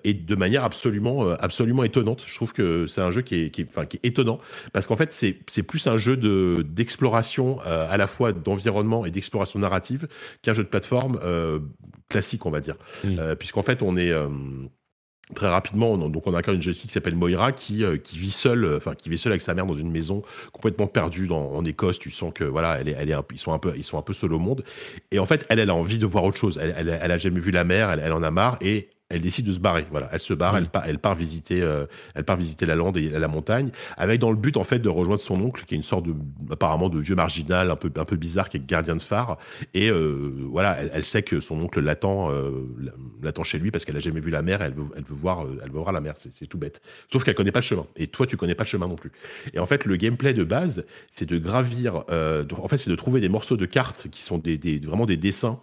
et 0.04 0.14
de 0.14 0.36
manière 0.36 0.62
absolument, 0.62 1.30
absolument 1.30 1.55
absolument 1.56 1.84
étonnante. 1.84 2.22
Je 2.26 2.34
trouve 2.34 2.52
que 2.52 2.86
c'est 2.86 3.00
un 3.00 3.10
jeu 3.10 3.22
qui 3.22 3.44
est, 3.44 3.50
qui 3.50 3.64
enfin, 3.66 3.86
qui 3.86 3.96
est 3.96 4.06
étonnant 4.06 4.38
parce 4.74 4.86
qu'en 4.86 4.96
fait, 4.96 5.12
c'est 5.12 5.62
plus 5.62 5.86
un 5.86 5.96
jeu 5.96 6.16
d'exploration 6.62 7.58
euh, 7.66 7.86
à 7.88 7.96
la 7.96 8.06
fois 8.06 8.32
d'environnement 8.32 9.06
et 9.06 9.10
d'exploration 9.10 9.58
narrative 9.58 10.06
qu'un 10.42 10.52
jeu 10.52 10.64
de 10.64 10.68
plateforme 10.68 11.18
euh, 11.22 11.60
classique, 12.10 12.44
on 12.44 12.50
va 12.50 12.60
dire. 12.60 12.76
Mm. 13.04 13.18
Euh, 13.18 13.34
puisqu'en 13.34 13.62
fait, 13.62 13.82
on 13.82 13.96
est 13.96 14.12
très 15.34 15.48
rapidement, 15.48 15.92
on, 15.92 16.08
donc 16.10 16.26
on 16.26 16.34
a 16.34 16.38
encore 16.38 16.54
une 16.54 16.62
jeune 16.62 16.74
fille 16.74 16.88
qui 16.88 16.92
s'appelle 16.92 17.16
Moira 17.16 17.52
qui, 17.52 17.82
qui 18.04 18.18
vit 18.18 18.30
seule, 18.30 18.76
enfin 18.76 18.94
qui 18.94 19.08
vit 19.08 19.16
seule 19.16 19.32
avec 19.32 19.40
sa 19.40 19.54
mère 19.54 19.64
dans 19.64 19.74
une 19.74 19.90
maison 19.90 20.22
complètement 20.52 20.86
perdue 20.86 21.26
dans, 21.26 21.52
en 21.52 21.64
Écosse. 21.64 21.98
Tu 21.98 22.10
sens 22.10 22.34
que 22.34 22.44
voilà, 22.44 22.78
elle 22.80 22.88
est, 22.88 22.96
elle 22.98 23.10
est 23.10 23.16
ils 23.32 23.38
sont 23.38 23.54
un 23.54 23.58
peu, 23.58 23.72
ils 23.76 23.82
sont 23.82 23.96
un 23.96 24.02
peu 24.02 24.12
seuls 24.12 24.34
au 24.34 24.38
monde. 24.38 24.62
Et 25.10 25.18
en 25.18 25.26
fait, 25.26 25.46
elle, 25.48 25.58
elle 25.58 25.70
a 25.70 25.74
envie 25.74 25.98
de 25.98 26.06
voir 26.06 26.24
autre 26.24 26.36
chose. 26.36 26.58
Elle, 26.60 26.74
elle, 26.76 26.98
elle 27.00 27.10
a 27.10 27.16
jamais 27.16 27.40
vu 27.40 27.50
la 27.50 27.64
mer, 27.64 27.90
elle, 27.90 28.00
elle 28.00 28.12
en 28.12 28.22
a 28.22 28.30
marre 28.30 28.58
et 28.60 28.90
elle 29.08 29.20
décide 29.22 29.46
de 29.46 29.52
se 29.52 29.60
barrer. 29.60 29.86
Voilà, 29.90 30.08
elle 30.12 30.20
se 30.20 30.34
barre, 30.34 30.54
Mm. 30.54 30.56
elle, 30.58 30.68
part, 30.68 30.82
elle 30.86 30.98
part 30.98 31.14
visiter, 31.14 31.62
euh, 31.62 31.86
elle 32.14 32.24
part 32.24 32.36
visiter 32.36 32.66
la 32.66 32.74
lande 32.74 32.96
et 32.96 33.08
la 33.08 33.28
montagne, 33.28 33.70
avec 33.96 34.20
dans 34.20 34.30
le 34.30 34.36
but 34.36 34.56
en 34.56 34.64
fait 34.64 34.80
de 34.80 34.88
rejoindre 34.88 35.20
son 35.20 35.40
oncle, 35.40 35.64
qui 35.64 35.74
est 35.74 35.76
une 35.76 35.82
sorte 35.84 36.06
de, 36.06 36.14
apparemment 36.50 36.88
de 36.88 36.98
vieux 36.98 37.14
marginal, 37.14 37.70
un 37.70 37.76
peu, 37.76 37.90
un 38.00 38.04
peu 38.04 38.16
bizarre, 38.16 38.48
qui 38.48 38.56
est 38.56 38.66
gardien 38.66 38.96
de 38.96 39.02
phare. 39.02 39.38
Et 39.74 39.90
euh, 39.90 40.32
voilà, 40.50 40.76
elle, 40.80 40.90
elle 40.92 41.04
sait 41.04 41.22
que 41.22 41.38
son 41.40 41.60
oncle 41.60 41.80
l'attend, 41.80 42.30
euh, 42.32 42.50
l'attend 43.22 43.44
chez 43.44 43.58
lui 43.60 43.70
parce 43.70 43.84
qu'elle 43.84 43.96
a 43.96 44.00
jamais 44.00 44.20
vu 44.20 44.30
la 44.30 44.42
mer. 44.42 44.60
Elle 44.60 44.74
veut, 44.74 44.84
elle 44.96 45.04
veut 45.04 45.14
voir, 45.14 45.44
elle 45.62 45.70
veut 45.70 45.78
voir 45.78 45.92
la 45.92 46.00
mer. 46.00 46.14
C'est 46.16 46.46
tout 46.46 46.58
bête. 46.58 46.82
Sauf 47.12 47.22
qu'elle 47.22 47.34
connaît 47.36 47.52
pas 47.52 47.60
le 47.60 47.64
chemin. 47.64 47.86
Et 47.96 48.08
toi, 48.08 48.26
tu 48.26 48.36
connais 48.36 48.54
pas 48.56 48.64
le 48.64 48.68
chemin 48.68 48.88
non 48.88 48.96
plus. 48.96 49.12
Et 49.54 49.58
en 49.60 49.66
fait, 49.66 49.84
le 49.84 49.96
gameplay 49.96 50.34
de 50.34 50.42
base, 50.44 50.84
c'est 51.10 51.26
de 51.28 51.38
gravir. 51.38 52.04
de- 52.08 52.46
en 52.60 52.68
fait, 52.68 52.78
c'est 52.78 52.90
de 52.90 52.96
trouver 52.96 53.20
des 53.20 53.28
morceaux 53.28 53.56
de 53.56 53.66
cartes 53.66 54.08
qui 54.10 54.20
sont 54.22 54.38
des, 54.38 54.58
des- 54.58 54.78
vraiment 54.78 55.06
des 55.06 55.16
dessins 55.16 55.60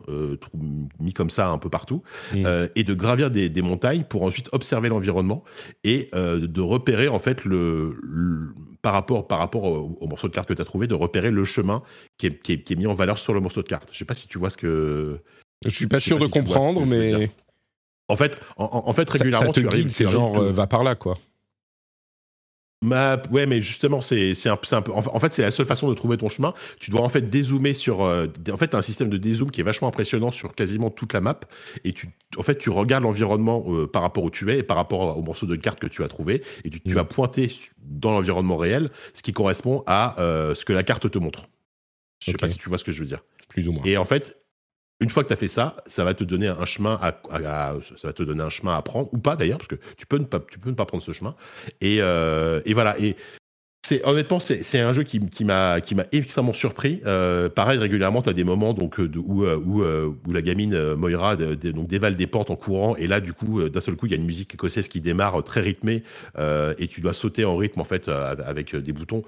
mis 0.99 1.13
comme 1.13 1.29
ça 1.29 1.49
un 1.49 1.57
peu 1.57 1.69
partout, 1.69 2.01
Mm. 2.33 2.43
euh, 2.45 2.67
et 2.75 2.83
de 2.83 2.93
gravir 2.93 3.29
des, 3.33 3.49
des 3.49 3.61
montagnes 3.61 4.03
pour 4.05 4.23
ensuite 4.23 4.47
observer 4.53 4.87
l'environnement 4.87 5.43
et 5.83 6.09
euh, 6.15 6.47
de 6.47 6.61
repérer 6.61 7.09
en 7.09 7.19
fait 7.19 7.43
le, 7.43 7.95
le- 8.01 8.53
par 8.81 8.93
rapport 8.93 9.27
par 9.27 9.39
rapport 9.39 9.63
au, 9.65 9.97
au 9.99 10.07
morceau 10.07 10.27
de 10.29 10.33
carte 10.33 10.47
que 10.47 10.53
tu 10.53 10.61
as 10.61 10.65
trouvé, 10.65 10.87
de 10.87 10.93
repérer 10.93 11.31
le 11.31 11.43
chemin 11.43 11.83
qui 12.17 12.27
est, 12.27 12.41
qui 12.41 12.53
est- 12.53 12.63
qui 12.63 12.73
est 12.73 12.75
mis 12.77 12.87
en 12.87 12.93
valeur 12.93 13.17
sur 13.19 13.33
le 13.33 13.41
morceau 13.41 13.61
de 13.61 13.67
carte. 13.67 13.89
Je 13.91 13.97
sais 13.97 14.05
pas 14.05 14.13
si 14.13 14.27
tu 14.27 14.37
vois 14.37 14.49
ce 14.49 14.57
que. 14.57 15.19
Je 15.65 15.69
suis 15.71 15.87
pas 15.87 15.99
Je 15.99 16.03
sûr 16.05 16.17
pas 16.17 16.21
de 16.21 16.25
si 16.25 16.31
comprendre, 16.31 16.85
mais. 16.85 17.29
En 18.09 18.15
fait, 18.17 18.39
en, 18.57 18.93
fait 18.93 19.09
régulièrement 19.09 19.53
ça 19.53 19.53
te 19.53 19.59
tu 19.61 19.67
guide, 19.67 19.89
c'est 19.89 20.05
genre 20.07 20.37
euh, 20.37 20.51
va 20.51 20.67
par 20.67 20.83
là, 20.83 20.95
quoi. 20.95 21.17
Ma- 22.83 23.21
ouais, 23.31 23.45
mais 23.45 23.61
justement, 23.61 24.01
c'est 24.01 24.33
un, 24.47 24.55
peu. 24.81 24.91
En 24.91 25.01
fa- 25.01 25.11
en 25.15 25.19
fait, 25.19 25.31
c'est 25.33 25.41
la 25.41 25.51
seule 25.51 25.65
façon 25.65 25.89
de 25.89 25.93
trouver 25.93 26.17
ton 26.17 26.29
chemin. 26.29 26.53
Tu 26.79 26.91
dois 26.91 27.01
en 27.01 27.09
fait 27.09 27.29
dézoomer 27.29 27.73
sur. 27.73 28.03
euh, 28.03 28.27
en 28.51 28.57
fait, 28.57 28.67
t'as 28.67 28.77
un 28.77 28.81
système 28.83 29.09
de 29.09 29.17
dézoom 29.17 29.49
qui 29.51 29.61
est 29.61 29.63
vachement 29.63 29.87
impressionnant 29.87 30.29
sur 30.31 30.53
quasiment 30.53 30.89
toute 30.89 31.13
la 31.13 31.21
map. 31.21 31.39
Et 31.83 31.93
tu, 31.93 32.09
en 32.37 32.43
fait, 32.43 32.57
tu 32.57 32.69
regardes 32.69 33.03
l'environnement 33.03 33.63
euh, 33.69 33.87
par 33.87 34.01
rapport 34.01 34.23
où 34.23 34.29
tu 34.29 34.51
es 34.51 34.59
et 34.59 34.63
par 34.63 34.77
rapport 34.77 35.17
au 35.17 35.21
morceau 35.21 35.45
de 35.45 35.55
carte 35.55 35.79
que 35.79 35.87
tu 35.87 36.03
as 36.03 36.07
trouvé. 36.07 36.43
Et 36.65 36.69
tu, 36.69 36.81
tu 36.81 36.91
Mm. 36.91 36.95
vas 36.95 37.03
pointer 37.05 37.47
su- 37.47 37.71
dans 37.81 38.11
l'environnement 38.11 38.57
réel, 38.57 38.91
ce 39.13 39.21
qui 39.23 39.31
correspond 39.33 39.83
à 39.87 40.19
euh, 40.21 40.53
ce 40.53 40.65
que 40.65 40.73
la 40.73 40.83
carte 40.83 41.09
te 41.09 41.17
montre. 41.17 41.47
Je 42.19 42.31
sais 42.31 42.37
pas 42.37 42.47
si 42.47 42.57
tu 42.57 42.69
vois 42.69 42.77
ce 42.77 42.83
que 42.83 42.91
je 42.91 42.99
veux 43.01 43.07
dire. 43.07 43.23
Plus 43.49 43.67
ou 43.69 43.71
moins. 43.71 43.83
Et 43.85 43.97
en 43.97 44.05
fait, 44.05 44.37
une 45.03 45.09
fois 45.09 45.23
que 45.23 45.27
tu 45.27 45.33
as 45.33 45.37
fait 45.37 45.47
ça, 45.47 45.75
ça 45.85 46.03
va 46.03 46.13
te 46.13 46.23
donner 46.23 46.47
un 46.47 46.65
chemin 46.65 46.99
à, 47.01 47.13
ça 47.97 48.07
va 48.07 48.13
te 48.13 48.23
donner 48.23 48.43
un 48.43 48.49
chemin 48.49 48.75
à 48.75 48.81
prendre 48.81 49.09
ou 49.13 49.17
pas 49.17 49.35
d'ailleurs 49.35 49.57
parce 49.57 49.67
que 49.67 49.75
tu 49.97 50.05
peux 50.07 50.17
ne 50.17 50.25
pas 50.25 50.39
tu 50.39 50.59
peux 50.59 50.69
ne 50.69 50.75
pas 50.75 50.85
prendre 50.85 51.03
ce 51.03 51.11
chemin. 51.11 51.35
Et, 51.81 51.97
euh, 52.01 52.61
et 52.65 52.73
voilà 52.73 52.97
et 52.99 53.15
honnêtement 54.05 54.39
c'est 54.39 54.79
un 54.79 54.93
jeu 54.93 55.03
qui, 55.03 55.19
qui 55.19 55.43
m'a 55.43 55.77
extrêmement 56.11 56.53
surpris. 56.53 57.01
Euh, 57.05 57.49
pareil 57.49 57.77
régulièrement 57.77 58.21
tu 58.21 58.29
as 58.29 58.33
des 58.33 58.45
moments 58.45 58.73
donc 58.73 58.99
euh, 58.99 59.11
où 59.17 60.31
la 60.31 60.41
gamine 60.41 60.95
Moira 60.95 61.35
de- 61.35 61.53
dévale 61.53 62.15
des 62.15 62.25
portes 62.25 62.49
en 62.49 62.55
courant 62.55 62.95
et 62.95 63.07
là 63.07 63.19
du 63.19 63.33
coup 63.33 63.61
d'un 63.69 63.81
seul 63.81 63.95
coup 63.95 64.05
il 64.07 64.13
y 64.13 64.15
a 64.15 64.17
une 64.17 64.25
musique 64.25 64.53
écossaise 64.53 64.87
qui 64.87 65.01
démarre 65.01 65.43
très 65.43 65.59
rythmée 65.59 66.03
et 66.39 66.87
tu 66.87 67.01
dois 67.01 67.13
sauter 67.13 67.45
en 67.45 67.57
rythme 67.57 67.81
en 67.81 67.85
fait 67.85 68.07
avec 68.07 68.75
des 68.75 68.93
boutons. 68.93 69.23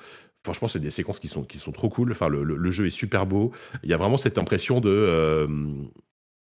Franchement, 0.46 0.70
c'est 0.70 0.80
des 0.80 0.92
séquences 0.92 1.20
qui 1.20 1.28
sont, 1.28 1.44
qui 1.44 1.58
sont 1.58 1.74
trop 1.74 1.90
cool. 1.90 2.14
Enfin, 2.14 2.30
le, 2.30 2.44
le- 2.44 2.56
le 2.56 2.72
jeu 2.72 2.86
est 2.88 2.90
super 2.92 3.26
beau. 3.26 3.52
Il 3.84 3.90
y 3.90 3.94
a 3.94 3.98
vraiment 3.98 4.18
cette 4.18 4.38
impression 4.38 4.80
de. 4.80 4.90
euh, 4.90 5.48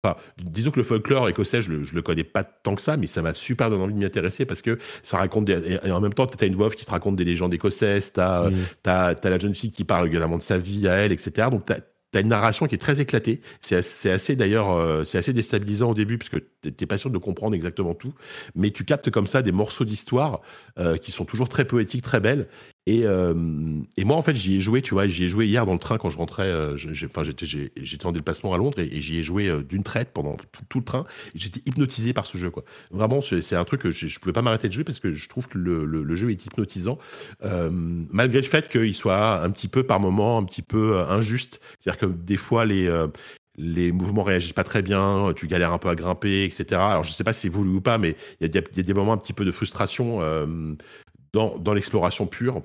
Enfin, 0.04 0.16
disons 0.38 0.70
que 0.70 0.78
le 0.78 0.84
folklore 0.84 1.28
écossais, 1.28 1.62
je 1.62 1.70
le, 1.72 1.82
je 1.82 1.94
le 1.96 2.02
connais 2.02 2.22
pas 2.22 2.44
tant 2.44 2.76
que 2.76 2.82
ça, 2.82 2.96
mais 2.96 3.08
ça 3.08 3.22
m'a 3.22 3.34
super 3.34 3.70
donné 3.70 3.82
envie 3.82 3.94
de 3.94 3.98
m'y 3.98 4.04
intéresser 4.04 4.44
parce 4.46 4.62
que 4.62 4.78
ça 5.02 5.16
raconte 5.16 5.46
des, 5.46 5.80
et 5.82 5.90
en 5.90 6.00
même 6.00 6.14
temps, 6.14 6.26
tu 6.28 6.44
as 6.44 6.46
une 6.46 6.54
voix 6.54 6.70
qui 6.70 6.84
te 6.84 6.90
raconte 6.92 7.16
des 7.16 7.24
légendes 7.24 7.52
écossaises, 7.52 8.12
tu 8.12 8.20
as, 8.20 8.50
Mm. 8.50 9.16
la 9.24 9.38
jeune 9.40 9.54
fille 9.56 9.72
qui 9.72 9.82
parle 9.82 10.04
régulièrement 10.04 10.36
de 10.38 10.42
sa 10.42 10.58
vie 10.58 10.86
à 10.86 10.92
elle, 10.94 11.10
etc. 11.10 11.48
Donc, 11.50 11.64
tu 11.66 11.72
as, 11.72 12.20
une 12.20 12.28
narration 12.28 12.66
qui 12.66 12.76
est 12.76 12.78
très 12.78 13.00
éclatée. 13.00 13.40
C'est 13.60 13.74
assez, 13.76 14.08
assez 14.10 14.36
d'ailleurs, 14.36 14.70
euh, 14.70 15.02
c'est 15.04 15.18
assez 15.18 15.32
déstabilisant 15.32 15.90
au 15.90 15.94
début 15.94 16.18
parce 16.18 16.28
que 16.30 16.36
t'es 16.38 16.86
pas 16.86 16.98
sûr 16.98 17.10
de 17.10 17.18
comprendre 17.18 17.54
exactement 17.56 17.94
tout, 17.94 18.14
mais 18.54 18.70
tu 18.70 18.84
captes 18.84 19.10
comme 19.10 19.26
ça 19.26 19.42
des 19.42 19.52
morceaux 19.52 19.84
d'histoire 19.84 20.40
euh, 20.78 20.96
qui 20.98 21.10
sont 21.10 21.24
toujours 21.24 21.48
très 21.48 21.64
poétiques, 21.64 22.02
très 22.02 22.20
belles. 22.20 22.46
Et, 22.88 23.04
euh, 23.04 23.34
et 23.96 24.04
moi, 24.04 24.16
en 24.16 24.22
fait, 24.22 24.36
j'y 24.36 24.56
ai 24.56 24.60
joué, 24.60 24.80
tu 24.80 24.94
vois, 24.94 25.08
j'y 25.08 25.24
ai 25.24 25.28
joué 25.28 25.46
hier 25.46 25.66
dans 25.66 25.72
le 25.72 25.78
train 25.80 25.98
quand 25.98 26.08
je 26.08 26.16
rentrais. 26.16 26.46
euh, 26.46 26.76
j'étais, 26.76 28.06
en 28.06 28.12
déplacement 28.12 28.54
à 28.54 28.58
Londres 28.58 28.78
et, 28.78 29.00
j'y 29.00 29.18
ai 29.18 29.24
joué 29.24 29.48
euh, 29.48 29.62
d'une 29.62 29.82
traite 29.82 30.12
pendant 30.12 30.36
tout, 30.68 30.78
le 30.78 30.84
train. 30.84 31.04
J'étais 31.34 31.60
hypnotisé 31.66 32.12
par 32.12 32.26
ce 32.26 32.38
jeu, 32.38 32.50
quoi. 32.50 32.64
Vraiment, 32.92 33.20
c'est 33.20 33.56
un 33.56 33.64
truc 33.64 33.82
que 33.82 33.90
je, 33.90 34.06
je 34.06 34.20
pouvais 34.20 34.32
pas 34.32 34.42
m'arrêter 34.42 34.68
de 34.68 34.72
jouer 34.72 34.84
parce 34.84 35.00
que 35.00 35.12
je 35.12 35.28
trouve 35.28 35.48
que 35.48 35.58
le, 35.58 36.14
jeu 36.14 36.30
est 36.30 36.46
hypnotisant, 36.46 36.98
euh, 37.42 37.70
malgré 37.72 38.40
le 38.40 38.46
fait 38.46 38.68
qu'il 38.68 38.94
soit 38.94 39.42
un 39.42 39.50
petit 39.50 39.68
peu 39.68 39.82
par 39.82 39.98
moment 39.98 40.38
un 40.38 40.44
petit 40.44 40.62
peu 40.62 41.00
injuste. 41.08 41.60
C'est-à-dire 41.80 42.00
que 42.00 42.06
des 42.06 42.36
fois 42.36 42.64
les 42.64 42.88
les 43.58 43.90
mouvements 43.90 44.22
réagissent 44.22 44.52
pas 44.52 44.64
très 44.64 44.82
bien, 44.82 45.32
tu 45.34 45.46
galères 45.46 45.72
un 45.72 45.78
peu 45.78 45.88
à 45.88 45.94
grimper, 45.94 46.44
etc. 46.44 46.80
Alors 46.80 47.04
je 47.04 47.12
sais 47.12 47.24
pas 47.24 47.32
si 47.32 47.40
c'est 47.42 47.48
voulu 47.48 47.70
ou 47.70 47.80
pas, 47.80 47.98
mais 47.98 48.14
il 48.40 48.54
y, 48.54 48.58
a 48.58 48.60
des- 48.60 48.94
moments 48.94 49.14
un 49.14 49.18
petit 49.18 49.32
peu 49.32 49.44
de 49.44 49.52
frustration 49.52 50.20
dans 51.32 51.74
l'exploration 51.74 52.26
pure. 52.26 52.62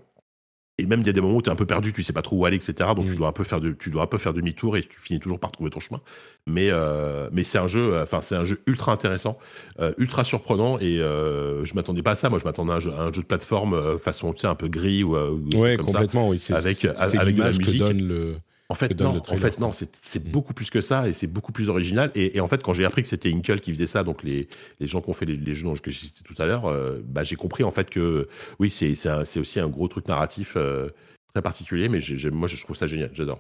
Et 0.82 0.86
même 0.88 1.02
il 1.02 1.06
y 1.08 1.10
a 1.10 1.14
des 1.14 1.22
moments 1.22 1.38
où 1.38 1.42
tu 1.42 1.50
es 1.50 1.54
un 1.54 1.56
peu 1.56 1.66
perdu, 1.66 1.94
tu 1.94 2.02
sais 2.04 2.12
pas 2.14 2.22
trop 2.22 2.36
où 2.38 2.46
aller, 2.46 2.58
etc. 2.58 2.74
Donc 2.96 3.06
Mm. 3.06 3.12
tu 3.12 3.16
dois 3.16 3.28
un 3.28 3.32
peu 3.32 3.44
faire 3.44 3.60
de, 3.60 3.72
tu 3.72 3.90
dois 3.92 4.04
un 4.04 4.08
peu 4.08 4.18
faire 4.18 4.34
demi-tour 4.34 4.78
et 4.78 4.82
tu 4.82 5.00
finis 5.00 5.20
toujours 5.20 5.40
par 5.40 5.52
trouver 5.52 5.70
ton 5.70 5.80
chemin. 5.80 6.02
Mais 6.48 6.70
euh, 6.72 7.30
mais 7.32 7.44
c'est 7.44 7.58
un 7.60 7.68
jeu, 7.68 7.94
euh, 7.94 8.04
enfin 8.04 8.20
c'est 8.22 8.36
un 8.36 8.44
jeu 8.44 8.62
ultra 8.66 8.92
intéressant, 8.92 9.38
euh, 9.80 9.94
ultra 9.98 10.24
surprenant 10.24 10.80
et 10.80 11.00
euh, 11.00 11.64
je 11.66 11.74
m'attendais 11.76 12.02
pas 12.02 12.12
à 12.12 12.16
ça. 12.16 12.30
Moi 12.30 12.40
je 12.40 12.46
m'attendais 12.46 12.72
à 12.72 12.76
un 12.76 12.80
jeu, 12.80 12.92
à 12.92 13.02
un 13.02 13.14
jeu 13.14 13.22
de 13.22 13.28
plateforme 13.28 14.00
façon 14.00 14.34
tu 14.34 14.40
sais 14.40 14.48
un 14.48 14.56
peu 14.56 14.68
gris 14.68 15.04
ou, 15.04 15.16
Ouais, 15.56 15.78
ça. 15.78 15.84
complètement, 15.84 16.30
oui. 16.30 16.40
C'est 16.40 16.54
Avec- 16.54 16.76
c'est- 16.76 17.00
avec 17.00 17.14
de 17.14 17.18
la 17.18 17.26
l'image 17.26 17.58
que 17.60 17.66
musique. 17.66 17.80
donne 17.80 18.02
le. 18.08 18.36
En 18.72 18.76
fait, 18.76 19.00
non, 19.02 19.18
en 19.18 19.38
fait, 19.38 19.60
non, 19.60 19.72
c'est 19.74 20.24
Mm. 20.26 20.32
beaucoup 20.32 20.54
plus 20.54 20.70
que 20.70 20.80
ça 20.82 21.08
et 21.10 21.14
c'est 21.14 21.28
beaucoup 21.28 21.52
plus 21.52 21.68
original. 21.70 22.10
Et, 22.16 22.38
et 22.38 22.40
en 22.40 22.48
fait, 22.48 22.64
quand 22.64 22.74
j'ai 22.74 22.86
appris 22.86 23.02
que 23.02 23.08
c'était 23.10 23.30
Inkle 23.32 23.60
qui 23.60 23.72
faisait 23.72 23.86
ça, 23.86 24.04
donc 24.04 24.24
les, 24.24 24.48
les 24.80 24.88
gens 24.88 25.02
qui 25.02 25.10
ont 25.10 25.14
fait 25.14 25.26
les, 25.26 25.36
les 25.36 25.54
jeux 25.54 25.66
dont- 25.66 25.74
que 25.76 25.92
j'ai 25.92 26.00
cités 26.00 26.24
tout 26.24 26.36
à 26.42 26.46
l'heure, 26.46 26.66
euh, 26.68 27.02
bah, 27.06 27.24
j'ai 27.24 27.36
compris 27.36 27.64
en 27.64 27.72
fait 27.72 27.90
que 27.90 28.30
oui, 28.60 28.70
c'est 28.72 28.94
aussi 29.38 29.60
un 29.60 29.68
gros 29.68 29.88
truc 29.90 30.08
narratif 30.08 30.54
euh, 30.56 30.90
très 31.34 31.42
particulier, 31.42 31.90
mais 31.90 32.00
j'ai- 32.02 32.16
j'ai- 32.18 32.32
moi 32.32 32.48
je 32.48 32.62
trouve 32.62 32.76
ça 32.78 32.88
génial, 32.88 33.12
j'adore. 33.14 33.40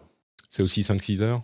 C'est 0.49 0.63
aussi 0.63 0.83
5-6 0.83 1.21
heures? 1.21 1.43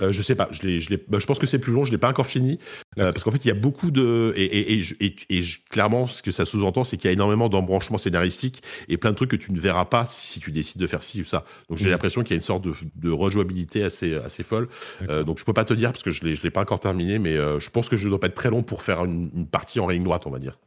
Euh, 0.00 0.12
je 0.12 0.22
sais 0.22 0.36
pas, 0.36 0.48
je, 0.52 0.62
l'ai- 0.62 0.78
je, 0.80 0.90
l'ai- 0.90 1.04
bah, 1.08 1.18
je 1.18 1.26
pense 1.26 1.38
que 1.40 1.46
c'est 1.46 1.58
plus 1.58 1.72
long, 1.72 1.84
je 1.84 1.90
l'ai 1.90 1.98
pas 1.98 2.08
encore 2.08 2.26
fini, 2.28 2.58
euh, 3.00 3.10
parce 3.12 3.24
qu'en 3.24 3.32
fait 3.32 3.44
il 3.44 3.48
y 3.48 3.50
a 3.50 3.54
beaucoup 3.54 3.90
de 3.90 4.32
et, 4.36 4.78
et, 4.78 5.40
clairement 5.70 6.06
ce 6.06 6.22
que 6.22 6.30
ça 6.30 6.44
sous-entend 6.44 6.84
c'est 6.84 6.96
qu'il 6.96 7.06
y 7.08 7.10
a 7.10 7.12
énormément 7.12 7.48
d'embranchements 7.48 7.98
scénaristiques 7.98 8.62
et 8.88 8.96
plein 8.96 9.10
de 9.10 9.16
trucs 9.16 9.30
que 9.30 9.36
tu 9.36 9.50
ne 9.52 9.58
verras 9.58 9.86
pas 9.86 10.06
si 10.06 10.38
tu 10.38 10.52
décides 10.52 10.80
de 10.80 10.86
faire 10.86 11.02
ci 11.02 11.20
ou 11.20 11.24
ça. 11.24 11.44
Donc 11.68 11.78
j'ai 11.78 11.86
Mhm. 11.86 11.90
l'impression 11.90 12.22
qu'il 12.22 12.30
y 12.30 12.34
a 12.34 12.36
une 12.36 12.42
sorte 12.42 12.62
de, 12.64 12.72
de 12.94 13.10
rejouabilité 13.10 13.82
assez 13.82 14.14
assez 14.14 14.42
folle. 14.44 14.68
Euh, 15.08 15.24
donc 15.24 15.38
je 15.38 15.44
peux 15.44 15.52
pas 15.52 15.64
te 15.64 15.74
dire 15.74 15.90
parce 15.92 16.04
que 16.04 16.10
je 16.12 16.24
l'ai 16.24 16.34
je 16.36 16.42
l'ai 16.44 16.50
pas 16.50 16.60
encore 16.62 16.80
terminé, 16.80 17.18
mais 17.18 17.36
euh, 17.36 17.58
je 17.58 17.70
pense 17.70 17.88
que 17.88 17.96
je 17.96 18.08
dois 18.08 18.20
pas 18.20 18.28
être 18.28 18.34
très 18.34 18.50
long 18.50 18.62
pour 18.62 18.82
faire 18.82 19.04
une, 19.04 19.30
une 19.34 19.46
partie 19.48 19.80
en 19.80 19.88
ligne 19.88 20.04
droite, 20.04 20.26
on 20.26 20.30
va 20.30 20.38
dire. 20.38 20.58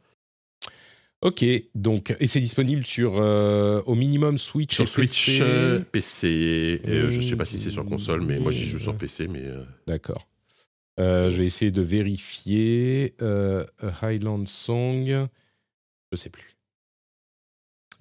Ok, 1.22 1.44
donc, 1.76 2.16
et 2.18 2.26
c'est 2.26 2.40
disponible 2.40 2.84
sur 2.84 3.14
euh, 3.20 3.80
au 3.86 3.94
minimum 3.94 4.38
Switch 4.38 4.74
Sur 4.74 4.84
et 4.84 4.86
Switch, 4.88 5.26
PC. 5.38 5.40
euh, 5.40 5.78
PC, 5.80 6.82
euh, 6.88 7.10
je 7.12 7.20
sais 7.20 7.36
pas 7.36 7.44
si 7.44 7.60
c'est 7.60 7.70
sur 7.70 7.84
console, 7.86 8.22
mais 8.22 8.40
moi 8.40 8.50
j'y 8.50 8.64
joue 8.66 8.80
sur 8.80 8.96
PC, 8.98 9.28
mais 9.28 9.42
euh, 9.44 9.62
D'accord. 9.86 10.26
Je 10.98 11.28
vais 11.36 11.46
essayer 11.46 11.70
de 11.70 11.80
vérifier. 11.82 13.14
Highland 14.02 14.46
Song, 14.46 15.28
je 16.10 16.16
sais 16.16 16.30
plus. 16.30 16.56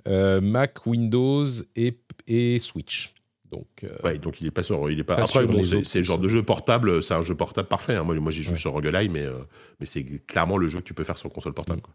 Mac, 0.08 0.86
Windows 0.88 1.46
et, 1.76 1.96
et 2.28 2.58
Switch. 2.58 3.14
Donc, 3.52 3.86
ouais, 4.04 4.18
donc 4.18 4.42
il 4.42 4.48
est 4.48 4.52
pas 4.52 4.64
sur, 4.64 4.90
il 4.90 5.00
est 5.00 5.04
pas. 5.04 5.18
Pas 5.18 5.24
Après, 5.24 5.46
bon, 5.46 5.64
c'est 5.84 6.00
le 6.00 6.04
genre 6.06 6.18
de 6.20 6.28
jeu 6.28 6.42
portable, 6.42 7.04
c'est 7.04 7.14
un 7.14 7.22
jeu 7.22 7.36
portable 7.36 7.68
parfait. 7.68 7.96
hein. 7.96 8.04
Moi, 8.04 8.16
moi 8.16 8.32
j'y 8.32 8.42
joue 8.44 8.54
Ouais. 8.54 8.58
sur 8.58 8.72
Roguelite, 8.72 9.12
mais 9.12 9.26
mais 9.80 9.86
c'est 9.86 10.04
clairement 10.26 10.58
le 10.58 10.68
jeu 10.70 10.80
que 10.80 10.86
tu 10.86 10.94
peux 10.96 11.04
faire 11.04 11.18
sur 11.18 11.30
console 11.32 11.54
portable. 11.54 11.80
Mmh. 11.80 11.84
quoi. 11.84 11.94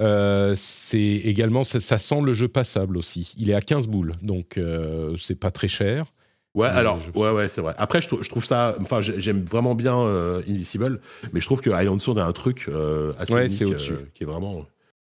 Euh, 0.00 0.54
c'est 0.56 0.98
également, 1.00 1.64
ça, 1.64 1.80
ça 1.80 1.98
sent 1.98 2.20
le 2.22 2.32
jeu 2.34 2.48
passable 2.48 2.96
aussi. 2.96 3.32
Il 3.36 3.50
est 3.50 3.54
à 3.54 3.60
15 3.60 3.88
boules, 3.88 4.14
donc 4.22 4.58
euh, 4.58 5.16
c'est 5.18 5.34
pas 5.38 5.50
très 5.50 5.68
cher. 5.68 6.06
Ouais, 6.54 6.68
Mais 6.72 6.78
alors, 6.78 6.98
ouais, 7.14 7.30
ouais, 7.30 7.48
c'est 7.48 7.60
vrai. 7.60 7.74
Après, 7.78 8.00
je, 8.02 8.08
trou- 8.08 8.22
je 8.22 8.28
trouve 8.28 8.44
ça, 8.44 8.76
enfin, 8.80 9.00
j'ai- 9.00 9.20
j'aime 9.20 9.44
vraiment 9.44 9.74
bien 9.74 9.98
euh, 9.98 10.40
Invisible, 10.48 11.00
mais 11.32 11.40
je 11.40 11.46
trouve 11.46 11.60
que 11.60 11.70
Island 11.70 12.00
Sword 12.00 12.18
a 12.18 12.24
un 12.26 12.32
truc 12.32 12.66
euh, 12.68 13.12
assez 13.18 13.32
Ouais, 13.34 13.46
unique, 13.46 13.62
euh, 13.62 13.98
qui 14.14 14.22
est 14.24 14.26
vraiment, 14.26 14.66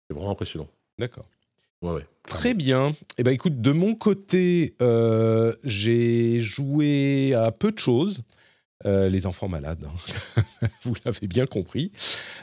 c'est 0.09 0.15
vraiment 0.15 0.31
impressionnant. 0.31 0.67
D'accord. 0.97 1.25
Ouais, 1.81 1.91
ouais. 1.91 2.05
Très 2.27 2.53
bien. 2.55 2.93
Eh 3.19 3.23
ben, 3.23 3.31
écoute, 3.31 3.61
de 3.61 3.71
mon 3.71 3.93
côté, 3.93 4.75
euh, 4.81 5.53
j'ai 5.63 6.41
joué 6.41 7.33
à 7.35 7.51
peu 7.51 7.71
de 7.71 7.77
choses. 7.77 8.21
Euh, 8.85 9.09
les 9.09 9.25
enfants 9.25 9.47
malades, 9.47 9.83
hein. 9.87 10.67
vous 10.83 10.93
l'avez 11.05 11.27
bien 11.27 11.47
compris. 11.47 11.91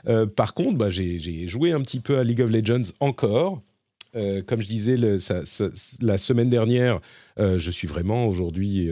Euh, 0.08 0.26
par 0.26 0.54
contre, 0.54 0.76
bah, 0.76 0.90
j'ai 0.90 1.46
joué 1.46 1.72
un 1.72 1.80
petit 1.80 2.00
peu 2.00 2.18
à 2.18 2.24
League 2.24 2.40
of 2.40 2.50
Legends 2.50 2.90
encore. 2.98 3.62
Euh, 4.14 4.42
comme 4.42 4.60
je 4.60 4.66
disais 4.66 4.96
la 4.96 6.18
semaine 6.18 6.50
dernière, 6.50 7.00
je 7.38 7.70
suis 7.70 7.86
vraiment 7.86 8.26
aujourd'hui 8.26 8.90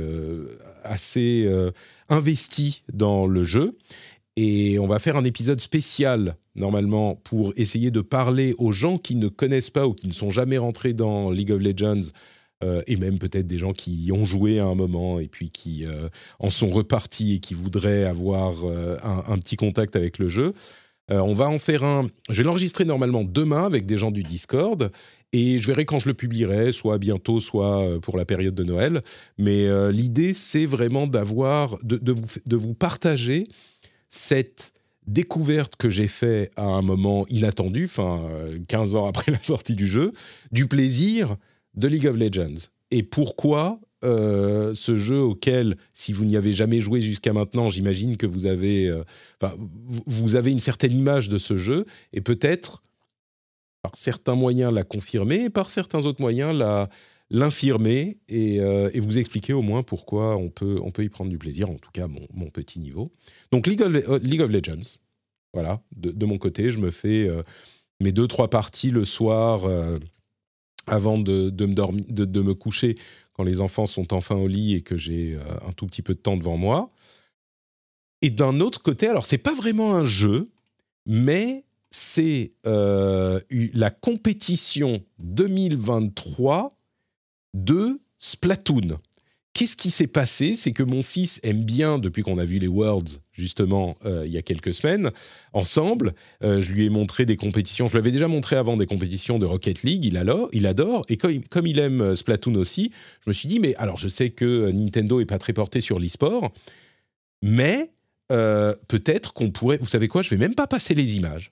assez 0.84 1.50
investi 2.08 2.84
dans 2.92 3.26
le 3.26 3.42
jeu. 3.42 3.76
Et 4.36 4.78
on 4.78 4.86
va 4.86 5.00
faire 5.00 5.16
un 5.16 5.24
épisode 5.24 5.60
spécial, 5.60 6.36
normalement, 6.54 7.16
pour 7.16 7.52
essayer 7.56 7.90
de 7.90 8.00
parler 8.00 8.54
aux 8.58 8.72
gens 8.72 8.96
qui 8.96 9.16
ne 9.16 9.28
connaissent 9.28 9.70
pas 9.70 9.88
ou 9.88 9.92
qui 9.92 10.06
ne 10.06 10.12
sont 10.12 10.30
jamais 10.30 10.56
rentrés 10.56 10.94
dans 10.94 11.30
League 11.30 11.50
of 11.50 11.60
Legends 11.60 12.12
et 12.86 12.96
même 12.96 13.18
peut-être 13.18 13.46
des 13.46 13.58
gens 13.58 13.72
qui 13.72 14.04
y 14.04 14.12
ont 14.12 14.26
joué 14.26 14.58
à 14.58 14.66
un 14.66 14.74
moment 14.74 15.18
et 15.18 15.28
puis 15.28 15.50
qui 15.50 15.86
en 16.38 16.50
sont 16.50 16.68
repartis 16.68 17.34
et 17.34 17.38
qui 17.40 17.54
voudraient 17.54 18.04
avoir 18.04 18.56
un, 19.02 19.38
petit 19.38 19.56
contact 19.56 19.96
avec 19.96 20.18
le 20.18 20.28
jeu. 20.28 20.52
on 21.08 21.32
va 21.32 21.48
en 21.48 21.58
faire 21.58 21.84
un. 21.84 22.08
Je 22.28 22.38
vais 22.38 22.44
l'enregistrer 22.44 22.84
normalement 22.84 23.24
demain 23.24 23.64
avec 23.64 23.86
des 23.86 23.96
gens 23.96 24.10
du 24.10 24.22
Discord 24.22 24.90
et 25.32 25.58
je 25.58 25.66
verrai 25.66 25.84
quand 25.84 26.00
je 26.00 26.08
le 26.08 26.14
publierai, 26.14 26.72
soit 26.72 26.98
bientôt, 26.98 27.40
soit 27.40 27.98
pour 28.00 28.18
la 28.18 28.24
période 28.24 28.54
de 28.54 28.64
Noël. 28.64 29.02
Mais 29.38 29.66
l'idée, 29.90 30.34
c'est 30.34 30.66
vraiment 30.66 31.06
d'avoir, 31.06 31.78
de, 31.82 32.12
vous, 32.12 32.26
de 32.44 32.56
vous 32.56 32.74
partager 32.74 33.46
cette 34.10 34.72
découverte 35.06 35.76
que 35.76 35.90
j'ai 35.90 36.08
fait 36.08 36.50
à 36.56 36.64
un 36.64 36.82
moment 36.82 37.26
inattendu, 37.28 37.84
enfin 37.84 38.22
15 38.68 38.94
ans 38.94 39.06
après 39.06 39.32
la 39.32 39.42
sortie 39.42 39.76
du 39.76 39.86
jeu, 39.86 40.12
du 40.52 40.66
plaisir 40.66 41.36
de 41.74 41.88
League 41.88 42.06
of 42.06 42.16
Legends. 42.16 42.68
Et 42.90 43.02
pourquoi 43.02 43.80
euh, 44.02 44.74
ce 44.74 44.96
jeu 44.96 45.20
auquel, 45.20 45.76
si 45.92 46.14
vous 46.14 46.24
n'y 46.24 46.36
avez 46.36 46.54
jamais 46.54 46.80
joué 46.80 47.02
jusqu'à 47.02 47.34
maintenant, 47.34 47.68
j'imagine 47.68 48.16
que 48.16 48.26
vous 48.26 48.46
avez, 48.46 48.86
euh, 48.86 49.04
vous 50.06 50.36
avez 50.36 50.50
une 50.50 50.60
certaine 50.60 50.96
image 50.96 51.28
de 51.28 51.36
ce 51.36 51.58
jeu, 51.58 51.84
et 52.14 52.22
peut-être 52.22 52.82
par 53.82 53.92
certains 53.98 54.34
moyens 54.34 54.72
la 54.72 54.84
confirmer, 54.84 55.44
et 55.44 55.50
par 55.50 55.68
certains 55.68 56.06
autres 56.06 56.22
moyens 56.22 56.58
l'infirmer 57.28 58.18
et, 58.28 58.60
euh, 58.60 58.88
et, 58.94 59.00
vous 59.00 59.18
expliquer 59.18 59.52
au 59.52 59.62
moins 59.62 59.82
pourquoi 59.82 60.36
on 60.36 60.48
peut, 60.48 60.78
on 60.82 60.90
peut 60.90 61.04
y 61.04 61.10
prendre 61.10 61.30
du 61.30 61.38
plaisir, 61.38 61.68
en 61.68 61.76
tout 61.76 61.90
cas 61.92 62.06
mon, 62.06 62.26
mon 62.32 62.48
petit 62.48 62.78
niveau. 62.78 63.12
Donc 63.52 63.66
League 63.66 63.82
of, 63.82 64.22
League 64.22 64.40
of 64.40 64.50
Legends, 64.50 64.96
voilà, 65.52 65.82
de, 65.94 66.24
mon 66.24 66.38
côté, 66.38 66.70
je 66.70 66.78
me 66.78 66.90
fais 66.90 67.28
mes 68.00 68.12
deux, 68.12 68.28
trois 68.28 68.48
parties 68.48 68.90
le 68.90 69.04
soir 69.04 69.68
avant 70.86 71.18
de, 71.18 71.50
de 71.50 71.66
me 71.66 71.74
dormir, 71.74 72.04
de, 72.08 72.24
de, 72.24 72.40
me 72.40 72.54
coucher 72.54 72.96
quand 73.32 73.44
les 73.44 73.60
enfants 73.60 73.86
sont 73.86 74.12
enfin 74.12 74.36
au 74.36 74.48
lit 74.48 74.74
et 74.74 74.80
que 74.80 74.96
j'ai 74.96 75.34
euh, 75.34 75.42
un 75.66 75.72
tout 75.72 75.86
petit 75.86 76.02
peu 76.02 76.14
de 76.14 76.20
temps 76.20 76.36
devant 76.36 76.56
moi. 76.56 76.90
Et 78.22 78.30
d'un 78.30 78.60
autre 78.60 78.82
côté, 78.82 79.08
alors 79.08 79.26
c'est 79.26 79.38
pas 79.38 79.54
vraiment 79.54 79.94
un 79.94 80.04
jeu, 80.04 80.50
mais 81.06 81.64
c'est 81.90 82.52
euh, 82.66 83.40
la 83.50 83.90
compétition 83.90 85.02
2023 85.18 86.76
de 87.54 88.00
Splatoon. 88.16 88.98
Qu'est-ce 89.52 89.74
qui 89.74 89.90
s'est 89.90 90.06
passé? 90.06 90.54
C'est 90.54 90.70
que 90.70 90.84
mon 90.84 91.02
fils 91.02 91.40
aime 91.42 91.64
bien, 91.64 91.98
depuis 91.98 92.22
qu'on 92.22 92.38
a 92.38 92.44
vu 92.44 92.58
les 92.58 92.68
Worlds, 92.68 93.20
justement, 93.32 93.96
euh, 94.04 94.22
il 94.24 94.32
y 94.32 94.38
a 94.38 94.42
quelques 94.42 94.72
semaines, 94.72 95.10
ensemble, 95.52 96.14
euh, 96.44 96.60
je 96.60 96.70
lui 96.72 96.84
ai 96.84 96.88
montré 96.88 97.26
des 97.26 97.36
compétitions, 97.36 97.88
je 97.88 97.92
lui 97.92 97.98
avais 97.98 98.12
déjà 98.12 98.28
montré 98.28 98.54
avant 98.54 98.76
des 98.76 98.86
compétitions 98.86 99.40
de 99.40 99.46
Rocket 99.46 99.82
League, 99.82 100.04
il 100.04 100.16
adore, 100.16 100.48
il 100.52 100.66
adore. 100.66 101.04
Et 101.08 101.16
comme, 101.16 101.66
il 101.66 101.80
aime 101.80 102.00
euh, 102.00 102.14
Splatoon 102.14 102.54
aussi, 102.54 102.92
je 103.24 103.30
me 103.30 103.32
suis 103.32 103.48
dit, 103.48 103.58
mais 103.58 103.74
alors 103.74 103.98
je 103.98 104.08
sais 104.08 104.30
que 104.30 104.70
Nintendo 104.70 105.20
est 105.20 105.26
pas 105.26 105.38
très 105.38 105.52
porté 105.52 105.80
sur 105.80 105.98
l'e-sport, 105.98 106.52
mais 107.42 107.90
peut-être 108.28 109.32
qu'on 109.32 109.50
pourrait, 109.50 109.78
vous 109.78 109.88
savez 109.88 110.06
quoi, 110.06 110.22
je 110.22 110.30
vais 110.30 110.36
même 110.36 110.54
pas 110.54 110.68
passer 110.68 110.94
les 110.94 111.16
images. 111.16 111.50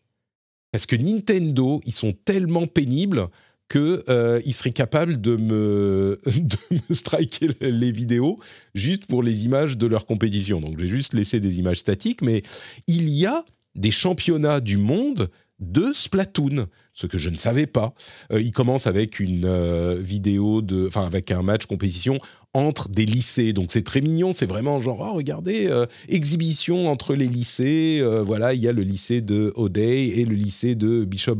Parce 0.70 0.86
que 0.86 0.94
Nintendo, 0.94 1.80
ils 1.86 1.92
sont 1.92 2.12
tellement 2.12 2.68
pénibles 2.68 3.26
qu'il 3.68 4.02
euh, 4.08 4.40
serait 4.50 4.72
capable 4.72 5.20
de 5.20 5.36
me, 5.36 6.20
de 6.26 6.94
striker 6.94 7.48
les 7.60 7.92
vidéos 7.92 8.38
juste 8.74 9.06
pour 9.06 9.22
les 9.22 9.44
images 9.44 9.76
de 9.76 9.86
leur 9.86 10.06
compétition. 10.06 10.60
Donc, 10.60 10.78
j'ai 10.78 10.86
juste 10.86 11.14
laissé 11.14 11.40
des 11.40 11.58
images 11.58 11.78
statiques, 11.78 12.22
mais 12.22 12.42
il 12.86 13.08
y 13.08 13.26
a 13.26 13.44
des 13.74 13.90
championnats 13.90 14.60
du 14.60 14.78
monde 14.78 15.30
de 15.60 15.92
Splatoon, 15.92 16.66
ce 16.92 17.06
que 17.06 17.18
je 17.18 17.30
ne 17.30 17.36
savais 17.36 17.66
pas. 17.66 17.94
Euh, 18.32 18.40
il 18.40 18.52
commence 18.52 18.86
avec 18.86 19.18
une 19.18 19.44
euh, 19.44 19.96
vidéo 20.00 20.62
de, 20.62 20.86
enfin 20.86 21.04
avec 21.04 21.30
un 21.30 21.42
match 21.42 21.66
compétition 21.66 22.20
entre 22.54 22.88
des 22.88 23.06
lycées. 23.06 23.52
Donc 23.52 23.66
c'est 23.70 23.82
très 23.82 24.00
mignon, 24.00 24.32
c'est 24.32 24.46
vraiment 24.46 24.80
genre 24.80 25.00
oh, 25.00 25.14
regardez 25.14 25.66
euh, 25.66 25.86
exhibition 26.08 26.88
entre 26.88 27.14
les 27.14 27.26
lycées. 27.26 28.02
voilà, 28.24 28.54
il 28.54 28.60
y 28.60 28.68
a 28.68 28.72
le 28.72 28.82
lycée 28.82 29.20
de 29.20 29.52
O'Day 29.56 30.20
et 30.20 30.24
le 30.24 30.34
lycée 30.34 30.74
de 30.74 31.04
Bishop, 31.04 31.36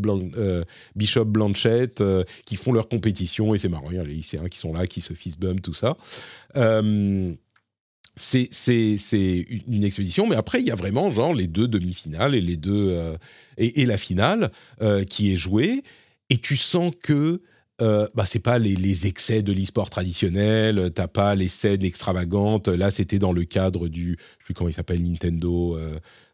Bishop 0.97 1.25
Blanchette 1.25 2.03
qui 2.45 2.57
font 2.57 2.73
leur 2.73 2.89
compétition 2.89 3.55
et 3.55 3.59
c'est 3.59 3.69
marrant, 3.69 3.91
il 3.91 3.97
y 3.97 4.01
a 4.01 4.05
les 4.05 4.15
lycéens 4.15 4.49
qui 4.49 4.59
sont 4.59 4.73
là, 4.73 4.87
qui 4.87 5.01
se 5.01 5.13
fist 5.13 5.41
bump 5.41 5.63
tout 5.63 5.75
ça 5.75 5.97
c'est 8.19 9.47
une 9.67 9.85
expédition, 9.85 10.27
mais 10.27 10.37
après 10.37 10.61
il 10.61 10.67
y 10.67 10.71
a 10.71 10.75
vraiment 10.75 11.11
genre 11.13 11.33
les 11.33 11.47
deux 11.47 11.69
demi-finales 11.69 12.35
et 12.35 12.41
les 12.41 12.57
deux 12.57 12.91
euh, 12.91 13.17
et, 13.57 13.87
la 13.87 13.97
finale 13.97 14.51
euh, 14.83 15.05
qui 15.05 15.33
est 15.33 15.37
jouée 15.37 15.83
et 16.31 16.37
tu 16.37 16.57
sens 16.57 16.93
que 17.03 17.41
euh, 17.81 18.09
bah, 18.15 18.25
c'est 18.27 18.41
pas 18.41 18.59
les, 18.59 19.07
excès 19.07 19.43
de 19.43 19.53
l'e-sport 19.53 19.89
traditionnel, 19.89 20.91
t'as 20.93 21.07
pas 21.07 21.37
les 21.37 21.47
scènes 21.47 21.85
extravagantes. 21.85 22.67
Là, 22.67 22.91
c'était 22.91 23.21
dans 23.21 23.33
le 23.33 23.45
cadre 23.45 23.87
du, 23.87 24.17
je 24.19 24.23
sais 24.23 24.45
plus 24.45 24.55
comment 24.55 24.69
il 24.69 24.73
s'appelle, 24.73 25.01
Nintendo 25.01 25.79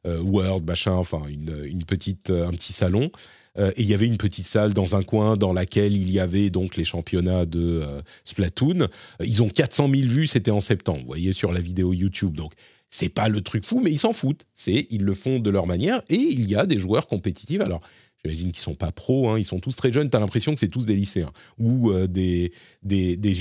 World, 0.07 0.67
machin, 0.67 0.93
enfin 0.93 1.23
une 1.29 1.85
petite, 1.85 2.31
un 2.31 2.51
petit 2.51 2.73
salon. 2.73 3.11
Euh, 3.59 3.71
et 3.77 3.83
il 3.83 3.89
y 3.89 3.95
avait 3.95 4.07
une 4.07 4.17
petite 4.17 4.47
salle 4.47 4.75
dans 4.75 4.97
un 4.97 5.03
coin 5.03 5.37
dans 5.37 5.53
laquelle 5.53 5.97
il 5.97 6.11
y 6.11 6.19
avait 6.19 6.51
donc 6.51 6.77
les 6.77 6.85
championnats 6.85 7.47
de 7.47 7.81
euh, 7.83 8.03
Splatoon. 8.25 8.83
Euh, 8.83 8.89
ils 9.21 9.43
ont 9.43 9.49
400 9.49 9.89
000 9.91 10.09
vues, 10.09 10.27
c'était 10.27 10.51
en 10.51 10.61
septembre, 10.61 11.01
vous 11.01 11.07
voyez, 11.07 11.33
sur 11.33 11.53
la 11.53 11.61
vidéo 11.61 11.93
YouTube. 11.93 12.35
Donc, 12.37 12.53
c'est 12.91 13.09
pas 13.09 13.29
le 13.29 13.41
truc 13.41 13.65
fou, 13.65 13.81
mais 13.83 13.91
ils 13.91 13.99
s'en 13.99 14.13
foutent. 14.13 14.47
C'est, 14.55 14.87
ils 14.91 15.03
le 15.03 15.15
font 15.15 15.39
de 15.39 15.51
leur 15.51 15.67
manière 15.67 16.03
et 16.09 16.17
il 16.17 16.49
y 16.49 16.57
a 16.57 16.67
des 16.67 16.79
joueurs 16.79 17.07
compétitifs. 17.07 17.61
Alors, 17.61 17.81
J'imagine 18.25 18.53
qu'ils 18.53 18.63
sont 18.63 18.75
pas 18.75 18.91
pros, 18.91 19.29
hein, 19.29 19.39
ils 19.39 19.45
sont 19.45 19.61
tous 19.61 19.77
très 19.77 19.93
jeunes. 19.93 20.09
Tu 20.09 20.17
as 20.17 20.21
l'impression 20.21 20.55
que 20.55 20.61
c'est 20.61 20.69
tous 20.69 20.87
des 20.87 20.97
lycéens 20.97 21.31
ou 21.59 21.91
euh, 21.91 22.07
des, 22.07 22.53
des, 22.83 23.19
des, 23.19 23.35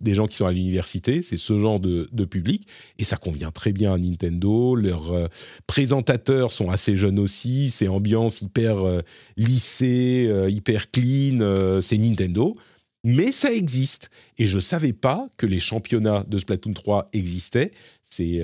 des 0.00 0.14
gens 0.14 0.26
qui 0.26 0.36
sont 0.36 0.46
à 0.46 0.52
l'université. 0.52 1.20
C'est 1.20 1.36
ce 1.36 1.58
genre 1.58 1.80
de, 1.80 2.24
public. 2.24 2.66
Et 2.98 3.04
ça 3.04 3.18
convient 3.18 3.50
très 3.50 3.72
bien 3.72 3.92
à 3.92 3.98
Nintendo. 3.98 4.74
Leurs 4.74 5.12
euh, 5.12 5.28
présentateurs 5.66 6.50
sont 6.54 6.70
assez 6.70 6.96
jeunes 6.96 7.18
aussi. 7.18 7.68
C'est 7.68 7.88
ambiance 7.88 8.40
hyper 8.40 8.78
euh, 8.78 9.02
lycée, 9.36 10.32
hyper 10.48 10.90
clean. 10.90 11.80
c'est 11.82 11.98
Nintendo. 11.98 12.56
Mais 13.04 13.32
ça 13.32 13.52
existe. 13.52 14.08
Et 14.38 14.46
je 14.46 14.60
savais 14.60 14.94
pas 14.94 15.28
que 15.36 15.44
les 15.44 15.60
championnats 15.60 16.24
de 16.26 16.38
Splatoon 16.38 16.72
3 16.72 17.10
existaient. 17.12 17.72
C'est 18.02 18.40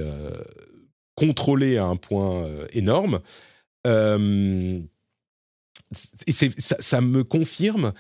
contrôlé 1.15 1.79
à 1.79 1.85
un 1.85 1.97
point 1.97 2.47
énorme. 2.73 3.21
Ça, 5.93 6.77
ça, 6.81 7.01
me 7.01 7.25
confirme 7.25 7.93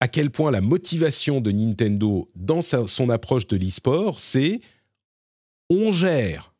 à 0.00 0.08
quel 0.08 0.30
point 0.30 0.50
la 0.50 0.60
motivation 0.60 1.40
de 1.40 1.50
Nintendo 1.50 2.30
dans 2.34 2.60
son 2.60 3.08
approche 3.08 3.46
de 3.46 3.56
l'e-sport, 3.56 4.20
c'est 4.20 4.60
on 5.70 5.92
gère, 5.92 6.54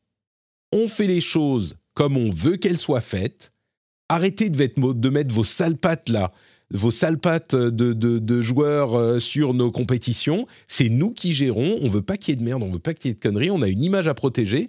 on 0.72 0.88
fait 0.88 1.06
les 1.06 1.20
choses 1.20 1.76
comme 1.92 2.16
on 2.16 2.30
veut 2.30 2.56
qu'elles 2.56 2.78
soient 2.78 3.00
faites, 3.00 3.52
arrêtez 4.08 4.48
de, 4.48 4.92
de 4.92 5.08
mettre 5.10 5.34
vos 5.34 5.44
sales 5.44 5.76
pattes 5.76 6.08
là, 6.08 6.32
vos 6.70 6.90
sales 6.90 7.18
pattes 7.18 7.54
de, 7.54 7.92
de, 7.92 8.42
joueurs 8.42 8.94
euh, 8.94 9.18
sur 9.18 9.54
nos 9.54 9.70
compétitions, 9.70 10.46
c'est 10.66 10.88
nous 10.88 11.12
qui 11.12 11.32
gérons, 11.32 11.78
on 11.82 11.88
veut 11.88 12.02
pas 12.02 12.16
qu'il 12.16 12.32
y 12.32 12.36
ait 12.36 12.40
de 12.40 12.44
merde, 12.44 12.62
on 12.62 12.70
veut 12.70 12.78
pas 12.78 12.94
qu'il 12.94 13.08
y 13.08 13.12
ait 13.12 13.14
de 13.14 13.20
conneries, 13.20 13.50
on 13.50 13.62
a 13.62 13.68
une 13.68 13.82
image 13.82 14.08
à 14.08 14.14
protéger, 14.14 14.68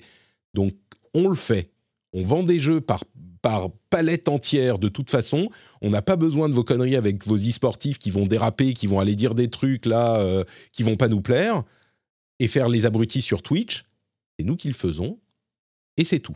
donc 0.54 0.74
on 1.14 1.28
le 1.28 1.36
fait. 1.36 1.72
On 2.16 2.24
vend 2.24 2.44
des 2.44 2.60
jeux 2.60 2.80
par 2.80 3.04
par 3.42 3.70
palette 3.92 4.28
entière 4.28 4.80
de 4.80 4.90
toute 4.90 5.12
façon. 5.12 5.52
On 5.82 5.92
n'a 5.92 6.02
pas 6.02 6.16
besoin 6.16 6.50
de 6.50 6.56
vos 6.56 6.64
conneries 6.64 6.96
avec 6.96 7.28
vos 7.28 7.36
e-sportifs 7.36 8.00
qui 8.00 8.10
vont 8.10 8.26
déraper, 8.26 8.74
qui 8.74 8.88
vont 8.88 9.00
aller 9.00 9.16
dire 9.16 9.36
des 9.36 9.52
trucs 9.52 9.86
là 9.86 10.20
euh, 10.20 10.44
qui 10.72 10.82
vont 10.82 10.96
pas 10.96 11.10
nous 11.10 11.22
plaire 11.22 11.62
et 12.40 12.48
faire 12.48 12.70
les 12.70 12.88
abrutis 12.88 13.22
sur 13.22 13.44
Twitch. 13.44 13.86
C'est 14.40 14.46
nous 14.46 14.56
qui 14.56 14.68
le 14.68 14.74
faisons 14.74 15.20
et 15.98 16.06
c'est 16.06 16.22
tout. 16.22 16.36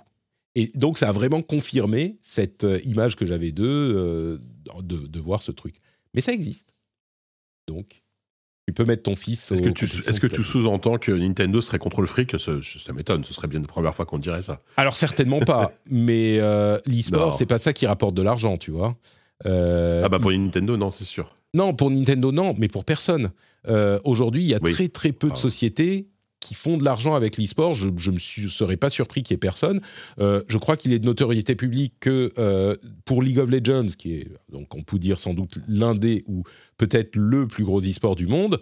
Et 0.53 0.67
donc 0.75 0.99
ça 0.99 1.09
a 1.09 1.11
vraiment 1.11 1.41
confirmé 1.41 2.19
cette 2.21 2.63
euh, 2.63 2.79
image 2.83 3.15
que 3.15 3.25
j'avais 3.25 3.51
d'eux 3.51 3.65
euh, 3.65 4.37
de, 4.83 5.07
de 5.07 5.19
voir 5.19 5.41
ce 5.41 5.51
truc. 5.51 5.77
Mais 6.13 6.21
ça 6.21 6.31
existe. 6.31 6.75
Donc 7.67 8.03
tu 8.69 8.73
peux 8.73 8.85
mettre 8.85 9.01
ton 9.01 9.15
fils. 9.15 9.51
Est-ce 9.51 9.63
que 9.63 9.69
tu, 9.69 9.85
est-ce 9.85 10.19
que 10.19 10.27
tu 10.27 10.43
sous-entends 10.43 10.99
que 10.99 11.11
Nintendo 11.11 11.59
serait 11.59 11.79
contre 11.79 12.01
le 12.01 12.07
fric? 12.07 12.39
Ça, 12.39 12.51
ça 12.61 12.93
m'étonne, 12.93 13.23
ce 13.23 13.33
serait 13.33 13.47
bien 13.47 13.59
la 13.59 13.67
première 13.67 13.95
fois 13.95 14.05
qu'on 14.05 14.19
dirait 14.19 14.43
ça. 14.43 14.61
Alors 14.77 14.95
certainement 14.95 15.39
pas, 15.39 15.71
mais 15.89 16.37
euh, 16.39 16.77
l'e-sport, 16.85 17.33
c'est 17.33 17.47
pas 17.47 17.57
ça 17.57 17.73
qui 17.73 17.87
rapporte 17.87 18.13
de 18.13 18.21
l'argent, 18.21 18.57
tu 18.57 18.69
vois. 18.69 18.95
Euh, 19.47 20.03
ah 20.05 20.09
bah 20.09 20.19
pour 20.19 20.31
Nintendo, 20.31 20.77
non, 20.77 20.91
c'est 20.91 21.05
sûr. 21.05 21.33
Non, 21.55 21.73
pour 21.73 21.89
Nintendo, 21.89 22.31
non, 22.31 22.53
mais 22.59 22.67
pour 22.67 22.85
personne. 22.85 23.31
Euh, 23.67 23.99
aujourd'hui, 24.03 24.43
il 24.43 24.47
y 24.47 24.53
a 24.53 24.59
très 24.59 24.87
très 24.87 25.13
peu 25.13 25.31
de 25.31 25.37
sociétés 25.37 26.07
qui 26.49 26.55
font 26.55 26.77
de 26.77 26.83
l'argent 26.83 27.13
avec 27.13 27.37
l'e-sport. 27.37 27.75
Je 27.75 27.89
ne 27.89 28.11
me 28.11 28.17
serais 28.17 28.75
pas 28.75 28.89
surpris 28.89 29.21
qu'il 29.21 29.35
y 29.35 29.37
ait 29.37 29.37
personne. 29.37 29.81
Euh, 30.17 30.41
je 30.47 30.57
crois 30.57 30.77
qu'il 30.77 30.93
est 30.93 30.97
de 30.97 31.05
notoriété 31.05 31.53
publique 31.53 31.93
que 31.99 32.31
euh, 32.39 32.75
pour 33.05 33.21
League 33.21 33.37
of 33.37 33.51
Legends, 33.51 33.93
qui 33.95 34.15
est, 34.15 34.27
donc 34.51 34.73
on 34.73 34.81
peut 34.81 34.97
dire 34.97 35.19
sans 35.19 35.35
doute 35.35 35.59
l'un 35.67 35.93
des 35.93 36.23
ou 36.25 36.41
peut-être 36.77 37.15
le 37.15 37.45
plus 37.45 37.63
gros 37.63 37.79
e-sport 37.81 38.15
du 38.15 38.25
monde, 38.25 38.59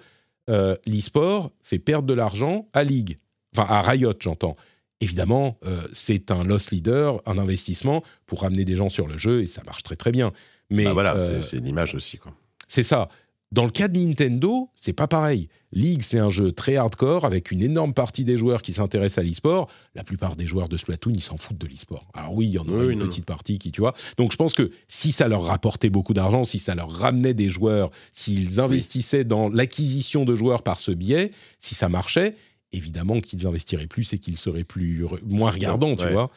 euh, 0.49 0.75
l'e-sport 0.85 1.53
fait 1.61 1.79
perdre 1.79 2.09
de 2.09 2.13
l'argent 2.13 2.67
à 2.73 2.83
League. 2.83 3.19
Enfin, 3.55 3.73
à 3.73 3.81
Riot, 3.83 4.11
j'entends. 4.19 4.57
Évidemment, 4.99 5.57
c'est 5.93 6.31
un 6.31 6.43
loss 6.43 6.71
leader, 6.71 7.21
un 7.25 7.37
investissement 7.37 8.03
pour 8.25 8.41
ramener 8.41 8.65
des 8.65 8.75
gens 8.75 8.89
sur 8.89 9.07
le 9.07 9.17
jeu 9.17 9.43
et 9.43 9.45
ça 9.45 9.63
marche 9.63 9.83
très 9.83 9.95
très 9.95 10.11
bien. 10.11 10.33
Mais 10.71 10.85
bah 10.85 10.91
voilà, 10.91 11.41
c'est 11.41 11.55
une 11.55 11.67
image 11.67 11.95
aussi. 11.95 12.19
C'est 12.67 12.83
ça 12.83 13.07
Dans 13.53 13.63
le 13.63 13.71
cas 13.71 13.87
de 13.87 13.97
Nintendo, 13.97 14.69
c'est 14.75 14.93
pas 14.93 15.07
pareil. 15.07 15.47
League, 15.71 16.01
c'est 16.01 16.19
un 16.19 16.29
jeu 16.29 16.51
très 16.51 16.75
hardcore 16.75 17.23
avec 17.23 17.51
une 17.51 17.63
énorme 17.63 17.93
partie 17.93 18.25
des 18.25 18.37
joueurs 18.37 18.61
qui 18.61 18.73
s'intéressent 18.73 19.23
à 19.23 19.27
l'e-sport. 19.27 19.69
La 19.95 20.03
plupart 20.03 20.35
des 20.35 20.45
joueurs 20.45 20.67
de 20.67 20.75
Splatoon, 20.75 21.13
ils 21.13 21.21
s'en 21.21 21.37
foutent 21.37 21.57
de 21.57 21.67
l'e-sport. 21.67 22.09
Alors 22.13 22.33
oui, 22.33 22.47
il 22.47 22.51
y 22.51 22.59
en 22.59 22.67
a 22.67 22.85
une 22.85 22.99
petite 22.99 23.25
partie 23.25 23.57
qui, 23.57 23.71
tu 23.71 23.79
vois. 23.79 23.93
Donc 24.17 24.33
je 24.33 24.37
pense 24.37 24.53
que 24.53 24.71
si 24.89 25.13
ça 25.13 25.29
leur 25.29 25.43
rapportait 25.43 25.89
beaucoup 25.89 26.13
d'argent, 26.13 26.43
si 26.43 26.59
ça 26.59 26.75
leur 26.75 26.91
ramenait 26.91 27.33
des 27.33 27.49
joueurs, 27.49 27.89
s'ils 28.11 28.59
investissaient 28.59 29.23
dans 29.23 29.47
l'acquisition 29.47 30.25
de 30.25 30.35
joueurs 30.35 30.61
par 30.61 30.79
ce 30.79 30.91
biais, 30.91 31.31
si 31.59 31.73
ça 31.73 31.87
marchait, 31.87 32.35
évidemment 32.73 33.21
qu'ils 33.21 33.47
investiraient 33.47 33.87
plus 33.87 34.11
et 34.11 34.19
qu'ils 34.19 34.37
seraient 34.37 34.65
plus 34.65 35.05
moins 35.25 35.51
regardants, 35.51 35.95
tu 35.95 36.09
vois. 36.09 36.31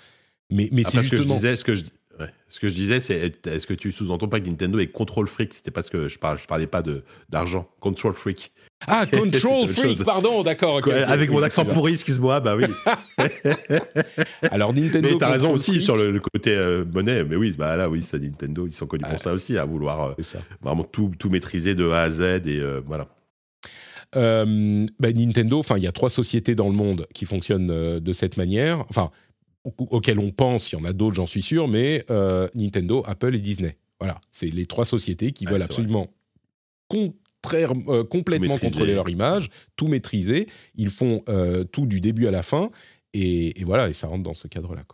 Mais, 0.53 0.69
mais 0.73 0.85
c'est 0.85 1.01
justement... 1.03 1.03
ce 1.03 1.11
que 1.11 1.17
je 1.17 1.35
disais, 1.35 1.57
ce 1.57 1.65
que 1.65 1.75
je, 1.77 1.85
ce 2.49 2.61
que 2.61 2.69
je 2.69 2.75
disais, 2.75 3.01
c'est 3.01 3.35
est-ce 3.47 3.67
que 3.67 3.75
tu 3.75 3.93
sous-entends 3.93 4.29
pas 4.29 4.41
que 4.41 4.47
Nintendo 4.49 4.79
est 4.79 4.89
control 4.89 5.29
freak? 5.29 5.55
C'était 5.55 5.71
parce 5.71 5.89
que 5.89 6.09
je, 6.09 6.19
parle, 6.19 6.39
je 6.39 6.47
parlais 6.47 6.67
pas 6.67 6.83
d'argent. 7.29 7.69
Control 7.81 8.13
freak. 8.13 8.53
Ah, 8.87 9.05
control 9.11 9.69
freak, 9.69 10.03
pardon, 10.05 10.43
d'accord. 10.43 10.81
avec 10.89 11.31
mon 11.31 11.43
accent 11.43 11.65
pourri, 11.65 11.93
excuse-moi, 11.93 12.41
bah 12.41 12.57
oui. 12.57 12.65
Alors 14.51 14.73
Nintendo. 14.73 15.09
Mais 15.13 15.19
t'as 15.19 15.33
raison 15.33 15.53
aussi 15.53 15.83
sur 15.83 15.97
le, 15.97 16.19
côté 16.19 16.55
euh, 16.55 16.85
monnaie. 16.93 17.25
Mais 17.25 17.37
oui, 17.37 17.55
bah 17.57 17.77
là, 17.77 17.89
oui, 17.89 18.03
c'est 18.03 18.19
Nintendo. 18.19 18.67
Ils 18.67 18.75
sont 18.75 18.87
connus 18.87 19.05
pour 19.09 19.21
ça 19.21 19.33
aussi, 19.33 19.59
à 19.59 19.65
vouloir 19.65 20.07
euh, 20.07 20.15
vraiment 20.63 20.85
tout, 20.85 21.13
tout, 21.19 21.29
maîtriser 21.31 21.75
de 21.75 21.89
A 21.91 22.03
à 22.03 22.11
Z 22.11 22.21
et 22.47 22.61
euh, 22.61 22.81
voilà. 22.87 23.09
Bah, 24.15 25.13
Nintendo, 25.13 25.59
enfin, 25.59 25.77
il 25.77 25.85
y 25.85 25.87
a 25.87 25.93
trois 25.93 26.11
sociétés 26.11 26.55
dans 26.55 26.69
le 26.69 26.75
monde 26.75 27.07
qui 27.15 27.27
fonctionnent 27.27 28.01
de 28.01 28.13
cette 28.13 28.37
manière. 28.37 28.85
Enfin, 28.89 29.11
auxquels 29.65 30.19
on 30.19 30.31
pense, 30.31 30.73
il 30.73 30.77
y 30.77 30.81
en 30.81 30.85
a 30.85 30.93
d'autres, 30.93 31.17
j'en 31.17 31.27
suis 31.27 31.43
sûr, 31.43 31.69
mais 31.69 32.05
euh, 32.11 32.49
Nintendo, 32.55 33.03
Apple 33.07 33.35
et 33.35 33.41
Disney. 33.41 33.77
Voilà, 33.99 34.21
c'est 34.31 34.49
les 34.49 34.67
trois 34.67 34.85
sociétés 34.85 35.33
qui 35.33 35.45
veulent 35.45 35.63
absolument 35.63 36.09
contraire, 36.89 37.73
euh, 37.89 38.03
complètement 38.05 38.57
contrôler 38.59 38.95
leur 38.95 39.09
image, 39.11 39.51
tout 39.77 39.89
maîtriser. 39.89 40.49
Ils 40.75 40.91
font 40.91 41.23
euh, 41.29 41.65
tout 41.65 41.87
du 41.87 42.01
début 42.01 42.27
à 42.27 42.31
la 42.31 42.43
fin, 42.43 42.71
et, 43.13 43.53
voilà, 43.65 43.89
et 43.89 43.93
ça 43.93 44.07
rentre 44.07 44.23
dans 44.23 44.35
ce 44.35 44.49
cadre-là. 44.49 44.85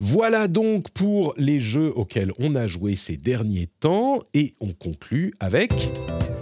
Voilà 0.00 0.48
donc 0.48 0.90
pour 0.90 1.34
les 1.38 1.60
jeux 1.60 1.90
auxquels 1.96 2.32
on 2.38 2.54
a 2.56 2.66
joué 2.66 2.94
ces 2.94 3.16
derniers 3.16 3.68
temps, 3.80 4.22
et 4.34 4.54
on 4.60 4.72
conclut 4.72 5.34
avec 5.40 5.72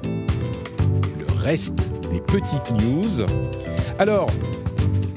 le 0.05 1.33
reste 1.39 1.91
des 2.11 2.21
petites 2.21 2.71
news. 2.73 3.25
Alors, 3.99 4.29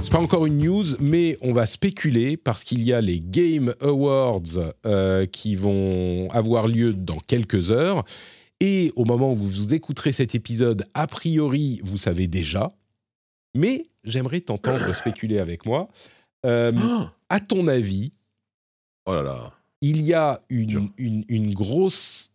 c'est 0.06 0.12
pas 0.12 0.20
encore 0.20 0.46
une 0.46 0.60
news, 0.60 0.86
mais 1.00 1.36
on 1.42 1.52
va 1.52 1.66
spéculer 1.66 2.38
parce 2.38 2.64
qu'il 2.64 2.84
y 2.84 2.94
a 2.94 3.02
les 3.02 3.20
Game 3.20 3.74
Awards 3.82 4.76
euh, 4.86 5.26
qui 5.26 5.56
vont 5.56 6.30
avoir 6.30 6.68
lieu 6.68 6.94
dans 6.94 7.18
quelques 7.18 7.72
heures. 7.72 8.06
Et 8.60 8.92
au 8.96 9.04
moment 9.04 9.34
où 9.34 9.36
vous 9.36 9.74
écouterez 9.74 10.12
cet 10.12 10.36
épisode, 10.36 10.86
a 10.94 11.08
priori, 11.08 11.82
vous 11.84 11.98
savez 11.98 12.28
déjà. 12.28 12.72
Mais 13.56 13.88
j'aimerais 14.04 14.42
t'entendre 14.42 14.94
spéculer 14.96 15.40
avec 15.40 15.66
moi. 15.66 15.88
Euh, 16.46 16.72
ah. 16.76 17.12
à 17.30 17.40
ton 17.40 17.68
avis, 17.68 18.14
oh 19.08 19.14
là 19.16 19.24
là. 19.24 19.54
il 19.82 20.04
y 20.04 20.14
a 20.14 20.40
une, 20.50 20.92
une 21.00 21.52
grosse, 21.56 22.32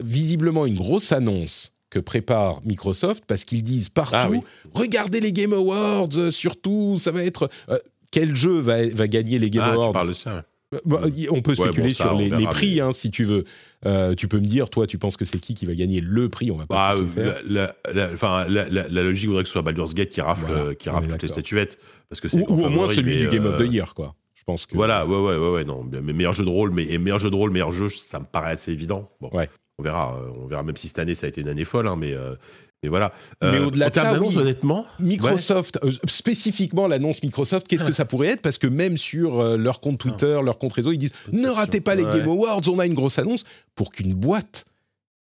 visiblement 0.00 0.66
une 0.66 0.76
grosse 0.76 1.10
annonce 1.10 1.72
que 1.90 1.98
prépare 1.98 2.60
Microsoft 2.64 3.24
parce 3.26 3.44
qu'ils 3.44 3.62
disent 3.62 3.88
partout 3.88 4.42
ah 4.44 4.68
regardez 4.74 5.20
les 5.20 5.32
Game 5.32 5.52
Awards 5.52 6.08
euh, 6.16 6.30
surtout 6.30 6.96
ça 6.98 7.10
va 7.10 7.24
être 7.24 7.48
euh, 7.70 7.78
quel 8.10 8.36
jeu 8.36 8.60
va, 8.60 8.86
va, 8.88 9.08
gagner 9.08 9.38
les 9.38 9.50
Game 9.50 9.64
ah, 9.64 9.72
Awards 9.72 9.88
tu 9.88 9.92
parles 9.92 10.08
de 10.08 10.14
ça. 10.14 10.44
Bah, 10.84 11.00
on 11.30 11.40
peut 11.40 11.54
spéculer 11.54 11.94
sur 11.94 12.14
les, 12.14 12.28
prix 12.46 12.82
hein, 12.82 12.92
si 12.92 13.10
tu 13.10 13.24
veux. 13.24 13.44
Euh, 13.86 14.14
tu 14.14 14.28
peux 14.28 14.38
me 14.38 14.46
dire, 14.46 14.68
toi, 14.68 14.86
tu 14.86 14.98
penses 14.98 15.16
que 15.16 15.24
c'est 15.24 15.38
qui 15.38 15.54
qui 15.54 15.64
va 15.64 15.74
gagner 15.74 16.02
le 16.02 16.28
prix 16.28 16.50
On 16.50 16.56
va 16.56 16.66
pas. 16.66 16.94
Bah, 17.16 17.36
la, 17.46 18.68
la, 18.68 19.02
logique 19.02 19.28
voudrait 19.28 19.44
que 19.44 19.48
ce 19.48 19.54
soit 19.54 19.62
Baldur's 19.62 19.94
Gate 19.94 20.10
qui 20.10 20.20
rafle, 20.20 20.76
qui 20.76 20.90
rafle 20.90 21.08
toutes 21.08 21.22
les 21.22 21.28
statuettes, 21.28 21.78
parce 22.10 22.20
que 22.20 22.28
c'est 22.28 22.46
ou, 22.46 22.64
au 22.66 22.68
moins 22.68 22.86
celui 22.86 23.16
du 23.16 23.28
Game 23.28 23.46
of 23.46 23.56
the 23.56 23.72
Year, 23.72 23.94
quoi. 23.94 24.14
Je 24.34 24.44
pense 24.44 24.66
que. 24.66 24.74
Voilà, 24.74 25.06
ouais, 25.06 25.18
ouais, 25.18 25.36
ouais, 25.36 25.52
ouais 25.52 25.64
non, 25.64 25.88
mais 25.90 26.12
meilleur 26.12 26.34
jeu 26.34 26.44
de 26.44 26.50
rôle, 26.50 26.70
mais 26.70 26.98
meilleur 26.98 27.18
jeu 27.18 27.30
de 27.30 27.36
rôle, 27.36 27.50
meilleur 27.50 27.72
jeu, 27.72 27.88
ça 27.88 28.20
me 28.20 28.26
paraît 28.26 28.52
assez 28.52 28.70
évident. 28.70 29.10
Bon. 29.22 29.30
Ouais 29.32 29.48
on 29.78 29.82
verra. 29.82 30.16
Euh, 30.16 30.30
on 30.42 30.46
verra 30.46 30.62
même 30.62 30.76
si 30.76 30.88
cette 30.88 30.98
année 30.98 31.14
ça 31.14 31.26
a 31.26 31.28
été 31.28 31.40
une 31.40 31.48
année 31.48 31.64
folle, 31.64 31.86
hein, 31.86 31.96
mais 31.96 32.12
euh, 32.12 32.34
mais 32.82 32.88
voilà. 32.88 33.12
mais 33.42 33.56
euh, 33.56 33.66
au-delà 33.66 33.90
de 33.90 33.94
ça, 33.94 34.20
honnêtement, 34.20 34.86
Microsoft, 35.00 35.80
spécifiquement 36.06 36.86
l'annonce 36.86 37.22
Microsoft, 37.22 37.66
qu'est-ce 37.66 37.84
que 37.84 37.92
ça 37.94 38.04
pourrait 38.04 38.28
être? 38.28 38.42
Parce 38.42 38.58
que 38.58 38.68
même 38.68 38.96
sur 38.96 39.42
leur 39.56 39.80
compte 39.80 39.98
Twitter, 39.98 40.38
leur 40.44 40.58
compte 40.58 40.74
réseau, 40.74 40.92
ils 40.92 40.98
disent 40.98 41.12
ne 41.32 41.48
ratez 41.48 41.80
pas 41.80 41.94
les 41.94 42.04
Game 42.04 42.28
Awards, 42.28 42.62
on 42.68 42.78
a 42.78 42.86
une 42.86 42.94
grosse 42.94 43.18
annonce 43.18 43.44
pour 43.74 43.90
qu'une 43.90 44.14
boîte 44.14 44.64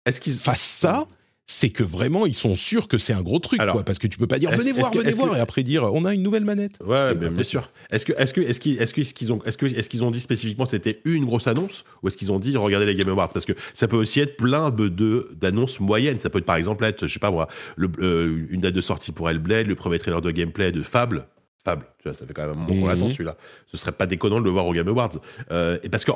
est-ce 0.05 0.21
qu'ils 0.21 0.35
fassent 0.35 0.61
ça 0.61 1.07
c'est 1.47 1.71
que 1.71 1.83
vraiment 1.83 2.27
ils 2.27 2.35
sont 2.35 2.55
sûrs 2.55 2.89
que 2.89 2.99
c'est 2.99 3.13
un 3.13 3.23
gros 3.23 3.39
truc, 3.39 3.61
quoi, 3.61 3.85
parce 3.85 3.99
que 3.99 4.07
tu 4.07 4.19
peux 4.19 4.27
pas 4.27 4.39
dire 4.39 4.51
venez 4.51 4.73
voir, 4.73 4.93
venez 4.93 5.13
voir, 5.13 5.37
et 5.37 5.41
après 5.41 5.63
dire 5.63 5.85
on 5.93 6.05
a 6.05 6.15
une 6.15 6.23
nouvelle 6.23 6.45
manette. 6.45 6.79
Ouais, 6.85 7.15
bien, 7.15 7.43
sûr. 7.43 7.71
Est-ce 7.91 8.07
que, 8.07 8.13
est-ce 8.13 8.33
que, 8.33 8.41
est-ce 8.41 8.61
qu'ils, 8.61 8.81
est-ce 8.81 8.95
qu'ils 8.95 9.33
ont, 9.33 9.43
est-ce 9.45 9.59
que, 9.59 9.67
est-ce 9.67 9.89
qu'ils 9.89 10.05
ont 10.05 10.11
dit 10.11 10.21
spécifiquement 10.21 10.65
c'était 10.65 11.01
une 11.05 11.25
grosse 11.25 11.47
annonce, 11.47 11.85
ou 12.03 12.09
est-ce 12.09 12.17
qu'ils 12.17 12.33
ont 12.33 12.39
dit 12.39 12.57
regardez 12.57 12.87
les 12.87 12.95
Game 12.95 13.09
Awards, 13.09 13.33
parce 13.33 13.45
que 13.45 13.53
ça 13.75 13.89
peut 13.89 13.97
aussi 13.97 14.21
être 14.21 14.37
plein 14.37 14.71
de, 14.71 15.29
d'annonces 15.41 15.81
moyennes. 15.81 16.19
Ça 16.19 16.31
peut 16.31 16.39
être 16.39 16.45
par 16.45 16.57
exemple 16.57 16.85
être, 16.85 17.07
je 17.07 17.13
sais 17.13 17.21
pas 17.21 17.31
moi, 17.31 17.49
le, 17.77 17.91
euh, 18.01 18.47
une 18.51 18.61
date 18.61 18.75
de 18.75 18.81
sortie 18.81 19.13
pour 19.13 19.29
Hellblade, 19.29 19.67
le 19.67 19.75
premier 19.75 19.99
trailer 19.99 20.21
de 20.21 20.31
gameplay 20.31 20.73
de 20.73 20.83
Fable. 20.83 21.27
Fable, 21.65 21.85
tu 21.99 22.09
vois, 22.09 22.15
ça 22.15 22.27
fait 22.27 22.35
quand 22.35 22.43
même 22.43 22.57
un 22.57 22.59
moment 22.59 22.81
qu'on 22.81 22.89
l'attend 22.89 23.07
mhm. 23.07 23.13
celui-là. 23.13 23.37
Ce 23.71 23.77
serait 23.77 23.93
pas 23.93 24.07
déconnant 24.07 24.41
de 24.41 24.45
le 24.45 24.51
voir 24.51 24.67
au 24.67 24.73
Game 24.73 24.89
Awards. 24.89 25.13
Euh, 25.53 25.79
et 25.83 25.89
parce 25.89 26.05
que 26.05 26.11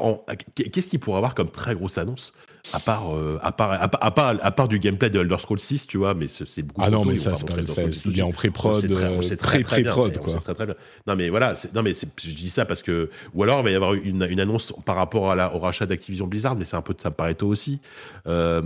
qu'est-ce 0.55 0.89
qu'il 0.89 0.99
pourrait 0.99 1.19
avoir 1.19 1.35
comme 1.35 1.51
très 1.51 1.75
grosse 1.75 1.99
annonce 1.99 2.33
à 2.73 2.81
part, 2.81 3.15
euh, 3.15 3.39
à 3.43 3.53
part, 3.53 3.73
à, 3.81 4.11
part, 4.11 4.35
à 4.41 4.51
part 4.51 4.69
du 4.69 4.79
gameplay 4.79 5.11
de 5.11 5.21
Elder 5.21 5.37
Scrolls 5.39 5.61
6, 5.61 5.87
tu 5.87 5.99
vois, 5.99 6.15
mais 6.15 6.27
c'est 6.29 6.63
beaucoup. 6.63 6.83
Ah 6.85 6.91
non, 6.91 7.05
mais 7.05 7.17
ça, 7.17 7.35
c'est 7.35 7.47
pas 7.47 7.55
c'est 7.65 8.09
bien 8.09 8.27
en 8.27 8.33
pré-prod, 8.33 8.81
très, 8.81 9.37
très, 9.37 9.63
très, 9.63 9.85
prod 9.85 10.19
quoi. 10.19 10.35
Très, 10.35 10.55
très 10.55 10.67
bien. 10.67 10.75
Non, 11.07 11.17
mais 11.17 11.29
voilà, 11.29 11.55
non, 11.75 11.83
mais 11.83 11.93
je 11.95 12.35
dis 12.35 12.51
ça 12.51 12.65
parce 12.65 12.83
que, 12.83 13.11
ou 13.35 13.43
alors 13.43 13.61
il 13.61 13.65
va 13.65 13.71
y 13.71 13.75
avoir 13.75 13.95
une, 13.95 14.27
une 14.29 14.41
annonce 14.41 14.73
par 14.85 14.97
rapport 14.97 15.31
à 15.31 15.35
la, 15.35 15.55
au 15.55 15.59
rachat 15.59 15.87
d'Activision 15.87 16.27
Blizzard, 16.27 16.57
mais 16.57 16.65
c'est 16.65 16.77
un 16.77 16.83
peu, 16.83 16.95
ça 16.99 17.11
me 17.11 17.15
paraît 17.15 17.35
tôt 17.35 17.49
aussi. 17.49 17.81
Euh, 18.27 18.63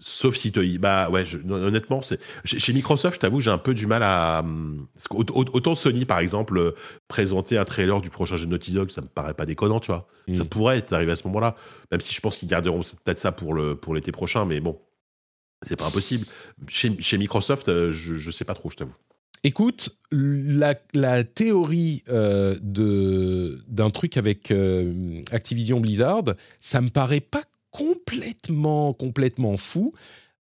sauf 0.00 0.34
si 0.34 0.52
te, 0.52 0.78
bah 0.78 1.08
ouais, 1.10 1.24
je, 1.24 1.38
honnêtement, 1.48 2.02
c'est 2.02 2.18
chez 2.44 2.72
Microsoft, 2.72 3.16
je 3.16 3.20
t'avoue, 3.20 3.40
j'ai 3.40 3.50
un 3.50 3.58
peu 3.58 3.74
du 3.74 3.86
mal 3.86 4.02
à. 4.02 4.44
Autant 5.10 5.67
Sony, 5.74 6.04
par 6.04 6.18
exemple, 6.18 6.74
présenter 7.08 7.58
un 7.58 7.64
trailer 7.64 8.00
du 8.00 8.10
prochain 8.10 8.36
jeu 8.36 8.46
de 8.46 8.50
Naughty 8.50 8.72
Dog, 8.72 8.90
ça 8.90 9.00
me 9.00 9.06
paraît 9.06 9.34
pas 9.34 9.46
déconnant, 9.46 9.80
tu 9.80 9.90
vois. 9.90 10.08
Ça 10.34 10.44
mm. 10.44 10.48
pourrait 10.48 10.78
être 10.78 10.92
arrivé 10.92 11.12
à 11.12 11.16
ce 11.16 11.26
moment-là, 11.28 11.56
même 11.90 12.00
si 12.00 12.14
je 12.14 12.20
pense 12.20 12.36
qu'ils 12.36 12.48
garderont 12.48 12.80
peut-être 12.80 13.18
ça 13.18 13.32
pour 13.32 13.54
le 13.54 13.74
pour 13.74 13.94
l'été 13.94 14.12
prochain, 14.12 14.44
mais 14.44 14.60
bon, 14.60 14.78
c'est 15.62 15.76
pas 15.76 15.86
impossible. 15.86 16.26
Chez, 16.68 17.00
chez 17.00 17.18
Microsoft, 17.18 17.68
euh, 17.68 17.92
je, 17.92 18.14
je 18.14 18.30
sais 18.30 18.44
pas 18.44 18.54
trop, 18.54 18.70
je 18.70 18.76
t'avoue. 18.76 18.94
Écoute, 19.44 20.00
la, 20.10 20.74
la 20.94 21.22
théorie 21.22 22.02
euh, 22.08 22.56
de 22.60 23.60
d'un 23.68 23.90
truc 23.90 24.16
avec 24.16 24.50
euh, 24.50 25.20
Activision 25.30 25.80
Blizzard, 25.80 26.24
ça 26.60 26.80
me 26.80 26.90
paraît 26.90 27.20
pas 27.20 27.42
complètement 27.70 28.92
complètement 28.94 29.56
fou 29.56 29.94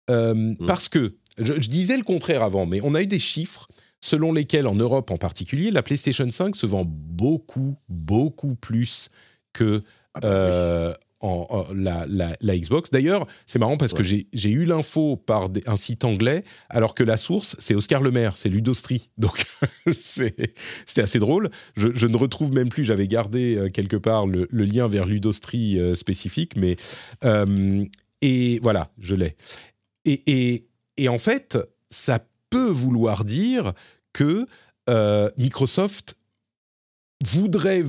mm. 0.10 0.66
parce 0.66 0.90
que 0.90 1.16
je, 1.38 1.54
je, 1.54 1.70
disais 1.70 1.98
le 1.98 2.04
contraire 2.04 2.42
avant, 2.42 2.66
mais 2.66 2.80
on 2.84 2.96
a 2.96 3.04
eu 3.04 3.08
des 3.08 3.20
chiffres 3.20 3.68
selon 4.00 4.34
lesquels 4.34 4.68
en 4.68 4.76
Europe 4.76 5.12
en 5.12 5.18
particulier, 5.18 5.72
la 5.72 5.84
PlayStation 5.84 6.30
5 6.30 6.56
se 6.56 6.66
vend 6.66 6.84
beaucoup 6.86 7.76
beaucoup 7.90 8.56
plus 8.56 9.10
que 9.54 9.84
ah 10.14 10.20
bah 10.20 10.28
euh, 10.28 10.94
en, 11.20 11.66
la, 11.74 12.06
la, 12.08 12.58
Xbox. 12.58 12.92
D'ailleurs, 12.92 13.26
c'est 13.48 13.58
marrant 13.58 13.78
parce 13.78 13.94
que 13.94 14.04
j'ai 14.04 14.50
eu 14.50 14.66
l'info 14.66 15.18
par 15.18 15.50
un 15.66 15.76
site 15.76 16.06
anglais, 16.06 16.44
alors 16.70 16.94
que 16.94 17.04
la 17.04 17.18
source, 17.18 17.56
c'est 17.58 17.74
Oscar 17.74 18.04
Lemaire, 18.04 18.38
c'est 18.38 18.50
Ludostri. 18.50 19.10
Donc, 19.18 19.46
c'était 20.00 20.54
assez 21.02 21.18
drôle. 21.18 21.50
Je, 21.76 22.06
ne 22.06 22.18
retrouve 22.18 22.54
même 22.54 22.70
plus, 22.70 22.84
j'avais 22.84 23.08
gardé 23.08 23.56
euh, 23.56 23.70
quelque 23.70 23.98
part 23.98 24.28
le, 24.28 24.48
lien 24.52 24.88
vers 24.88 25.06
Ludostri 25.06 25.80
euh, 25.80 25.96
spécifique, 25.96 26.56
mais. 26.56 26.76
et 28.22 28.60
voilà, 28.62 28.92
je 29.00 29.16
l'ai. 29.16 29.36
Et, 30.06 30.22
et, 30.28 30.68
et, 30.98 31.10
en 31.10 31.18
fait, 31.18 31.58
ça 31.90 32.20
peut 32.50 32.70
vouloir 32.70 33.26
dire 33.26 33.74
que 34.14 34.46
Microsoft 35.38 36.18
voudrait 37.24 37.84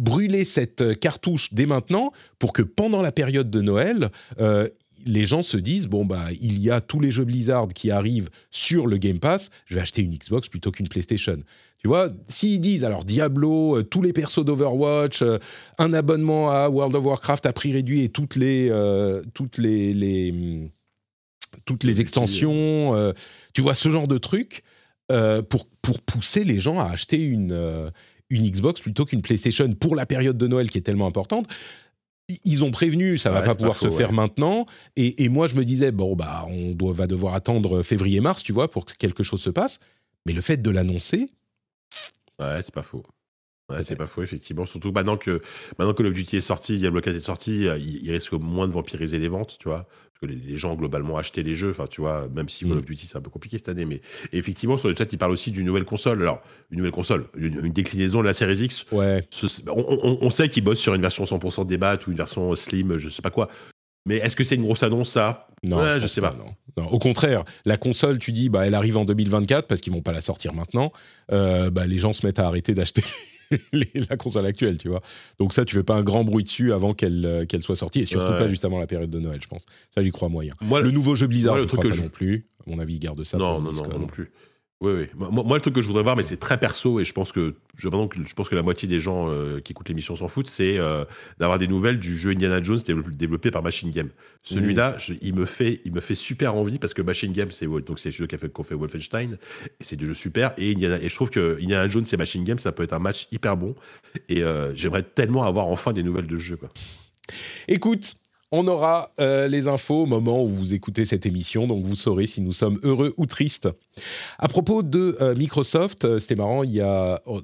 brûler 0.00 0.44
cette 0.44 0.80
euh, 0.80 0.94
cartouche 0.94 1.52
dès 1.52 1.66
maintenant 1.66 2.12
pour 2.38 2.52
que 2.52 2.62
pendant 2.62 3.02
la 3.02 3.12
période 3.12 3.50
de 3.50 3.60
Noël, 3.60 4.10
euh, 4.40 4.66
les 5.06 5.26
gens 5.26 5.42
se 5.42 5.56
disent 5.56 5.86
bon 5.86 6.04
bah 6.04 6.28
il 6.40 6.58
y 6.58 6.70
a 6.70 6.80
tous 6.80 7.00
les 7.00 7.10
jeux 7.10 7.24
Blizzard 7.24 7.68
qui 7.68 7.90
arrivent 7.90 8.30
sur 8.50 8.86
le 8.86 8.96
Game 8.96 9.18
Pass, 9.18 9.50
je 9.66 9.74
vais 9.74 9.80
acheter 9.80 10.02
une 10.02 10.14
Xbox 10.14 10.48
plutôt 10.48 10.70
qu'une 10.70 10.88
PlayStation. 10.88 11.38
Tu 11.78 11.88
vois, 11.88 12.10
s'ils 12.28 12.60
disent 12.60 12.84
alors 12.84 13.04
Diablo, 13.04 13.78
euh, 13.78 13.82
tous 13.82 14.02
les 14.02 14.12
persos 14.12 14.44
d'Overwatch, 14.44 15.22
un 15.78 15.92
abonnement 15.92 16.50
à 16.50 16.68
World 16.68 16.94
of 16.96 17.04
Warcraft 17.04 17.46
à 17.46 17.52
prix 17.52 17.72
réduit 17.72 18.02
et 18.02 18.08
toutes 18.08 18.36
les 18.36 18.70
toutes 19.34 19.58
les, 19.58 20.30
hum, 20.30 20.70
toutes 21.64 21.84
les 21.84 22.00
extensions, 22.00 23.12
tu 23.54 23.60
vois 23.60 23.74
ce 23.74 23.90
genre 23.90 24.08
de 24.08 24.18
trucs 24.18 24.62
pour 25.48 25.66
pour 25.82 26.00
pousser 26.02 26.44
les 26.44 26.58
gens 26.60 26.78
à 26.78 26.84
acheter 26.90 27.18
une 27.18 27.90
une 28.30 28.48
Xbox 28.48 28.80
plutôt 28.80 29.04
qu'une 29.04 29.22
PlayStation 29.22 29.72
pour 29.72 29.96
la 29.96 30.06
période 30.06 30.38
de 30.38 30.46
Noël 30.46 30.70
qui 30.70 30.78
est 30.78 30.82
tellement 30.82 31.06
importante. 31.08 31.46
ils 32.44 32.62
ont 32.64 32.70
prévenu, 32.70 33.18
ça 33.18 33.32
va 33.32 33.40
Ouais, 33.40 33.46
pas 33.46 33.54
pouvoir 33.56 33.74
pas 33.74 33.80
se 33.80 33.90
faire 33.90 34.10
ouais. 34.10 34.14
maintenant. 34.14 34.66
Et, 34.94 35.24
et 35.24 35.28
moi, 35.28 35.48
je 35.48 35.56
me 35.56 35.64
disais, 35.64 35.90
bon, 35.90 36.14
bah, 36.14 36.46
on 36.48 36.70
doit, 36.70 36.92
va 36.92 37.08
devoir 37.08 37.34
attendre 37.34 37.82
février-mars, 37.82 38.44
tu 38.44 38.52
vois, 38.52 38.70
pour 38.70 38.84
que 38.84 38.92
quelque 38.96 39.24
chose 39.24 39.40
se 39.42 39.50
passe. 39.50 39.80
Mais 40.26 40.32
le 40.32 40.40
fait 40.40 40.58
de 40.58 40.70
l'annoncer, 40.70 41.28
Ouais, 42.40 42.60
c'est 42.62 42.72
pas 42.74 42.82
faux. 42.82 43.02
Ouais, 43.70 43.82
c'est 43.82 43.96
pas 43.96 44.06
faux, 44.06 44.22
effectivement. 44.22 44.64
Surtout 44.66 44.92
maintenant 44.92 45.16
que, 45.16 45.42
maintenant 45.78 45.92
que 45.92 45.98
Call 45.98 46.06
of 46.06 46.14
Duty 46.14 46.36
est 46.36 46.40
sorti, 46.40 46.78
Diablo 46.78 47.00
4 47.00 47.16
est 47.16 47.20
sorti, 47.20 47.66
euh, 47.68 47.78
il, 47.78 48.04
il 48.04 48.10
risque 48.12 48.32
moins 48.32 48.66
de 48.66 48.72
vampiriser 48.72 49.18
les 49.18 49.28
ventes, 49.28 49.56
tu 49.58 49.68
vois. 49.68 49.86
Que 50.22 50.26
les, 50.26 50.56
gens, 50.58 50.74
globalement, 50.74 51.16
achetaient 51.16 51.42
les 51.42 51.54
jeux. 51.54 51.70
Enfin, 51.70 51.86
tu 51.88 52.02
vois, 52.02 52.28
même 52.34 52.50
si 52.50 52.66
Call 52.66 52.74
Mm. 52.74 52.78
of 52.80 52.84
Duty, 52.84 53.06
c'est 53.06 53.16
un 53.16 53.22
peu 53.22 53.30
compliqué 53.30 53.56
cette 53.56 53.70
année. 53.70 53.86
Mais 53.86 54.02
et 54.34 54.38
effectivement, 54.38 54.76
sur 54.76 54.90
le 54.90 54.94
chat, 54.94 55.10
il 55.10 55.16
parle 55.18 55.32
aussi 55.32 55.50
d'une 55.50 55.64
nouvelle 55.64 55.86
console. 55.86 56.20
Alors, 56.20 56.42
une 56.70 56.76
nouvelle 56.76 56.92
console, 56.92 57.26
une, 57.38 57.64
une 57.64 57.72
déclinaison 57.72 58.20
de 58.20 58.26
la 58.26 58.34
Series 58.34 58.58
X. 58.64 58.84
ouais, 58.92 59.26
Ce- 59.30 59.46
on, 59.68 59.82
on- 59.88 60.18
on 60.20 60.28
sait 60.28 60.50
qu'ils 60.50 60.62
bossent 60.62 60.78
sur 60.80 60.92
une 60.94 61.00
version 61.00 61.24
100% 61.24 61.64
débat 61.64 61.96
ou 62.06 62.10
une 62.10 62.18
version 62.18 62.54
slim, 62.54 62.98
je 62.98 63.08
sais 63.08 63.22
pas 63.22 63.30
quoi. 63.30 63.48
Mais 64.04 64.16
est-ce 64.16 64.36
que 64.36 64.44
c'est 64.44 64.56
une 64.56 64.62
grosse 64.64 64.82
annonce, 64.82 65.10
ça? 65.10 65.48
Non, 65.62 65.78
Ouais, 65.78 65.98
je 66.00 66.06
sais 66.06 66.20
pas. 66.20 66.36
non. 66.38 66.54
Non, 66.82 66.90
Au 66.90 66.98
contraire, 66.98 67.44
la 67.64 67.78
console, 67.78 68.18
tu 68.18 68.32
dis, 68.32 68.50
bah, 68.50 68.66
elle 68.66 68.74
arrive 68.74 68.98
en 68.98 69.06
2024 69.06 69.66
parce 69.68 69.80
qu'ils 69.80 69.92
vont 69.92 70.02
pas 70.02 70.12
la 70.12 70.20
sortir 70.20 70.52
maintenant. 70.52 70.92
Euh, 71.32 71.70
bah, 71.70 71.86
les 71.86 71.98
gens 71.98 72.12
se 72.12 72.26
mettent 72.26 72.38
à 72.38 72.46
arrêter 72.46 72.74
d'acheter 72.74 73.02
les- 73.72 73.90
la 74.08 74.16
console 74.16 74.46
actuelle, 74.46 74.78
tu 74.78 74.88
vois. 74.88 75.02
Donc 75.38 75.52
ça, 75.52 75.64
tu 75.64 75.74
fais 75.76 75.82
pas 75.82 75.94
un 75.96 76.02
grand 76.02 76.24
bruit 76.24 76.44
dessus 76.44 76.72
avant 76.72 76.94
qu'elle 76.94 77.24
euh, 77.26 77.44
qu'elle 77.46 77.62
soit 77.62 77.76
sortie, 77.76 78.00
et 78.00 78.06
surtout 78.06 78.32
Ouais. 78.32 78.38
pas 78.38 78.48
juste 78.48 78.64
avant 78.64 78.78
la 78.78 78.86
période 78.86 79.10
de 79.10 79.18
Noël, 79.20 79.40
je 79.42 79.48
pense. 79.48 79.66
Ça, 79.94 80.02
j'y 80.02 80.10
crois 80.10 80.28
moyen. 80.28 80.54
Moi, 80.60 80.80
le 80.80 80.90
nouveau 80.90 81.16
jeu 81.16 81.26
Blizzard, 81.26 81.54
moi, 81.54 81.58
le 81.58 81.62
je 81.64 81.68
truc 81.68 81.80
crois 81.80 81.90
que 81.90 81.94
pas 81.96 82.00
je- 82.00 82.04
non 82.04 82.10
plus. 82.10 82.46
À 82.66 82.70
mon 82.70 82.78
avis, 82.78 82.94
ils 82.94 82.98
gardent 83.00 83.24
ça. 83.24 83.38
non, 83.38 83.44
pour 83.44 83.54
non, 83.54 83.60
non, 83.64 83.68
BlizzCon. 83.70 83.88
moi 83.90 83.98
non 83.98 84.06
plus. 84.06 84.30
Oui, 84.80 84.92
oui. 84.92 85.06
Moi, 85.14 85.44
moi, 85.44 85.58
le 85.58 85.60
truc 85.60 85.74
que 85.74 85.82
je 85.82 85.86
voudrais 85.86 86.02
voir, 86.02 86.16
mais 86.16 86.22
c'est 86.22 86.38
très 86.38 86.58
perso, 86.58 87.00
et 87.00 87.04
je 87.04 87.12
pense 87.12 87.32
que 87.32 87.54
je, 87.76 87.88
pense 87.88 88.48
que 88.48 88.54
la 88.54 88.62
moitié 88.62 88.88
des 88.88 88.98
gens 88.98 89.28
euh, 89.28 89.60
qui 89.60 89.72
écoutent 89.72 89.90
l'émission 89.90 90.16
s'en 90.16 90.28
foutent, 90.28 90.48
c'est 90.48 90.78
euh, 90.78 91.04
d'avoir 91.38 91.58
des 91.58 91.68
nouvelles 91.68 91.98
du 91.98 92.16
jeu 92.16 92.30
Indiana 92.30 92.62
Jones 92.62 92.78
développé, 93.12 93.50
par 93.50 93.62
Machine 93.62 93.90
Game. 93.90 94.08
Celui-là, 94.42 94.96
il 95.20 95.34
me 95.34 95.44
fait, 95.44 95.82
il 95.84 95.92
me 95.92 96.00
fait 96.00 96.14
super 96.14 96.54
envie 96.54 96.78
parce 96.78 96.94
que 96.94 97.02
Machine 97.02 97.32
Game, 97.34 97.50
c'est 97.50 97.66
donc 97.66 97.98
c'est 97.98 98.08
le 98.08 98.14
jeu 98.14 98.26
qu'a 98.26 98.38
fait, 98.38 98.48
qu'on 98.48 98.62
fait 98.62 98.74
Wolfenstein, 98.74 99.36
et 99.80 99.84
c'est 99.84 99.96
des 99.96 100.06
jeux 100.06 100.14
super. 100.14 100.54
Et 100.56 100.72
Indiana, 100.72 100.98
et 101.02 101.10
je 101.10 101.14
trouve 101.14 101.28
que 101.28 101.58
Indiana 101.60 101.86
Jones 101.86 102.06
et 102.10 102.16
Machine 102.16 102.44
Game, 102.44 102.58
ça 102.58 102.72
peut 102.72 102.82
être 102.82 102.94
un 102.94 103.00
match 103.00 103.28
hyper 103.32 103.58
bon. 103.58 103.74
Et 104.30 104.42
euh, 104.42 104.74
j'aimerais 104.74 105.02
tellement 105.02 105.44
avoir 105.44 105.66
enfin 105.66 105.92
des 105.92 106.02
nouvelles 106.02 106.26
de 106.26 106.38
ce 106.38 106.42
jeu. 106.42 106.56
Quoi. 106.56 106.70
Écoute, 107.68 108.16
on 108.52 108.66
aura 108.66 109.12
euh, 109.20 109.46
les 109.46 109.68
infos 109.68 110.02
au 110.02 110.06
moment 110.06 110.42
où 110.42 110.48
vous 110.48 110.74
écoutez 110.74 111.06
cette 111.06 111.24
émission, 111.24 111.66
donc 111.66 111.84
vous 111.84 111.94
saurez 111.94 112.26
si 112.26 112.40
nous 112.40 112.52
sommes 112.52 112.80
heureux 112.82 113.14
ou 113.16 113.26
tristes. 113.26 113.68
À 114.38 114.48
propos 114.48 114.82
de 114.82 115.16
euh, 115.20 115.34
Microsoft, 115.36 116.04
euh, 116.04 116.18
c'était 116.18 116.34
marrant, 116.34 116.64
il 116.64 116.72
y 116.72 116.80
a 116.80 117.22
oh, 117.26 117.40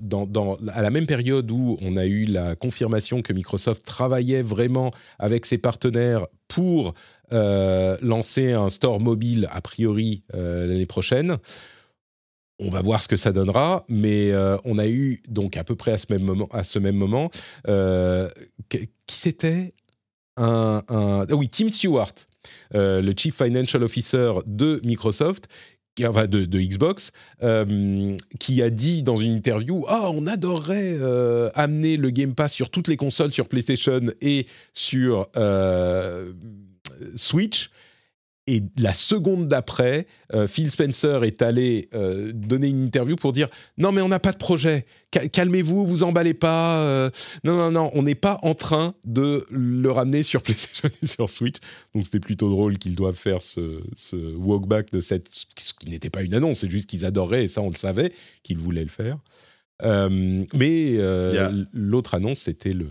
à 0.68 0.82
la 0.82 0.90
même 0.90 1.06
période 1.06 1.50
où 1.50 1.78
on 1.80 1.96
a 1.96 2.06
eu 2.06 2.24
la 2.24 2.56
confirmation 2.56 3.22
que 3.22 3.32
Microsoft 3.32 3.84
travaillait 3.84 4.42
vraiment 4.42 4.90
avec 5.18 5.46
ses 5.46 5.58
partenaires 5.58 6.26
pour 6.48 6.94
lancer 7.30 8.52
un 8.52 8.68
store 8.68 9.00
mobile 9.00 9.48
a 9.50 9.60
priori 9.60 10.22
l'année 10.32 10.86
prochaine. 10.86 11.38
On 12.60 12.70
va 12.70 12.80
voir 12.82 13.02
ce 13.02 13.08
que 13.08 13.16
ça 13.16 13.32
donnera, 13.32 13.84
mais 13.88 14.32
on 14.64 14.78
a 14.78 14.86
eu 14.86 15.22
donc 15.28 15.56
à 15.56 15.64
peu 15.64 15.74
près 15.74 15.90
à 15.90 15.98
ce 15.98 16.06
même 16.10 16.22
moment, 16.22 16.48
à 16.52 16.62
ce 16.62 16.78
même 16.78 16.94
moment, 16.94 17.30
qui 18.70 19.18
c'était? 19.18 19.74
Ah 20.36 21.24
oui 21.30 21.48
Tim 21.48 21.68
Stewart, 21.68 22.14
euh, 22.74 23.00
le 23.00 23.12
Chief 23.16 23.34
Financial 23.34 23.82
Officer 23.82 24.32
de 24.46 24.80
Microsoft, 24.84 25.48
enfin 26.04 26.26
de, 26.26 26.44
Xbox, 26.44 27.12
euh, 27.42 28.16
qui 28.38 28.62
a 28.62 28.70
dit 28.70 29.02
dans 29.02 29.16
une 29.16 29.32
interview 29.32 29.84
Ah, 29.88 30.10
on 30.12 30.26
adorerait 30.26 30.96
euh, 31.00 31.48
amener 31.54 31.96
le 31.96 32.10
Game 32.10 32.34
Pass 32.34 32.52
sur 32.52 32.70
toutes 32.70 32.88
les 32.88 32.96
consoles, 32.96 33.32
sur 33.32 33.48
PlayStation 33.48 34.00
et 34.20 34.46
sur 34.74 35.28
Switch. 37.14 37.70
Et 38.48 38.62
la 38.78 38.94
seconde 38.94 39.48
d'après, 39.48 40.06
euh, 40.32 40.46
Phil 40.46 40.70
Spencer 40.70 41.24
est 41.24 41.42
allé 41.42 41.88
euh, 41.94 42.30
donner 42.32 42.68
une 42.68 42.84
interview 42.84 43.16
pour 43.16 43.32
dire 43.32 43.48
non 43.76 43.90
mais 43.90 44.00
on 44.02 44.08
n'a 44.08 44.20
pas 44.20 44.30
de 44.30 44.36
projet, 44.36 44.86
Ca- 45.12 45.26
calmez-vous, 45.26 45.84
vous 45.84 46.04
emballez 46.04 46.32
pas, 46.34 46.80
euh, 46.84 47.10
non 47.42 47.56
non 47.56 47.72
non, 47.72 47.90
on 47.94 48.04
n'est 48.04 48.14
pas 48.14 48.38
en 48.42 48.54
train 48.54 48.94
de 49.04 49.44
le 49.50 49.90
ramener 49.90 50.22
sur 50.22 50.42
PlayStation 50.44 50.88
et 51.02 51.06
sur 51.08 51.28
Switch. 51.28 51.56
Donc 51.92 52.04
c'était 52.04 52.20
plutôt 52.20 52.48
drôle 52.48 52.78
qu'ils 52.78 52.94
doivent 52.94 53.16
faire 53.16 53.42
ce, 53.42 53.82
ce 53.96 54.14
walkback 54.36 54.92
de 54.92 55.00
cette, 55.00 55.26
ce 55.32 55.74
qui 55.74 55.88
n'était 55.90 56.10
pas 56.10 56.22
une 56.22 56.34
annonce, 56.34 56.58
c'est 56.60 56.70
juste 56.70 56.88
qu'ils 56.88 57.04
adoraient 57.04 57.42
et 57.44 57.48
ça 57.48 57.62
on 57.62 57.68
le 57.70 57.74
savait 57.76 58.12
qu'ils 58.44 58.58
voulaient 58.58 58.84
le 58.84 58.88
faire. 58.90 59.18
Mais 60.54 60.98
l'autre 61.72 62.14
annonce 62.14 62.40
c'était 62.40 62.72
le 62.72 62.86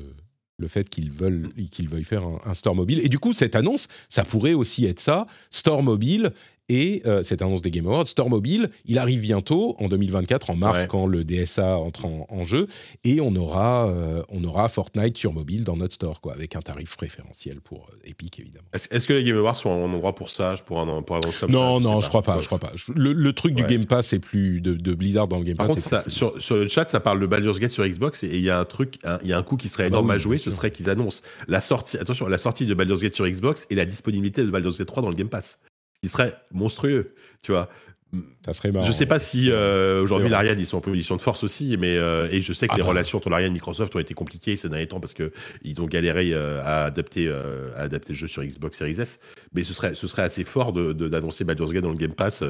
le 0.58 0.68
fait 0.68 0.90
qu'ils 0.90 1.12
veulent 1.12 1.50
veuillent 1.90 2.04
faire 2.04 2.24
un, 2.24 2.40
un 2.46 2.54
store 2.54 2.76
mobile. 2.76 3.00
Et 3.04 3.10
du 3.10 3.20
coup, 3.20 3.34
cette 3.34 3.56
annonce, 3.56 3.88
ça 4.10 4.24
pourrait 4.24 4.54
aussi 4.54 4.86
être 4.86 5.00
ça, 5.00 5.28
store 5.50 5.84
mobile. 5.84 6.32
Et 6.68 7.04
euh, 7.06 7.22
cette 7.22 7.44
annonce 7.44 7.62
des 7.62 7.70
Game 7.70 7.86
Awards, 7.86 8.08
Store 8.08 8.28
Mobile, 8.30 8.72
il 8.86 8.98
arrive 8.98 9.22
bientôt 9.22 9.76
en 9.78 9.88
2024, 9.88 10.50
en 10.50 10.56
mars, 10.56 10.82
Ouais. 10.82 10.88
quand 10.88 11.06
le 11.06 11.24
DSA 11.24 11.78
entre 11.78 12.06
en, 12.06 12.26
en 12.28 12.44
jeu, 12.44 12.66
et 13.04 13.22
on 13.22 13.36
aura, 13.36 13.88
euh, 13.90 14.24
on 14.30 14.44
aura 14.44 14.68
Fortnite 14.68 15.16
sur 15.16 15.32
mobile 15.32 15.64
dans 15.64 15.78
notre 15.78 15.94
store, 15.94 16.22
quoi, 16.22 16.34
avec 16.34 16.56
un 16.56 16.62
tarif 16.62 16.98
préférentiel 16.98 17.62
pour 17.62 17.88
euh, 17.92 18.10
Epic, 18.10 18.40
évidemment. 18.40 18.66
Est-ce 18.74 19.08
que 19.08 19.14
les 19.14 19.24
Game 19.24 19.38
Awards 19.38 19.56
sont 19.56 19.70
un 19.70 19.94
endroit 19.94 20.16
pour 20.16 20.32
ça, 20.32 20.56
pour 20.66 20.80
un 20.80 21.02
pour 21.04 21.18
annonce 21.18 21.38
comme 21.38 21.52
non, 21.52 21.80
ça 21.80 21.88
non, 21.88 22.00
sais 22.02 22.06
je 22.06 22.10
crois 22.10 22.24
pas, 22.24 22.42
je 22.42 22.48
crois 22.48 22.58
pas. 22.60 22.72
Je- 22.74 22.94
Le, 22.96 23.14
le 23.14 23.34
truc 23.34 23.54
du. 23.54 23.64
Game 23.64 23.86
Pass, 23.86 24.08
c'est 24.08 24.20
plus 24.20 24.60
de, 24.60 24.74
de 24.74 24.94
Blizzard 24.96 25.28
dans 25.28 25.38
le 25.38 25.44
Game 25.44 25.58
Par 25.58 25.68
Pass. 25.68 25.76
contre, 25.76 25.88
c'est 25.88 25.96
ça- 25.96 26.10
sur, 26.10 26.42
sur 26.42 26.56
le 26.56 26.68
chat, 26.68 26.90
ça 26.90 27.00
parle 27.00 27.20
de 27.20 27.28
Baldur's 27.28 27.60
Gate 27.60 27.72
sur 27.72 27.88
Xbox 27.88 28.24
et 28.24 28.38
il 28.38 28.42
y 28.44 28.50
a 28.50 28.60
un 28.60 28.66
truc, 28.66 28.98
il 29.24 29.30
y 29.30 29.34
a 29.34 29.38
un 29.38 29.44
coup 29.44 29.56
qui 29.58 29.70
serait 29.70 29.84
Ah 29.84 29.90
bah 29.90 29.98
énorme 29.98 30.10
oui, 30.10 30.16
à 30.16 30.18
jouer, 30.18 30.38
ce 30.38 30.50
serait 30.50 30.72
qu'ils 30.72 30.90
annoncent 30.90 31.22
la 31.48 31.62
sortie, 31.62 31.98
attention, 31.98 32.28
la 32.28 32.40
sortie 32.40 32.66
de 32.66 32.74
Baldur's 32.74 33.02
Gate 33.04 33.14
sur 33.14 33.28
Xbox 33.28 33.68
et 33.70 33.76
la 33.76 33.86
disponibilité 33.86 34.42
de 34.44 34.50
Baldur's 34.50 34.80
Gate 34.80 34.88
3 34.88 35.04
dans 35.04 35.10
le 35.10 35.16
Game 35.16 35.30
Pass. 35.30 35.60
Qui 36.06 36.12
serait 36.12 36.34
monstrueux, 36.52 37.14
tu 37.42 37.52
vois. 37.52 37.70
ça 38.46 38.54
serait 38.54 38.72
marrant. 38.72 38.86
je 38.86 38.92
sais 38.94 39.06
pas 39.06 39.20
si 39.20 39.50
euh, 39.52 40.02
aujourd'hui 40.02 40.30
l'Ariane 40.30 40.60
ils 40.60 40.66
sont 40.66 40.78
en 40.78 40.82
position 40.82 41.16
de 41.18 41.22
force 41.22 41.44
aussi, 41.44 41.76
mais 41.78 41.98
euh, 41.98 42.28
et 42.32 42.40
je 42.42 42.54
sais 42.54 42.68
que 42.68 42.74
Ah 42.74 42.78
les 42.78 42.84
bah. 42.84 42.90
relations 42.90 43.18
entre 43.18 43.30
l'Ariane 43.30 43.52
et 43.52 43.54
Microsoft 43.54 43.96
ont 43.96 44.00
été 44.00 44.14
compliquées 44.14 44.56
ces 44.56 44.70
derniers 44.70 44.88
temps 44.88 45.00
parce 45.02 45.14
que 45.14 45.34
ils 45.64 45.82
ont 45.82 45.86
galéré 45.88 46.30
euh, 46.34 46.62
à 46.64 46.86
adapter 46.86 47.30
à 47.76 47.82
adapter 47.82 48.14
le 48.14 48.18
jeu 48.18 48.28
sur 48.28 48.44
Xbox 48.44 48.78
Series 48.78 49.02
S. 49.02 49.20
Mais 49.54 49.64
ce 49.64 49.74
serait 49.74 49.96
ce 49.96 50.08
serait 50.08 50.22
assez 50.22 50.44
fort 50.46 50.72
de 50.72 50.94
de- 50.94 51.08
d'annoncer 51.10 51.44
Baldur's 51.44 51.74
Gate 51.74 51.84
dans 51.84 51.90
le 51.92 51.98
Game 51.98 52.14
Pass. 52.14 52.44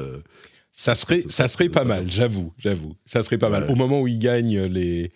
Ça 0.78 0.94
serait, 0.94 1.22
ça 1.26 1.48
serait- 1.48 1.70
pas 1.70 1.84
mal, 1.84 2.04
j'avoue, 2.10 2.52
j'avoue. 2.58 2.94
Ça 3.06 3.22
serait 3.22 3.38
pas 3.38 3.48
mal. 3.48 3.64
Au 3.70 3.74
moment 3.76 4.00
où 4.02 4.06
ils 4.08 4.18
gagnent 4.18 4.64
les, 4.66 5.10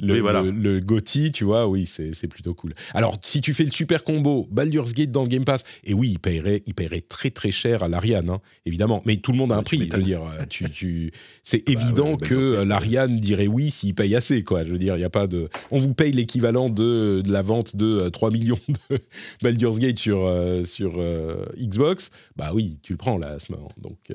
le, 0.00 0.14
Oui, 0.14 0.20
voilà. 0.20 0.42
le, 0.42 0.50
le 0.50 0.80
GOTY, 0.80 1.30
tu 1.32 1.44
vois, 1.44 1.68
oui, 1.68 1.86
c'est 1.86 2.26
plutôt 2.28 2.54
cool. 2.54 2.74
Alors, 2.94 3.18
si 3.22 3.40
tu 3.40 3.54
fais 3.54 3.64
le 3.64 3.70
super 3.70 4.02
combo 4.02 4.48
Baldur's 4.50 4.94
Gate 4.94 5.10
dans 5.12 5.22
le 5.22 5.28
Game 5.28 5.44
Pass, 5.44 5.62
et 5.84 5.94
oui, 5.94 6.10
il 6.12 6.18
paierait, 6.18 6.62
il 6.66 6.74
paierait 6.74 7.02
très 7.02 7.30
très 7.30 7.50
cher 7.50 7.82
à 7.82 7.88
l'Ariane, 7.88 8.30
hein, 8.30 8.40
évidemment. 8.66 9.02
Mais 9.06 9.16
tout 9.18 9.32
le 9.32 9.38
monde 9.38 9.52
a 9.52 9.56
un 9.56 9.58
Ouais, 9.58 9.64
prix, 9.64 9.88
je 9.90 9.96
veux 9.96 10.02
dire. 10.02 10.22
euh, 10.24 10.44
Tu, 10.48 10.68
tu... 10.70 11.12
C'est 11.42 11.62
Bah 11.66 11.72
évident 11.72 12.12
ouais, 12.12 12.16
que 12.18 12.34
euh, 12.34 12.64
l'Ariane 12.64 13.20
dirait 13.20 13.46
oui 13.46 13.70
s'il 13.70 13.94
paye 13.94 14.14
assez, 14.16 14.42
quoi. 14.44 14.64
Je 14.64 14.70
veux 14.70 14.78
dire, 14.78 14.96
il 14.96 15.00
y 15.00 15.04
a 15.04 15.10
pas 15.10 15.26
de. 15.26 15.48
On 15.70 15.78
vous 15.78 15.94
paye 15.94 16.12
l'équivalent 16.12 16.68
de, 16.70 17.20
de 17.24 17.32
la 17.32 17.42
vente 17.42 17.76
de 17.76 17.86
euh, 17.86 18.10
3 18.10 18.30
millions 18.30 18.58
de 18.90 18.98
Baldur's 19.42 19.78
Gate 19.78 19.98
sur, 19.98 20.24
euh, 20.24 20.64
sur 20.64 20.94
euh, 20.98 21.44
Xbox. 21.58 22.10
Bah 22.36 22.52
oui, 22.54 22.78
tu 22.82 22.92
le 22.92 22.96
prends 22.98 23.18
là 23.18 23.32
à 23.32 23.38
ce 23.38 23.52
moment. 23.52 23.68
Donc. 23.80 23.98
euh, 24.10 24.14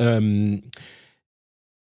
euh, 0.00 0.56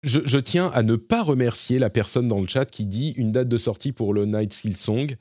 je, 0.03 0.21
je 0.25 0.39
tiens 0.39 0.71
à 0.75 0.83
ne 0.83 0.97
pas 0.97 1.23
remercier 1.23 1.79
la 1.79 1.91
personne 1.91 2.29
dans 2.29 2.41
le 2.41 2.47
chat 2.47 2.65
qui 2.67 2.87
dit 2.87 3.11
une 3.17 3.33
date 3.33 3.49
de 3.49 3.59
sortie 3.59 3.93
pour 3.93 4.15
le 4.15 4.25
Night 4.27 4.53
Skill 4.53 4.77
Song. 4.77 5.17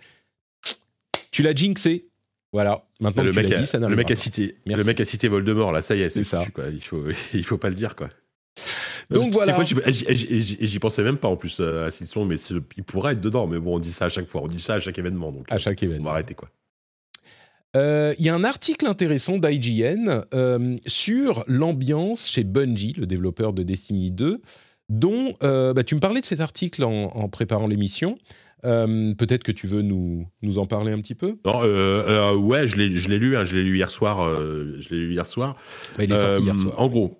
Tu 1.32 1.44
l'as 1.44 1.54
jinxé. 1.54 2.08
Voilà. 2.54 2.84
Maintenant 3.00 3.24
le 3.24 3.32
que 3.32 3.36
mec, 3.40 3.54
a, 3.54 3.60
dit, 3.60 3.66
ça 3.66 3.80
le 3.80 3.96
mec 3.96 4.12
a 4.12 4.16
cité, 4.16 4.58
Merci. 4.66 4.80
le 4.82 4.86
mec 4.86 5.00
a 5.00 5.06
cité 5.06 5.28
Voldemort 5.30 5.72
là, 5.72 5.82
ça 5.82 5.96
y 5.96 6.02
est, 6.02 6.10
c'est 6.10 6.24
ça. 6.24 6.46
quoi. 6.54 6.66
Il 6.70 6.82
faut, 6.84 7.06
il 7.34 7.46
faut 7.46 7.58
pas 7.58 7.70
le 7.70 7.76
dire 7.76 7.96
quoi. 7.96 8.10
Donc 9.10 9.32
voilà. 9.32 9.54
quoi, 9.54 9.64
j'y- 9.64 10.80
pensais 10.80 11.02
même 11.04 11.18
pas 11.18 11.30
en 11.30 11.38
plus 11.38 11.58
euh, 11.62 11.88
à 11.88 11.92
Silson, 11.92 12.26
mais 12.26 12.36
il 12.78 12.84
pourrait 12.84 13.14
être 13.14 13.22
dedans. 13.22 13.48
Mais 13.48 13.60
bon, 13.60 13.76
on 13.76 13.80
dit 13.80 13.92
ça 13.92 14.06
à 14.06 14.10
chaque 14.10 14.28
fois, 14.28 14.42
on 14.44 14.48
dit 14.48 14.60
ça 14.60 14.76
à 14.76 14.80
chaque 14.80 14.98
événement, 15.00 15.32
donc 15.32 15.46
À 15.50 15.56
euh, 15.56 15.58
chaque 15.58 15.80
on 15.82 15.86
événement. 15.86 16.06
va 16.06 16.12
arrêter 16.12 16.34
quoi. 16.36 16.50
Euh, 17.78 18.14
Il 18.20 18.26
y 18.26 18.30
a 18.30 18.36
un 18.36 18.44
article 18.44 18.86
intéressant 18.86 19.38
d'IGN 19.38 20.24
euh, 20.34 20.78
sur 20.86 21.46
l'ambiance 21.48 22.28
chez 22.30 22.44
Bungie, 22.44 22.94
le 22.98 23.06
développeur 23.08 23.54
de 23.54 23.64
Destiny 23.64 24.12
2, 24.12 24.42
dont 24.92 25.34
euh, 25.42 25.74
bah, 25.74 25.84
tu 25.84 25.96
me 25.96 26.02
parlais 26.02 26.20
de 26.20 26.26
cet 26.26 26.42
article 26.42 26.84
en, 26.84 27.06
en 27.06 27.30
préparant 27.30 27.66
l'émission. 27.66 28.18
Euh, 28.66 29.16
Peut-être 29.16 29.44
que 29.44 29.52
tu 29.52 29.66
veux 29.66 29.82
nous, 29.82 30.28
nous 30.44 30.60
en 30.60 30.68
parler 30.68 30.92
un 30.92 31.00
petit 31.00 31.16
peu? 31.16 31.38
Non, 31.46 31.62
euh, 31.64 32.36
ouais, 32.36 32.68
je 32.68 32.76
l'ai, 32.76 32.90
lu, 33.18 33.38
hein, 33.38 33.46
je 33.46 33.56
l'ai 33.56 33.64
lu 33.64 33.78
hier 33.78 33.90
soir. 33.90 34.36
je 34.36 34.90
l'ai 34.90 35.08
lu 35.08 35.14
hier 35.14 35.26
soir. 35.26 35.56
Bah, 35.98 36.04
il 36.04 36.12
est 36.12 36.18
sorti 36.18 36.44
hier 36.44 36.60
soir. 36.60 36.80
En 36.80 36.88
gros, 36.88 37.18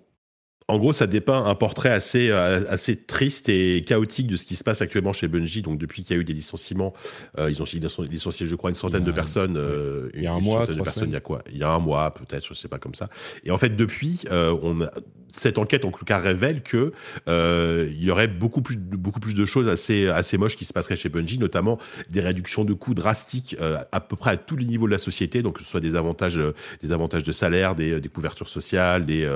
en 0.68 0.78
gros, 0.78 0.92
ça 0.92 1.06
dépeint 1.06 1.44
un 1.44 1.54
portrait 1.54 1.90
assez, 1.90 2.30
assez 2.30 2.94
triste 2.96 3.48
et 3.48 3.82
chaotique 3.84 4.26
de 4.26 4.36
ce 4.36 4.44
qui 4.44 4.54
se 4.54 4.62
passe 4.62 4.82
actuellement 4.82 5.12
chez 5.12 5.26
Bungie. 5.26 5.62
Donc, 5.62 5.78
depuis 5.78 6.02
qu'il 6.02 6.14
y 6.14 6.18
a 6.18 6.22
eu 6.22 6.24
des 6.24 6.34
licenciements, 6.34 6.92
euh, 7.38 7.50
ils 7.50 7.60
ont 7.60 7.66
licencié, 8.08 8.46
je 8.46 8.54
crois, 8.54 8.70
une 8.70 8.76
centaine 8.76 9.04
de 9.04 9.12
personnes. 9.12 9.56
Euh, 9.56 10.10
il 10.14 10.22
y 10.22 10.26
a 10.26 10.32
un 10.32 10.40
mois, 10.40 10.66
de 10.66 10.74
personnes, 10.74 11.08
il 11.08 11.14
y 11.14 11.16
a 11.16 11.20
quoi? 11.20 11.42
Il 11.50 11.58
y 11.58 11.64
a 11.64 11.70
un 11.70 11.78
mois, 11.78 12.14
peut-être, 12.14 12.46
je 12.46 12.54
sais 12.54 12.68
pas 12.68 12.78
comme 12.78 12.94
ça. 12.94 13.08
Et 13.44 13.50
en 13.50 13.58
fait, 13.58 13.74
depuis, 13.74 14.20
on 14.30 14.86
cette 15.32 15.58
enquête, 15.58 15.84
en 15.84 15.90
tout 15.90 16.04
cas, 16.04 16.18
révèle 16.18 16.62
que 16.62 16.92
il 17.26 18.02
y 18.02 18.10
aurait 18.10 18.28
beaucoup 18.28 18.62
plus, 18.62 18.76
beaucoup 18.76 19.20
plus 19.20 19.34
de 19.34 19.44
choses 19.44 19.68
assez, 19.68 20.08
assez 20.08 20.38
moches 20.38 20.56
qui 20.56 20.64
se 20.64 20.72
passeraient 20.72 20.96
chez 20.96 21.08
Bungie, 21.08 21.38
notamment 21.38 21.78
des 22.10 22.20
réductions 22.20 22.64
de 22.64 22.74
coûts 22.74 22.94
drastiques 22.94 23.56
à 23.92 24.00
peu 24.00 24.16
près 24.16 24.32
à 24.32 24.36
tous 24.36 24.56
les 24.56 24.64
niveaux 24.64 24.86
de 24.86 24.92
la 24.92 24.98
société. 24.98 25.42
Donc, 25.42 25.56
que 25.56 25.62
ce 25.62 25.68
soit 25.68 25.80
des 25.80 25.94
avantages, 25.94 26.40
des 26.82 26.92
avantages 26.92 27.24
de 27.24 27.32
salaire, 27.32 27.74
des, 27.74 28.00
couvertures 28.12 28.48
sociales, 28.48 29.06
des, 29.06 29.28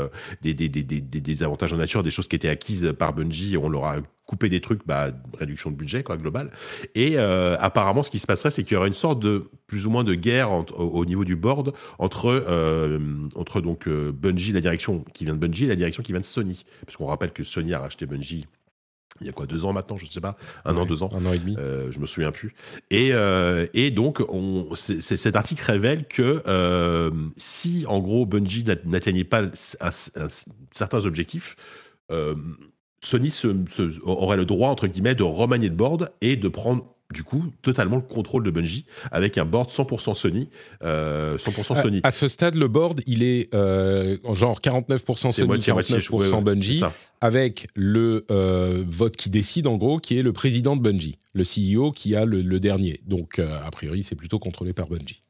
des, 0.43 0.55
des, 0.55 0.69
des 0.69 1.43
avantages 1.43 1.73
en 1.73 1.77
nature, 1.77 2.03
des 2.03 2.11
choses 2.11 2.29
qui 2.29 2.37
étaient 2.37 2.49
acquises 2.49 2.95
par 2.99 3.13
Bungie, 3.13 3.57
on 3.57 3.69
leur 3.69 3.85
a 3.85 3.97
coupé 4.27 4.49
des 4.49 4.61
trucs, 4.61 4.85
bah, 4.87 5.11
réduction 5.39 5.71
de 5.71 5.77
budget 5.77 6.03
quoi, 6.03 6.17
global. 6.17 6.51
Et 6.95 7.13
euh, 7.15 7.57
apparemment, 7.61 8.03
ce 8.03 8.11
qui 8.11 8.19
se 8.19 8.27
passerait, 8.27 8.51
c'est 8.51 8.65
qu'il 8.65 8.75
y 8.75 8.77
aurait 8.77 8.89
une 8.89 8.95
sorte 8.95 9.21
de 9.21 9.45
plus 9.69 9.87
ou 9.87 9.91
moins 9.91 10.05
de 10.05 10.15
guerre 10.15 10.51
au, 10.77 11.05
niveau 11.05 11.25
du 11.25 11.37
board 11.37 11.73
entre 11.99 12.45
euh, 12.49 12.99
entre 13.37 13.61
donc 13.61 13.87
euh, 13.87 14.13
Bungie, 14.13 14.53
la 14.53 14.61
direction 14.61 15.05
qui 15.15 15.25
vient 15.25 15.35
de 15.35 15.39
Bungie, 15.39 15.67
la 15.67 15.77
direction 15.77 15.86
qui 15.91 16.13
vient 16.13 16.21
de 16.21 16.27
Sony, 16.27 16.65
parce 16.85 16.97
qu'on 16.97 17.07
rappelle 17.07 17.33
que 17.33 17.45
Sony 17.45 17.75
a 17.75 17.81
racheté 17.81 18.07
Bungie 18.07 18.47
il 19.21 19.27
y 19.27 19.31
a 19.31 19.33
quoi, 19.33 19.47
deux 19.47 19.65
ans 19.65 19.73
maintenant, 19.73 19.97
je 19.97 20.05
ne 20.05 20.11
sais 20.11 20.21
pas, 20.21 20.37
un 20.65 20.77
an, 20.77 20.85
deux 20.85 21.03
ans, 21.03 21.11
un 21.15 21.25
an 21.27 21.33
et 21.33 21.39
demi, 21.39 21.57
euh, 21.59 21.91
je 21.91 21.99
me 21.99 22.07
souviens 22.07 22.33
plus. 22.33 22.55
Et, 22.91 23.11
euh, 23.13 23.67
et 23.75 23.91
donc, 23.91 24.23
on, 24.29 24.75
cet 24.75 25.37
article 25.37 25.65
révèle 25.65 26.07
que 26.07 26.43
euh, 26.47 27.11
si, 27.37 27.85
en 27.89 28.01
gros, 28.01 28.27
Bungie 28.27 28.65
n'atteignait 28.85 29.25
pas 29.25 29.43
certains 29.55 31.05
objectifs, 31.05 31.57
euh, 32.11 32.35
Sony 33.03 33.31
se, 33.31 33.49
aurait 34.05 34.37
le 34.37 34.47
droit, 34.47 34.71
entre 34.71 34.87
guillemets, 34.87 35.15
de 35.15 35.23
remanier 35.23 35.69
le 35.69 35.75
board 35.75 36.11
et 36.21 36.37
de 36.37 36.49
prendre 36.49 36.96
du 37.13 37.23
coup 37.23 37.45
totalement 37.63 37.97
le 37.97 38.03
contrôle 38.03 38.43
de 38.43 38.51
Bungie 38.51 38.85
avec 39.13 39.39
un 39.39 39.45
board 39.45 39.71
100% 39.71 40.15
Sony. 40.15 40.49
100% 40.83 40.85
euh, 40.85 41.39
Sony. 41.39 42.01
À, 42.03 42.11
ce 42.11 42.29
stade, 42.29 42.57
le 42.57 42.69
board, 42.69 43.01
il 43.07 43.23
est 43.23 43.53
euh, 43.55 44.17
genre 44.33 44.61
49% 44.61 45.31
Sony, 45.31 45.59
49% 45.59 46.43
Bungie, 46.43 46.83
avec 47.21 47.69
le 47.75 48.27
euh, 48.31 48.85
vote 48.87 49.17
qui 49.17 49.31
décide 49.31 49.67
en 49.67 49.77
gros, 49.77 49.99
qui 49.99 50.19
est 50.19 50.23
le 50.23 50.33
président 50.33 50.77
de 50.77 50.83
Bungie, 50.83 51.19
le 51.33 51.45
CEO 51.45 51.93
qui 51.93 52.17
a 52.17 52.25
le 52.25 52.61
dernier. 52.61 53.01
Donc 53.07 53.39
a 53.39 53.71
priori, 53.71 54.03
c'est 54.03 54.17
plutôt 54.17 54.39
contrôlé 54.39 54.73
par 54.73 54.89
Bungie. 54.89 55.21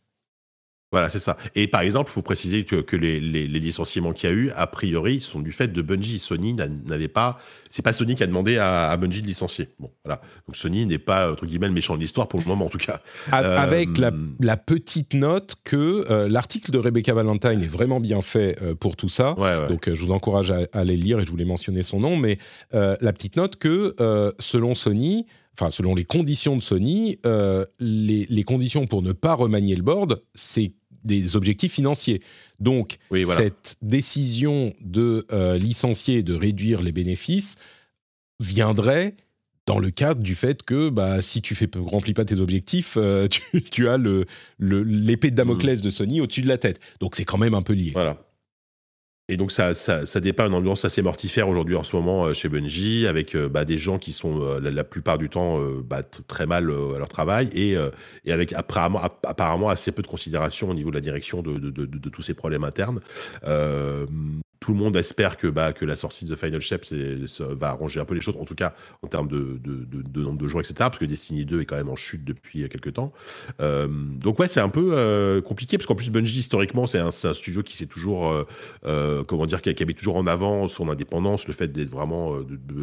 Voilà, 0.93 1.09
c'est 1.09 1.19
ça. 1.19 1.37
Et 1.57 1.67
par 1.67 1.81
exemple, 1.81 2.11
il 2.11 2.15
faut 2.15 2.23
préciser 2.23 2.65
que, 2.65 2.77
que 2.77 2.97
les, 2.97 3.19
les, 3.19 3.49
les, 3.49 3.59
licenciements 3.59 4.13
qu'il 4.13 4.31
y 4.31 4.33
a 4.33 4.37
eu, 4.37 4.51
a 4.55 4.69
priori, 4.69 5.19
sont 5.19 5.41
du 5.41 5.51
fait 5.51 5.67
de 5.67 5.83
Bungie. 5.83 6.21
Sony 6.21 6.55
n'avait 6.55 7.09
pas. 7.09 7.39
C'est 7.71 7.83
pas 7.83 7.93
Sony 7.93 8.15
qui 8.15 8.23
a 8.23 8.27
demandé 8.29 8.57
à, 8.57 8.91
à, 8.91 8.97
Bungie 8.97 9.21
de 9.21 9.27
licencier. 9.27 9.69
Bon, 9.81 9.91
voilà. 10.05 10.21
Donc 10.47 10.55
Sony 10.55 10.87
n'est 10.87 10.99
pas, 10.99 11.33
entre 11.33 11.45
guillemets, 11.45 11.67
le 11.67 11.73
méchant 11.73 11.97
de 11.97 12.01
l'histoire 12.01 12.29
pour 12.29 12.39
le 12.39 12.47
moment, 12.47 12.67
en 12.67 12.69
tout 12.69 12.79
cas. 12.79 13.01
Avec 13.33 13.99
la, 13.99 14.09
euh, 14.09 14.27
la, 14.39 14.57
petite 14.57 15.15
note 15.15 15.57
que 15.65 16.05
euh, 16.09 16.29
l'article 16.29 16.71
de 16.71 16.79
Rebecca 16.79 17.13
Valentine 17.13 17.61
est 17.63 17.71
vraiment 17.71 17.99
bien 17.99 18.23
fait 18.23 18.57
euh, 18.63 18.77
pour 18.77 18.95
tout 18.95 19.09
ça. 19.09 19.35
Donc 19.69 19.93
je 19.93 20.05
vous 20.05 20.13
encourage 20.13 20.53
à, 20.53 20.61
à, 20.73 20.81
aller 20.81 20.97
lire 20.97 21.19
et 21.19 21.25
je 21.25 21.31
voulais 21.31 21.45
mentionner 21.45 21.83
son 21.83 21.99
nom. 21.99 22.17
Mais 22.17 22.39
la 22.73 23.13
petite 23.13 23.37
note 23.37 23.57
que, 23.57 23.95
selon 24.39 24.77
Sony, 24.77 25.27
enfin 25.59 25.71
selon 25.71 25.95
les 25.95 26.05
conditions 26.05 26.57
de 26.57 26.63
Sony, 26.63 27.19
euh, 27.25 27.65
les, 27.81 28.27
les, 28.29 28.45
conditions 28.45 28.87
pour 28.87 29.03
ne 29.03 29.13
pas 29.13 29.35
remanier 29.35 29.75
le 29.75 29.83
board, 29.83 30.23
c'est 30.35 30.73
des 31.05 31.37
objectifs 31.37 31.73
financiers. 31.73 32.21
Donc 32.61 32.99
cette 33.23 33.77
décision 33.81 34.75
de 34.81 35.25
euh, 35.33 35.57
licencier 35.57 36.19
et 36.19 36.23
de 36.23 36.35
réduire 36.35 36.83
les 36.83 36.93
bénéfices 36.93 37.57
viendrait 38.41 39.15
dans 39.67 39.79
le 39.79 39.91
cadre 39.91 40.21
du 40.21 40.35
fait 40.35 40.63
que 40.63 40.91
bah, 40.91 41.21
si 41.23 41.43
tu 41.43 41.57
ne 41.75 41.81
remplis 41.81 42.15
pas 42.15 42.25
tes 42.25 42.39
objectifs, 42.39 42.95
euh, 42.97 43.29
tu, 43.53 43.63
tu, 43.63 43.89
as 43.89 43.99
l'épée 43.99 44.29
le, 44.59 45.31
de 45.31 45.37
Damoclès 45.37 45.81
mmh. 45.81 45.83
de 45.85 45.91
Sony 45.91 46.21
au-dessus 46.21 46.43
de 46.43 46.49
la 46.49 46.59
tête. 46.59 46.81
Donc 47.01 47.17
c'est 47.17 47.25
quand 47.25 47.39
même 47.39 47.55
un 47.55 47.63
peu 47.63 47.73
lié. 47.73 47.91
Voilà. 47.93 48.26
Et 49.29 49.37
donc 49.37 49.51
ça, 49.51 49.75
ça, 49.75 50.07
ça 50.07 50.21
dépeint 50.21 50.47
une 50.47 50.55
ambiance 50.55 50.85
assez 50.85 51.03
mortifère 51.03 51.49
aujourd'hui 51.49 51.75
en 51.75 51.83
ce 51.83 51.97
moment 51.97 52.27
euh, 52.27 52.33
chez 52.33 52.49
Bungie, 52.49 53.09
avec 53.09 53.35
euh, 53.35 53.49
bah, 53.49 53.65
des 53.65 53.77
gens 53.77 53.99
qui 53.99 54.13
sont 54.13 54.41
euh, 54.41 54.61
la, 54.61 54.85
plupart 54.85 55.19
du 55.19 55.29
temps 55.29 55.61
bah, 55.85 56.03
très 56.05 56.47
mal 56.47 56.71
à 56.71 56.99
leur 56.99 57.09
travail 57.09 57.49
et, 57.53 57.77
et 58.25 58.33
avec 58.33 58.53
apparemment, 58.53 59.01
apparemment 59.25 59.69
assez 59.69 59.91
peu 59.91 60.03
de 60.03 60.07
considération 60.07 60.71
au 60.71 60.75
niveau 60.75 60.91
de 60.91 60.95
la 60.95 61.01
direction 61.01 61.43
de, 61.43 61.55
de, 61.55 61.71
de, 61.71 61.87
de 61.87 62.09
tous 62.09 62.23
ces 62.23 62.35
problèmes 62.35 62.65
internes 62.65 63.01
tout 64.67 64.73
le 64.73 64.79
monde 64.81 64.97
espère 64.97 65.37
que, 65.37 65.47
bah, 65.47 65.73
que 65.73 65.85
la 65.85 65.95
sortie 65.95 66.25
de 66.25 66.35
The 66.35 66.39
Final 66.39 66.61
Shape 66.61 66.87
va 67.39 67.69
arranger 67.69 68.01
un 68.01 68.05
peu 68.05 68.17
les 68.17 68.21
choses, 68.21 68.35
en 68.37 68.45
tout 68.45 68.57
cas 68.57 68.75
en 69.03 69.07
termes 69.07 69.29
de, 69.29 69.61
nombre 70.21 70.39
de 70.39 70.49
joueurs, 70.49 70.65
etc. 70.65 70.75
Parce 70.79 70.99
que 70.99 71.05
Destiny 71.05 71.45
2 71.45 71.61
est 71.61 71.65
quand 71.67 71.77
même 71.77 71.89
en 71.89 71.95
chute 71.95 72.25
depuis 72.25 72.69
quelques 72.69 72.95
temps. 72.95 73.13
Euh, 73.61 73.87
donc 73.87 74.41
ouais, 74.41 74.49
c'est 74.49 74.59
un 74.59 74.69
peu 74.69 74.91
euh, 74.95 75.41
compliqué, 75.41 75.79
parce 75.79 75.87
qu'en 75.87 75.95
plus 75.95 76.11
Bungie, 76.11 76.41
historiquement, 76.41 76.87
c'est 76.87 76.99
un, 76.99 77.13
studio 77.13 77.63
qui 77.63 77.77
s'est 77.77 77.87
toujours, 77.87 78.45
euh, 78.85 79.23
comment 79.23 79.47
dire, 79.47 79.63
qui, 79.63 79.73
qui 79.73 79.95
toujours 79.95 80.17
en 80.17 80.27
avant 80.27 80.67
son 80.67 80.89
indépendance, 80.89 81.47
le 81.47 81.55
fait 81.55 81.69
d'être 81.69 81.91
vraiment, 81.91 82.37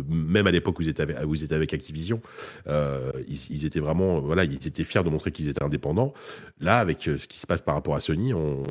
même 0.07 0.47
à 0.47 0.51
l'époque 0.51 0.79
où 0.79 0.83
ils 0.83 0.87
étaient 0.87 1.03
avec, 1.03 1.17
où 1.25 1.35
ils 1.35 1.53
Activision, 1.53 2.21
ils, 2.65 3.65
étaient 3.65 3.81
vraiment, 3.81 4.21
voilà, 4.21 4.45
ils 4.45 4.53
étaient 4.53 4.85
fiers 4.85 5.03
de 5.03 5.09
montrer 5.09 5.33
qu'ils 5.33 5.49
étaient 5.49 5.63
indépendants. 5.63 6.13
Là, 6.61 6.79
avec 6.79 7.01
ce 7.01 7.27
qui 7.27 7.41
se 7.41 7.47
passe 7.47 7.61
par 7.61 7.75
rapport 7.75 7.95
à 7.95 7.99
Sony, 7.99 8.33
on 8.33 8.63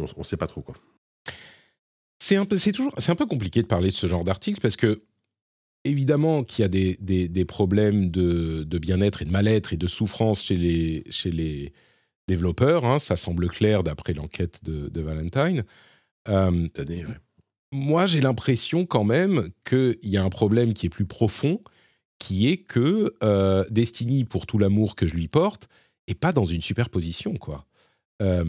ne 0.00 0.24
sait 0.24 0.36
pas 0.36 0.48
trop 0.48 0.62
quoi 0.62 0.74
c'est 2.20 2.36
un 2.36 2.44
peu, 2.44 2.56
c'est 2.56 2.72
toujours, 2.72 2.94
c'est 2.98 3.10
un 3.10 3.16
peu 3.16 3.26
compliqué 3.26 3.62
de 3.62 3.66
parler 3.66 3.88
de 3.88 3.94
ce 3.94 4.06
genre 4.06 4.24
d'article 4.24 4.60
parce 4.60 4.76
que 4.76 5.02
évidemment 5.84 6.44
qu'il 6.44 6.62
y 6.62 6.64
a 6.64 6.68
des, 6.68 6.96
des, 6.98 7.44
problèmes 7.44 8.10
de, 8.10 8.64
de 8.64 8.78
bien-être 8.78 9.22
et 9.22 9.24
de 9.24 9.30
mal-être 9.30 9.72
et 9.72 9.76
de 9.76 9.86
souffrance 9.86 10.44
chez 10.44 10.56
les, 10.56 11.04
chez 11.10 11.30
les 11.30 11.72
développeurs. 12.28 12.84
Hein, 12.84 12.98
ça 12.98 13.16
semble 13.16 13.48
clair 13.48 13.82
d'après 13.82 14.12
l'enquête 14.12 14.62
de, 14.62 14.88
de, 14.88 15.00
Valentine. 15.00 15.64
Euh, 16.28 16.68
moi, 17.72 18.06
j'ai 18.06 18.20
l'impression 18.20 18.84
quand 18.84 19.04
même 19.04 19.48
qu'il 19.64 19.96
y 20.02 20.16
a 20.16 20.22
un 20.22 20.30
problème 20.30 20.74
qui 20.74 20.86
est 20.86 20.90
plus 20.90 21.06
profond, 21.06 21.62
qui 22.18 22.48
est 22.48 22.58
que 22.58 23.14
euh, 23.22 23.64
Destiny, 23.70 24.24
pour 24.24 24.46
tout 24.46 24.58
l'amour 24.58 24.96
que 24.96 25.06
je 25.06 25.14
lui 25.14 25.28
porte, 25.28 25.68
est 26.06 26.14
pas 26.14 26.32
dans 26.32 26.44
une 26.44 26.60
super 26.60 26.90
position, 26.90 27.34
quoi. 27.34 27.66
Euh, 28.20 28.44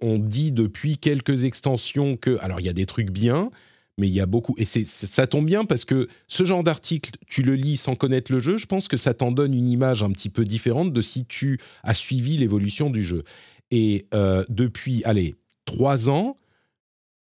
on, 0.00 0.18
dit 0.18 0.52
depuis 0.52 0.96
quelques 0.96 1.44
extensions 1.44 2.16
que, 2.16 2.38
alors 2.40 2.60
il 2.60 2.66
y 2.66 2.68
a 2.68 2.72
des 2.72 2.86
trucs 2.86 3.10
bien, 3.10 3.50
mais 3.98 4.06
il 4.06 4.12
y 4.12 4.20
a 4.20 4.26
beaucoup, 4.26 4.54
et 4.56 4.64
c'est, 4.64 4.86
ça 4.86 5.26
tombe 5.26 5.46
bien 5.46 5.64
parce 5.64 5.84
que 5.84 6.08
ce 6.28 6.44
genre 6.44 6.62
d'article, 6.62 7.12
tu 7.26 7.42
le 7.42 7.54
lis 7.54 7.76
sans 7.76 7.94
connaître 7.94 8.32
le 8.32 8.40
jeu, 8.40 8.56
je 8.56 8.66
pense 8.66 8.88
que 8.88 8.96
ça 8.96 9.14
t'en 9.14 9.32
donne 9.32 9.54
une 9.54 9.68
image 9.68 10.02
un 10.02 10.10
petit 10.10 10.30
peu 10.30 10.44
différente 10.44 10.92
de 10.92 11.02
si 11.02 11.24
tu 11.24 11.58
as 11.82 11.94
suivi 11.94 12.38
l'évolution 12.38 12.88
du 12.88 13.02
jeu. 13.02 13.24
Et 13.70 14.06
euh, 14.14 14.44
depuis, 14.48 15.02
allez, 15.04 15.34
trois 15.64 16.08
ans, 16.08 16.36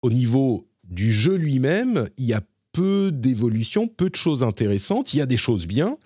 au 0.03 0.11
niveau 0.11 0.67
du 0.85 1.13
jeu 1.13 1.35
lui-même, 1.35 2.09
il 2.17 2.27
y 2.27 2.33
a 2.33 2.43
peu 2.73 3.11
d'évolution, 3.13 3.89
peu 3.89 4.11
de 4.11 4.17
choses 4.17 4.43
intéressantes, 4.43 5.15
il 5.15 5.19
y 5.19 5.21
a 5.21 5.27
des 5.27 5.37
choses 5.37 5.67
bien, 5.67 5.99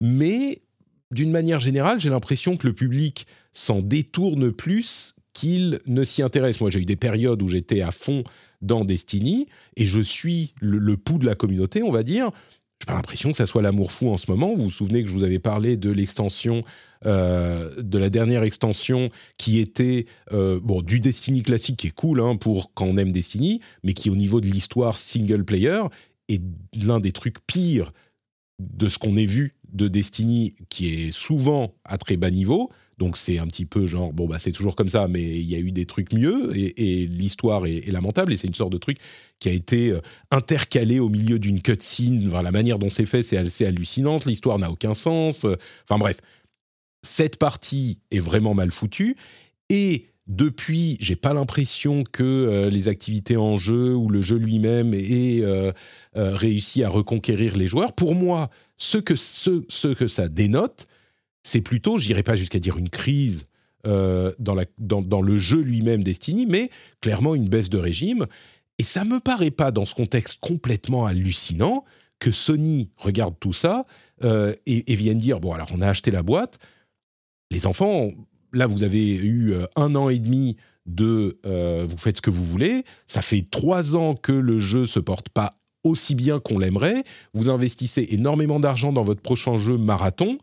mais 0.00 0.62
d'une 1.10 1.30
manière 1.30 1.60
générale, 1.60 2.00
j'ai 2.00 2.10
l'impression 2.10 2.56
que 2.56 2.66
le 2.66 2.72
public 2.72 3.26
s'en 3.54 3.80
détourne 3.80 4.52
plus 4.52 5.14
qu'il 5.32 5.80
ne 5.86 6.04
s'y 6.04 6.22
intéresse. 6.22 6.60
Moi, 6.60 6.70
j'ai 6.70 6.80
eu 6.80 6.84
des 6.84 6.96
périodes 6.96 7.42
où 7.42 7.48
j'étais 7.48 7.80
à 7.80 7.90
fond 7.90 8.24
dans 8.62 8.84
Destiny 8.84 9.48
et 9.76 9.86
je 9.86 10.00
suis 10.00 10.54
le, 10.60 10.96
pouls 10.96 11.18
de 11.18 11.26
la 11.26 11.34
communauté, 11.34 11.82
on 11.82 11.90
va 11.90 12.02
dire. 12.02 12.30
J'ai 12.80 12.86
pas 12.86 12.94
l'impression 12.94 13.30
que 13.30 13.36
ça 13.36 13.46
soit 13.46 13.62
l'amour 13.62 13.92
fou 13.92 14.08
en 14.08 14.16
ce 14.16 14.30
moment. 14.30 14.54
Vous 14.54 14.64
vous 14.64 14.70
souvenez 14.70 15.02
que 15.02 15.08
je 15.08 15.14
vous 15.14 15.22
avais 15.22 15.38
parlé 15.38 15.76
de 15.76 15.90
l'extension, 15.90 16.64
euh, 17.06 17.70
de 17.80 17.98
la 17.98 18.10
dernière 18.10 18.42
extension 18.42 19.10
qui 19.38 19.58
était 19.58 20.06
euh, 20.32 20.60
bon 20.62 20.82
du 20.82 21.00
Destiny 21.00 21.42
classique 21.42 21.78
qui 21.78 21.88
est 21.88 21.94
cool 21.94 22.20
hein, 22.20 22.36
pour 22.36 22.74
quand 22.74 22.86
on 22.86 22.96
aime 22.96 23.12
Destiny, 23.12 23.60
mais 23.84 23.92
qui 23.92 24.10
au 24.10 24.16
niveau 24.16 24.40
de 24.40 24.46
l'histoire 24.46 24.96
single 24.96 25.44
player 25.44 25.82
est 26.28 26.42
l'un 26.74 27.00
des 27.00 27.12
trucs 27.12 27.44
pires 27.46 27.92
de 28.58 28.88
ce 28.88 28.98
qu'on 28.98 29.16
ait 29.16 29.26
vu 29.26 29.54
de 29.72 29.88
Destiny 29.88 30.54
qui 30.68 30.94
est 30.94 31.10
souvent 31.10 31.74
à 31.84 31.98
très 31.98 32.16
bas 32.16 32.30
niveau. 32.30 32.70
Donc 32.98 33.16
c'est 33.16 33.38
un 33.38 33.46
petit 33.46 33.64
peu 33.64 33.86
genre, 33.86 34.12
bon, 34.12 34.26
bah 34.26 34.38
c'est 34.38 34.52
toujours 34.52 34.76
comme 34.76 34.88
ça, 34.88 35.08
mais 35.08 35.22
il 35.22 35.48
y 35.48 35.54
a 35.54 35.58
eu 35.58 35.72
des 35.72 35.86
trucs 35.86 36.12
mieux 36.12 36.50
et, 36.56 37.06
l'histoire 37.06 37.66
est, 37.66 37.90
lamentable 37.90 38.32
et 38.32 38.36
c'est 38.36 38.46
une 38.46 38.54
sorte 38.54 38.72
de 38.72 38.78
truc 38.78 38.98
qui 39.38 39.48
a 39.48 39.52
été 39.52 39.90
euh, 39.90 40.00
intercalé 40.30 41.00
au 41.00 41.08
milieu 41.08 41.38
d'une 41.38 41.60
cutscene. 41.60 42.30
La 42.30 42.52
manière 42.52 42.78
dont 42.78 42.90
c'est 42.90 43.06
fait, 43.06 43.22
c'est 43.22 43.36
assez 43.36 43.66
hallucinante. 43.66 44.24
L'histoire 44.26 44.58
n'a 44.58 44.70
aucun 44.70 44.94
sens. 44.94 45.44
Enfin 45.84 45.98
bref, 45.98 46.16
cette 47.02 47.36
partie 47.36 47.98
est 48.10 48.20
vraiment 48.20 48.54
mal 48.54 48.70
foutue 48.70 49.16
et 49.68 50.06
depuis, 50.26 50.96
j'ai 51.00 51.16
pas 51.16 51.34
l'impression 51.34 52.02
que 52.02 52.22
euh, 52.22 52.70
les 52.70 52.88
activités 52.88 53.36
en 53.36 53.58
jeu 53.58 53.94
ou 53.94 54.08
le 54.08 54.22
jeu 54.22 54.36
lui-même 54.36 54.94
ait 54.94 55.40
euh, 55.42 55.72
réussi 56.14 56.82
à 56.82 56.88
reconquérir 56.88 57.56
les 57.56 57.66
joueurs. 57.66 57.92
Pour 57.92 58.14
moi, 58.14 58.48
ce 58.78 58.96
que, 58.96 59.16
ce, 59.16 59.64
ce 59.68 59.88
que 59.88 60.08
ça 60.08 60.28
dénote, 60.28 60.86
c'est 61.44 61.60
plutôt, 61.60 61.98
je 61.98 62.08
n'irai 62.08 62.24
pas 62.24 62.34
jusqu'à 62.34 62.58
dire 62.58 62.76
une 62.76 62.88
crise 62.88 63.46
euh, 63.86 64.32
dans, 64.38 65.20
le 65.20 65.38
jeu 65.38 65.60
lui-même 65.60 66.02
Destiny, 66.02 66.46
mais 66.46 66.70
clairement 67.00 67.34
une 67.34 67.48
baisse 67.48 67.68
de 67.68 67.78
régime. 67.78 68.26
Et 68.78 68.82
ça 68.82 69.04
me 69.04 69.20
paraît 69.20 69.50
pas, 69.50 69.70
dans 69.70 69.84
ce 69.84 69.94
contexte 69.94 70.40
complètement 70.40 71.06
hallucinant, 71.06 71.84
que 72.18 72.32
Sony 72.32 72.88
regarde 72.96 73.34
tout 73.38 73.52
ça 73.52 73.84
euh, 74.24 74.54
et, 74.66 74.90
et, 74.90 74.96
vienne 74.96 75.18
dire, 75.18 75.38
bon, 75.38 75.52
alors 75.52 75.68
on 75.72 75.82
a 75.82 75.88
acheté 75.88 76.10
la 76.10 76.22
boîte, 76.22 76.58
les 77.50 77.66
enfants, 77.66 78.10
là, 78.52 78.66
vous 78.66 78.82
avez 78.82 79.14
eu 79.14 79.52
euh, 79.52 79.66
un 79.76 79.94
an 79.94 80.08
et 80.08 80.18
demi 80.18 80.56
de 80.86 81.38
vous 81.86 81.96
faites 81.96 82.18
ce 82.18 82.22
que 82.22 82.28
vous 82.28 82.44
voulez, 82.44 82.84
ça 83.06 83.22
fait 83.22 83.46
trois 83.50 83.96
ans 83.96 84.14
que 84.14 84.32
le 84.32 84.58
jeu 84.58 84.84
se 84.84 85.00
porte 85.00 85.30
pas 85.30 85.54
aussi 85.82 86.14
bien 86.14 86.40
qu'on 86.40 86.58
l'aimerait, 86.58 87.04
vous 87.32 87.48
investissez 87.48 88.06
énormément 88.10 88.60
d'argent 88.60 88.92
dans 88.92 89.02
votre 89.02 89.22
prochain 89.22 89.58
jeu 89.58 89.78
marathon. 89.78 90.38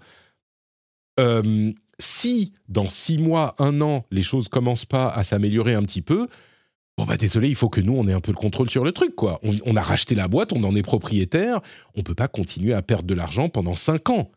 Euh, 1.20 1.72
si 2.00 2.54
dans 2.68 2.90
six 2.90 3.18
mois, 3.18 3.56
un 3.60 3.82
an, 3.82 4.06
les 4.12 4.24
choses 4.24 4.48
commencent 4.48 4.86
pas 4.86 5.08
à 5.08 5.24
s'améliorer 5.24 5.74
un 5.74 5.84
petit 5.84 6.02
peu, 6.02 6.28
bon 6.98 7.06
bah 7.06 7.18
désolé, 7.18 7.48
il 7.48 7.56
faut 7.56 7.70
que 7.70 7.82
nous 7.82 7.94
on 7.94 8.08
ait 8.08 8.14
un 8.14 8.22
peu 8.22 8.32
le 8.32 8.38
contrôle 8.38 8.70
sur 8.70 8.84
le 8.84 8.92
truc 8.92 9.16
quoi. 9.16 9.40
On, 9.44 9.76
a 9.76 9.82
racheté 9.82 10.16
la 10.16 10.28
boîte, 10.28 10.54
on 10.54 10.64
en 10.64 10.76
est 10.76 10.82
propriétaire, 10.82 11.62
on 11.96 12.04
peut 12.04 12.16
pas 12.16 12.28
continuer 12.28 12.74
à 12.74 12.82
perdre 12.82 13.06
de 13.06 13.14
l'argent 13.14 13.50
pendant 13.50 13.76
cinq 13.76 14.10
ans 14.10 14.32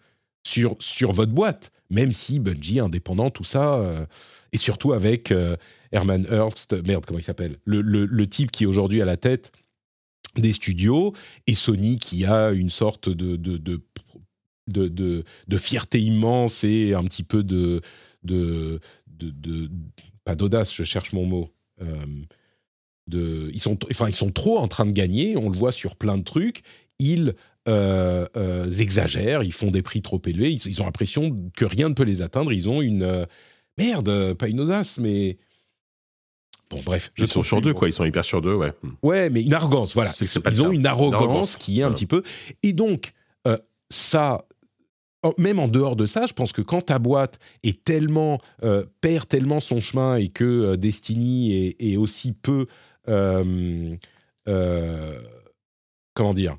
sur 0.47 0.77
sur 0.79 1.13
votre 1.13 1.33
boîte, 1.33 1.73
même 1.91 2.13
si 2.13 2.39
Bungie 2.39 2.81
indépendant 2.81 3.31
tout 3.31 3.45
ça 3.45 3.75
euh, 3.77 4.05
et 4.53 4.59
surtout 4.59 4.93
avec 4.93 5.33
euh, 5.33 5.57
Herman 5.93 6.27
Hurst, 6.31 6.75
merde 6.87 7.05
comment 7.07 7.19
il 7.19 7.23
s'appelle, 7.23 7.59
le, 7.65 7.81
le, 7.81 8.27
type 8.27 8.51
qui 8.51 8.65
est 8.65 8.67
aujourd'hui 8.67 9.01
à 9.01 9.05
la 9.05 9.17
tête 9.17 9.53
des 10.37 10.53
studios 10.53 11.13
et 11.47 11.55
Sony 11.55 11.99
qui 11.99 12.25
a 12.25 12.51
une 12.51 12.71
sorte 12.71 13.09
de, 13.09 13.37
de, 13.37 13.81
de, 14.69 14.89
de 14.89 15.59
fierté 15.59 16.01
immense 16.01 16.65
et 16.65 16.95
un 16.95 17.05
petit 17.05 17.23
peu 17.23 17.43
de... 17.43 17.81
de, 18.23 18.81
de 19.09 19.71
pas 20.25 20.35
d'audace, 20.35 20.75
je 20.75 20.85
cherche 20.85 21.13
mon 21.13 21.27
mot. 21.27 21.51
Euh, 21.83 22.07
de, 23.07 23.51
ils, 23.53 23.61
sont, 23.61 23.79
enfin, 23.91 24.09
ils 24.09 24.15
sont 24.15 24.31
trop 24.31 24.59
en 24.59 24.69
train 24.69 24.87
de 24.87 24.93
gagner, 24.93 25.37
on 25.37 25.51
le 25.51 25.59
voit 25.59 25.73
sur 25.73 25.97
plein 25.97 26.17
de 26.17 26.25
trucs. 26.25 26.63
Ils 26.99 27.35
euh, 27.69 28.27
euh, 28.37 28.71
exagèrent, 28.71 29.43
ils 29.43 29.53
font 29.53 29.71
des 29.71 29.83
prix 29.83 30.01
trop 30.01 30.21
élevés, 30.25 30.53
ils, 30.53 30.67
ils, 30.67 30.81
ont 30.81 30.87
l'impression 30.87 31.51
que 31.55 31.65
rien 31.65 31.91
ne 31.91 31.95
peut 31.95 32.05
les 32.05 32.23
atteindre. 32.23 32.53
Ils 32.53 32.69
ont 32.69 32.81
une... 32.83 33.27
Merde, 33.77 34.35
pas 34.35 34.49
une 34.49 34.61
audace, 34.61 34.99
mais 34.99 35.37
Bon, 36.71 36.81
bref. 36.85 37.13
Ils 37.19 37.29
sont 37.29 37.43
sur 37.43 37.61
deux, 37.61 37.75
quoi. 37.75 37.89
Ils 37.89 37.93
sont 37.93 38.05
hyper 38.05 38.25
sur 38.25 38.41
deux, 38.41 38.55
ouais. 38.55 38.73
Ouais, 39.03 39.29
mais 39.29 39.43
une 39.43 39.53
arrogance, 39.53 39.93
voilà. 39.95 40.13
Ils 40.19 40.63
ont 40.63 40.73
une 40.73 40.87
arrogance, 40.87 41.21
Une 41.21 41.29
arrogance, 41.29 41.57
qui 41.57 41.79
est 41.79 41.83
un 41.83 41.87
voilà. 41.87 41.95
petit 41.95 42.07
peu. 42.07 42.23
Et 42.63 42.73
donc, 42.73 43.13
ça. 43.91 44.47
Oh, 45.25 45.35
Même 45.39 45.59
en 45.59 45.69
dehors 45.69 45.97
de 45.97 46.07
ça, 46.07 46.27
je 46.27 46.33
pense 46.33 46.53
que 46.53 46.63
quand 46.63 46.83
ta 46.83 46.99
boîte 46.99 47.39
est 47.63 47.85
tellement 47.85 48.39
euh, 48.63 48.85
perd 49.01 49.29
tellement 49.29 49.61
son 49.61 49.81
chemin 49.81 50.17
et 50.17 50.29
que 50.29 50.45
euh, 50.45 50.77
Destiny 50.77 51.75
est, 51.79 51.97
aussi 51.97 52.33
peu 52.33 52.67
euh, 53.09 53.97
comment 56.15 56.35
dire 56.35 56.57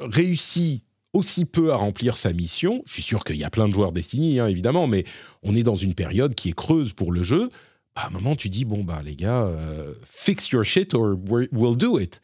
réussit 0.00 0.84
aussi 1.12 1.44
peu 1.44 1.72
à 1.72 1.76
remplir 1.76 2.16
sa 2.16 2.32
mission. 2.32 2.82
Je 2.86 2.94
suis 2.94 3.02
sûr 3.02 3.24
qu'il 3.24 3.36
y 3.36 3.44
a 3.44 3.50
plein 3.50 3.68
de 3.68 3.74
joueurs 3.74 3.92
Destiny, 3.92 4.40
hein, 4.40 4.48
évidemment, 4.48 4.86
mais 4.88 5.04
on 5.42 5.54
est 5.54 5.62
dans 5.62 5.76
une 5.76 5.94
période 5.94 6.34
qui 6.34 6.48
est 6.50 6.54
creuse 6.54 6.92
pour 6.92 7.12
le 7.12 7.22
jeu. 7.22 7.50
Bah, 7.94 8.02
à 8.02 8.06
un 8.08 8.10
moment, 8.10 8.34
tu 8.34 8.48
dis 8.48 8.64
bon 8.64 8.82
bah 8.82 9.00
les 9.04 9.14
gars, 9.14 9.48
fix 10.04 10.50
your 10.50 10.64
shit 10.64 10.94
or 10.94 11.16
we- 11.30 11.48
we'll 11.52 11.76
do 11.76 11.98
it. 11.98 12.20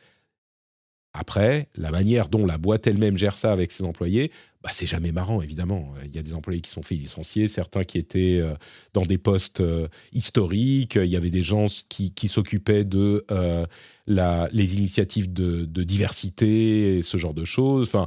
Après, 1.13 1.69
la 1.75 1.91
manière 1.91 2.29
dont 2.29 2.47
la 2.47 2.57
boîte 2.59 2.87
elle-même 2.87 3.19
gère 3.19 3.37
ça 3.37 3.53
avec 3.53 3.73
ses 3.73 3.85
employés, 3.85 4.31
bah, 4.63 4.69
c'est 4.73 4.87
jamais 4.87 5.11
marrant, 5.11 5.41
évidemment. 5.41 5.95
Il 6.05 6.15
y 6.15 6.19
a 6.19 6.23
des 6.23 6.35
employés 6.35 6.61
qui 6.61 6.71
sont 6.71 6.83
fait 6.83 6.95
licencier, 6.95 7.49
certains 7.49 7.85
qui 7.85 7.97
étaient 7.97 8.39
euh, 8.41 8.55
dans 8.93 9.07
des 9.07 9.17
postes 9.17 9.63
euh, 9.63 9.89
historiques. 10.13 10.97
Il 10.97 11.09
y 11.09 11.17
avait 11.17 11.31
des 11.31 11.43
gens 11.43 11.65
qui, 11.89 12.29
s'occupaient 12.29 12.85
de 12.85 13.25
euh, 13.31 13.67
les 14.07 14.77
initiatives 14.77 15.33
de, 15.33 15.65
diversité 15.83 16.99
et 16.99 17.03
ce 17.03 17.17
genre 17.17 17.33
de 17.33 17.47
choses. 17.47 17.89
Enfin, 17.89 18.07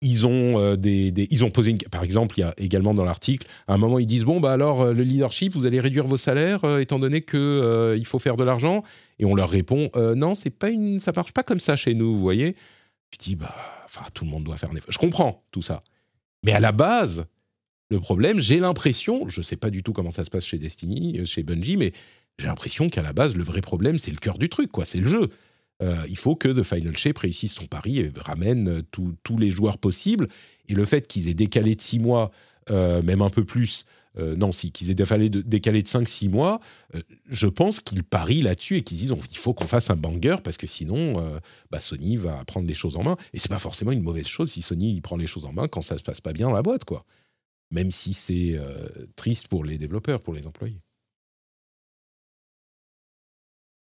ils 0.00 0.26
ont, 0.26 0.54
posé 1.52 1.72
une. 1.72 1.78
Par 1.78 2.04
exemple, 2.04 2.38
il 2.38 2.40
y 2.40 2.44
a 2.44 2.54
également 2.56 2.94
dans 2.94 3.04
l'article, 3.04 3.46
à 3.68 3.74
un 3.74 3.78
moment, 3.78 3.98
ils 3.98 4.06
disent 4.06 4.24
Bon, 4.24 4.40
bah 4.40 4.54
alors, 4.54 4.94
le 4.94 5.02
leadership, 5.02 5.52
vous 5.52 5.66
allez 5.66 5.78
réduire 5.78 6.06
vos 6.06 6.16
salaires 6.16 6.78
étant 6.78 6.98
donné 6.98 7.20
qu'il 7.20 7.96
il 7.98 8.06
faut 8.06 8.18
faire 8.18 8.38
de 8.38 8.44
l'argent? 8.44 8.82
Et 9.18 9.26
on 9.26 9.34
leur 9.34 9.50
répond 9.50 9.90
Non, 10.16 10.34
c'est 10.34 10.48
pas 10.48 10.70
une, 10.70 11.00
ça 11.00 11.12
marche 11.14 11.32
pas 11.32 11.42
comme 11.42 11.60
ça 11.60 11.76
chez 11.76 11.92
nous, 11.92 12.14
vous 12.14 12.22
voyez? 12.22 12.56
Je 13.12 13.18
dis 13.18 13.36
Bah, 13.36 13.54
enfin, 13.94 14.06
tout 14.14 14.24
le 14.24 14.30
monde 14.30 14.44
doit 14.44 14.56
faire 14.56 14.70
un 14.70 14.76
effort. 14.76 14.90
Je 14.92 14.98
comprends 14.98 15.44
tout 15.50 15.62
ça. 15.62 15.82
Mais 16.44 16.52
à 16.52 16.60
la 16.60 16.72
base, 16.72 17.26
le 17.90 18.00
problème, 18.00 18.40
j'ai 18.40 18.60
l'impression, 18.60 19.28
je 19.28 19.42
sais 19.42 19.56
pas 19.56 19.70
du 19.70 19.82
tout 19.82 19.92
comment 19.92 20.10
ça 20.10 20.24
se 20.24 20.30
passe 20.30 20.46
chez 20.46 20.58
Destiny, 20.58 21.18
euh, 21.20 21.24
chez 21.24 21.42
Bungie, 21.42 21.76
mais 21.76 21.92
j'ai 22.38 22.46
l'impression 22.46 22.88
qu'à 22.88 23.02
la 23.02 23.12
base, 23.12 23.36
le 23.36 23.42
vrai 23.44 23.60
problème, 23.60 23.98
c'est 23.98 24.10
le 24.12 24.16
cœur 24.16 24.38
du 24.38 24.48
truc, 24.48 24.70
quoi. 24.72 24.84
C'est 24.84 25.00
le 25.00 25.08
jeu. 25.08 25.28
Euh, 25.82 25.96
il 26.08 26.16
faut 26.16 26.36
que 26.36 26.48
The 26.48 26.62
Final 26.62 26.96
Shape 26.96 27.18
réussisse 27.18 27.52
son 27.54 27.66
pari 27.66 27.98
et 27.98 28.12
ramène 28.16 28.68
euh, 28.68 28.82
tous- 28.90 29.38
les 29.38 29.50
joueurs 29.50 29.78
possibles. 29.78 30.28
Et 30.68 30.74
le 30.74 30.84
fait 30.84 31.06
qu'ils 31.06 31.28
aient 31.28 31.34
décalé 31.34 31.74
de 31.74 31.80
6 31.80 31.98
mois, 31.98 32.30
même 32.68 33.20
un 33.20 33.30
peu 33.30 33.44
plus, 33.44 33.84
euh, 34.18 34.52
si, 34.52 34.72
qu'ils 34.72 34.90
aient 34.90 34.94
décalé 34.94 35.30
de, 35.30 35.40
de 35.40 35.58
5-6 35.58 36.28
mois, 36.28 36.60
euh, 36.94 37.00
je 37.28 37.46
pense 37.46 37.80
qu'ils 37.80 38.02
parient 38.02 38.42
là-dessus 38.42 38.76
et 38.76 38.82
qu'ils 38.82 38.98
disent 38.98 39.14
il 39.30 39.38
faut 39.38 39.54
qu'on 39.54 39.66
fasse 39.66 39.90
un 39.90 39.96
banger 39.96 40.36
parce 40.42 40.56
que 40.56 40.66
sinon, 40.66 41.22
euh, 41.22 41.38
bah, 41.70 41.80
Sony 41.80 42.16
va 42.16 42.44
prendre 42.44 42.66
les 42.66 42.74
choses 42.74 42.96
en 42.96 43.04
main. 43.04 43.16
Et 43.32 43.38
c'est 43.38 43.48
pas 43.48 43.58
forcément 43.58 43.92
une 43.92 44.02
mauvaise 44.02 44.26
chose 44.26 44.50
si 44.52 44.62
Sony 44.62 45.00
prend 45.00 45.16
les 45.16 45.26
choses 45.26 45.44
en 45.44 45.52
main 45.52 45.68
quand 45.68 45.82
ça 45.82 45.96
se 45.96 46.02
passe 46.02 46.20
pas 46.20 46.32
bien 46.32 46.48
dans 46.48 46.54
la 46.54 46.62
boîte, 46.62 46.84
quoi. 46.84 47.04
Même 47.70 47.92
si 47.92 48.14
c'est 48.14 48.56
euh, 48.56 48.88
triste 49.14 49.46
pour 49.48 49.64
les 49.64 49.78
développeurs, 49.78 50.20
pour 50.20 50.34
les 50.34 50.46
employés. 50.46 50.80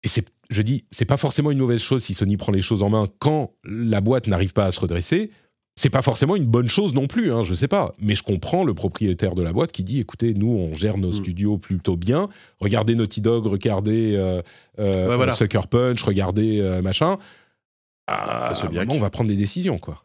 Et 0.03 0.09
c'est, 0.09 0.25
je 0.49 0.61
dis, 0.61 0.85
c'est 0.91 1.05
pas 1.05 1.17
forcément 1.17 1.51
une 1.51 1.57
mauvaise 1.57 1.81
chose 1.81 2.03
si 2.03 2.13
Sony 2.13 2.37
prend 2.37 2.51
les 2.51 2.61
choses 2.61 2.83
en 2.83 2.89
main 2.89 3.07
quand 3.19 3.53
la 3.63 4.01
boîte 4.01 4.27
n'arrive 4.27 4.53
pas 4.53 4.65
à 4.65 4.71
se 4.71 4.79
redresser. 4.79 5.31
C'est 5.79 5.91
pas 5.91 6.01
forcément 6.01 6.35
une 6.35 6.47
bonne 6.47 6.67
chose 6.69 6.95
non 6.95 7.05
plus, 7.05 7.31
hein, 7.31 7.43
je 7.43 7.53
sais 7.53 7.67
pas. 7.67 7.93
Mais 8.01 8.15
je 8.15 8.23
comprends 8.23 8.63
le 8.63 8.73
propriétaire 8.73 9.35
de 9.35 9.43
la 9.43 9.53
boîte 9.53 9.71
qui 9.71 9.83
dit, 9.83 9.99
écoutez, 9.99 10.33
nous 10.33 10.49
on 10.49 10.73
gère 10.73 10.97
nos 10.97 11.09
Mm. 11.09 11.13
studios 11.13 11.57
plutôt 11.59 11.95
bien. 11.95 12.29
Regardez 12.59 12.95
Naughty 12.95 13.21
Dog, 13.21 13.45
regardez 13.45 14.15
euh, 14.15 14.41
euh, 14.79 15.07
Ouais, 15.07 15.15
voilà. 15.15 15.31
Sucker 15.33 15.61
Punch, 15.69 16.01
regardez 16.01 16.59
euh, 16.59 16.81
machin. 16.81 17.17
Ah, 18.07 18.53
moment, 18.73 18.93
on 18.95 18.99
va 18.99 19.09
prendre 19.11 19.29
des 19.29 19.35
décisions, 19.35 19.77
quoi. 19.77 20.03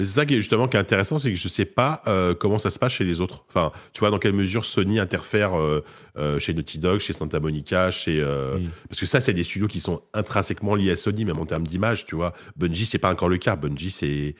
C'est 0.00 0.06
ça 0.06 0.24
qui 0.26 0.34
est 0.34 0.36
justement 0.36 0.68
qui 0.68 0.76
est 0.76 0.80
intéressant, 0.80 1.18
c'est 1.18 1.30
que 1.30 1.36
je 1.36 1.48
sais 1.48 1.64
pas 1.64 2.02
euh, 2.06 2.32
comment 2.32 2.60
ça 2.60 2.70
se 2.70 2.78
passe 2.78 2.92
chez 2.92 3.02
les 3.04 3.20
autres. 3.20 3.44
Enfin, 3.48 3.72
tu 3.92 3.98
vois 3.98 4.10
dans 4.10 4.20
quelle 4.20 4.32
mesure 4.32 4.64
Sony 4.64 5.00
interfère 5.00 5.58
euh, 5.58 5.84
euh, 6.16 6.38
chez 6.38 6.54
Naughty 6.54 6.78
Dog, 6.78 7.00
chez 7.00 7.12
Santa 7.12 7.40
Monica, 7.40 7.90
chez 7.90 8.20
euh, 8.20 8.58
Mm. 8.58 8.68
parce 8.88 9.00
que 9.00 9.06
ça 9.06 9.20
c'est 9.20 9.34
des 9.34 9.42
studios 9.42 9.66
qui 9.66 9.80
sont 9.80 10.00
intrinsèquement 10.14 10.76
liés 10.76 10.92
à 10.92 10.96
Sony, 10.96 11.24
même 11.24 11.38
en 11.40 11.46
termes 11.46 11.66
d'image, 11.66 12.06
tu 12.06 12.14
vois. 12.14 12.32
Bungie 12.56 12.86
c'est 12.86 12.98
pas 12.98 13.10
encore 13.10 13.28
le 13.28 13.38
cas. 13.38 13.56
Bungie 13.56 13.90
c'est 13.90 14.36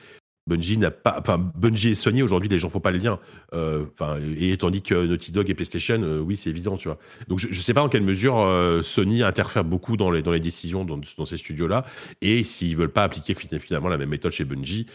Bungie 0.49 0.77
n'a 0.77 0.91
pas, 0.91 1.15
enfin 1.19 1.37
Bungie 1.37 1.89
et 1.89 1.95
Sony 1.95 2.23
aujourd'hui 2.23 2.49
les 2.49 2.59
gens 2.59 2.69
font 2.69 2.79
pas 2.79 2.91
le 2.91 2.97
lien. 2.97 3.19
Euh, 3.53 3.85
Enfin 3.93 4.17
et 4.39 4.57
tandis 4.57 4.81
que 4.81 5.05
Naughty 5.05 5.31
Dog 5.31 5.49
et 5.49 5.53
PlayStation, 5.53 6.01
euh, 6.01 6.19
oui 6.19 6.35
c'est 6.35 6.49
évident, 6.49 6.75
tu 6.75 6.87
vois. 6.87 6.97
Donc 7.27 7.39
je, 7.39 7.47
je 7.51 7.61
sais 7.61 7.73
pas 7.73 7.81
dans 7.81 7.89
quelle 7.89 8.03
mesure 8.03 8.39
euh, 8.39 8.81
Sony 8.81 9.23
interfère 9.23 9.63
beaucoup 9.63 9.95
dans 9.95 10.11
les 10.11 10.21
dans 10.21 10.31
les 10.31 10.39
décisions 10.39 10.83
dans, 10.85 10.99
dans 11.17 11.25
ces 11.25 11.37
studios 11.37 11.67
là 11.67 11.85
et 12.21 12.43
s'ils 12.43 12.75
veulent 12.75 12.91
pas 12.91 13.03
appliquer 13.03 13.33
fin- 13.35 13.59
finalement 13.59 13.89
la 13.89 13.97
même 13.97 14.09
méthode 14.09 14.31
chez 14.31 14.43
Bungie. 14.43 14.87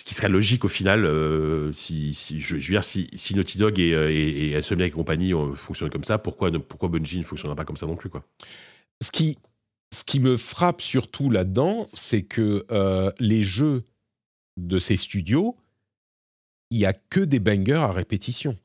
Ce 0.00 0.04
qui 0.04 0.14
serait 0.14 0.28
logique 0.28 0.64
au 0.64 0.68
final, 0.68 1.04
si, 1.72 2.40
je, 2.40 2.54
veux 2.54 2.60
dire, 2.60 2.84
si, 2.84 3.10
Naughty 3.34 3.58
Dog 3.58 3.80
et, 3.80 3.94
euh, 3.94 4.10
et, 4.12 4.90
compagnie 4.90 5.32
fonctionnent 5.56 5.90
comme 5.90 6.04
ça, 6.04 6.18
pourquoi, 6.18 6.50
ne- 6.52 6.58
pourquoi 6.58 6.88
Bungie 6.88 7.18
ne 7.18 7.24
fonctionnera 7.24 7.56
pas 7.56 7.64
comme 7.64 7.76
ça 7.76 7.86
non 7.86 7.96
plus 7.96 8.08
quoi? 8.08 8.22
Ce 9.02 9.10
qui, 9.10 9.38
ce 9.92 10.04
qui 10.04 10.20
me 10.20 10.36
frappe 10.36 10.82
surtout 10.82 11.30
là-dedans, 11.30 11.88
c'est 11.94 12.22
que 12.22 12.64
les 13.18 13.42
jeux 13.42 13.82
de 14.66 14.78
ces 14.78 14.96
studios, 14.96 15.56
il 16.70 16.78
y 16.78 16.86
a 16.86 16.92
que 16.92 17.20
des 17.20 17.40
bangers 17.40 17.74
à 17.74 17.92
répétition. 17.92 18.56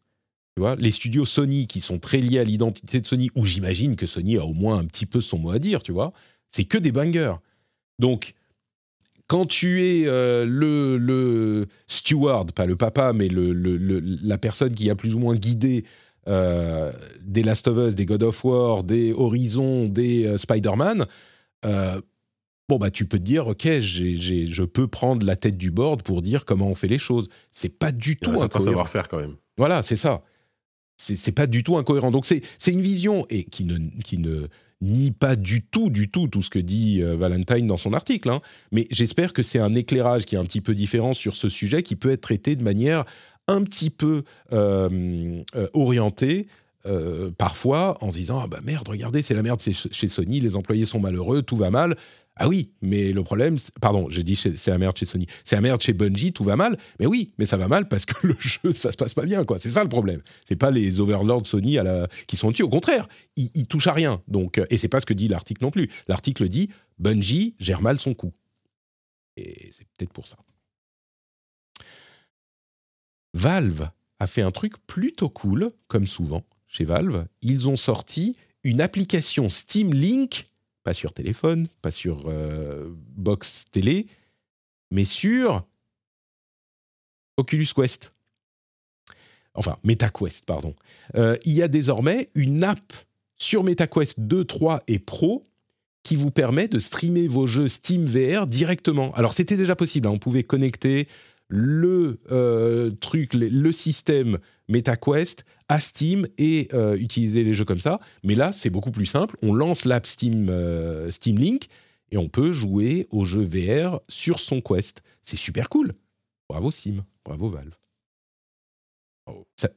Tu 0.56 0.60
vois, 0.62 0.76
les 0.76 0.92
studios 0.92 1.26
Sony 1.26 1.68
qui 1.68 1.82
sont 1.82 2.00
très 2.00 2.20
liés 2.20 2.40
à 2.40 2.44
l'identité 2.44 3.00
de 3.02 3.08
Sony, 3.08 3.32
où 3.36 3.46
j'imagine 3.46 3.96
que 3.96 4.06
Sony 4.06 4.38
a 4.38 4.46
au 4.46 4.54
moins 4.54 4.78
un 4.78 4.86
petit 4.86 5.06
peu 5.06 5.22
son 5.22 5.40
mot 5.40 5.52
à 5.52 5.60
dire, 5.60 5.82
tu 5.82 5.92
vois, 5.92 6.14
c'est 6.50 6.66
que 6.66 6.78
des 6.78 6.92
bangers. 6.92 7.36
Donc, 7.98 8.34
quand 9.28 9.46
tu 9.46 9.84
es 9.84 10.06
euh, 10.06 10.46
le, 10.46 10.98
le 10.98 11.68
steward, 11.88 12.52
pas 12.52 12.66
le 12.66 12.76
papa, 12.76 13.14
mais 13.14 13.30
le, 13.30 13.54
le- 13.54 14.00
la 14.00 14.38
personne 14.38 14.76
qui 14.76 14.90
a 14.90 14.96
plus 14.96 15.16
ou 15.16 15.20
moins 15.20 15.34
guidé 15.34 15.86
euh, 16.28 16.92
des 17.22 17.42
Last 17.42 17.68
of 17.68 17.78
Us, 17.88 17.96
des 17.96 18.06
God 18.06 18.22
of 18.22 18.44
War, 18.44 18.84
des 18.84 19.12
Horizon, 19.14 19.88
des 19.88 20.26
euh, 20.26 20.38
Spider-Man, 20.38 21.06
bon, 22.70 22.78
bah, 22.78 22.92
tu 22.92 23.06
peux 23.06 23.20
te 23.20 23.24
dire, 23.24 23.48
OK, 23.48 23.66
je 23.66 24.64
peux 24.64 24.88
prendre 24.88 25.26
la 25.26 25.36
tête 25.36 25.58
du 25.58 25.72
board 25.72 26.04
pour 26.04 26.22
dire 26.22 26.46
comment 26.46 26.68
on 26.68 26.76
fait 26.76 26.88
les 26.88 27.00
choses. 27.00 27.30
C'est 27.52 27.78
pas 27.78 27.92
du 27.92 28.18
tout 28.18 28.32
incohérent. 28.42 28.60
savoir-faire 28.66 29.08
quand 29.08 29.20
même. 29.20 29.36
Voilà, 29.58 29.84
c'est 29.84 29.96
ça. 29.96 30.24
C'est 30.98 31.16
c'est 31.16 31.32
pas 31.32 31.48
du 31.48 31.64
tout 31.64 31.78
incohérent. 31.78 32.12
Donc 32.12 32.26
c'est 32.26 32.42
c'est 32.58 32.72
une 32.72 32.82
vision 32.82 33.26
et 33.30 33.44
qui 33.44 33.66
ne 33.66 33.80
qui 34.04 34.18
ne 34.18 34.48
nie 34.82 35.12
pas 35.12 35.36
du 35.36 35.64
tout 35.64 35.90
du 35.90 36.10
tout 36.10 36.28
tout 36.28 36.42
ce 36.42 36.50
que 36.50 36.60
dit 36.60 37.02
euh, 37.02 37.16
Valentine 37.16 37.66
dans 37.68 37.78
son 37.78 37.94
article. 37.94 38.30
hein. 38.30 38.42
Mais 38.72 38.86
j'espère 38.92 39.34
que 39.34 39.42
c'est 39.42 39.60
un 39.60 39.74
éclairage 39.76 40.26
qui 40.26 40.36
est 40.36 40.38
un 40.38 40.46
petit 40.46 40.62
peu 40.62 40.76
différent 40.76 41.14
sur 41.14 41.36
ce 41.36 41.50
sujet 41.50 41.84
qui 41.84 41.96
peut 41.96 42.12
être 42.12 42.22
traité 42.22 42.56
de 42.56 42.64
manière 42.64 43.06
un 43.48 43.64
petit 43.64 43.90
peu 43.90 44.24
euh, 44.52 45.42
euh, 45.56 45.68
orientée 45.74 46.48
parfois 47.38 47.98
en 48.04 48.10
se 48.10 48.18
disant 48.18 48.42
ah 48.44 48.48
bah 48.48 48.60
merde, 48.62 48.90
regardez, 48.90 49.22
c'est 49.22 49.34
la 49.34 49.42
merde 49.42 49.62
chez 49.62 50.08
Sony, 50.10 50.42
les 50.42 50.58
employés 50.58 50.84
sont 50.84 51.00
malheureux, 51.00 51.42
tout 51.42 51.56
va 51.56 51.72
mal. 51.72 51.96
Ah 52.36 52.48
oui, 52.48 52.72
mais 52.82 53.12
le 53.12 53.24
problème, 53.24 53.58
pardon, 53.80 54.10
j'ai 54.10 54.24
dit 54.24 54.36
c'est 54.36 54.68
la 54.68 54.80
merde 54.80 54.98
chez 54.98 55.06
Sony, 55.06 55.28
c'est 55.44 55.56
la 55.56 55.62
merde 55.62 55.80
chez 55.82 55.94
Bungie, 55.94 56.34
tout 56.34 56.44
va 56.44 56.56
mal. 56.56 56.80
Mais 57.00 57.06
oui, 57.06 57.32
mais 57.38 57.46
ça 57.46 57.58
va 57.58 57.68
mal 57.68 57.88
parce 57.88 58.06
que 58.06 58.16
le 58.28 58.36
jeu, 58.40 58.74
ça 58.74 58.92
se 58.92 58.98
passe 58.98 59.14
pas 59.14 59.26
bien, 59.26 59.46
quoi. 59.46 59.60
C'est 59.60 59.70
ça 59.70 59.84
le 59.84 59.90
problème. 59.90 60.22
C'est 60.48 60.56
pas 60.56 60.72
les 60.72 61.00
overlords 61.00 61.46
Sony 61.46 61.78
qui 62.26 62.36
sont 62.36 62.50
dessus. 62.50 62.64
Au 62.64 62.70
contraire, 62.70 63.08
ils, 63.36 63.68
touchent 63.68 63.88
à 63.88 63.94
rien. 63.94 64.24
Donc, 64.28 64.60
et 64.70 64.78
c'est 64.78 64.88
pas 64.88 65.00
ce 65.00 65.06
que 65.06 65.14
dit 65.14 65.28
l'article 65.28 65.64
non 65.64 65.70
plus. 65.70 65.90
L'article 66.08 66.50
dit 66.50 66.70
Bungie 66.98 67.56
gère 67.60 67.82
mal 67.82 68.00
son 68.00 68.16
coup. 68.16 68.34
Et 69.38 69.70
c'est 69.72 69.86
peut-être 69.96 70.14
pour 70.14 70.28
ça. 70.28 70.38
Valve 73.36 73.90
a 74.20 74.28
fait 74.28 74.42
un 74.42 74.52
truc 74.52 74.74
plutôt 74.88 75.30
cool, 75.30 75.72
comme 75.88 76.08
souvent 76.08 76.44
chez 76.68 76.84
Valve. 76.84 77.28
Ils 77.42 77.70
ont 77.70 77.76
sorti 77.76 78.36
une 78.64 78.82
application 78.82 79.50
Steam 79.50 79.94
Link 79.94 80.50
pas 80.84 80.94
sur 80.94 81.14
téléphone, 81.14 81.68
pas 81.82 81.92
sur 81.92 82.24
euh, 82.28 82.90
box 83.16 83.66
télé, 83.72 84.08
mais 84.92 85.06
sur 85.06 85.66
Oculus 87.38 87.68
Quest. 87.76 88.12
Enfin, 89.56 89.78
MetaQuest, 89.84 90.46
pardon. 90.46 90.76
Euh, 91.16 91.38
il 91.46 91.54
y 91.54 91.62
a 91.62 91.68
désormais 91.68 92.30
une 92.36 92.64
app 92.64 92.94
sur 93.38 93.64
MetaQuest 93.64 94.20
2, 94.20 94.46
3 94.46 94.84
et 94.88 95.00
Pro 95.00 95.44
qui 96.04 96.16
vous 96.16 96.32
permet 96.32 96.68
de 96.68 96.80
streamer 96.80 97.28
vos 97.28 97.48
jeux 97.48 97.68
Steam 97.68 98.06
VR 98.06 98.48
directement. 98.48 99.14
Alors, 99.14 99.34
c'était 99.34 99.56
déjà 99.56 99.76
possible, 99.76 100.08
hein. 100.08 100.12
on 100.12 100.20
pouvait 100.20 100.44
connecter 100.44 101.08
le 101.56 102.20
euh, 102.32 102.90
truc, 103.00 103.36
le 103.36 103.72
système 103.72 104.40
MetaQuest 104.70 105.46
à 105.70 105.80
Steam 105.80 106.26
et 106.40 106.68
euh, 106.74 106.98
utiliser 106.98 107.44
les 107.44 107.54
jeux 107.54 107.64
comme 107.64 107.80
ça. 107.80 108.00
Mais 108.24 108.34
là, 108.34 108.52
c'est 108.54 108.72
beaucoup 108.72 108.90
plus 108.90 109.06
simple. 109.06 109.38
On 109.44 109.54
lance 109.54 109.86
l'app 109.86 110.08
Steam, 110.08 110.48
euh, 110.50 111.12
Steam 111.12 111.38
Link 111.38 111.68
et 112.10 112.18
on 112.18 112.28
peut 112.28 112.54
jouer 112.54 113.08
aux 113.12 113.26
jeux 113.26 113.46
VR 113.46 114.00
sur 114.10 114.40
son 114.40 114.62
Quest. 114.62 115.04
C'est 115.22 115.38
super 115.38 115.70
cool. 115.70 115.94
Bravo 116.50 116.72
Steam, 116.72 117.04
bravo 117.24 117.50
Valve. 117.50 117.83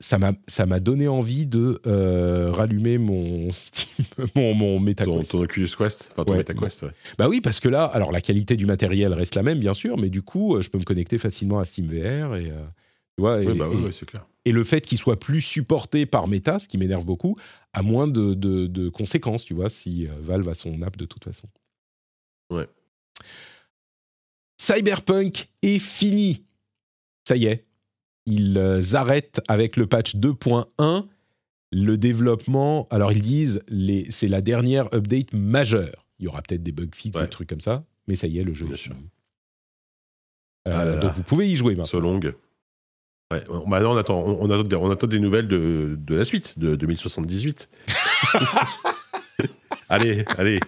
Ça 0.00 0.18
m'a 0.18 0.32
ça 0.48 0.66
m'a 0.66 0.80
donné 0.80 1.06
envie 1.06 1.46
de 1.46 1.80
euh, 1.86 2.50
rallumer 2.50 2.98
mon 2.98 3.52
Steam, 3.52 4.04
mon, 4.34 4.54
mon 4.54 4.80
MetaQuest. 4.80 5.30
Ton, 5.30 5.42
Oculus 5.42 5.68
Quest, 5.78 6.10
enfin 6.12 6.24
ton 6.24 6.34
MetaQuest. 6.34 6.82
Ouais. 6.82 6.90
Bah 7.16 7.28
oui, 7.28 7.40
parce 7.40 7.60
que 7.60 7.68
là, 7.68 7.84
alors 7.84 8.10
la 8.10 8.20
qualité 8.20 8.56
du 8.56 8.66
matériel 8.66 9.12
reste 9.12 9.36
la 9.36 9.44
même, 9.44 9.60
bien 9.60 9.74
sûr, 9.74 9.98
mais 9.98 10.10
du 10.10 10.22
coup, 10.22 10.60
je 10.60 10.68
peux 10.68 10.78
me 10.78 10.84
connecter 10.84 11.18
facilement 11.18 11.60
à 11.60 11.64
Steam 11.64 11.86
VR 11.86 12.34
et 12.34 12.52
bah 13.18 13.38
oui, 13.40 13.92
c'est 13.92 14.06
clair. 14.06 14.26
Et 14.44 14.52
le 14.52 14.62
fait 14.62 14.82
qu'il 14.82 14.98
soit 14.98 15.18
plus 15.18 15.40
supporté 15.40 16.06
par 16.06 16.28
Meta, 16.28 16.58
ce 16.58 16.68
qui 16.68 16.78
m'énerve 16.78 17.04
beaucoup, 17.04 17.36
a 17.72 17.82
moins 17.82 18.06
de, 18.06 18.34
de, 18.34 18.88
conséquences, 18.88 19.44
tu 19.44 19.54
vois, 19.54 19.70
si 19.70 20.06
euh, 20.06 20.12
Valve 20.20 20.48
a 20.48 20.54
son 20.54 20.82
app 20.82 20.96
de 20.96 21.06
toute 21.06 21.24
façon. 21.24 21.48
Ouais. 22.50 22.68
Cyberpunk 24.58 25.48
est 25.62 25.78
fini. 25.78 26.44
Ça 27.26 27.36
y 27.36 27.46
est. 27.46 27.64
Ils 28.26 28.58
euh, 28.58 28.82
arrêtent 28.94 29.40
avec 29.48 29.76
le 29.76 29.86
patch 29.86 30.16
2.1 30.16 31.06
le 31.72 31.98
développement. 31.98 32.86
Alors 32.90 33.12
ils 33.12 33.22
disent 33.22 33.62
les, 33.68 34.10
c'est 34.10 34.28
la 34.28 34.40
dernière 34.40 34.92
update 34.94 35.32
majeure. 35.32 36.06
Il 36.18 36.24
y 36.24 36.28
aura 36.28 36.42
peut-être 36.42 36.62
des 36.62 36.72
bugs 36.72 36.86
fixes, 36.94 37.18
des 37.18 37.28
trucs 37.28 37.48
comme 37.48 37.60
ça, 37.60 37.84
mais 38.08 38.16
ça 38.16 38.26
y 38.26 38.38
est, 38.38 38.44
le 38.44 38.54
jeu 38.54 38.66
est 38.72 38.76
fini. 38.76 39.10
Euh, 40.66 40.96
ah 40.96 40.96
donc 40.96 41.14
vous 41.14 41.22
pouvez 41.22 41.48
y 41.48 41.54
jouer 41.54 41.74
maintenant. 41.74 41.84
So 41.84 42.00
long. 42.00 42.20
Ouais, 43.32 43.44
maintenant 43.66 43.92
on 43.92 43.96
attend, 43.96 44.22
on, 44.22 44.50
attend, 44.50 44.82
on 44.82 44.90
attend 44.90 45.06
des 45.06 45.18
nouvelles 45.18 45.48
de, 45.48 45.96
de 45.98 46.14
la 46.14 46.24
suite, 46.24 46.58
de 46.58 46.76
2078. 46.76 47.68
allez, 49.88 50.24
allez, 50.38 50.60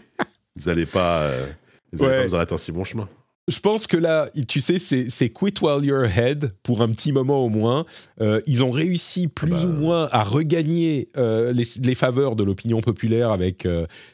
vous 0.56 0.68
n'allez 0.68 0.86
pas, 0.86 1.22
euh, 1.22 1.48
vous, 1.92 2.04
pas 2.04 2.26
vous 2.26 2.34
arrêter 2.34 2.52
en 2.52 2.58
si 2.58 2.72
bon 2.72 2.84
chemin. 2.84 3.08
Je 3.48 3.60
pense 3.60 3.86
que 3.86 3.96
là, 3.96 4.30
tu 4.46 4.60
sais, 4.60 4.78
c'est 4.78 5.28
quit 5.30 5.54
while 5.60 5.84
you're 5.84 6.04
ahead 6.04 6.52
pour 6.62 6.82
un 6.82 6.88
petit 6.90 7.12
moment 7.12 7.44
au 7.44 7.48
moins. 7.48 7.86
Euh, 8.20 8.40
ils 8.46 8.62
ont 8.62 8.70
réussi 8.70 9.26
plus 9.26 9.54
ah 9.54 9.64
bah. 9.64 9.68
ou 9.68 9.72
moins 9.72 10.08
à 10.12 10.22
regagner 10.22 11.08
euh, 11.16 11.52
les, 11.52 11.64
les, 11.82 11.94
faveurs 11.94 12.36
de 12.36 12.44
l'opinion 12.44 12.80
populaire 12.80 13.30
avec 13.30 13.66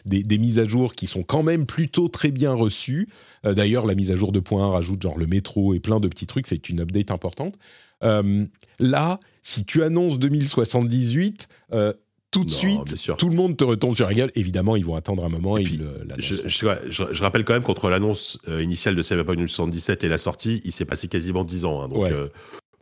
des, 0.06 0.22
des, 0.22 0.38
mises 0.38 0.58
à 0.58 0.66
jour 0.66 0.94
qui 0.94 1.06
sont 1.06 1.22
quand 1.22 1.42
même 1.42 1.66
plutôt 1.66 2.08
très 2.08 2.30
bien 2.30 2.52
reçues. 2.54 3.08
D'ailleurs, 3.44 3.84
la 3.84 3.94
mise 3.94 4.10
à 4.10 4.16
jour 4.16 4.32
de 4.32 4.40
point 4.40 4.70
rajoute 4.70 5.02
genre 5.02 5.18
le 5.18 5.26
métro 5.26 5.74
et 5.74 5.80
plein 5.80 6.00
de 6.00 6.08
petits 6.08 6.26
trucs. 6.26 6.46
C'est 6.46 6.70
une 6.70 6.80
update 6.80 7.10
importante. 7.10 7.58
Euh, 8.04 8.44
là, 8.78 9.18
si 9.42 9.64
tu 9.64 9.82
annonces 9.82 10.18
2078, 10.18 11.48
euh, 11.72 11.92
tout 12.34 12.44
de 12.44 12.50
suite, 12.50 13.16
tout 13.16 13.28
le 13.28 13.36
monde 13.36 13.56
te 13.56 13.64
retombe 13.64 13.94
sur 13.94 14.06
la 14.06 14.14
gueule. 14.14 14.30
Évidemment, 14.34 14.76
ils 14.76 14.84
vont 14.84 14.96
attendre 14.96 15.24
un 15.24 15.28
moment. 15.28 15.56
Et, 15.56 15.64
je, 16.18 17.22
rappelle 17.22 17.44
quand 17.44 17.54
même 17.54 17.62
qu'entre 17.62 17.88
l'annonce 17.88 18.38
euh, 18.48 18.62
initiale 18.62 18.96
de 18.96 19.02
Cyberpunk 19.02 19.36
2077 19.36 20.04
et 20.04 20.08
la 20.08 20.18
sortie, 20.18 20.60
il 20.64 20.72
s'est 20.72 20.84
passé 20.84 21.08
quasiment 21.08 21.44
10 21.44 21.64
ans. 21.64 21.82
Hein, 21.82 21.88
donc, 21.88 22.10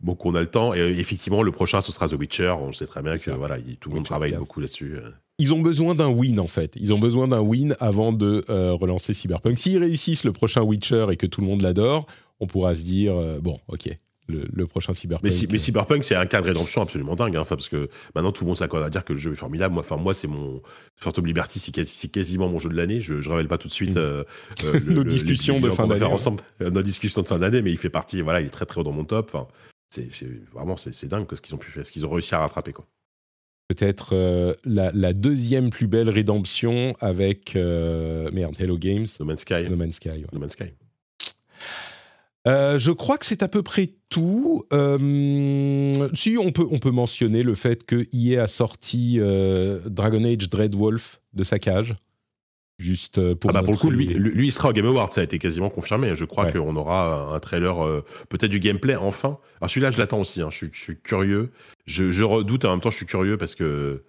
donc, 0.01 0.25
on 0.25 0.35
a 0.35 0.41
le 0.41 0.47
temps. 0.47 0.73
Et 0.73 0.79
effectivement, 0.79 1.43
le 1.43 1.51
prochain, 1.51 1.81
ce 1.81 1.91
sera 1.91 2.09
The 2.09 2.13
Witcher. 2.13 2.55
On 2.59 2.73
sait 2.73 2.87
très 2.87 3.01
bien 3.01 3.17
que 3.17 3.31
voilà, 3.31 3.57
tout 3.79 3.89
le 3.89 3.95
monde 3.95 4.05
travaille 4.05 4.33
beaucoup 4.33 4.59
là-dessus. 4.59 4.97
Ils 5.39 5.53
ont 5.53 5.61
besoin 5.61 5.95
d'un 5.95 6.09
win, 6.09 6.39
en 6.39 6.47
fait. 6.47 6.73
Ils 6.75 6.93
ont 6.93 6.99
besoin 6.99 7.27
d'un 7.27 7.41
win 7.41 7.75
avant 7.79 8.11
de 8.11 8.43
relancer 8.49 9.13
Cyberpunk. 9.13 9.57
S'ils 9.57 9.77
réussissent 9.77 10.25
le 10.25 10.33
prochain 10.33 10.61
Witcher 10.61 11.07
et 11.11 11.15
que 11.15 11.27
tout 11.27 11.41
le 11.41 11.47
monde 11.47 11.61
l'adore, 11.61 12.05
on 12.39 12.47
pourra 12.47 12.75
se 12.75 12.83
dire 12.83 13.13
bon, 13.41 13.59
ok, 13.67 13.89
le, 14.27 14.67
prochain 14.67 14.93
Cyberpunk. 14.93 15.31
Mais, 15.51 15.59
Cyberpunk, 15.59 16.03
c'est 16.03 16.15
un 16.15 16.25
cas 16.25 16.41
de 16.41 16.47
rédemption 16.47 16.81
absolument 16.81 17.15
dingue, 17.15 17.35
hein, 17.35 17.45
parce 17.47 17.69
que 17.69 17.89
maintenant 18.15 18.31
tout 18.31 18.43
le 18.43 18.47
monde 18.47 18.57
s'accorde 18.57 18.83
à 18.83 18.89
dire 18.89 19.03
que 19.03 19.13
le 19.13 19.19
jeu 19.19 19.33
est 19.33 19.37
formidable. 19.37 19.73
Moi, 19.73 19.83
enfin, 19.83 19.97
moi 19.97 20.13
c'est 20.13 20.27
mon 20.27 20.61
Phantom 20.95 21.25
Liberty, 21.25 21.59
c'est 21.59 22.07
quasiment 22.09 22.47
mon 22.47 22.59
jeu 22.59 22.69
de 22.69 22.75
l'année. 22.75 23.01
Je, 23.01 23.15
ne 23.15 23.29
révèle 23.29 23.47
pas 23.47 23.57
tout 23.57 23.67
de 23.67 23.73
suite 23.73 23.97
euh, 23.97 24.23
euh, 24.63 24.79
nos 24.87 25.03
discussions 25.03 25.59
de 25.59 25.69
fin 25.69 25.87
d'année. 25.87 26.05
ensemble 26.05 26.41
euh, 26.61 26.69
nos 26.69 26.81
discussions 26.81 27.21
de 27.21 27.27
fin 27.27 27.37
d'année, 27.37 27.61
mais 27.61 27.71
il 27.71 27.77
fait 27.77 27.89
partie. 27.89 28.21
Voilà, 28.21 28.41
il 28.41 28.47
est 28.47 28.51
très 28.51 28.65
très 28.65 28.79
haut 28.79 28.83
dans 28.83 28.91
mon 28.91 29.05
top. 29.05 29.31
Enfin, 29.33 29.47
c'est 29.89 30.09
vraiment 30.53 30.77
c'est 30.77 31.07
dingue 31.07 31.27
ce 31.33 31.41
qu'ils 31.41 31.53
ont 31.53 31.59
pu 31.59 31.71
faire, 31.71 31.85
ce 31.85 31.91
qu'ils 31.91 32.05
ont 32.05 32.09
réussi 32.09 32.33
à 32.33 32.39
rattraper 32.39 32.73
quoi. 32.73 32.85
Peut-être 33.69 34.55
la, 34.65 35.13
deuxième 35.13 35.69
plus 35.69 35.87
belle 35.87 36.09
rédemption 36.09 36.95
avec 36.99 37.55
merde 37.55 38.55
Hello 38.59 38.77
Games. 38.77 39.05
No 39.19 39.25
Man's 39.25 39.41
Sky. 39.41 39.67
No 39.69 39.75
Man's 39.75 39.95
Sky. 39.95 40.25
No 40.31 40.39
Man's 40.39 40.53
Sky. 40.53 40.73
Euh, 42.47 42.77
je 42.77 42.91
crois 42.91 43.17
que 43.17 43.25
c'est 43.25 43.43
à 43.43 43.47
peu 43.47 43.63
près 43.63 43.91
tout. 44.09 44.65
Euh, 44.73 46.09
si 46.13 46.37
on 46.37 46.51
peut, 46.51 46.67
on 46.69 46.79
peut 46.79 46.91
mentionner 46.91 47.41
le 47.41 47.55
fait 47.55 47.85
que 47.85 48.05
EA 48.13 48.43
a 48.43 48.47
sorti 48.47 49.17
euh, 49.19 49.79
Dragon 49.85 50.23
Age 50.23 50.49
Dreadwolf 50.49 51.21
de 51.33 51.43
sa 51.43 51.59
cage. 51.59 51.95
Juste 52.79 53.33
pour. 53.35 53.51
Ah 53.51 53.53
bah 53.53 53.63
pour 53.63 53.73
le 53.73 53.77
coup, 53.77 53.91
lui, 53.91 54.07
lui, 54.07 54.47
il 54.47 54.51
sera 54.51 54.69
au 54.69 54.73
Game 54.73 54.87
Awards, 54.87 55.11
ça 55.11 55.21
a 55.21 55.23
été 55.23 55.39
quasiment 55.39 55.69
confirmé. 55.69 56.15
Je 56.15 56.25
crois 56.25 56.51
qu'on 56.51 56.75
aura 56.75 57.33
un 57.33 57.39
trailer, 57.39 57.77
peut-être 58.29 58.49
du 58.49 58.59
gameplay 58.59 58.95
enfin. 58.95 59.37
Alors 59.61 59.69
celui-là, 59.69 59.91
je 59.91 59.99
l'attends 59.99 60.19
aussi. 60.19 60.41
Hein. 60.41 60.49
Je, 60.49 60.65
suis, 60.73 60.97
curieux. 60.97 61.51
Je, 61.85 62.11
je, 62.11 62.23
redoute, 62.23 62.65
en 62.65 62.71
même 62.71 62.81
temps, 62.81 62.89
je 62.89 62.97
suis 62.97 63.05
curieux 63.05 63.37
parce 63.37 63.53
que 63.53 64.03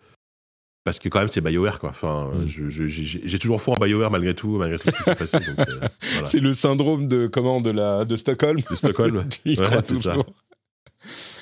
parce 0.85 0.98
que 0.98 1.09
quand 1.09 1.19
même 1.19 1.28
c'est 1.28 1.40
BioWare 1.40 1.81
quoi. 1.81 1.90
Enfin, 1.90 2.31
mm. 2.35 2.47
j'ai 2.47 3.39
toujours 3.39 3.61
foi 3.61 3.74
en 3.74 3.78
BioWare 3.78 4.11
malgré 4.11 4.35
tout, 4.35 4.59
malgré 4.59 4.78
tout 4.78 4.90
ce 4.90 4.97
qui 4.97 5.02
s'est 5.02 5.15
passé. 5.15 5.39
Euh, 5.59 5.89
c'est 6.27 6.40
le 6.40 6.52
syndrome 6.52 7.06
de 7.06 7.27
comment 7.27 7.61
de 7.61 7.70
la 7.70 8.05
de 8.05 8.16
Stockholm? 8.16 8.61
De 8.70 8.77
Stockholm. 8.77 9.27
tu 9.44 9.56
crois 9.56 9.82
toujours. 9.82 10.27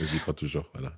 J'y 0.01 0.19
crois 0.21 0.35
toujours. 0.35 0.65
Voilà. 0.73 0.93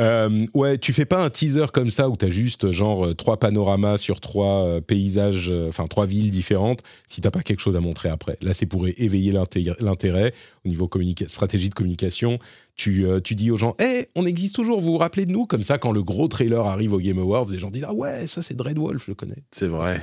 Euh, 0.00 0.46
ouais, 0.54 0.78
tu 0.78 0.92
fais 0.92 1.04
pas 1.04 1.22
un 1.22 1.28
teaser 1.28 1.66
comme 1.72 1.90
ça 1.90 2.08
où 2.08 2.16
tu 2.16 2.24
as 2.24 2.30
juste 2.30 2.70
genre 2.70 3.06
euh, 3.06 3.14
trois 3.14 3.38
panoramas 3.38 3.98
sur 3.98 4.20
trois 4.20 4.64
euh, 4.64 4.80
paysages, 4.80 5.52
enfin 5.68 5.86
trois 5.88 6.06
villes 6.06 6.30
différentes, 6.30 6.82
si 7.06 7.20
t'as 7.20 7.30
pas 7.30 7.42
quelque 7.42 7.60
chose 7.60 7.76
à 7.76 7.80
montrer 7.80 8.08
après. 8.08 8.38
Là, 8.40 8.54
c'est 8.54 8.66
pour 8.66 8.86
éveiller 8.88 9.32
l'intérêt 9.32 10.32
au 10.64 10.68
niveau 10.68 10.88
stratégie 11.28 11.68
de 11.68 11.74
communication. 11.74 12.38
Tu, 12.76 13.04
tu 13.22 13.34
dis 13.34 13.50
aux 13.50 13.58
gens, 13.58 13.76
hé, 13.78 14.08
on 14.16 14.24
existe 14.24 14.56
toujours, 14.56 14.80
vous 14.80 14.92
vous 14.92 14.98
rappelez 14.98 15.26
de 15.26 15.32
nous 15.32 15.44
Comme 15.44 15.64
ça, 15.64 15.76
quand 15.76 15.92
le 15.92 16.02
gros 16.02 16.28
trailer 16.28 16.64
arrive 16.66 16.94
au 16.94 16.98
Game 16.98 17.18
Awards, 17.18 17.50
les 17.50 17.58
gens 17.58 17.70
disent, 17.70 17.84
ah 17.86 17.92
ouais, 17.92 18.26
ça 18.26 18.40
c'est 18.40 18.54
Dreadwolf, 18.54 19.04
je 19.04 19.10
le 19.10 19.14
connais. 19.14 19.42
C'est 19.50 19.66
vrai. 19.66 20.00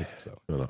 Voilà. 0.48 0.70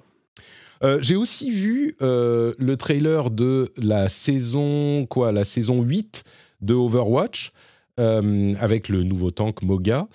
J'ai 1.02 1.18
aussi 1.18 1.50
vu 1.50 1.96
le 2.00 2.76
trailer 2.76 3.30
de 3.30 3.74
la 3.78 4.08
saison, 4.08 5.06
quoi, 5.06 5.34
la 5.34 5.44
saison 5.44 5.82
8 5.82 6.24
de 6.62 6.74
Overwatch. 6.74 7.52
Euh, 8.00 8.54
avec 8.60 8.90
le 8.90 9.02
nouveau 9.02 9.32
tank 9.32 9.64
Moga. 9.64 10.08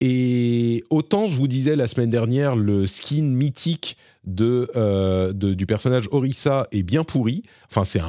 Et 0.00 0.82
autant 0.88 1.26
je 1.26 1.36
vous 1.36 1.48
disais 1.48 1.76
la 1.76 1.86
semaine 1.86 2.08
dernière, 2.08 2.56
le 2.56 2.86
skin 2.86 3.24
mythique 3.24 3.98
de, 4.24 4.70
euh, 4.74 5.34
du 5.34 5.66
personnage 5.66 6.08
Orisa 6.12 6.66
est 6.72 6.82
bien 6.82 7.04
pourri. 7.04 7.42
Enfin, 7.68 7.84
c'est 7.84 8.00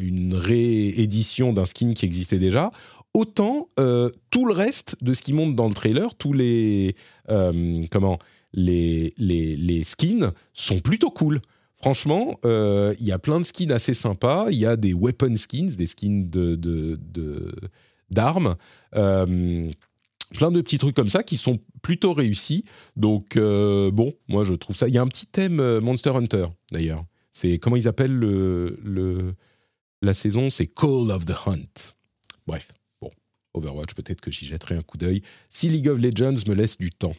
une 0.00 0.34
réédition 0.34 1.52
d'un 1.52 1.64
skin 1.64 1.92
qui 1.92 2.04
existait 2.04 2.38
déjà. 2.38 2.70
Autant 3.14 3.68
euh, 3.80 4.10
tout 4.30 4.46
le 4.46 4.52
reste 4.52 4.94
de 5.02 5.12
ce 5.12 5.22
qui 5.22 5.32
monte 5.32 5.56
dans 5.56 5.66
le 5.66 5.74
trailer, 5.74 6.14
tous 6.14 6.32
les 6.32 6.94
comment 7.90 8.20
les, 8.52 9.12
les, 9.18 9.82
skins 9.82 10.30
sont 10.54 10.78
plutôt 10.78 11.10
cool. 11.10 11.40
Franchement, 11.78 12.38
il 12.44 13.04
y 13.04 13.10
a 13.10 13.18
plein 13.18 13.40
de 13.40 13.44
skins 13.44 13.72
assez 13.72 13.94
sympas. 13.94 14.46
Il 14.52 14.58
y 14.58 14.66
a 14.66 14.76
des 14.76 14.94
weapon 14.94 15.34
skins, 15.34 15.74
des 15.74 15.86
skins 15.86 16.30
de, 16.30 16.54
de 16.54 16.98
d'armes. 18.10 18.56
Euh, 18.94 19.70
plein 20.34 20.50
de 20.50 20.60
petits 20.60 20.78
trucs 20.78 20.96
comme 20.96 21.08
ça 21.08 21.22
qui 21.22 21.36
sont 21.36 21.58
plutôt 21.82 22.12
réussi. 22.12 22.64
Donc, 22.96 23.36
euh, 23.36 23.90
bon, 23.90 24.14
moi, 24.28 24.44
je 24.44 24.54
trouve 24.54 24.76
ça. 24.76 24.88
Il 24.88 24.94
y 24.94 24.98
a 24.98 25.02
un 25.02 25.06
petit 25.06 25.26
thème 25.26 25.60
euh, 25.60 25.80
Monster 25.80 26.10
Hunter, 26.10 26.46
d'ailleurs. 26.72 27.04
C'est 27.30 27.58
comment 27.58 27.76
ils 27.76 27.88
appellent 27.88 28.16
le, 28.16 29.34
la 30.02 30.14
saison? 30.14 30.50
C'est 30.50 30.66
Call 30.66 31.10
of 31.10 31.24
the 31.24 31.34
Hunt. 31.46 31.94
Bref, 32.46 32.68
bon, 33.00 33.10
Overwatch, 33.54 33.94
peut-être 33.94 34.20
que 34.20 34.30
j'y 34.30 34.46
jetterai 34.46 34.76
un 34.76 34.82
coup 34.82 34.96
d'œil 34.96 35.22
si 35.50 35.68
League 35.68 35.88
of 35.88 35.98
Legends 35.98 36.48
me 36.48 36.54
laisse 36.54 36.78
du 36.78 36.90
temps. 36.90 37.14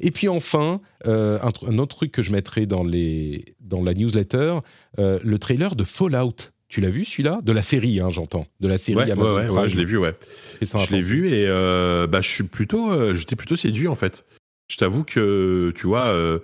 Et 0.00 0.10
puis 0.10 0.28
enfin, 0.28 0.80
un, 1.04 1.78
autre 1.78 1.96
truc 1.96 2.12
que 2.12 2.22
je 2.22 2.32
mettrai 2.32 2.66
dans, 2.66 2.84
les, 2.84 3.56
dans 3.60 3.82
la 3.82 3.94
newsletter, 3.94 4.58
le 4.96 5.36
trailer 5.38 5.76
de 5.76 5.84
Fallout. 5.84 6.52
Tu 6.68 6.82
l'as 6.82 6.90
vu 6.90 7.04
celui-là? 7.04 7.40
De 7.42 7.52
la 7.52 7.62
série, 7.62 7.98
hein, 7.98 8.10
j'entends. 8.10 8.46
De 8.60 8.68
la 8.68 8.76
série 8.76 8.98
ouais, 8.98 9.10
Amazon 9.10 9.36
ouais, 9.36 9.46
Prime. 9.46 9.58
ouais, 9.58 9.68
je 9.68 9.76
l'ai 9.76 9.84
vu, 9.86 9.96
ouais. 9.96 10.14
Je 10.60 10.90
l'ai 10.90 11.00
vu 11.00 11.28
et 11.28 11.46
euh, 11.48 12.06
bah, 12.06 12.20
je 12.20 12.28
suis 12.28 12.44
plutôt, 12.44 12.92
euh, 12.92 13.14
j'étais 13.14 13.36
plutôt 13.36 13.56
séduit 13.56 13.88
en 13.88 13.94
fait. 13.94 14.26
Je 14.70 14.76
t'avoue 14.76 15.02
que, 15.02 15.72
tu 15.74 15.86
vois, 15.86 16.08
euh, 16.08 16.40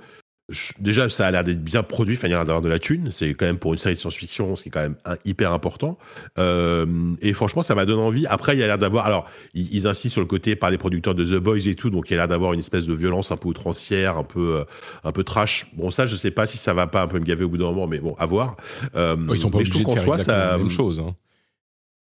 déjà 0.78 1.08
ça 1.08 1.26
a 1.26 1.30
l'air 1.30 1.42
d'être 1.42 1.62
bien 1.62 1.82
produit, 1.82 2.16
enfin 2.16 2.28
il 2.28 2.30
y 2.30 2.34
a 2.34 2.36
l'air 2.36 2.44
d'avoir 2.44 2.62
de 2.62 2.68
la 2.68 2.78
thune. 2.78 3.10
C'est 3.10 3.32
quand 3.34 3.46
même 3.46 3.58
pour 3.58 3.72
une 3.72 3.78
série 3.78 3.94
de 3.94 4.00
science-fiction, 4.00 4.56
ce 4.56 4.62
qui 4.62 4.68
est 4.68 4.72
quand 4.72 4.80
même 4.80 4.96
un, 5.04 5.16
hyper 5.24 5.52
important. 5.52 5.98
Euh, 6.38 6.86
et 7.22 7.32
franchement, 7.32 7.62
ça 7.62 7.74
m'a 7.74 7.86
donné 7.86 8.02
envie. 8.02 8.26
Après, 8.26 8.54
il 8.54 8.60
y 8.60 8.62
a 8.62 8.66
l'air 8.66 8.78
d'avoir, 8.78 9.06
alors 9.06 9.26
ils, 9.54 9.74
ils, 9.74 9.86
insistent 9.86 10.12
sur 10.12 10.20
le 10.20 10.26
côté 10.26 10.54
par 10.54 10.70
les 10.70 10.78
producteurs 10.78 11.14
de 11.14 11.24
The 11.24 11.42
Boys 11.42 11.66
et 11.66 11.74
tout, 11.74 11.90
donc 11.90 12.10
il 12.10 12.12
y 12.12 12.16
a 12.16 12.18
l'air 12.18 12.28
d'avoir 12.28 12.52
une 12.52 12.60
espèce 12.60 12.86
de 12.86 12.94
violence 12.94 13.32
un 13.32 13.36
peu 13.36 13.48
outrancière, 13.48 14.18
un 14.18 14.24
peu, 14.24 14.56
euh, 14.56 14.64
un 15.02 15.12
peu 15.12 15.24
trash. 15.24 15.66
Bon, 15.74 15.90
ça, 15.90 16.04
je 16.06 16.16
sais 16.16 16.30
pas 16.30 16.46
si 16.46 16.58
ça 16.58 16.74
va 16.74 16.86
pas 16.86 17.02
un 17.02 17.06
peu 17.06 17.18
me 17.18 17.24
gaver 17.24 17.44
au 17.44 17.48
bout 17.48 17.58
d'un 17.58 17.66
moment, 17.66 17.86
mais 17.86 17.98
bon, 17.98 18.14
à 18.18 18.26
voir. 18.26 18.56
Euh, 18.94 19.16
ils 19.30 19.38
sont 19.38 19.50
pas 19.50 19.58
obligés 19.58 19.82
de 19.82 19.90
faire 19.90 20.02
soit, 20.02 20.18
ça, 20.18 20.50
la 20.52 20.58
même 20.58 20.70
chose. 20.70 21.00
Hein. 21.00 21.14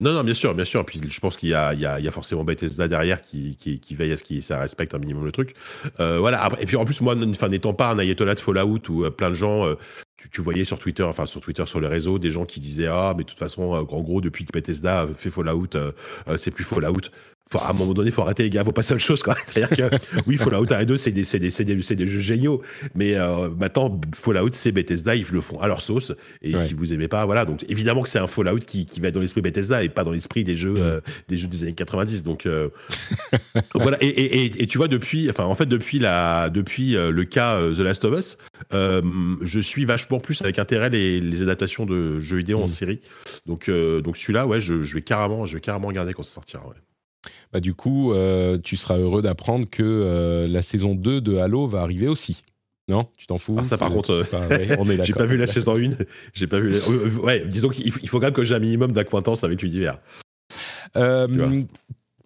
Non, 0.02 0.14
non, 0.14 0.24
bien 0.24 0.34
sûr, 0.34 0.56
bien 0.56 0.64
sûr. 0.64 0.86
Puis 0.86 1.02
je 1.10 1.20
pense 1.20 1.36
qu'il 1.36 1.50
y 1.50 1.52
y 1.52 1.82
y 1.82 1.86
a 1.86 2.12
forcément 2.12 2.46
Bethesda 2.46 2.88
derrière 2.88 3.22
qui, 3.22 3.58
qui, 3.58 3.96
veille 3.96 4.14
à 4.14 4.18
ce 4.18 4.24
que 4.24 4.40
ça 4.40 4.58
respecte 4.60 4.94
un 4.96 5.00
minimum 5.00 5.26
le 5.26 5.32
truc. 5.34 5.56
Euh, 6.00 6.20
voilà. 6.20 6.50
Et 6.62 6.66
puis 6.66 6.78
en 6.78 6.86
plus, 6.86 7.02
moi, 7.02 7.16
n'étant 7.16 7.74
pas 7.74 7.90
un 7.90 8.00
ayatollah 8.00 8.36
de 8.36 8.40
Fallout 8.40 8.90
où 8.90 9.04
euh, 9.04 9.10
plein 9.10 9.30
de 9.30 9.36
gens, 9.36 9.66
euh, 9.66 9.76
tu, 10.16 10.30
tu, 10.30 10.40
voyais 10.42 10.64
sur 10.64 10.80
Twitter, 10.80 11.04
enfin 11.04 11.26
sur 11.26 11.42
Twitter, 11.42 11.66
sur 11.66 11.82
les 11.82 11.88
réseaux, 11.88 12.18
des 12.18 12.32
gens 12.32 12.46
qui 12.46 12.62
disaient 12.62 12.88
ah, 12.88 13.14
mais 13.18 13.24
de 13.24 13.30
toute 13.30 13.40
façon, 13.40 13.64
en 13.74 14.02
gros, 14.02 14.22
depuis 14.22 14.46
que 14.46 14.54
Bethesda 14.54 15.06
fait 15.16 15.30
Fallout, 15.30 15.68
c'est 16.38 16.52
plus 16.52 16.64
Fallout. 16.64 17.10
Faut, 17.52 17.58
à 17.60 17.72
un 17.72 17.74
moment 17.74 17.94
donné, 17.94 18.10
il 18.10 18.14
faut 18.14 18.22
arrêter 18.22 18.44
les 18.44 18.50
gars, 18.52 18.64
faut 18.64 18.72
passer 18.72 18.94
à 18.94 18.96
autre 18.96 19.06
chose. 19.06 19.24
C'est-à-dire 19.46 19.90
que 19.90 19.96
oui, 20.28 20.38
Fallout 20.38 20.72
1 20.72 20.80
et 20.80 20.86
2, 20.86 20.98
c'est 20.98 21.12
des, 21.12 21.24
des, 21.24 21.40
des, 21.40 21.96
des, 21.96 22.08
jeux 22.08 22.20
géniaux, 22.20 22.62
mais 22.94 23.16
euh, 23.16 23.50
maintenant 23.50 24.00
Fallout, 24.14 24.50
c'est 24.52 24.72
Bethesda, 24.72 25.16
ils 25.16 25.26
le 25.32 25.42
font 25.42 25.60
à 25.60 25.68
leur 25.68 25.82
sauce. 25.82 26.12
Et 26.44 26.54
ouais. 26.54 26.64
si 26.64 26.76
vous 26.76 26.94
aimez 26.94 27.08
pas, 27.08 27.26
voilà. 27.26 27.46
Donc 27.46 27.66
évidemment 27.68 28.04
que 28.04 28.10
c'est 28.10 28.20
un 28.20 28.28
Fallout 28.28 28.60
qui, 28.60 28.86
qui 28.86 29.00
va 29.00 29.08
être 29.08 29.16
dans 29.16 29.22
l'esprit 29.22 29.42
Bethesda 29.42 29.84
et 29.84 29.90
pas 29.90 30.04
dans 30.04 30.12
l'esprit 30.12 30.44
des 30.44 30.56
jeux, 30.56 30.76
euh, 30.78 31.02
des 31.28 31.38
jeux 31.40 31.48
des 31.48 31.64
années 31.64 31.74
90. 31.74 32.22
Donc 32.22 32.46
euh, 32.46 32.70
voilà. 33.74 33.98
Et, 34.02 34.08
et, 34.08 34.46
et, 34.46 34.64
et, 34.64 34.68
tu 34.68 34.78
vois 34.78 34.88
depuis, 34.88 35.28
enfin 35.30 35.46
en 35.46 35.56
fait 35.56 35.66
depuis 35.66 35.98
la, 35.98 36.52
depuis 36.52 36.92
le 36.94 37.24
cas 37.24 37.60
The 37.72 37.80
Last 37.80 38.06
of 38.06 38.20
Us, 38.20 38.38
je 38.72 39.60
suis 39.60 39.86
vachement 39.86 40.20
plus 40.20 40.42
avec 40.44 40.60
intérêt 40.60 40.92
les, 40.92 41.20
les 41.20 41.42
adaptations 41.42 41.88
de 41.88 42.20
jeux 42.20 42.38
vidéo 42.38 42.60
mmh. 42.60 42.64
en 42.64 42.68
série. 42.68 43.02
Donc 43.48 43.70
donc 43.70 44.18
celui-là, 44.18 44.46
ouais, 44.46 44.62
je, 44.62 44.84
je, 44.84 44.94
vais 44.94 45.02
carrément, 45.02 45.48
je 45.48 45.56
vais 45.56 45.62
carrément 45.62 45.88
regarder 45.88 46.14
quand 46.14 46.24
ça 46.24 46.36
sortira. 46.36 46.68
Ouais. 46.68 46.76
Bah, 47.52 47.60
du 47.60 47.74
coup, 47.74 48.14
euh, 48.14 48.58
tu 48.58 48.78
seras 48.78 48.98
heureux 48.98 49.22
d'apprendre 49.22 49.70
que 49.70 49.84
euh, 49.84 50.48
la 50.48 50.62
saison 50.62 50.96
2 50.96 51.22
de 51.22 51.38
Halo 51.38 51.68
va 51.68 51.82
arriver 51.82 52.08
aussi. 52.08 52.44
Non? 52.90 53.08
Tu 53.18 53.28
t'en 53.28 53.38
fous? 53.38 53.56
Ah, 53.60 53.64
Ça, 53.64 53.78
par 53.78 53.92
contre, 53.92 54.24
pas, 54.30 54.48
ouais, 54.48 54.76
on 54.80 54.90
est 54.90 55.04
J'ai 55.06 55.14
pas 55.14 55.26
vu 55.26 55.38
la 55.38 55.48
saison 55.48 55.78
1. 55.78 55.92
J'ai 56.34 56.48
pas 56.48 56.60
vu. 56.60 56.72
La... 56.72 56.80
Ouais, 57.24 57.46
disons 57.46 57.70
qu'il 57.70 57.92
faut 57.92 58.20
quand 58.20 58.28
même 58.28 58.34
que 58.34 58.44
j'ai 58.44 58.56
un 58.56 58.60
minimum 58.60 58.92
d'acquaintance 58.92 59.44
avec 59.44 59.62
l'univers. 59.62 60.00
Euh, 60.96 61.64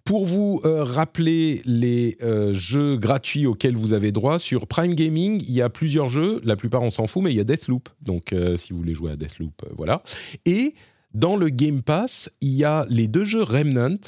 pour 0.04 0.24
vous 0.24 0.60
euh, 0.64 0.84
rappeler 0.84 1.62
les 1.64 2.16
euh, 2.22 2.52
jeux 2.52 2.96
gratuits 2.96 3.46
auxquels 3.46 3.76
vous 3.76 3.92
avez 3.92 4.12
droit, 4.12 4.38
sur 4.38 4.66
Prime 4.66 4.94
Gaming, 4.94 5.42
il 5.46 5.52
y 5.52 5.62
a 5.62 5.68
plusieurs 5.68 6.08
jeux. 6.08 6.40
La 6.44 6.56
plupart, 6.56 6.82
on 6.82 6.90
s'en 6.90 7.06
fout, 7.06 7.22
mais 7.22 7.30
il 7.30 7.36
y 7.36 7.40
a 7.40 7.44
Deathloop. 7.44 7.88
Donc, 8.00 8.34
si 8.56 8.72
vous 8.72 8.78
voulez 8.78 8.94
jouer 8.94 9.12
à 9.12 9.16
Deathloop, 9.16 9.62
voilà. 9.74 10.02
Et 10.46 10.74
dans 11.12 11.36
le 11.36 11.48
Game 11.48 11.82
Pass, 11.82 12.30
il 12.40 12.52
y 12.52 12.64
a 12.64 12.86
les 12.88 13.08
deux 13.08 13.24
jeux 13.24 13.42
Remnant. 13.42 13.98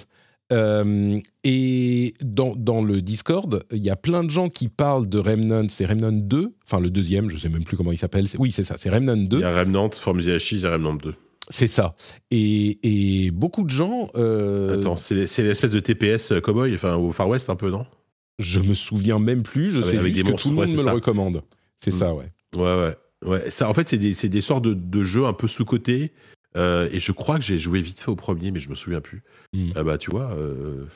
Euh, 0.52 1.18
et 1.43 2.14
dans, 2.23 2.55
dans, 2.55 2.82
le 2.82 3.02
Discord, 3.02 3.64
il 3.73 3.85
y 3.85 3.90
a 3.90 3.97
plein 3.97 4.23
de 4.23 4.31
gens 4.31 4.48
qui 4.48 4.68
parlent 4.68 5.09
de 5.09 5.18
Remnant, 5.18 5.66
c'est 5.68 5.86
Remnant 5.86 6.12
2, 6.12 6.55
enfin 6.64 6.81
le 6.81 6.90
deuxième, 6.90 7.28
je 7.28 7.36
sais 7.36 7.48
même 7.48 7.64
plus 7.64 7.77
comment 7.77 7.93
il 7.93 7.98
s'appelle. 7.98 8.27
Oui, 8.39 8.52
c'est 8.52 8.62
ça, 8.62 8.77
c'est 8.78 8.90
Remnant 8.90 9.16
2. 9.16 9.39
Il 9.39 9.40
y 9.40 9.44
a 9.44 9.59
Remnant, 9.59 9.89
the 9.89 10.28
Ashes 10.28 10.64
et 10.64 10.68
Remnant 10.68 10.94
2. 10.94 11.14
C'est 11.48 11.68
ça. 11.68 11.94
Et, 12.31 12.78
et, 12.82 13.31
beaucoup 13.31 13.64
de 13.64 13.70
gens. 13.70 14.10
Euh... 14.16 14.81
Attends, 14.81 14.97
c'est 14.97 15.14
l'espèce 15.14 15.73
de 15.73 15.81
TPS 15.81 16.32
cowboy, 16.43 16.74
enfin 16.74 16.97
au 16.97 17.12
Far 17.12 17.28
West 17.28 17.51
un 17.51 17.56
peu, 17.56 17.70
non? 17.70 17.86
Je 18.39 18.60
me 18.60 18.74
souviens 18.74 19.18
même 19.18 19.43
plus, 19.43 19.70
je 19.70 19.78
avec, 19.78 19.90
sais 19.90 19.98
avec 19.98 20.14
juste 20.14 20.27
que 20.27 20.31
monstres, 20.31 20.43
tout 20.43 20.48
le 20.51 20.55
monde 20.56 20.66
ouais, 20.66 20.73
me 20.73 20.82
ça. 20.82 20.90
le 20.90 20.94
recommande. 20.94 21.43
C'est 21.78 21.90
mmh. 21.90 21.98
ça, 21.98 22.14
ouais. 22.14 22.31
Ouais, 22.55 22.62
ouais. 22.62 22.97
ouais. 23.28 23.51
Ça, 23.51 23.68
en 23.68 23.74
fait, 23.74 23.89
c'est 23.89 23.98
des, 23.98 24.12
des, 24.12 24.40
sortes 24.40 24.64
de, 24.64 24.74
de 24.74 25.02
jeux 25.02 25.24
un 25.24 25.32
peu 25.32 25.47
sous-cotés. 25.47 26.12
Euh, 26.56 26.88
et 26.92 27.00
je 27.00 27.12
crois 27.12 27.38
que 27.38 27.44
j'ai 27.44 27.58
joué 27.58 27.80
vite 27.80 28.00
fait 28.00 28.10
au 28.10 28.16
premier, 28.16 28.50
mais 28.50 28.60
je 28.60 28.70
me 28.70 28.74
souviens 28.74 29.00
plus. 29.00 29.22
Mm. 29.52 29.72
Ah 29.76 29.82
bah 29.82 29.98
tu 29.98 30.10
vois. 30.10 30.32
Euh... 30.32 30.86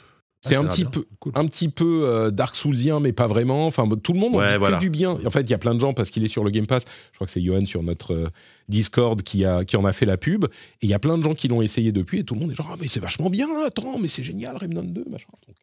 C'est 0.42 0.54
ah, 0.54 0.60
un, 0.60 0.64
petit 0.64 0.86
peu, 0.86 1.04
cool. 1.18 1.32
un 1.34 1.46
petit 1.46 1.68
peu 1.68 2.04
euh, 2.04 2.30
Dark 2.30 2.54
Soulsien, 2.54 2.98
mais 2.98 3.12
pas 3.12 3.26
vraiment. 3.26 3.66
Enfin, 3.66 3.86
tout 4.02 4.14
le 4.14 4.18
monde 4.18 4.34
ouais, 4.34 4.46
en 4.46 4.52
dit 4.52 4.58
voilà. 4.58 4.78
que 4.78 4.80
du 4.80 4.88
bien. 4.88 5.10
En 5.10 5.30
fait, 5.30 5.42
il 5.42 5.50
y 5.50 5.54
a 5.54 5.58
plein 5.58 5.74
de 5.74 5.80
gens 5.80 5.92
parce 5.92 6.08
qu'il 6.08 6.24
est 6.24 6.28
sur 6.28 6.44
le 6.44 6.50
Game 6.50 6.66
Pass. 6.66 6.84
Je 7.12 7.16
crois 7.16 7.26
que 7.26 7.32
c'est 7.32 7.42
Johan 7.42 7.66
sur 7.66 7.82
notre 7.82 8.14
euh, 8.14 8.28
Discord 8.68 9.22
qui, 9.22 9.44
a, 9.44 9.66
qui 9.66 9.76
en 9.76 9.84
a 9.84 9.92
fait 9.92 10.06
la 10.06 10.16
pub. 10.16 10.46
Et 10.46 10.48
il 10.86 10.88
y 10.88 10.94
a 10.94 10.98
plein 10.98 11.18
de 11.18 11.22
gens 11.22 11.34
qui 11.34 11.48
l'ont 11.48 11.60
essayé 11.60 11.92
depuis. 11.92 12.20
Et 12.20 12.24
tout 12.24 12.34
le 12.34 12.40
monde 12.40 12.52
est 12.52 12.54
genre, 12.54 12.70
ah, 12.72 12.76
mais 12.80 12.88
c'est 12.88 13.00
vachement 13.00 13.28
bien. 13.28 13.48
Attends, 13.66 13.98
mais 13.98 14.08
c'est 14.08 14.24
génial, 14.24 14.56
Remnant 14.56 14.82
2, 14.82 15.04
machin. 15.10 15.28
Donc, 15.46 15.56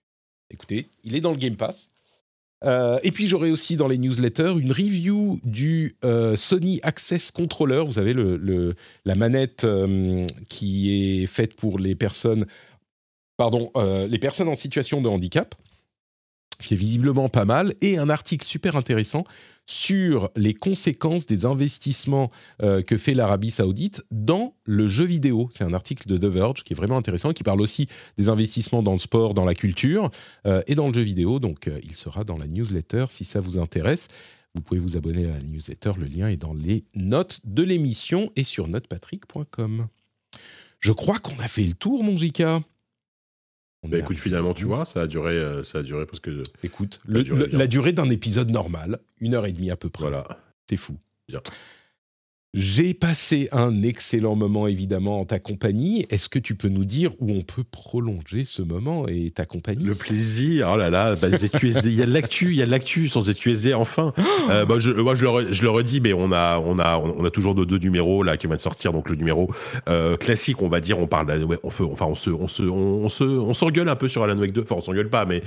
écoutez, 0.52 0.90
il 1.04 1.16
est 1.16 1.22
dans 1.22 1.32
le 1.32 1.38
Game 1.38 1.56
Pass. 1.56 1.90
Euh, 2.66 3.00
et 3.04 3.12
puis 3.12 3.28
j'aurai 3.28 3.52
aussi 3.52 3.76
dans 3.76 3.88
les 3.88 3.98
newsletters 3.98 4.54
une 4.58 4.72
review 4.72 5.40
du 5.44 5.96
euh, 6.04 6.36
Sony 6.36 6.80
Access 6.84 7.32
Controller. 7.32 7.84
Vous 7.86 8.00
le, 8.14 8.76
la 9.06 9.16
manette 9.16 9.64
euh, 9.64 10.26
qui 10.50 11.22
est 11.22 11.28
faite 11.28 11.56
pour 11.56 11.78
les 11.78 11.96
personnes, 11.96 12.46
pardon, 13.38 13.72
les 13.76 14.20
personnes 14.20 14.48
en 14.48 14.56
situation 14.56 15.02
de 15.02 15.08
handicap, 15.08 15.56
qui 16.62 16.74
est 16.74 16.78
visiblement 16.78 17.30
pas 17.30 17.46
mal, 17.46 17.74
et 17.82 17.98
un 17.98 18.10
article 18.10 18.46
super 18.46 18.76
intéressant 18.76 19.24
sur 19.68 20.32
les 20.36 20.54
conséquences 20.54 21.26
des 21.26 21.46
investissements 21.46 22.32
euh, 22.64 22.82
que 22.82 22.98
fait 22.98 23.14
l'Arabie 23.14 23.52
saoudite 23.52 24.04
dans 24.12 24.56
le 24.64 24.88
jeu 24.88 25.04
vidéo. 25.04 25.50
C'est 25.52 25.66
un 25.66 25.74
article 25.74 26.08
de 26.08 26.18
The 26.18 26.32
Verge 26.32 26.64
qui 26.64 26.74
est 26.74 26.76
vraiment 26.76 26.98
intéressant 26.98 27.34
qui 27.34 27.44
parle 27.44 27.62
aussi 27.62 27.88
des 28.18 28.30
investissements 28.30 28.82
dans 28.82 28.94
le 28.94 28.98
sport, 28.98 29.34
dans 29.34 29.44
la 29.44 29.56
culture 29.56 30.10
euh, 30.46 30.62
et 30.68 30.76
dans 30.76 30.88
le 30.88 30.94
jeu 30.94 31.02
vidéo. 31.02 31.40
Donc 31.40 31.68
euh, 31.68 31.80
il 31.84 31.98
sera 31.98 32.24
dans 32.24 32.38
la 32.38 32.48
newsletter 32.48 33.08
si 33.10 33.26
ça 33.26 33.42
vous 33.42 33.60
intéresse. 33.60 34.08
Vous 34.56 34.62
pouvez 34.62 34.80
vous 34.80 34.96
abonner 34.96 35.26
à 35.26 35.34
la 35.34 35.42
newsletter, 35.42 35.92
le 35.98 36.06
lien 36.06 36.30
est 36.30 36.38
dans 36.38 36.54
les 36.54 36.86
notes 36.96 37.42
de 37.44 37.62
l'émission 37.62 38.32
et 38.38 38.46
sur 38.46 38.70
notepatrick.com. 38.70 39.88
Je 40.80 40.92
crois 40.94 41.20
qu'on 41.20 41.38
a 41.40 41.48
fait 41.48 41.64
le 41.64 41.74
tour, 41.74 42.04
mon 42.04 42.16
Jika. 42.16 42.62
Bah 43.88 43.98
écoute, 44.00 44.18
finalement, 44.18 44.54
tu 44.54 44.66
vois, 44.66 44.86
ça 44.86 45.02
a 45.02 45.08
duré, 45.08 45.34
euh, 45.34 45.64
ça 45.64 45.80
a 45.80 45.84
duré 45.84 46.06
parce 46.06 46.20
que. 46.20 46.44
Écoute, 46.64 47.00
le, 47.06 47.24
duré 47.24 47.48
le, 47.48 47.58
la 47.58 47.68
durée 47.68 47.94
d'un 47.94 48.10
épisode 48.10 48.52
normal, 48.52 49.00
une 49.20 49.34
heure 49.34 49.46
et 49.46 49.54
demie 49.54 49.72
à 49.72 49.78
peu 49.78 49.90
près. 49.90 50.04
Voilà. 50.04 50.28
C'est 50.70 50.78
fou. 50.78 50.98
Bien. 51.28 51.42
J'ai 52.60 52.96
passé 52.96 53.50
un 53.52 53.84
excellent 53.84 54.36
moment, 54.36 54.66
évidemment, 54.66 55.20
en 55.20 55.26
ta 55.26 55.38
compagnie. 55.38 56.08
Est-ce 56.10 56.28
que 56.28 56.40
tu 56.40 56.56
peux 56.56 56.70
nous 56.70 56.86
dire 56.86 57.12
où 57.20 57.32
on 57.32 57.44
peut 57.44 57.64
prolonger 57.64 58.46
ce 58.46 58.64
moment 58.64 59.08
et 59.08 59.30
ta 59.30 59.46
compagnie? 59.46 59.84
Le 59.84 59.94
plaisir, 59.94 60.72
oh 60.74 60.76
là 60.76 60.90
là, 60.90 61.14
bah, 61.14 61.28
il 61.64 61.94
y 61.94 62.02
a 62.02 62.08
de 62.08 62.12
l'actu, 62.12 62.54
il 62.54 62.56
y 62.56 62.64
a 62.64 62.66
de 62.66 62.72
l'actu 62.72 63.10
sans 63.10 63.22
ZQSD, 63.22 63.76
enfin. 63.76 64.12
euh, 64.50 64.66
bah, 64.66 64.80
je, 64.80 64.90
moi, 64.90 65.14
je 65.14 65.24
le, 65.24 65.54
je 65.54 65.62
le, 65.62 65.70
redis, 65.70 66.02
mais 66.02 66.14
on 66.14 66.32
a, 66.32 66.58
on 66.58 66.80
a, 66.80 66.98
on 66.98 67.24
a 67.24 67.30
toujours 67.30 67.54
nos 67.54 67.66
deux 67.66 67.78
numéros 67.78 68.24
là 68.24 68.38
qui 68.38 68.48
viennent 68.48 68.58
de 68.58 68.62
sortir. 68.62 68.92
Donc 68.92 69.12
le 69.12 69.18
numéro 69.18 69.52
euh, 69.88 70.18
classique, 70.18 70.60
on 70.64 70.68
va 70.68 70.82
dire, 70.82 70.98
on 70.98 71.06
parle, 71.06 71.44
ouais, 71.44 71.60
on 71.62 71.70
fait, 71.70 71.84
enfin, 71.84 72.08
on 72.08 72.16
se, 72.16 72.32
on 72.32 72.48
se, 72.48 72.64
on 72.64 73.08
se, 73.08 73.24
on 73.24 73.54
s'engueule 73.54 73.90
un 73.90 73.96
peu 73.96 74.08
sur 74.08 74.24
Alan 74.24 74.36
Wake 74.40 74.54
2. 74.54 74.62
Enfin, 74.64 74.78
on 74.80 74.82
s'engueule 74.82 75.12
pas, 75.12 75.26
mais 75.26 75.44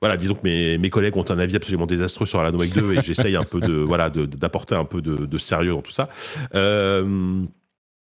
voilà, 0.00 0.16
disons 0.16 0.34
que 0.34 0.42
mes, 0.44 0.78
mes 0.78 0.90
collègues 0.90 1.16
ont 1.16 1.30
un 1.30 1.38
avis 1.38 1.56
absolument 1.56 1.86
désastreux 1.86 2.26
sur 2.26 2.40
Alan 2.40 2.56
Wake 2.56 2.74
2 2.74 2.94
et 2.94 3.02
j'essaye 3.02 3.36
un 3.36 3.44
peu 3.44 3.60
de 3.60 3.74
voilà 3.74 4.10
d'apporter 4.10 4.74
un 4.74 4.84
peu 4.84 5.02
de, 5.02 5.26
de, 5.26 5.38
sérieux 5.38 5.72
dans 5.72 5.82
tout 5.82 5.92
ça. 5.92 6.08
Euh, 6.54 7.44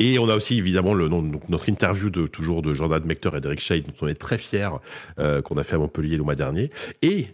et 0.01 0.19
on 0.19 0.29
a 0.29 0.35
aussi 0.35 0.59
évidemment 0.59 0.95
le, 0.95 1.09
donc, 1.09 1.49
notre 1.49 1.69
interview 1.69 2.11
de 2.11 2.27
toujours 2.27 2.63
de 2.63 2.75
Jordan 2.75 3.05
Mector 3.05 3.37
et 3.37 3.41
d'Eric 3.41 3.61
Shade 3.61 3.85
dont 3.85 3.95
on 4.03 4.09
est 4.09 4.15
très 4.15 4.39
fiers 4.39 4.71
euh, 5.19 5.41
qu'on 5.43 5.57
a 5.57 5.65
fait 5.65 5.77
à 5.77 5.79
Montpellier 5.79 6.17
le 6.17 6.25
mois 6.25 6.35
dernier. 6.35 6.71
Et 7.03 7.27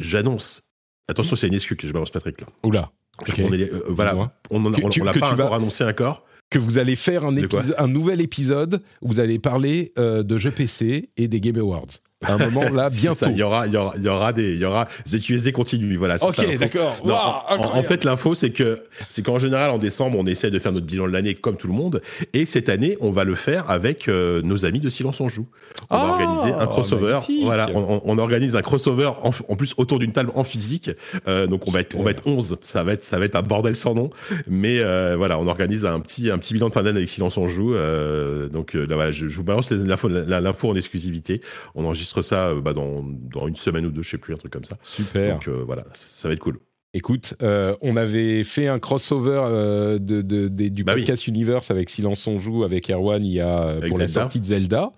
j'annonce, 0.00 0.62
attention 1.08 1.36
c'est 1.36 1.46
une 1.46 1.54
excuse 1.54 1.76
que 1.76 1.86
je 1.86 1.92
balance 1.92 2.10
Patrick 2.10 2.40
là. 2.40 2.46
Oula. 2.64 2.90
Okay. 3.20 3.44
On 3.44 3.52
est, 3.52 3.70
euh, 3.70 3.84
voilà, 3.88 4.32
on 4.50 4.62
l'a 4.70 5.12
pas 5.12 5.32
encore 5.32 5.50
vas... 5.50 5.56
annoncé 5.56 5.84
encore 5.84 6.24
que 6.48 6.58
vous 6.58 6.78
allez 6.78 6.96
faire 6.96 7.24
un, 7.24 7.34
un, 7.78 7.86
nouvel 7.86 8.20
épisode 8.20 8.82
où 9.02 9.08
vous 9.08 9.20
allez 9.20 9.38
parler 9.38 9.92
euh, 9.98 10.22
de 10.22 10.36
jeux 10.36 10.50
PC 10.50 11.10
et 11.16 11.28
des 11.28 11.40
Game 11.40 11.58
Awards. 11.58 12.00
À 12.22 12.34
un 12.34 12.38
moment 12.38 12.68
là 12.70 12.90
bientôt. 12.92 13.26
il 13.30 13.36
y 13.38 13.42
aura, 13.42 13.66
il 13.66 13.72
y 13.72 13.76
aura, 13.76 13.94
il 13.96 14.02
y 14.02 14.08
aura 14.08 14.32
des, 14.32 14.52
il 14.52 14.58
y 14.60 14.64
aura 14.64 14.86
ZQSD 15.08 15.52
continue. 15.52 15.96
Voilà. 15.96 16.16
Ok, 16.22 16.58
d'accord. 16.58 17.00
En- 17.48 17.82
fait, 17.82 18.04
l'info, 18.04 18.34
c'est 18.34 18.50
que, 18.50 18.82
c'est 19.08 19.22
qu'en 19.22 19.38
général, 19.38 19.70
en 19.70 19.78
décembre, 19.78 20.18
on 20.18 20.26
essaie 20.26 20.50
de 20.50 20.58
faire 20.58 20.72
notre 20.72 20.86
bilan 20.86 21.06
de 21.08 21.12
l'année 21.12 21.34
comme 21.34 21.56
tout 21.56 21.66
le 21.66 21.72
monde. 21.72 22.02
Et 22.34 22.44
cette 22.46 22.68
année, 22.68 22.96
on 23.00 23.10
va 23.10 23.24
le 23.24 23.34
faire 23.34 23.68
avec 23.70 24.06
euh, 24.08 24.42
nos 24.42 24.64
amis 24.66 24.80
de 24.80 24.90
Silence 24.90 25.20
on 25.20 25.28
Joue. 25.28 25.46
On 25.88 25.96
va 25.96 26.02
Ah, 26.02 26.10
organiser 26.10 26.52
un 26.52 26.66
crossover. 26.66 27.12
magnifique. 27.12 27.44
Voilà, 27.44 27.68
on, 27.74 28.18
organise 28.18 28.54
un 28.54 28.62
crossover 28.62 29.06
en, 29.22 29.30
en 29.48 29.56
plus 29.56 29.74
autour 29.78 29.98
d'une 29.98 30.12
table 30.12 30.30
en 30.34 30.44
physique. 30.44 30.90
Euh, 31.26 31.46
donc 31.46 31.66
on 31.66 31.70
va 31.70 31.80
être, 31.80 31.96
on 31.96 32.02
va 32.02 32.10
être 32.10 32.26
11. 32.26 32.58
Ça 32.60 32.84
va 32.84 32.92
être, 32.92 33.02
ça 33.04 33.18
va 33.18 33.24
être 33.24 33.36
un 33.36 33.42
bordel 33.42 33.74
sans 33.74 33.94
nom. 33.94 34.10
Mais 34.46 34.80
euh, 34.80 35.14
voilà, 35.16 35.38
on 35.38 35.46
organise 35.46 35.86
un 35.86 35.98
petit, 36.00 36.30
un 36.30 36.36
petit 36.38 36.52
bilan 36.52 36.68
de 36.68 36.74
fin 36.74 36.82
d'année 36.82 36.98
avec 36.98 37.08
Silence 37.08 37.38
on 37.38 37.46
Joue. 37.48 37.74
Donc 38.52 38.74
là, 38.74 38.94
voilà, 38.94 39.10
je, 39.10 39.26
je 39.28 39.36
vous 39.36 39.44
balance 39.44 39.70
l'info, 39.70 40.08
l'info 40.08 40.70
en 40.70 40.74
exclusivité. 40.74 41.40
On 41.74 41.84
enregistre 41.84 42.09
ça 42.22 42.48
euh, 42.48 42.60
bah, 42.60 42.72
dans, 42.72 43.02
dans 43.04 43.46
une 43.46 43.56
semaine 43.56 43.86
ou 43.86 43.90
deux, 43.90 44.02
je 44.02 44.10
sais 44.10 44.18
plus, 44.18 44.34
un 44.34 44.38
truc 44.38 44.52
comme 44.52 44.64
ça. 44.64 44.76
Super. 44.82 45.34
Donc 45.34 45.48
euh, 45.48 45.62
voilà, 45.64 45.84
ça 45.94 46.28
va 46.28 46.34
être 46.34 46.40
cool. 46.40 46.58
Écoute, 46.92 47.34
euh, 47.42 47.76
on 47.82 47.96
avait 47.96 48.42
fait 48.42 48.66
un 48.66 48.80
crossover 48.80 49.44
euh, 49.46 49.98
de, 50.00 50.22
du 50.48 50.82
Bah 50.82 50.94
oui. 50.94 51.02
podcast 51.02 51.28
Universe 51.28 51.70
avec 51.70 51.88
Silence 51.88 52.26
on 52.26 52.40
joue 52.40 52.64
avec 52.64 52.90
Erwan 52.90 53.24
il 53.24 53.34
y 53.34 53.40
a 53.40 53.58
Avec 53.60 53.90
pour 53.90 53.98
la 53.98 54.08
sortie 54.08 54.40
de 54.40 54.46
Zelda. 54.46 54.92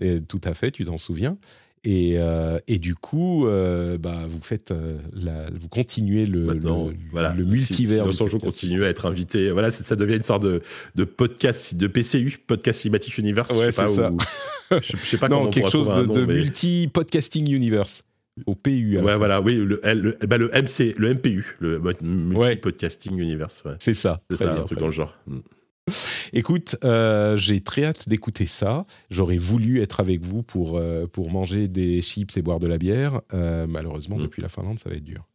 Et, 0.00 0.22
tout 0.22 0.40
à 0.44 0.54
fait, 0.54 0.70
tu 0.70 0.84
t'en 0.86 0.96
souviens. 0.96 1.36
Et, 1.84 2.16
euh, 2.18 2.58
et 2.68 2.76
du 2.78 2.94
coup, 2.94 3.46
euh, 3.46 3.96
bah, 3.96 4.26
vous 4.28 4.40
faites 4.42 4.70
euh, 4.70 4.98
la- 5.14 5.48
vous 5.58 5.68
continuez 5.68 6.26
le, 6.26 6.52
le, 6.52 6.94
voilà, 7.10 7.32
le 7.34 7.44
multivers. 7.44 8.04
Si, 8.10 8.16
si 8.16 8.22
on 8.34 8.38
continue 8.38 8.84
à 8.84 8.88
être 8.90 9.06
invité. 9.06 9.50
Voilà, 9.50 9.70
ça 9.70 9.96
devient 9.96 10.16
une 10.16 10.22
sorte 10.22 10.42
de, 10.42 10.60
de 10.94 11.04
podcast, 11.04 11.74
de 11.76 11.86
PCU, 11.86 12.38
podcast 12.46 12.80
Cinematic 12.82 13.16
Universe. 13.16 13.50
Ouais, 13.52 13.66
je 13.68 13.70
sais 13.70 13.82
pas 13.82 13.88
ça. 13.88 14.10
où- 14.12 14.18
je, 14.82 14.96
je 14.96 15.06
sais 15.06 15.16
pas 15.16 15.28
non, 15.30 15.44
on 15.44 15.48
quelque 15.50 15.70
chose 15.70 15.88
de, 15.88 16.24
mais- 16.26 16.34
multi-podcasting 16.34 17.50
universe. 17.50 18.02
Au 18.46 18.54
PU. 18.54 18.98
Ouais, 18.98 19.16
voilà, 19.16 19.40
oui, 19.40 19.54
le, 19.56 19.80
L- 19.82 20.00
le, 20.00 20.18
bah, 20.26 20.38
le 20.38 20.48
MC, 20.50 20.94
le 20.98 21.14
MPU, 21.14 21.56
le 21.60 21.78
Ouais. 21.78 21.94
Multi 22.02 22.56
Podcasting 22.56 23.18
Universe. 23.18 23.62
ouais. 23.66 23.72
C'est 23.78 23.94
ça. 23.94 24.20
C'est 24.30 24.36
ça, 24.36 24.52
bien, 24.52 24.60
un 24.62 24.64
truc 24.64 24.78
dans 24.78 24.86
le 24.86 24.92
genre. 24.92 25.14
Mm. 25.26 25.38
Écoute, 26.32 26.76
euh, 26.84 27.36
j'ai 27.36 27.60
très 27.60 27.84
hâte 27.84 28.08
d'écouter 28.08 28.46
ça. 28.46 28.86
J'aurais 29.10 29.38
voulu 29.38 29.80
être 29.82 30.00
avec 30.00 30.20
vous 30.24 30.42
pour, 30.42 30.76
euh, 30.76 31.06
pour 31.06 31.30
manger 31.30 31.68
des 31.68 32.00
chips 32.02 32.36
et 32.36 32.42
boire 32.42 32.58
de 32.60 32.66
la 32.66 32.78
bière. 32.78 33.20
Euh, 33.34 33.66
malheureusement, 33.68 34.16
Mm. 34.16 34.22
depuis 34.22 34.42
la 34.42 34.48
Finlande, 34.48 34.78
ça 34.78 34.88
va 34.90 34.96
être 34.96 35.04
dur. 35.04 35.26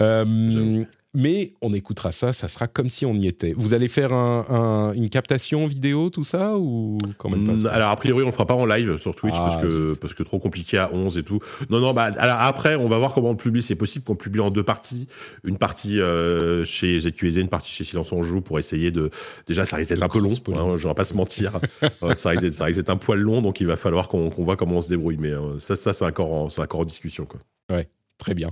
Euh, 0.00 0.84
mais 1.16 1.52
on 1.62 1.72
écoutera 1.72 2.10
ça, 2.10 2.32
ça 2.32 2.48
sera 2.48 2.66
comme 2.66 2.90
si 2.90 3.06
on 3.06 3.14
y 3.14 3.28
était. 3.28 3.52
Vous 3.56 3.72
allez 3.72 3.86
faire 3.86 4.12
un- 4.12 4.44
un- 4.50 4.92
une 4.94 5.08
captation 5.08 5.68
vidéo, 5.68 6.10
tout 6.10 6.24
ça, 6.24 6.56
ou 6.58 6.98
Mm, 7.62 7.66
Alors, 7.68 7.90
a 7.90 7.94
priori, 7.96 8.24
on 8.24 8.26
le 8.26 8.32
fera 8.32 8.46
pas 8.46 8.54
en 8.54 8.66
live 8.66 8.98
sur 8.98 9.14
Twitch 9.14 9.36
Ah, 9.38 9.44
parce, 9.48 9.62
que, 9.62 9.94
parce 9.94 10.14
que 10.14 10.24
trop 10.24 10.40
compliqué 10.40 10.76
à 10.76 10.92
11 10.92 11.16
et 11.16 11.22
tout. 11.22 11.38
Non, 11.70 11.78
non, 11.78 11.92
bah, 11.94 12.10
alors 12.16 12.38
après, 12.40 12.74
on 12.74 12.88
va 12.88 12.98
voir 12.98 13.14
comment 13.14 13.30
on 13.30 13.36
publie. 13.36 13.62
C'est 13.62 13.76
possible 13.76 14.04
qu'on 14.04 14.16
publie 14.16 14.40
en 14.40 14.50
deux 14.50 14.64
parties. 14.64 15.06
Une 15.44 15.56
partie 15.56 16.00
euh, 16.00 16.64
chez 16.64 16.98
ZQSD, 16.98 17.40
une 17.42 17.48
partie 17.48 17.70
chez 17.70 17.84
Silence 17.84 18.10
on 18.10 18.22
Joue 18.22 18.40
pour 18.40 18.58
essayer 18.58 18.90
de. 18.90 19.10
Déjà, 19.46 19.66
ça 19.66 19.76
risque 19.76 19.90
d'être 19.90 20.02
un 20.02 20.08
peu 20.08 20.18
long. 20.18 20.30
hein, 20.58 20.74
je 20.76 20.88
vais 20.88 20.94
pas 20.94 21.04
se 21.04 21.14
mentir. 21.14 21.60
Ouais, 22.02 22.16
ça, 22.16 22.30
risque 22.30 22.42
d'être, 22.42 22.90
un 22.90 22.96
poil 22.96 23.20
long, 23.20 23.40
donc 23.40 23.60
il 23.60 23.68
va 23.68 23.76
falloir 23.76 24.08
qu'on, 24.08 24.30
qu'on 24.30 24.42
voit 24.42 24.56
comment 24.56 24.78
on 24.78 24.82
se 24.82 24.88
débrouille. 24.88 25.16
Mais 25.20 25.30
euh, 25.30 25.60
ça, 25.60 25.76
ça 25.76 25.92
c'est, 25.92 26.04
encore 26.04 26.32
en, 26.32 26.48
c'est 26.50 26.60
encore 26.60 26.80
en 26.80 26.84
discussion. 26.84 27.24
Quoi. 27.24 27.38
Très 28.18 28.34
bien. 28.34 28.48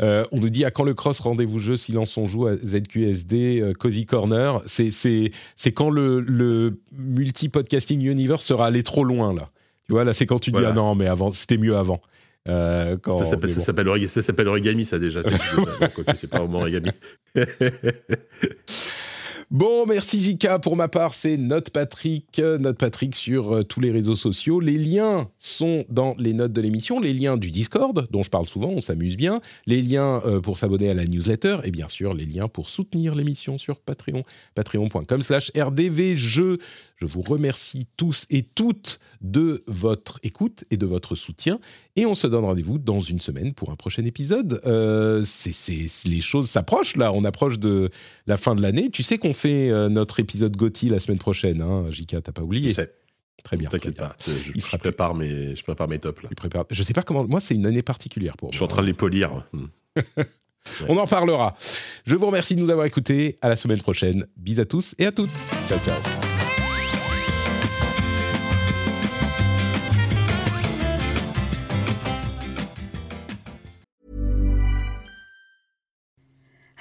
Euh, 0.00 0.24
on 0.30 0.38
nous 0.38 0.48
dit 0.48 0.64
à 0.64 0.70
quand 0.70 0.84
le 0.84 0.94
cross 0.94 1.18
rendez-vous 1.20 1.58
jeu 1.58 1.76
Silence 1.76 2.16
on 2.16 2.26
joue 2.26 2.46
à 2.46 2.56
ZQSD 2.56 3.60
euh, 3.60 3.72
Cozy 3.72 4.06
Corner? 4.06 4.62
C'est 4.66 4.90
c'est 4.92 5.32
c'est 5.56 5.72
quand 5.72 5.90
le, 5.90 6.20
le 6.20 6.80
multi 6.92 7.48
podcasting 7.48 8.00
universe 8.06 8.44
sera 8.44 8.66
allé 8.66 8.82
trop 8.84 9.02
loin 9.02 9.34
là. 9.34 9.50
Tu 9.86 9.92
vois 9.92 10.04
là 10.04 10.12
c'est 10.14 10.26
quand 10.26 10.38
tu 10.38 10.52
dis 10.52 10.64
ah 10.64 10.72
non 10.72 10.94
mais 10.94 11.08
avant 11.08 11.32
c'était 11.32 11.58
mieux 11.58 11.76
avant. 11.76 12.00
Euh, 12.48 12.96
quand, 13.00 13.18
ça, 13.18 13.26
s'appelle, 13.26 13.54
bon. 14.44 14.50
origami, 14.50 14.84
ça 14.84 14.98
déjà. 14.98 15.22
C'est 16.16 16.26
pas 16.30 16.40
vraiment 16.40 16.58
origami. 16.58 16.90
Bon, 19.52 19.84
merci 19.84 20.18
Jika. 20.18 20.58
Pour 20.58 20.76
ma 20.76 20.88
part, 20.88 21.12
c'est 21.12 21.36
Note 21.36 21.68
Patrick. 21.68 22.38
euh, 22.38 22.56
Note 22.56 22.78
Patrick 22.78 23.14
sur 23.14 23.52
euh, 23.52 23.62
tous 23.62 23.80
les 23.80 23.90
réseaux 23.90 24.16
sociaux. 24.16 24.60
Les 24.60 24.78
liens 24.78 25.28
sont 25.38 25.84
dans 25.90 26.14
les 26.18 26.32
notes 26.32 26.54
de 26.54 26.60
l'émission. 26.62 26.98
Les 27.00 27.12
liens 27.12 27.36
du 27.36 27.50
Discord, 27.50 28.08
dont 28.10 28.22
je 28.22 28.30
parle 28.30 28.48
souvent, 28.48 28.70
on 28.70 28.80
s'amuse 28.80 29.18
bien. 29.18 29.42
Les 29.66 29.82
liens 29.82 30.22
euh, 30.24 30.40
pour 30.40 30.56
s'abonner 30.56 30.88
à 30.88 30.94
la 30.94 31.04
newsletter. 31.04 31.58
Et 31.64 31.70
bien 31.70 31.88
sûr, 31.88 32.14
les 32.14 32.24
liens 32.24 32.48
pour 32.48 32.70
soutenir 32.70 33.14
l'émission 33.14 33.58
sur 33.58 33.78
Patreon. 33.78 34.24
Patreon.com 34.54 35.20
slash 35.20 35.52
rdvjeux. 35.54 36.56
Je 37.06 37.14
vous 37.14 37.22
remercie 37.22 37.86
tous 37.96 38.26
et 38.30 38.42
toutes 38.42 39.00
de 39.20 39.62
votre 39.66 40.18
écoute 40.22 40.64
et 40.70 40.76
de 40.76 40.86
votre 40.86 41.14
soutien. 41.14 41.58
Et 41.96 42.06
on 42.06 42.14
se 42.14 42.26
donne 42.26 42.44
rendez-vous 42.44 42.78
dans 42.78 43.00
une 43.00 43.20
semaine 43.20 43.54
pour 43.54 43.70
un 43.70 43.76
prochain 43.76 44.04
épisode. 44.04 44.60
Euh, 44.66 45.22
c'est, 45.24 45.52
c'est- 45.52 45.88
les 46.08 46.20
choses 46.20 46.48
s'approchent 46.48 46.96
là. 46.96 47.12
On 47.12 47.24
approche 47.24 47.58
de 47.58 47.90
la 48.26 48.36
fin 48.36 48.54
de 48.54 48.62
l'année. 48.62 48.90
Tu 48.90 49.02
sais 49.02 49.18
qu'on 49.18 49.34
fait 49.34 49.70
euh, 49.70 49.88
notre 49.88 50.20
épisode 50.20 50.56
Gotti 50.56 50.88
la 50.88 51.00
semaine 51.00 51.18
prochaine, 51.18 51.60
hein, 51.62 51.86
Jika, 51.90 52.20
t'as 52.20 52.32
pas 52.32 52.42
Je 52.42 52.46
oublié 52.46 52.72
sais, 52.72 52.92
Très 53.44 53.56
bien. 53.56 53.68
t'inquiète 53.68 53.96
pas. 53.96 54.14
Je, 54.24 54.30
je- 54.32 54.52
Il 54.54 54.60
je 54.60 54.66
sera 54.66 54.78
prépare 54.78 55.14
mes, 55.14 55.56
je 55.56 55.62
prépare 55.64 55.88
mes 55.88 55.98
tops 55.98 56.22
là. 56.22 56.28
Tu 56.28 56.34
prépares- 56.36 56.66
Je 56.70 56.82
sais 56.82 56.92
pas 56.92 57.02
comment. 57.02 57.24
Moi, 57.26 57.40
c'est 57.40 57.54
une 57.54 57.66
année 57.66 57.82
particulière 57.82 58.36
pour 58.36 58.52
Je 58.52 58.56
suis 58.56 58.64
en 58.64 58.66
moi. 58.68 58.74
train 58.74 58.82
de 58.82 58.86
les 58.88 58.94
polir. 58.94 59.44
Mm. 59.52 60.22
On 60.88 60.96
en 60.96 61.08
parlera. 61.08 61.54
Je 62.06 62.14
vous 62.14 62.26
remercie 62.26 62.54
de 62.54 62.60
nous 62.60 62.70
avoir 62.70 62.86
écoutés. 62.86 63.36
À 63.42 63.48
la 63.48 63.56
semaine 63.56 63.82
prochaine. 63.82 64.26
Bis 64.36 64.60
à 64.60 64.64
tous 64.64 64.94
et 64.96 65.06
à 65.06 65.10
toutes. 65.10 65.28
Ciao, 65.68 65.78
ciao. 65.80 66.21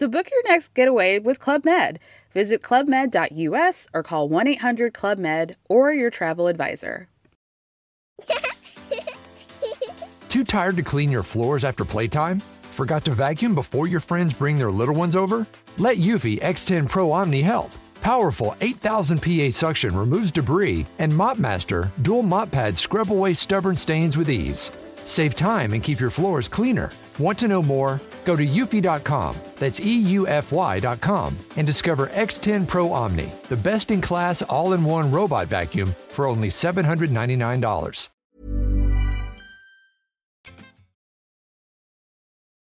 So 0.00 0.08
book 0.08 0.30
your 0.30 0.42
next 0.50 0.72
getaway 0.72 1.18
with 1.18 1.40
Club 1.40 1.62
Med. 1.62 1.98
Visit 2.32 2.62
clubmed.us 2.62 3.86
or 3.92 4.02
call 4.02 4.30
1 4.30 4.46
800 4.46 4.94
Club 4.94 5.18
Med 5.18 5.56
or 5.68 5.92
your 5.92 6.08
travel 6.08 6.46
advisor. 6.46 7.06
Too 10.30 10.42
tired 10.42 10.76
to 10.76 10.82
clean 10.82 11.12
your 11.12 11.22
floors 11.22 11.64
after 11.64 11.84
playtime? 11.84 12.40
Forgot 12.70 13.04
to 13.04 13.12
vacuum 13.12 13.54
before 13.54 13.86
your 13.86 14.00
friends 14.00 14.32
bring 14.32 14.56
their 14.56 14.70
little 14.70 14.94
ones 14.94 15.14
over? 15.14 15.46
Let 15.76 15.98
Eufy 15.98 16.40
X10 16.40 16.88
Pro 16.88 17.12
Omni 17.12 17.42
help. 17.42 17.70
Powerful 18.00 18.56
8000 18.62 19.20
PA 19.20 19.50
suction 19.50 19.94
removes 19.94 20.30
debris, 20.32 20.86
and 20.98 21.12
MopMaster 21.12 21.90
dual 22.00 22.22
mop 22.22 22.50
pads 22.50 22.80
scrub 22.80 23.12
away 23.12 23.34
stubborn 23.34 23.76
stains 23.76 24.16
with 24.16 24.30
ease. 24.30 24.70
Save 25.04 25.34
time 25.34 25.74
and 25.74 25.84
keep 25.84 26.00
your 26.00 26.08
floors 26.08 26.48
cleaner. 26.48 26.90
Want 27.18 27.38
to 27.40 27.48
know 27.48 27.62
more? 27.62 28.00
Go 28.24 28.36
to 28.36 28.46
eufy.com, 28.46 29.36
that's 29.56 29.80
EUFY.com, 29.80 31.36
and 31.56 31.66
discover 31.66 32.06
X10 32.08 32.66
Pro 32.66 32.92
Omni, 32.92 33.32
the 33.48 33.56
best 33.56 33.90
in 33.90 34.00
class 34.00 34.42
all 34.42 34.72
in 34.72 34.84
one 34.84 35.10
robot 35.10 35.48
vacuum 35.48 35.94
for 36.08 36.26
only 36.26 36.48
$799. 36.48 38.10